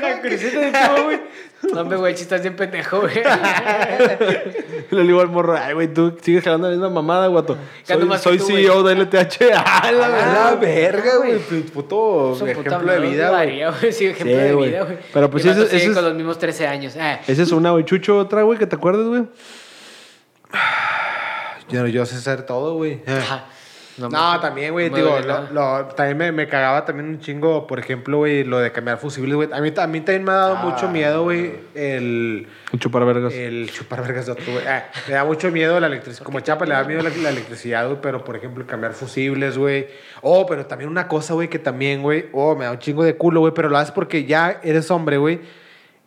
La 0.00 0.20
cruceta 0.22 0.60
de 0.60 0.72
tubo, 0.72 1.04
güey. 1.04 1.20
No, 1.74 1.82
hombre, 1.82 1.98
güey, 1.98 2.16
si 2.16 2.22
estás 2.22 2.40
bien 2.40 2.56
pendejo, 2.56 3.00
güey. 3.02 3.14
Le 4.90 5.02
digo 5.02 5.20
al 5.20 5.28
morro, 5.28 5.56
ay, 5.56 5.74
güey, 5.74 5.92
tú 5.92 6.16
sigues 6.20 6.42
jalando 6.42 6.68
la 6.68 6.72
misma 6.72 6.88
mamada, 6.90 7.26
guato. 7.28 7.56
Ya 7.86 7.94
Soy, 7.96 8.08
que 8.08 8.18
soy 8.18 8.38
tú, 8.38 8.44
güey. 8.48 8.64
CEO 8.64 8.82
de 8.82 8.94
LTH. 8.96 9.38
¡Ah, 9.56 9.92
la 9.92 10.06
A 10.06 10.08
verdad! 10.08 10.50
la 10.50 10.56
verga, 10.56 11.16
güey. 11.18 11.38
Puto 11.38 12.34
Su 12.34 12.46
puta 12.46 12.50
ejemplo 12.52 12.92
de 12.92 13.00
vida, 13.00 13.28
güey. 13.30 13.60
güey. 13.80 13.92
Sí, 13.92 14.06
ejemplo 14.06 14.34
Sí, 14.36 14.42
de 14.42 14.52
güey. 14.54 14.70
vida, 14.70 14.82
güey. 14.84 14.98
Pero, 15.12 15.30
pues, 15.30 15.42
sigue 15.44 15.62
es- 15.86 15.94
con 15.94 16.04
los 16.04 16.14
mismos 16.14 16.38
13 16.38 16.66
años. 16.66 16.96
Ah. 16.98 17.20
Esa 17.26 17.42
es 17.42 17.52
una, 17.52 17.70
güey. 17.72 17.84
Chucho, 17.84 18.18
otra, 18.18 18.42
güey, 18.42 18.58
que 18.58 18.66
te 18.66 18.76
acuerdes, 18.76 19.06
güey. 19.06 19.24
Yo, 21.68 21.86
yo 21.86 22.04
sé 22.06 22.16
hacer 22.16 22.46
todo, 22.46 22.74
güey. 22.74 23.00
Ajá. 23.06 23.44
No, 24.08 24.32
me- 24.34 24.38
también, 24.40 24.72
güey, 24.72 24.88
no 24.90 24.96
digo, 24.96 25.18
lo, 25.52 25.84
también 25.94 26.16
me, 26.18 26.32
me 26.32 26.48
cagaba 26.48 26.84
también 26.84 27.08
un 27.08 27.20
chingo, 27.20 27.66
por 27.66 27.78
ejemplo, 27.78 28.18
güey, 28.18 28.44
lo 28.44 28.58
de 28.58 28.72
cambiar 28.72 28.98
fusibles, 28.98 29.34
güey. 29.34 29.48
A 29.52 29.60
mí, 29.60 29.72
a 29.76 29.86
mí 29.86 30.00
también 30.00 30.24
me 30.24 30.32
ha 30.32 30.36
dado 30.36 30.56
mucho 30.56 30.88
miedo, 30.88 31.22
güey, 31.24 31.52
el, 31.74 32.48
Un 32.72 32.78
chupar 32.78 33.04
vergas. 33.04 33.32
el 33.34 33.70
chupar 33.72 34.02
vergas 34.02 34.26
de 34.26 34.32
otro, 34.32 34.52
güey. 34.52 34.66
Ah, 34.66 34.84
me 35.08 35.14
da 35.14 35.24
mucho 35.24 35.50
miedo 35.50 35.78
la 35.80 35.86
electricidad, 35.88 36.24
como 36.24 36.40
chapa 36.40 36.64
le 36.66 36.74
da 36.74 36.84
miedo 36.84 37.02
la, 37.02 37.10
la 37.10 37.30
electricidad, 37.30 37.86
güey, 37.86 37.98
pero, 38.00 38.24
por 38.24 38.36
ejemplo, 38.36 38.66
cambiar 38.66 38.92
fusibles, 38.94 39.58
güey. 39.58 39.86
Oh, 40.22 40.46
pero 40.46 40.66
también 40.66 40.90
una 40.90 41.06
cosa, 41.08 41.34
güey, 41.34 41.48
que 41.48 41.58
también, 41.58 42.02
güey, 42.02 42.26
oh, 42.32 42.56
me 42.56 42.64
da 42.64 42.72
un 42.72 42.78
chingo 42.78 43.04
de 43.04 43.16
culo, 43.16 43.40
güey, 43.40 43.52
pero 43.54 43.68
lo 43.68 43.78
haces 43.78 43.92
porque 43.92 44.24
ya 44.24 44.60
eres 44.62 44.90
hombre, 44.90 45.16
güey. 45.18 45.40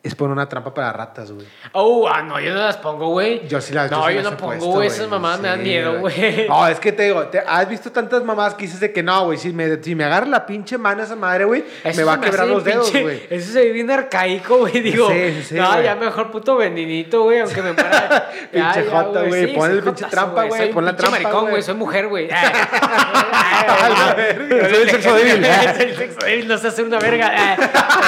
Es 0.03 0.15
poner 0.15 0.33
una 0.33 0.49
trampa 0.49 0.73
para 0.73 0.91
ratas, 0.91 1.31
güey. 1.31 1.47
Oh, 1.71 2.09
ah, 2.09 2.21
no, 2.21 2.37
yo 2.37 2.53
no 2.53 2.59
las 2.59 2.75
pongo, 2.75 3.07
güey. 3.07 3.47
Yo 3.47 3.61
sí 3.61 3.73
las 3.73 3.89
No, 3.89 4.05
sí 4.05 4.15
yo 4.15 4.21
las 4.21 4.31
no 4.33 4.37
pongo, 4.37 4.65
güey. 4.65 4.89
Esas 4.89 5.07
mamadas 5.07 5.39
me 5.39 5.47
dan 5.47 5.63
miedo, 5.63 5.97
güey. 6.01 6.45
No, 6.45 6.67
es 6.67 6.77
que 6.81 6.91
te 6.91 7.03
digo, 7.03 7.25
te- 7.27 7.39
has 7.39 7.69
visto 7.69 7.89
tantas 7.89 8.21
mamás 8.21 8.53
que 8.53 8.65
dices 8.65 8.81
de 8.81 8.91
que 8.91 9.01
no, 9.01 9.23
güey, 9.27 9.37
si 9.37 9.53
me, 9.53 9.81
si 9.81 9.95
me 9.95 10.03
agarra 10.03 10.25
la 10.25 10.45
pinche 10.45 10.77
mano 10.77 11.03
esa 11.03 11.15
madre, 11.15 11.45
güey, 11.45 11.63
me 11.95 12.03
va 12.03 12.15
a 12.15 12.19
quebrar 12.19 12.47
los 12.47 12.65
dedos, 12.65 12.91
güey. 12.91 13.27
Eso 13.29 13.53
se 13.53 13.59
ve 13.63 13.71
bien 13.71 13.89
arcaico, 13.91 14.57
güey. 14.57 14.81
Digo, 14.81 15.07
Sí, 15.09 15.55
no, 15.55 15.81
ya 15.81 15.95
mejor 15.95 16.31
puto 16.31 16.57
venenito, 16.57 17.23
güey, 17.23 17.39
aunque 17.39 17.61
me. 17.61 17.73
Ya, 18.53 18.73
Pinche 18.73 18.89
jota, 18.89 19.23
güey, 19.23 19.53
pon 19.55 19.67
soy 19.69 19.77
el 19.77 19.83
pinche 19.83 20.05
trampa, 20.05 20.43
güey, 20.43 20.61
Soy 20.61 20.73
pon 20.73 20.85
la 20.85 20.95
trampa, 20.95 21.19
maricón, 21.19 21.49
güey. 21.49 21.63
soy 21.63 21.75
mujer, 21.75 22.07
güey. 22.07 22.29
Soy 24.69 24.81
el 24.81 24.89
sexo 24.89 25.15
débil. 25.15 25.45
Soy 25.45 25.83
el 25.85 25.95
sexo 25.95 26.25
débil, 26.25 26.47
no 26.47 26.57
sé 26.57 26.67
hacer 26.67 26.85
una 26.85 26.99
verga. 26.99 27.31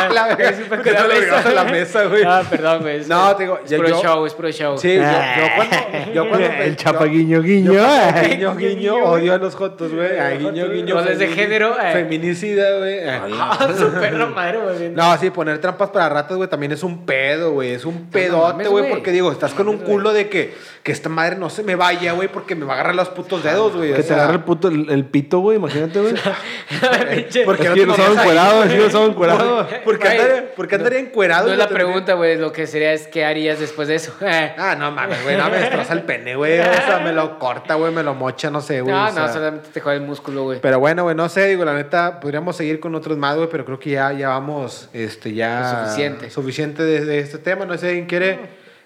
No 0.09 1.07
le 1.07 1.31
a 1.31 1.49
la 1.51 1.63
mesa, 1.65 1.84
güey. 2.09 2.23
Ah, 2.25 2.43
perdón, 2.49 2.81
güey. 2.81 2.97
es- 3.01 3.07
No, 3.07 3.36
te 3.36 3.43
digo, 3.43 3.59
es 3.63 3.69
ya 3.69 3.77
puro 3.77 3.89
yo- 3.89 4.01
show, 4.01 4.25
es 4.25 4.33
puro 4.33 4.51
show. 4.51 4.77
Sí, 4.77 4.95
yo, 4.95 5.01
yo 5.01 5.47
cuando, 5.55 5.75
yo 6.13 6.29
cuando 6.29 6.47
me- 6.49 6.65
El 6.65 6.75
chapa 6.75 7.05
yo- 7.05 7.11
guiño, 7.11 7.38
yo 7.38 7.43
guiño. 7.43 7.71
guiño, 8.29 8.55
guiño, 8.55 8.95
odio 9.03 9.33
a 9.33 9.38
los 9.38 9.55
jotos, 9.55 9.91
güey. 9.93 10.38
Guiño, 10.39 10.69
guiño. 10.69 10.95
Roles 10.95 11.19
de 11.19 11.27
género, 11.27 11.75
eh. 11.81 11.91
Feminicida, 11.93 12.77
güey. 12.79 12.99
Ah, 13.07 13.67
su 13.77 13.91
perro 13.91 14.27
madre, 14.27 14.59
güey. 14.59 14.89
No, 14.89 15.17
sí, 15.17 15.29
poner 15.29 15.59
trampas 15.59 15.89
para 15.89 16.09
ratas, 16.09 16.38
güey, 16.38 16.49
también 16.49 16.71
es 16.71 16.83
un 16.83 17.05
pedo, 17.05 17.51
güey. 17.51 17.71
Es 17.71 17.86
un 17.86 18.09
pedote, 18.09 18.67
güey, 18.67 18.89
porque 18.89 19.11
digo, 19.11 19.31
estás 19.31 19.53
con 19.53 19.67
un 19.67 19.77
culo 19.77 20.13
de 20.13 20.29
que, 20.29 20.53
que 20.83 20.91
esta 20.91 21.09
madre 21.09 21.36
no 21.36 21.49
se 21.49 21.63
me 21.63 21.75
vaya, 21.75 22.13
güey, 22.13 22.27
porque 22.27 22.55
me 22.55 22.65
va 22.65 22.73
a 22.73 22.75
agarrar 22.75 22.95
los 22.95 23.09
putos 23.09 23.43
dedos, 23.43 23.75
güey. 23.75 23.93
Que 23.93 24.03
te 24.03 24.13
agarre 24.13 24.33
el 24.33 24.43
puto, 24.43 24.67
el, 24.67 24.89
el 24.89 25.05
pito, 25.05 25.39
güey, 25.39 25.57
imagínate, 25.57 25.99
güey. 25.99 26.13
Pinche- 26.15 27.45
¿Por 27.45 27.57
qué 27.57 27.63
Es 27.63 27.69
no 27.69 27.75
que 27.75 27.81
te 27.81 27.86
lo 27.88 27.95
saben 27.95 28.19
encuerado, 28.19 28.63
que 28.67 28.77
lo 28.77 28.89
saben 28.89 29.09
encuerado. 29.11 29.67
¿Por 29.83 29.99
qué 29.99 30.07
Güey, 30.07 30.75
andaría, 30.75 30.99
encuerado? 30.99 31.47
No 31.47 31.53
es 31.53 31.57
la 31.59 31.67
pregunta, 31.76 32.13
güey. 32.13 32.38
Lo 32.38 32.51
que 32.51 32.65
sería 32.67 32.93
es 32.93 33.07
qué 33.07 33.26
harías 33.26 33.59
después 33.59 33.88
de 33.88 33.95
eso. 33.95 34.13
Ah, 34.57 34.76
no 34.78 34.91
mames, 34.91 35.21
güey, 35.23 35.38
no 35.38 35.49
me 35.49 35.57
destroza 35.57 35.93
el 35.93 36.03
pene, 36.03 36.36
güey. 36.36 36.59
O 36.59 36.63
sea, 36.63 37.01
me 37.03 37.11
lo 37.11 37.38
corta, 37.39 37.76
güey, 37.76 37.91
me 37.91 38.03
lo 38.03 38.13
mocha, 38.13 38.49
no 38.49 38.61
sé, 38.61 38.82
güey. 38.82 38.93
No, 38.93 39.07
o 39.07 39.11
no, 39.11 39.32
solamente 39.32 39.69
te 39.71 39.80
jode 39.80 39.95
el 39.95 40.01
músculo, 40.01 40.43
güey. 40.43 40.59
Pero 40.61 40.80
bueno, 40.80 41.03
güey, 41.03 41.15
no 41.15 41.28
sé, 41.30 41.47
digo, 41.47 41.65
la 41.65 41.73
neta, 41.73 42.19
podríamos 42.19 42.55
seguir 42.55 42.80
con 42.80 42.95
otros 42.95 43.17
más, 43.17 43.36
güey, 43.36 43.49
pero 43.49 43.65
creo 43.65 43.80
que 43.80 43.91
ya, 43.91 44.11
ya 44.13 44.30
vamos, 44.30 44.89
este, 44.93 45.34
ya... 45.34 45.84
Suficiente. 45.84 46.30
Suficiente 46.30 46.84
de, 46.84 47.05
de 47.05 47.19
este 47.19 47.38
tema. 47.38 47.65
No 47.65 47.78
sé, 47.78 47.91
¿quién 47.91 48.05
quiere 48.05 48.39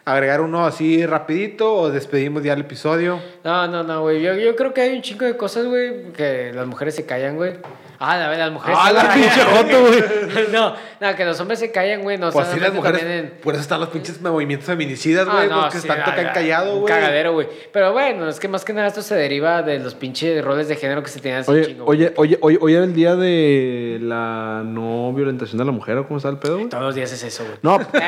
agregar 0.05 0.41
uno 0.41 0.65
así 0.65 1.05
rapidito 1.05 1.73
o 1.73 1.89
despedimos 1.89 2.43
ya 2.43 2.53
el 2.53 2.61
episodio? 2.61 3.19
No, 3.43 3.67
no, 3.67 3.83
no, 3.83 4.01
güey. 4.01 4.21
Yo, 4.21 4.33
yo 4.35 4.55
creo 4.55 4.73
que 4.73 4.81
hay 4.81 4.95
un 4.95 5.01
chingo 5.01 5.25
de 5.25 5.37
cosas, 5.37 5.65
güey, 5.65 6.11
que 6.13 6.51
las 6.53 6.67
mujeres 6.67 6.95
se 6.95 7.05
callan, 7.05 7.35
güey. 7.35 7.53
Ah, 8.01 8.17
la 8.17 8.29
verdad, 8.29 8.45
las 8.45 8.53
mujeres 8.53 8.77
Ah, 8.81 8.91
la 8.93 9.13
pinche 9.13 9.41
joto, 9.41 9.81
güey. 9.81 10.47
no, 10.53 10.73
no, 11.01 11.15
que 11.15 11.25
los 11.25 11.39
hombres 11.41 11.59
se 11.59 11.69
callan, 11.71 12.01
güey. 12.01 12.17
No, 12.17 12.31
Pues 12.31 12.47
sí, 12.47 12.59
las 12.59 12.73
mujeres, 12.73 13.03
en- 13.03 13.33
por 13.43 13.53
eso 13.55 13.61
están 13.61 13.79
los 13.81 13.89
pinches 13.89 14.21
movimientos 14.21 14.67
feminicidas, 14.67 15.27
Ah, 15.29 15.33
güey, 15.35 15.49
no, 15.49 15.61
porque 15.63 15.79
sí, 15.79 15.87
ah, 15.89 15.93
han 16.05 16.25
ah, 16.27 16.31
callado, 16.33 16.79
güey. 16.79 16.85
cagadero, 16.93 17.33
güey. 17.33 17.47
Pero 17.73 17.91
bueno, 17.91 18.29
es 18.29 18.39
que 18.39 18.47
más 18.47 18.63
que 18.63 18.71
nada 18.71 18.87
esto 18.87 19.01
se 19.01 19.15
deriva 19.15 19.61
de 19.63 19.79
los 19.79 19.95
pinches 19.95 20.43
roles 20.45 20.67
de 20.69 20.77
género 20.77 21.03
que 21.03 21.09
se 21.09 21.19
tenían 21.19 21.41
así 21.41 21.51
Oye, 21.51 21.65
chingo. 21.65 21.85
güey. 21.85 21.99
oye, 22.05 22.13
oye, 22.15 22.37
oye, 22.41 22.57
hoy 22.61 22.73
era 22.73 22.83
el 22.85 22.93
día 22.93 23.15
de 23.17 23.97
la 24.01 24.61
no 24.65 25.11
violentación 25.13 25.57
de 25.57 25.65
la 25.65 25.71
mujer, 25.71 25.97
¿o 25.97 26.07
cómo 26.07 26.17
está 26.17 26.29
el 26.29 26.37
pedo, 26.37 26.55
güey? 26.55 26.69
Todos 26.69 26.83
los 26.83 26.95
días 26.95 27.11
es 27.11 27.21
eso, 27.23 27.43
güey. 27.43 27.57
No. 27.61 27.79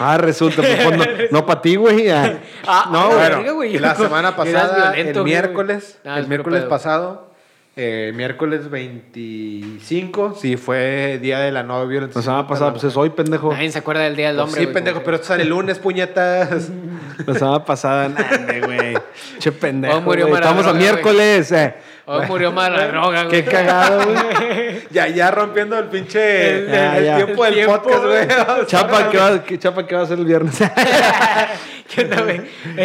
Ah, 0.00 0.18
resulta, 0.18 0.62
pues, 0.62 0.96
no, 0.98 1.04
no 1.30 1.46
para 1.46 1.62
ti, 1.62 1.76
güey. 1.76 2.10
ah. 2.10 2.38
Ah, 2.66 2.88
No, 2.90 3.10
ah, 3.12 3.36
güey. 3.40 3.50
güey. 3.50 3.78
La 3.78 3.94
semana 3.94 4.34
pasada, 4.36 4.92
violento, 4.92 5.20
el 5.20 5.24
miércoles, 5.24 5.98
Ah, 6.04 6.16
el 6.16 6.22
es 6.22 6.28
miércoles 6.28 6.60
puro 6.60 6.68
pedo. 6.68 6.70
pasado, 6.70 7.33
eh, 7.76 8.12
miércoles 8.14 8.70
25, 8.70 10.36
sí, 10.40 10.56
fue 10.56 11.18
día 11.20 11.40
de 11.40 11.50
la 11.50 11.62
no 11.64 11.86
violencia. 11.88 12.20
La 12.20 12.24
semana 12.24 12.46
pasada, 12.46 12.70
pues 12.72 12.84
es 12.84 12.96
hoy, 12.96 13.10
pendejo. 13.10 13.52
Nadie 13.52 13.70
se 13.72 13.78
acuerda 13.80 14.02
del 14.02 14.14
día 14.16 14.28
del 14.28 14.36
Pues 14.36 14.46
hombre, 14.48 14.60
sí, 14.60 14.66
pendejo, 14.68 15.02
pero 15.04 15.16
esto 15.16 15.28
sale 15.28 15.42
el 15.42 15.48
lunes, 15.48 15.78
puñetas. 15.80 16.68
La 17.26 17.34
semana 17.34 17.64
pasada, 17.64 18.08
nade, 18.10 18.60
güey. 18.60 18.94
Che 19.38 19.50
pendejo. 19.52 19.96
Hoy 19.96 20.02
murió. 20.02 20.26
Estamos 20.26 20.64
a 20.66 20.72
Maradona, 20.72 20.78
miércoles, 20.78 21.52
eh. 21.52 21.74
Hoy 22.06 22.26
murió 22.26 22.52
más 22.52 22.70
la 22.70 22.86
droga, 22.88 23.24
güey. 23.24 23.42
Qué 23.42 23.50
cagado, 23.50 24.04
güey. 24.04 24.82
ya, 24.90 25.08
ya 25.08 25.30
rompiendo 25.30 25.78
el 25.78 25.86
pinche 25.86 26.50
El- 26.58 26.74
el, 26.74 27.04
ya. 27.04 27.16
tiempo 27.16 27.44
El 27.46 27.54
del 27.54 27.64
tiempo, 27.64 27.82
podcast, 27.82 28.04
güey. 28.04 28.28
Chapa, 28.66 29.10
¿qué 29.10 29.16
va, 29.18 29.42
chapa, 29.58 29.86
¿qué 29.86 29.94
va 29.94 30.00
a 30.02 30.04
hacer 30.04 30.18
el 30.18 30.24
viernes? 30.26 30.54
¿Qué 31.94 32.02
onda, 32.02 32.22
güey? 32.22 32.40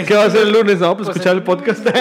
¿Qué 0.05 0.13
va 0.15 0.23
a 0.23 0.25
hacer 0.27 0.41
el 0.41 0.51
lunes? 0.51 0.79
No, 0.79 0.95
pues, 0.97 1.09
escuchar 1.09 1.35
el 1.35 1.43
podcast. 1.43 1.85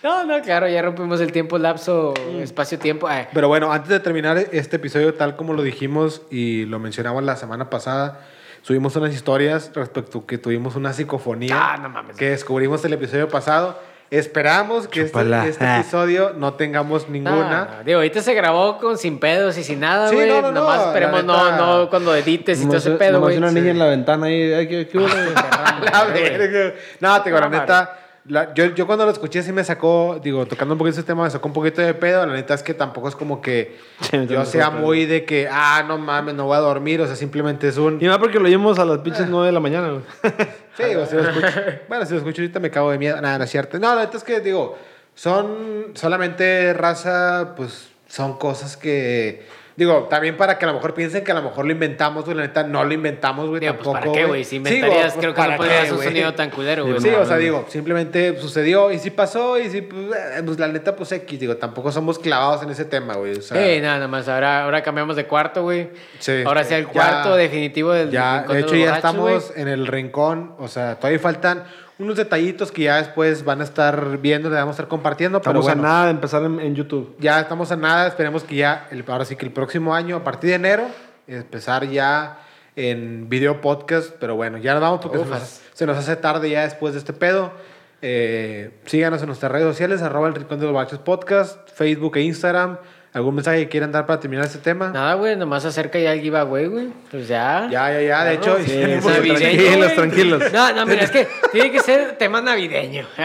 No, 0.00 0.24
no, 0.24 0.40
claro, 0.42 0.68
ya 0.68 0.80
rompimos 0.80 1.20
el 1.20 1.32
tiempo, 1.32 1.58
lapso, 1.58 2.14
espacio-tiempo. 2.40 3.08
Ay, 3.08 3.26
Pero 3.34 3.48
bueno, 3.48 3.72
antes 3.72 3.88
de 3.88 3.98
terminar 3.98 4.38
este 4.52 4.76
episodio, 4.76 5.12
tal 5.14 5.34
como 5.34 5.54
lo 5.54 5.62
dijimos 5.64 6.22
y 6.30 6.66
lo 6.66 6.78
mencionamos 6.78 7.24
la 7.24 7.34
semana 7.34 7.68
pasada, 7.68 8.20
subimos 8.62 8.94
unas 8.94 9.12
historias 9.12 9.72
respecto 9.74 10.18
a 10.20 10.26
que 10.26 10.38
tuvimos 10.38 10.76
una 10.76 10.92
psicofonía 10.92 11.56
Ah, 11.72 11.78
no 11.78 11.88
mames. 11.88 12.16
que 12.16 12.30
descubrimos 12.30 12.84
el 12.84 12.92
episodio 12.92 13.28
pasado. 13.28 13.76
Esperamos 14.10 14.88
que 14.88 15.02
este, 15.02 15.20
este 15.48 15.64
Ah. 15.64 15.80
episodio 15.80 16.32
no 16.34 16.54
tengamos 16.54 17.08
ninguna. 17.10 17.68
no, 17.78 17.84
digo, 17.84 17.98
ahorita 17.98 18.22
se 18.22 18.32
grabó 18.32 18.78
con 18.78 18.96
sin 18.96 19.18
pedos 19.20 19.58
y 19.58 19.64
sin 19.64 19.80
nada, 19.80 20.10
güey. 20.10 20.28
no, 20.28 20.40
no, 20.40 20.50
no, 20.50 20.60
Nomás 20.60 20.78
la 20.80 20.86
esperemos 20.86 21.24
no, 21.24 21.56
no 21.82 21.90
cuando 21.90 22.14
edites 22.16 22.62
y 22.62 22.66
todo 22.66 22.78
ese 22.78 22.92
pedo, 22.92 23.20
güey. 23.20 23.36
una 23.36 23.50
Sí. 23.50 23.56
niña 23.56 23.70
en 23.72 23.78
la 23.78 23.86
ventana 23.86 24.26
ahí. 24.26 24.52
Ay, 24.52 24.66
¿qué, 24.68 24.88
qué? 24.88 24.98
La 25.92 26.04
verga. 26.12 26.74
No, 27.00 27.22
te 27.22 27.28
digo, 27.30 27.40
la 27.40 27.48
No, 27.50 27.60
neta, 27.60 27.98
la- 28.28 28.54
yo, 28.54 28.66
yo 28.66 28.86
cuando 28.86 29.04
lo 29.04 29.10
escuché 29.10 29.42
sí 29.42 29.52
me 29.52 29.64
sacó, 29.64 30.20
digo, 30.22 30.46
tocando 30.46 30.74
un 30.74 30.78
poquito 30.78 30.98
ese 30.98 31.02
tema, 31.06 31.24
me 31.24 31.30
sacó 31.30 31.48
un 31.48 31.54
poquito 31.54 31.80
de 31.82 31.94
pedo. 31.94 32.24
La 32.26 32.34
neta 32.34 32.54
es 32.54 32.62
que 32.62 32.74
tampoco 32.74 33.08
es 33.08 33.16
como 33.16 33.40
que 33.40 33.76
Sí, 34.00 34.26
yo 34.26 34.44
sea 34.44 34.70
muy 34.70 35.06
de 35.06 35.24
que, 35.24 35.48
ah, 35.50 35.84
no 35.86 35.98
mames, 35.98 36.34
no 36.34 36.44
voy 36.46 36.56
a 36.56 36.60
dormir. 36.60 37.00
O 37.00 37.06
sea, 37.06 37.16
simplemente 37.16 37.68
es 37.68 37.76
un... 37.78 37.98
Y 38.02 38.06
más 38.06 38.18
porque 38.18 38.38
lo 38.38 38.44
oímos 38.46 38.78
a 38.78 38.84
las 38.84 38.98
pinches 38.98 39.28
9 39.28 39.46
de 39.46 39.52
la 39.52 39.60
mañana, 39.60 39.88
güey. 39.90 40.02
Sí, 40.76 40.84
digo, 40.84 41.04
si 41.06 41.16
lo 41.16 41.22
escucho. 41.28 41.48
Bueno, 41.88 42.04
si 42.06 42.12
lo 42.12 42.18
escucho 42.18 42.40
ahorita 42.40 42.60
me 42.60 42.70
cago 42.70 42.92
de 42.92 42.98
miedo. 42.98 43.20
Nada, 43.20 43.38
no 43.38 43.44
es 43.44 43.50
cierto. 43.50 43.80
No, 43.80 43.94
la 43.96 44.02
neta 44.02 44.16
es 44.16 44.22
que, 44.22 44.38
digo, 44.40 44.78
son 45.14 45.86
solamente 45.94 46.72
raza, 46.72 47.54
pues 47.56 47.88
son 48.06 48.38
cosas 48.38 48.76
que. 48.76 49.44
Digo, 49.78 50.08
también 50.10 50.36
para 50.36 50.58
que 50.58 50.64
a 50.64 50.68
lo 50.68 50.74
mejor 50.74 50.92
piensen 50.92 51.22
que 51.22 51.30
a 51.30 51.36
lo 51.36 51.42
mejor 51.42 51.64
lo 51.64 51.70
inventamos, 51.70 52.24
güey. 52.24 52.36
La 52.36 52.42
neta 52.42 52.64
no 52.64 52.82
lo 52.82 52.92
inventamos, 52.92 53.46
güey. 53.48 53.60
Digo, 53.60 53.74
pues 53.74 53.84
tampoco. 53.84 54.06
para 54.06 54.12
qué, 54.12 54.24
güey. 54.26 54.42
Si 54.42 54.50
Sí, 54.50 54.56
inventarías, 54.56 55.14
güey, 55.14 55.20
creo 55.20 55.34
que 55.34 55.36
pues, 55.36 55.36
no 55.36 55.36
¿para 55.44 55.56
podrías 55.56 55.84
qué, 55.84 55.92
un 55.92 56.02
sonido 56.02 56.34
tan 56.34 56.50
culero, 56.50 56.84
güey. 56.84 57.00
Sí, 57.00 57.10
No 57.12 57.20
o 57.20 57.24
sea, 57.24 57.36
digo, 57.36 57.64
simplemente 57.68 58.36
sucedió 58.40 58.90
y 58.90 58.98
sí 58.98 59.10
pasó 59.10 59.56
y 59.56 59.70
sí, 59.70 59.82
pues, 59.82 60.16
pues 60.44 60.58
la 60.58 60.66
neta, 60.66 60.96
pues 60.96 61.12
X, 61.12 61.38
digo, 61.38 61.56
tampoco 61.58 61.92
somos 61.92 62.18
clavados 62.18 62.60
en 62.64 62.70
ese 62.70 62.86
tema, 62.86 63.14
güey. 63.14 63.36
O 63.36 63.40
sea, 63.40 63.56
Sí, 63.56 63.80
nada, 63.80 63.94
nada 63.94 64.08
más. 64.08 64.28
Ahora, 64.28 64.64
ahora 64.64 64.82
cambiamos 64.82 65.14
de 65.14 65.26
cuarto, 65.26 65.62
güey. 65.62 65.90
Sí. 66.18 66.42
ahora 66.44 66.64
sí 66.64 66.74
el 66.74 66.86
Ya- 66.86 66.92
cuarto 66.92 67.36
definitivo 67.36 67.92
del 67.92 68.10
Ya, 68.10 68.42
de 68.42 68.48
los 68.48 68.56
hecho, 68.56 68.74
ya 68.74 68.80
borrachos, 68.80 68.96
estamos 68.96 69.52
en 69.54 69.68
el 69.68 69.86
rincón. 69.86 70.54
O 70.58 70.66
sea, 70.66 70.96
todavía 70.96 71.20
faltan 71.20 71.62
unos 71.98 72.16
detallitos 72.16 72.70
que 72.70 72.82
ya 72.82 72.96
después 72.96 73.44
van 73.44 73.60
a 73.60 73.64
estar 73.64 74.18
viendo, 74.18 74.48
le 74.48 74.56
vamos 74.56 74.74
a 74.74 74.76
estar 74.76 74.88
compartiendo. 74.88 75.38
Estamos 75.38 75.64
pero 75.66 75.74
bueno, 75.74 75.88
a 75.88 75.90
nada 75.90 76.04
de 76.06 76.10
empezar 76.12 76.42
en, 76.44 76.60
en 76.60 76.74
YouTube. 76.74 77.16
ya 77.18 77.40
estamos 77.40 77.72
a 77.72 77.76
nada. 77.76 78.06
Esperemos 78.06 78.44
que 78.44 78.56
ya, 78.56 78.86
el, 78.90 79.04
ahora 79.06 79.24
sí 79.24 79.36
que 79.36 79.44
el 79.44 79.52
próximo 79.52 79.94
año, 79.94 80.16
a 80.16 80.24
partir 80.24 80.50
de 80.50 80.56
enero, 80.56 80.84
empezar 81.26 81.88
ya 81.88 82.38
en 82.76 83.28
video 83.28 83.60
podcast. 83.60 84.12
Pero 84.20 84.36
bueno, 84.36 84.58
ya 84.58 84.72
nos 84.74 84.82
vamos 84.82 85.00
porque 85.00 85.18
se 85.18 85.24
nos, 85.24 85.36
Ufas. 85.36 85.62
se 85.72 85.86
nos 85.86 85.96
hace 85.96 86.16
tarde 86.16 86.50
ya 86.50 86.62
después 86.62 86.94
de 86.94 87.00
este 87.00 87.12
pedo. 87.12 87.52
Eh, 88.00 88.70
síganos 88.86 89.20
en 89.22 89.26
nuestras 89.26 89.50
redes 89.50 89.66
sociales, 89.66 90.02
arroba 90.02 90.28
el 90.28 90.34
rincón 90.34 90.60
de 90.60 90.66
los 90.66 90.72
borrachos 90.72 91.00
podcast, 91.00 91.68
Facebook 91.70 92.16
e 92.16 92.22
Instagram. 92.22 92.78
¿Algún 93.14 93.34
mensaje 93.36 93.60
que 93.60 93.68
quieran 93.70 93.90
dar 93.90 94.04
para 94.04 94.20
terminar 94.20 94.44
este 94.44 94.58
tema? 94.58 94.90
Nada, 94.90 95.14
güey, 95.14 95.34
nomás 95.34 95.64
acerca 95.64 95.98
ya 95.98 96.12
el 96.12 96.20
giveaway, 96.20 96.66
güey. 96.66 96.88
Pues 97.10 97.26
ya. 97.26 97.66
Ya, 97.70 97.90
ya, 97.90 98.00
ya. 98.02 98.24
De 98.24 98.34
hecho, 98.34 98.58
Sí, 98.58 98.70
sí, 99.00 99.34
tranquilos, 99.34 99.94
tranquilos. 99.94 100.52
No, 100.52 100.72
no, 100.74 100.86
mira, 100.86 101.04
es 101.04 101.10
que 101.10 101.26
tiene 101.50 101.70
que 101.72 101.80
ser 101.80 102.16
tema 102.18 102.40
navideño. 102.40 103.06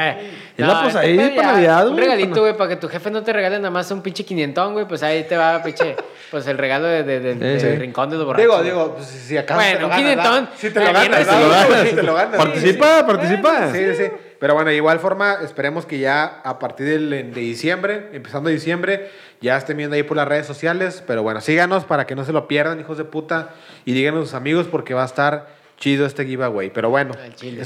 Eh, 0.55 0.61
Es 0.61 0.67
la 0.67 0.85
este 0.87 1.15
pedo 1.17 1.35
para 1.35 1.47
ya, 1.47 1.51
Navidad, 1.53 1.87
Un 1.87 1.93
güey, 1.93 2.03
regalito, 2.05 2.29
para- 2.29 2.41
güey, 2.41 2.57
para 2.57 2.69
que 2.69 2.75
tu 2.75 2.87
jefe 2.87 3.09
no 3.09 3.23
te 3.23 3.33
regale 3.33 3.57
nada 3.57 3.71
más 3.71 3.89
un 3.89 4.03
pinche 4.03 4.23
quinientón, 4.23 4.73
güey. 4.73 4.87
Pues 4.87 5.01
ahí 5.01 5.23
te 5.23 5.35
va, 5.35 5.63
pinche, 5.63 5.95
pues 6.29 6.45
el 6.45 6.59
regalo 6.59 6.85
de, 6.85 7.01
de- 7.03 7.19
de- 7.19 7.33
del 7.35 7.59
sí. 7.59 7.67
rincón 7.75 8.11
de 8.11 8.17
los 8.17 8.25
borrachos. 8.27 8.43
Digo, 8.51 8.63
digo, 8.63 8.93
pues, 8.95 9.07
si 9.07 9.35
acaso 9.35 9.59
Bueno, 9.59 9.87
un 9.87 9.93
quinientón. 9.93 10.49
Si 10.55 10.69
te 10.69 10.79
lo 10.79 10.93
ganas. 10.93 11.27
Si 11.89 11.95
te 11.95 12.03
lo 12.03 12.13
ganas. 12.13 12.37
Participa, 12.37 13.05
participa. 13.07 13.71
Sí, 13.73 13.95
sí. 13.95 14.03
Pero 14.43 14.55
bueno, 14.55 14.71
de 14.71 14.75
igual 14.75 14.99
forma, 14.99 15.35
esperemos 15.41 15.85
que 15.85 15.99
ya 15.99 16.41
a 16.43 16.59
partir 16.59 16.85
del- 16.85 17.09
de 17.33 17.39
diciembre, 17.39 18.09
empezando 18.11 18.49
diciembre, 18.49 19.09
ya 19.39 19.55
estén 19.55 19.77
viendo 19.77 19.95
ahí 19.95 20.03
por 20.03 20.17
las 20.17 20.27
redes 20.27 20.45
sociales. 20.45 21.01
Pero 21.07 21.23
bueno, 21.23 21.39
síganos 21.39 21.85
para 21.85 22.05
que 22.05 22.13
no 22.13 22.25
se 22.25 22.33
lo 22.33 22.45
pierdan, 22.45 22.77
hijos 22.77 22.97
de 22.97 23.05
puta. 23.05 23.51
Y 23.85 23.93
díganos 23.93 24.19
a 24.19 24.25
sus 24.25 24.33
amigos 24.33 24.67
porque 24.69 24.93
va 24.93 25.03
a 25.03 25.05
estar 25.05 25.47
chido 25.77 26.05
este 26.05 26.25
giveaway. 26.25 26.71
Pero 26.71 26.89
bueno. 26.89 27.13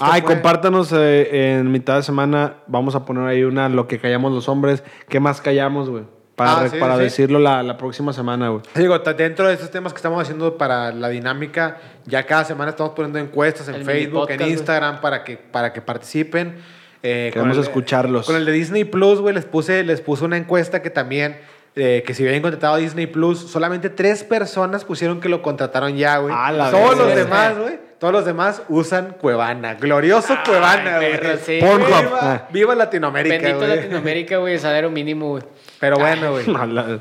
Ay, 0.01 0.21
fue- 0.21 0.33
compártanos 0.35 0.91
eh, 0.95 1.57
en 1.57 1.71
mitad 1.71 1.95
de 1.95 2.03
semana. 2.03 2.57
Vamos 2.67 2.93
a 2.93 3.05
poner 3.05 3.25
ahí 3.27 3.43
una 3.43 3.69
lo 3.69 3.87
que 3.87 3.97
callamos 3.97 4.31
los 4.31 4.47
hombres. 4.47 4.83
¿Qué 5.09 5.19
más 5.19 5.41
callamos, 5.41 5.89
güey? 5.89 6.03
Para, 6.37 6.51
Ah, 6.61 6.69
sí, 6.69 6.77
para 6.79 6.95
sí. 6.97 7.03
decirlo 7.03 7.39
la, 7.39 7.63
la 7.63 7.77
próxima 7.77 8.13
semana, 8.13 8.49
güey. 8.49 8.61
Digo, 8.75 8.97
dentro 8.99 9.47
de 9.47 9.55
estos 9.55 9.71
temas 9.71 9.91
que 9.91 9.97
estamos 9.97 10.21
haciendo 10.21 10.55
para 10.55 10.91
la 10.91 11.09
dinámica, 11.09 11.77
ya 12.05 12.23
cada 12.27 12.45
semana 12.45 12.69
estamos 12.69 12.93
poniendo 12.93 13.17
encuestas 13.17 13.67
en 13.69 13.75
El 13.75 13.83
Facebook, 13.85 14.19
podcast, 14.21 14.41
en. 14.41 14.47
Instagram, 14.49 15.01
para 15.01 15.23
que, 15.23 15.35
para 15.37 15.73
que 15.73 15.81
participen. 15.81 16.55
Eh, 17.01 17.31
Queremos 17.33 17.55
con 17.55 17.63
el- 17.63 17.67
escucharlos. 17.67 18.25
Con 18.27 18.35
el 18.35 18.45
de 18.45 18.51
Disney 18.51 18.83
Plus, 18.83 19.19
güey, 19.19 19.33
les 19.33 19.45
puse, 19.45 19.83
les 19.83 19.99
puse 19.99 20.25
una 20.25 20.37
encuesta 20.37 20.83
que 20.83 20.91
también, 20.91 21.39
eh, 21.75 22.03
que 22.05 22.13
si 22.13 22.23
habían 22.27 22.43
contratado 22.43 22.75
a 22.75 22.77
Disney 22.77 23.07
Plus, 23.07 23.39
solamente 23.39 23.89
tres 23.89 24.23
personas 24.23 24.85
pusieron 24.85 25.19
que 25.19 25.29
lo 25.29 25.41
contrataron 25.41 25.95
ya, 25.97 26.17
güey. 26.19 26.35
A 26.37 26.51
la 26.51 26.69
Todos 26.69 26.97
los 26.99 27.15
demás, 27.15 27.57
güey, 27.57 27.79
todos 27.99 28.13
los 28.13 28.25
demás 28.25 28.61
usan 28.69 29.15
Cuevana. 29.19 29.73
Glorioso 29.73 30.35
Cuevana, 30.45 30.97
güey. 30.97 31.13
sí. 31.43 31.53
Viva, 31.53 32.19
Ah. 32.21 32.47
viva 32.51 32.75
Latinoamérica, 32.75 33.35
Bendito 33.37 33.57
güey. 33.65 33.75
Latinoamérica, 33.75 34.37
güey, 34.37 34.59
salario 34.59 34.91
mínimo, 34.91 35.29
güey. 35.29 35.43
Pero 35.79 35.97
bueno, 35.97 36.31
güey. 36.31 36.45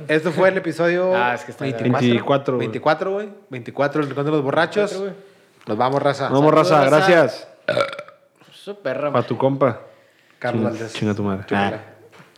Esto 0.09 0.33
fue 0.33 0.49
el 0.51 0.59
episodio 0.59 1.15
Ah, 1.17 1.35
es 1.35 1.45
que 1.45 1.51
está 1.53 1.65
24, 1.65 2.57
güey. 2.57 2.67
24, 2.69 3.13
güey. 3.13 3.29
24, 3.51 4.03
el 4.03 4.09
rincón 4.09 4.25
de 4.27 4.31
los 4.33 4.43
borrachos. 4.43 4.91
24, 4.93 5.01
güey. 5.15 5.27
Nos 5.67 5.77
vamos, 5.77 6.03
raza. 6.03 6.29
Vamos, 6.29 6.53
raza. 6.55 6.71
Saludos, 6.71 6.91
raza. 6.91 7.07
Gracias. 7.09 7.49
Su 8.53 8.79
perra, 8.81 9.13
Para 9.13 9.27
tu 9.27 9.37
compa. 9.39 9.81
Carlos 10.39 10.63
Chinga- 10.63 10.71
Valdés. 10.71 10.93
Chinga 10.93 11.15
tu 11.15 11.23
madre. 11.23 11.43
Chúpala. 11.47 11.81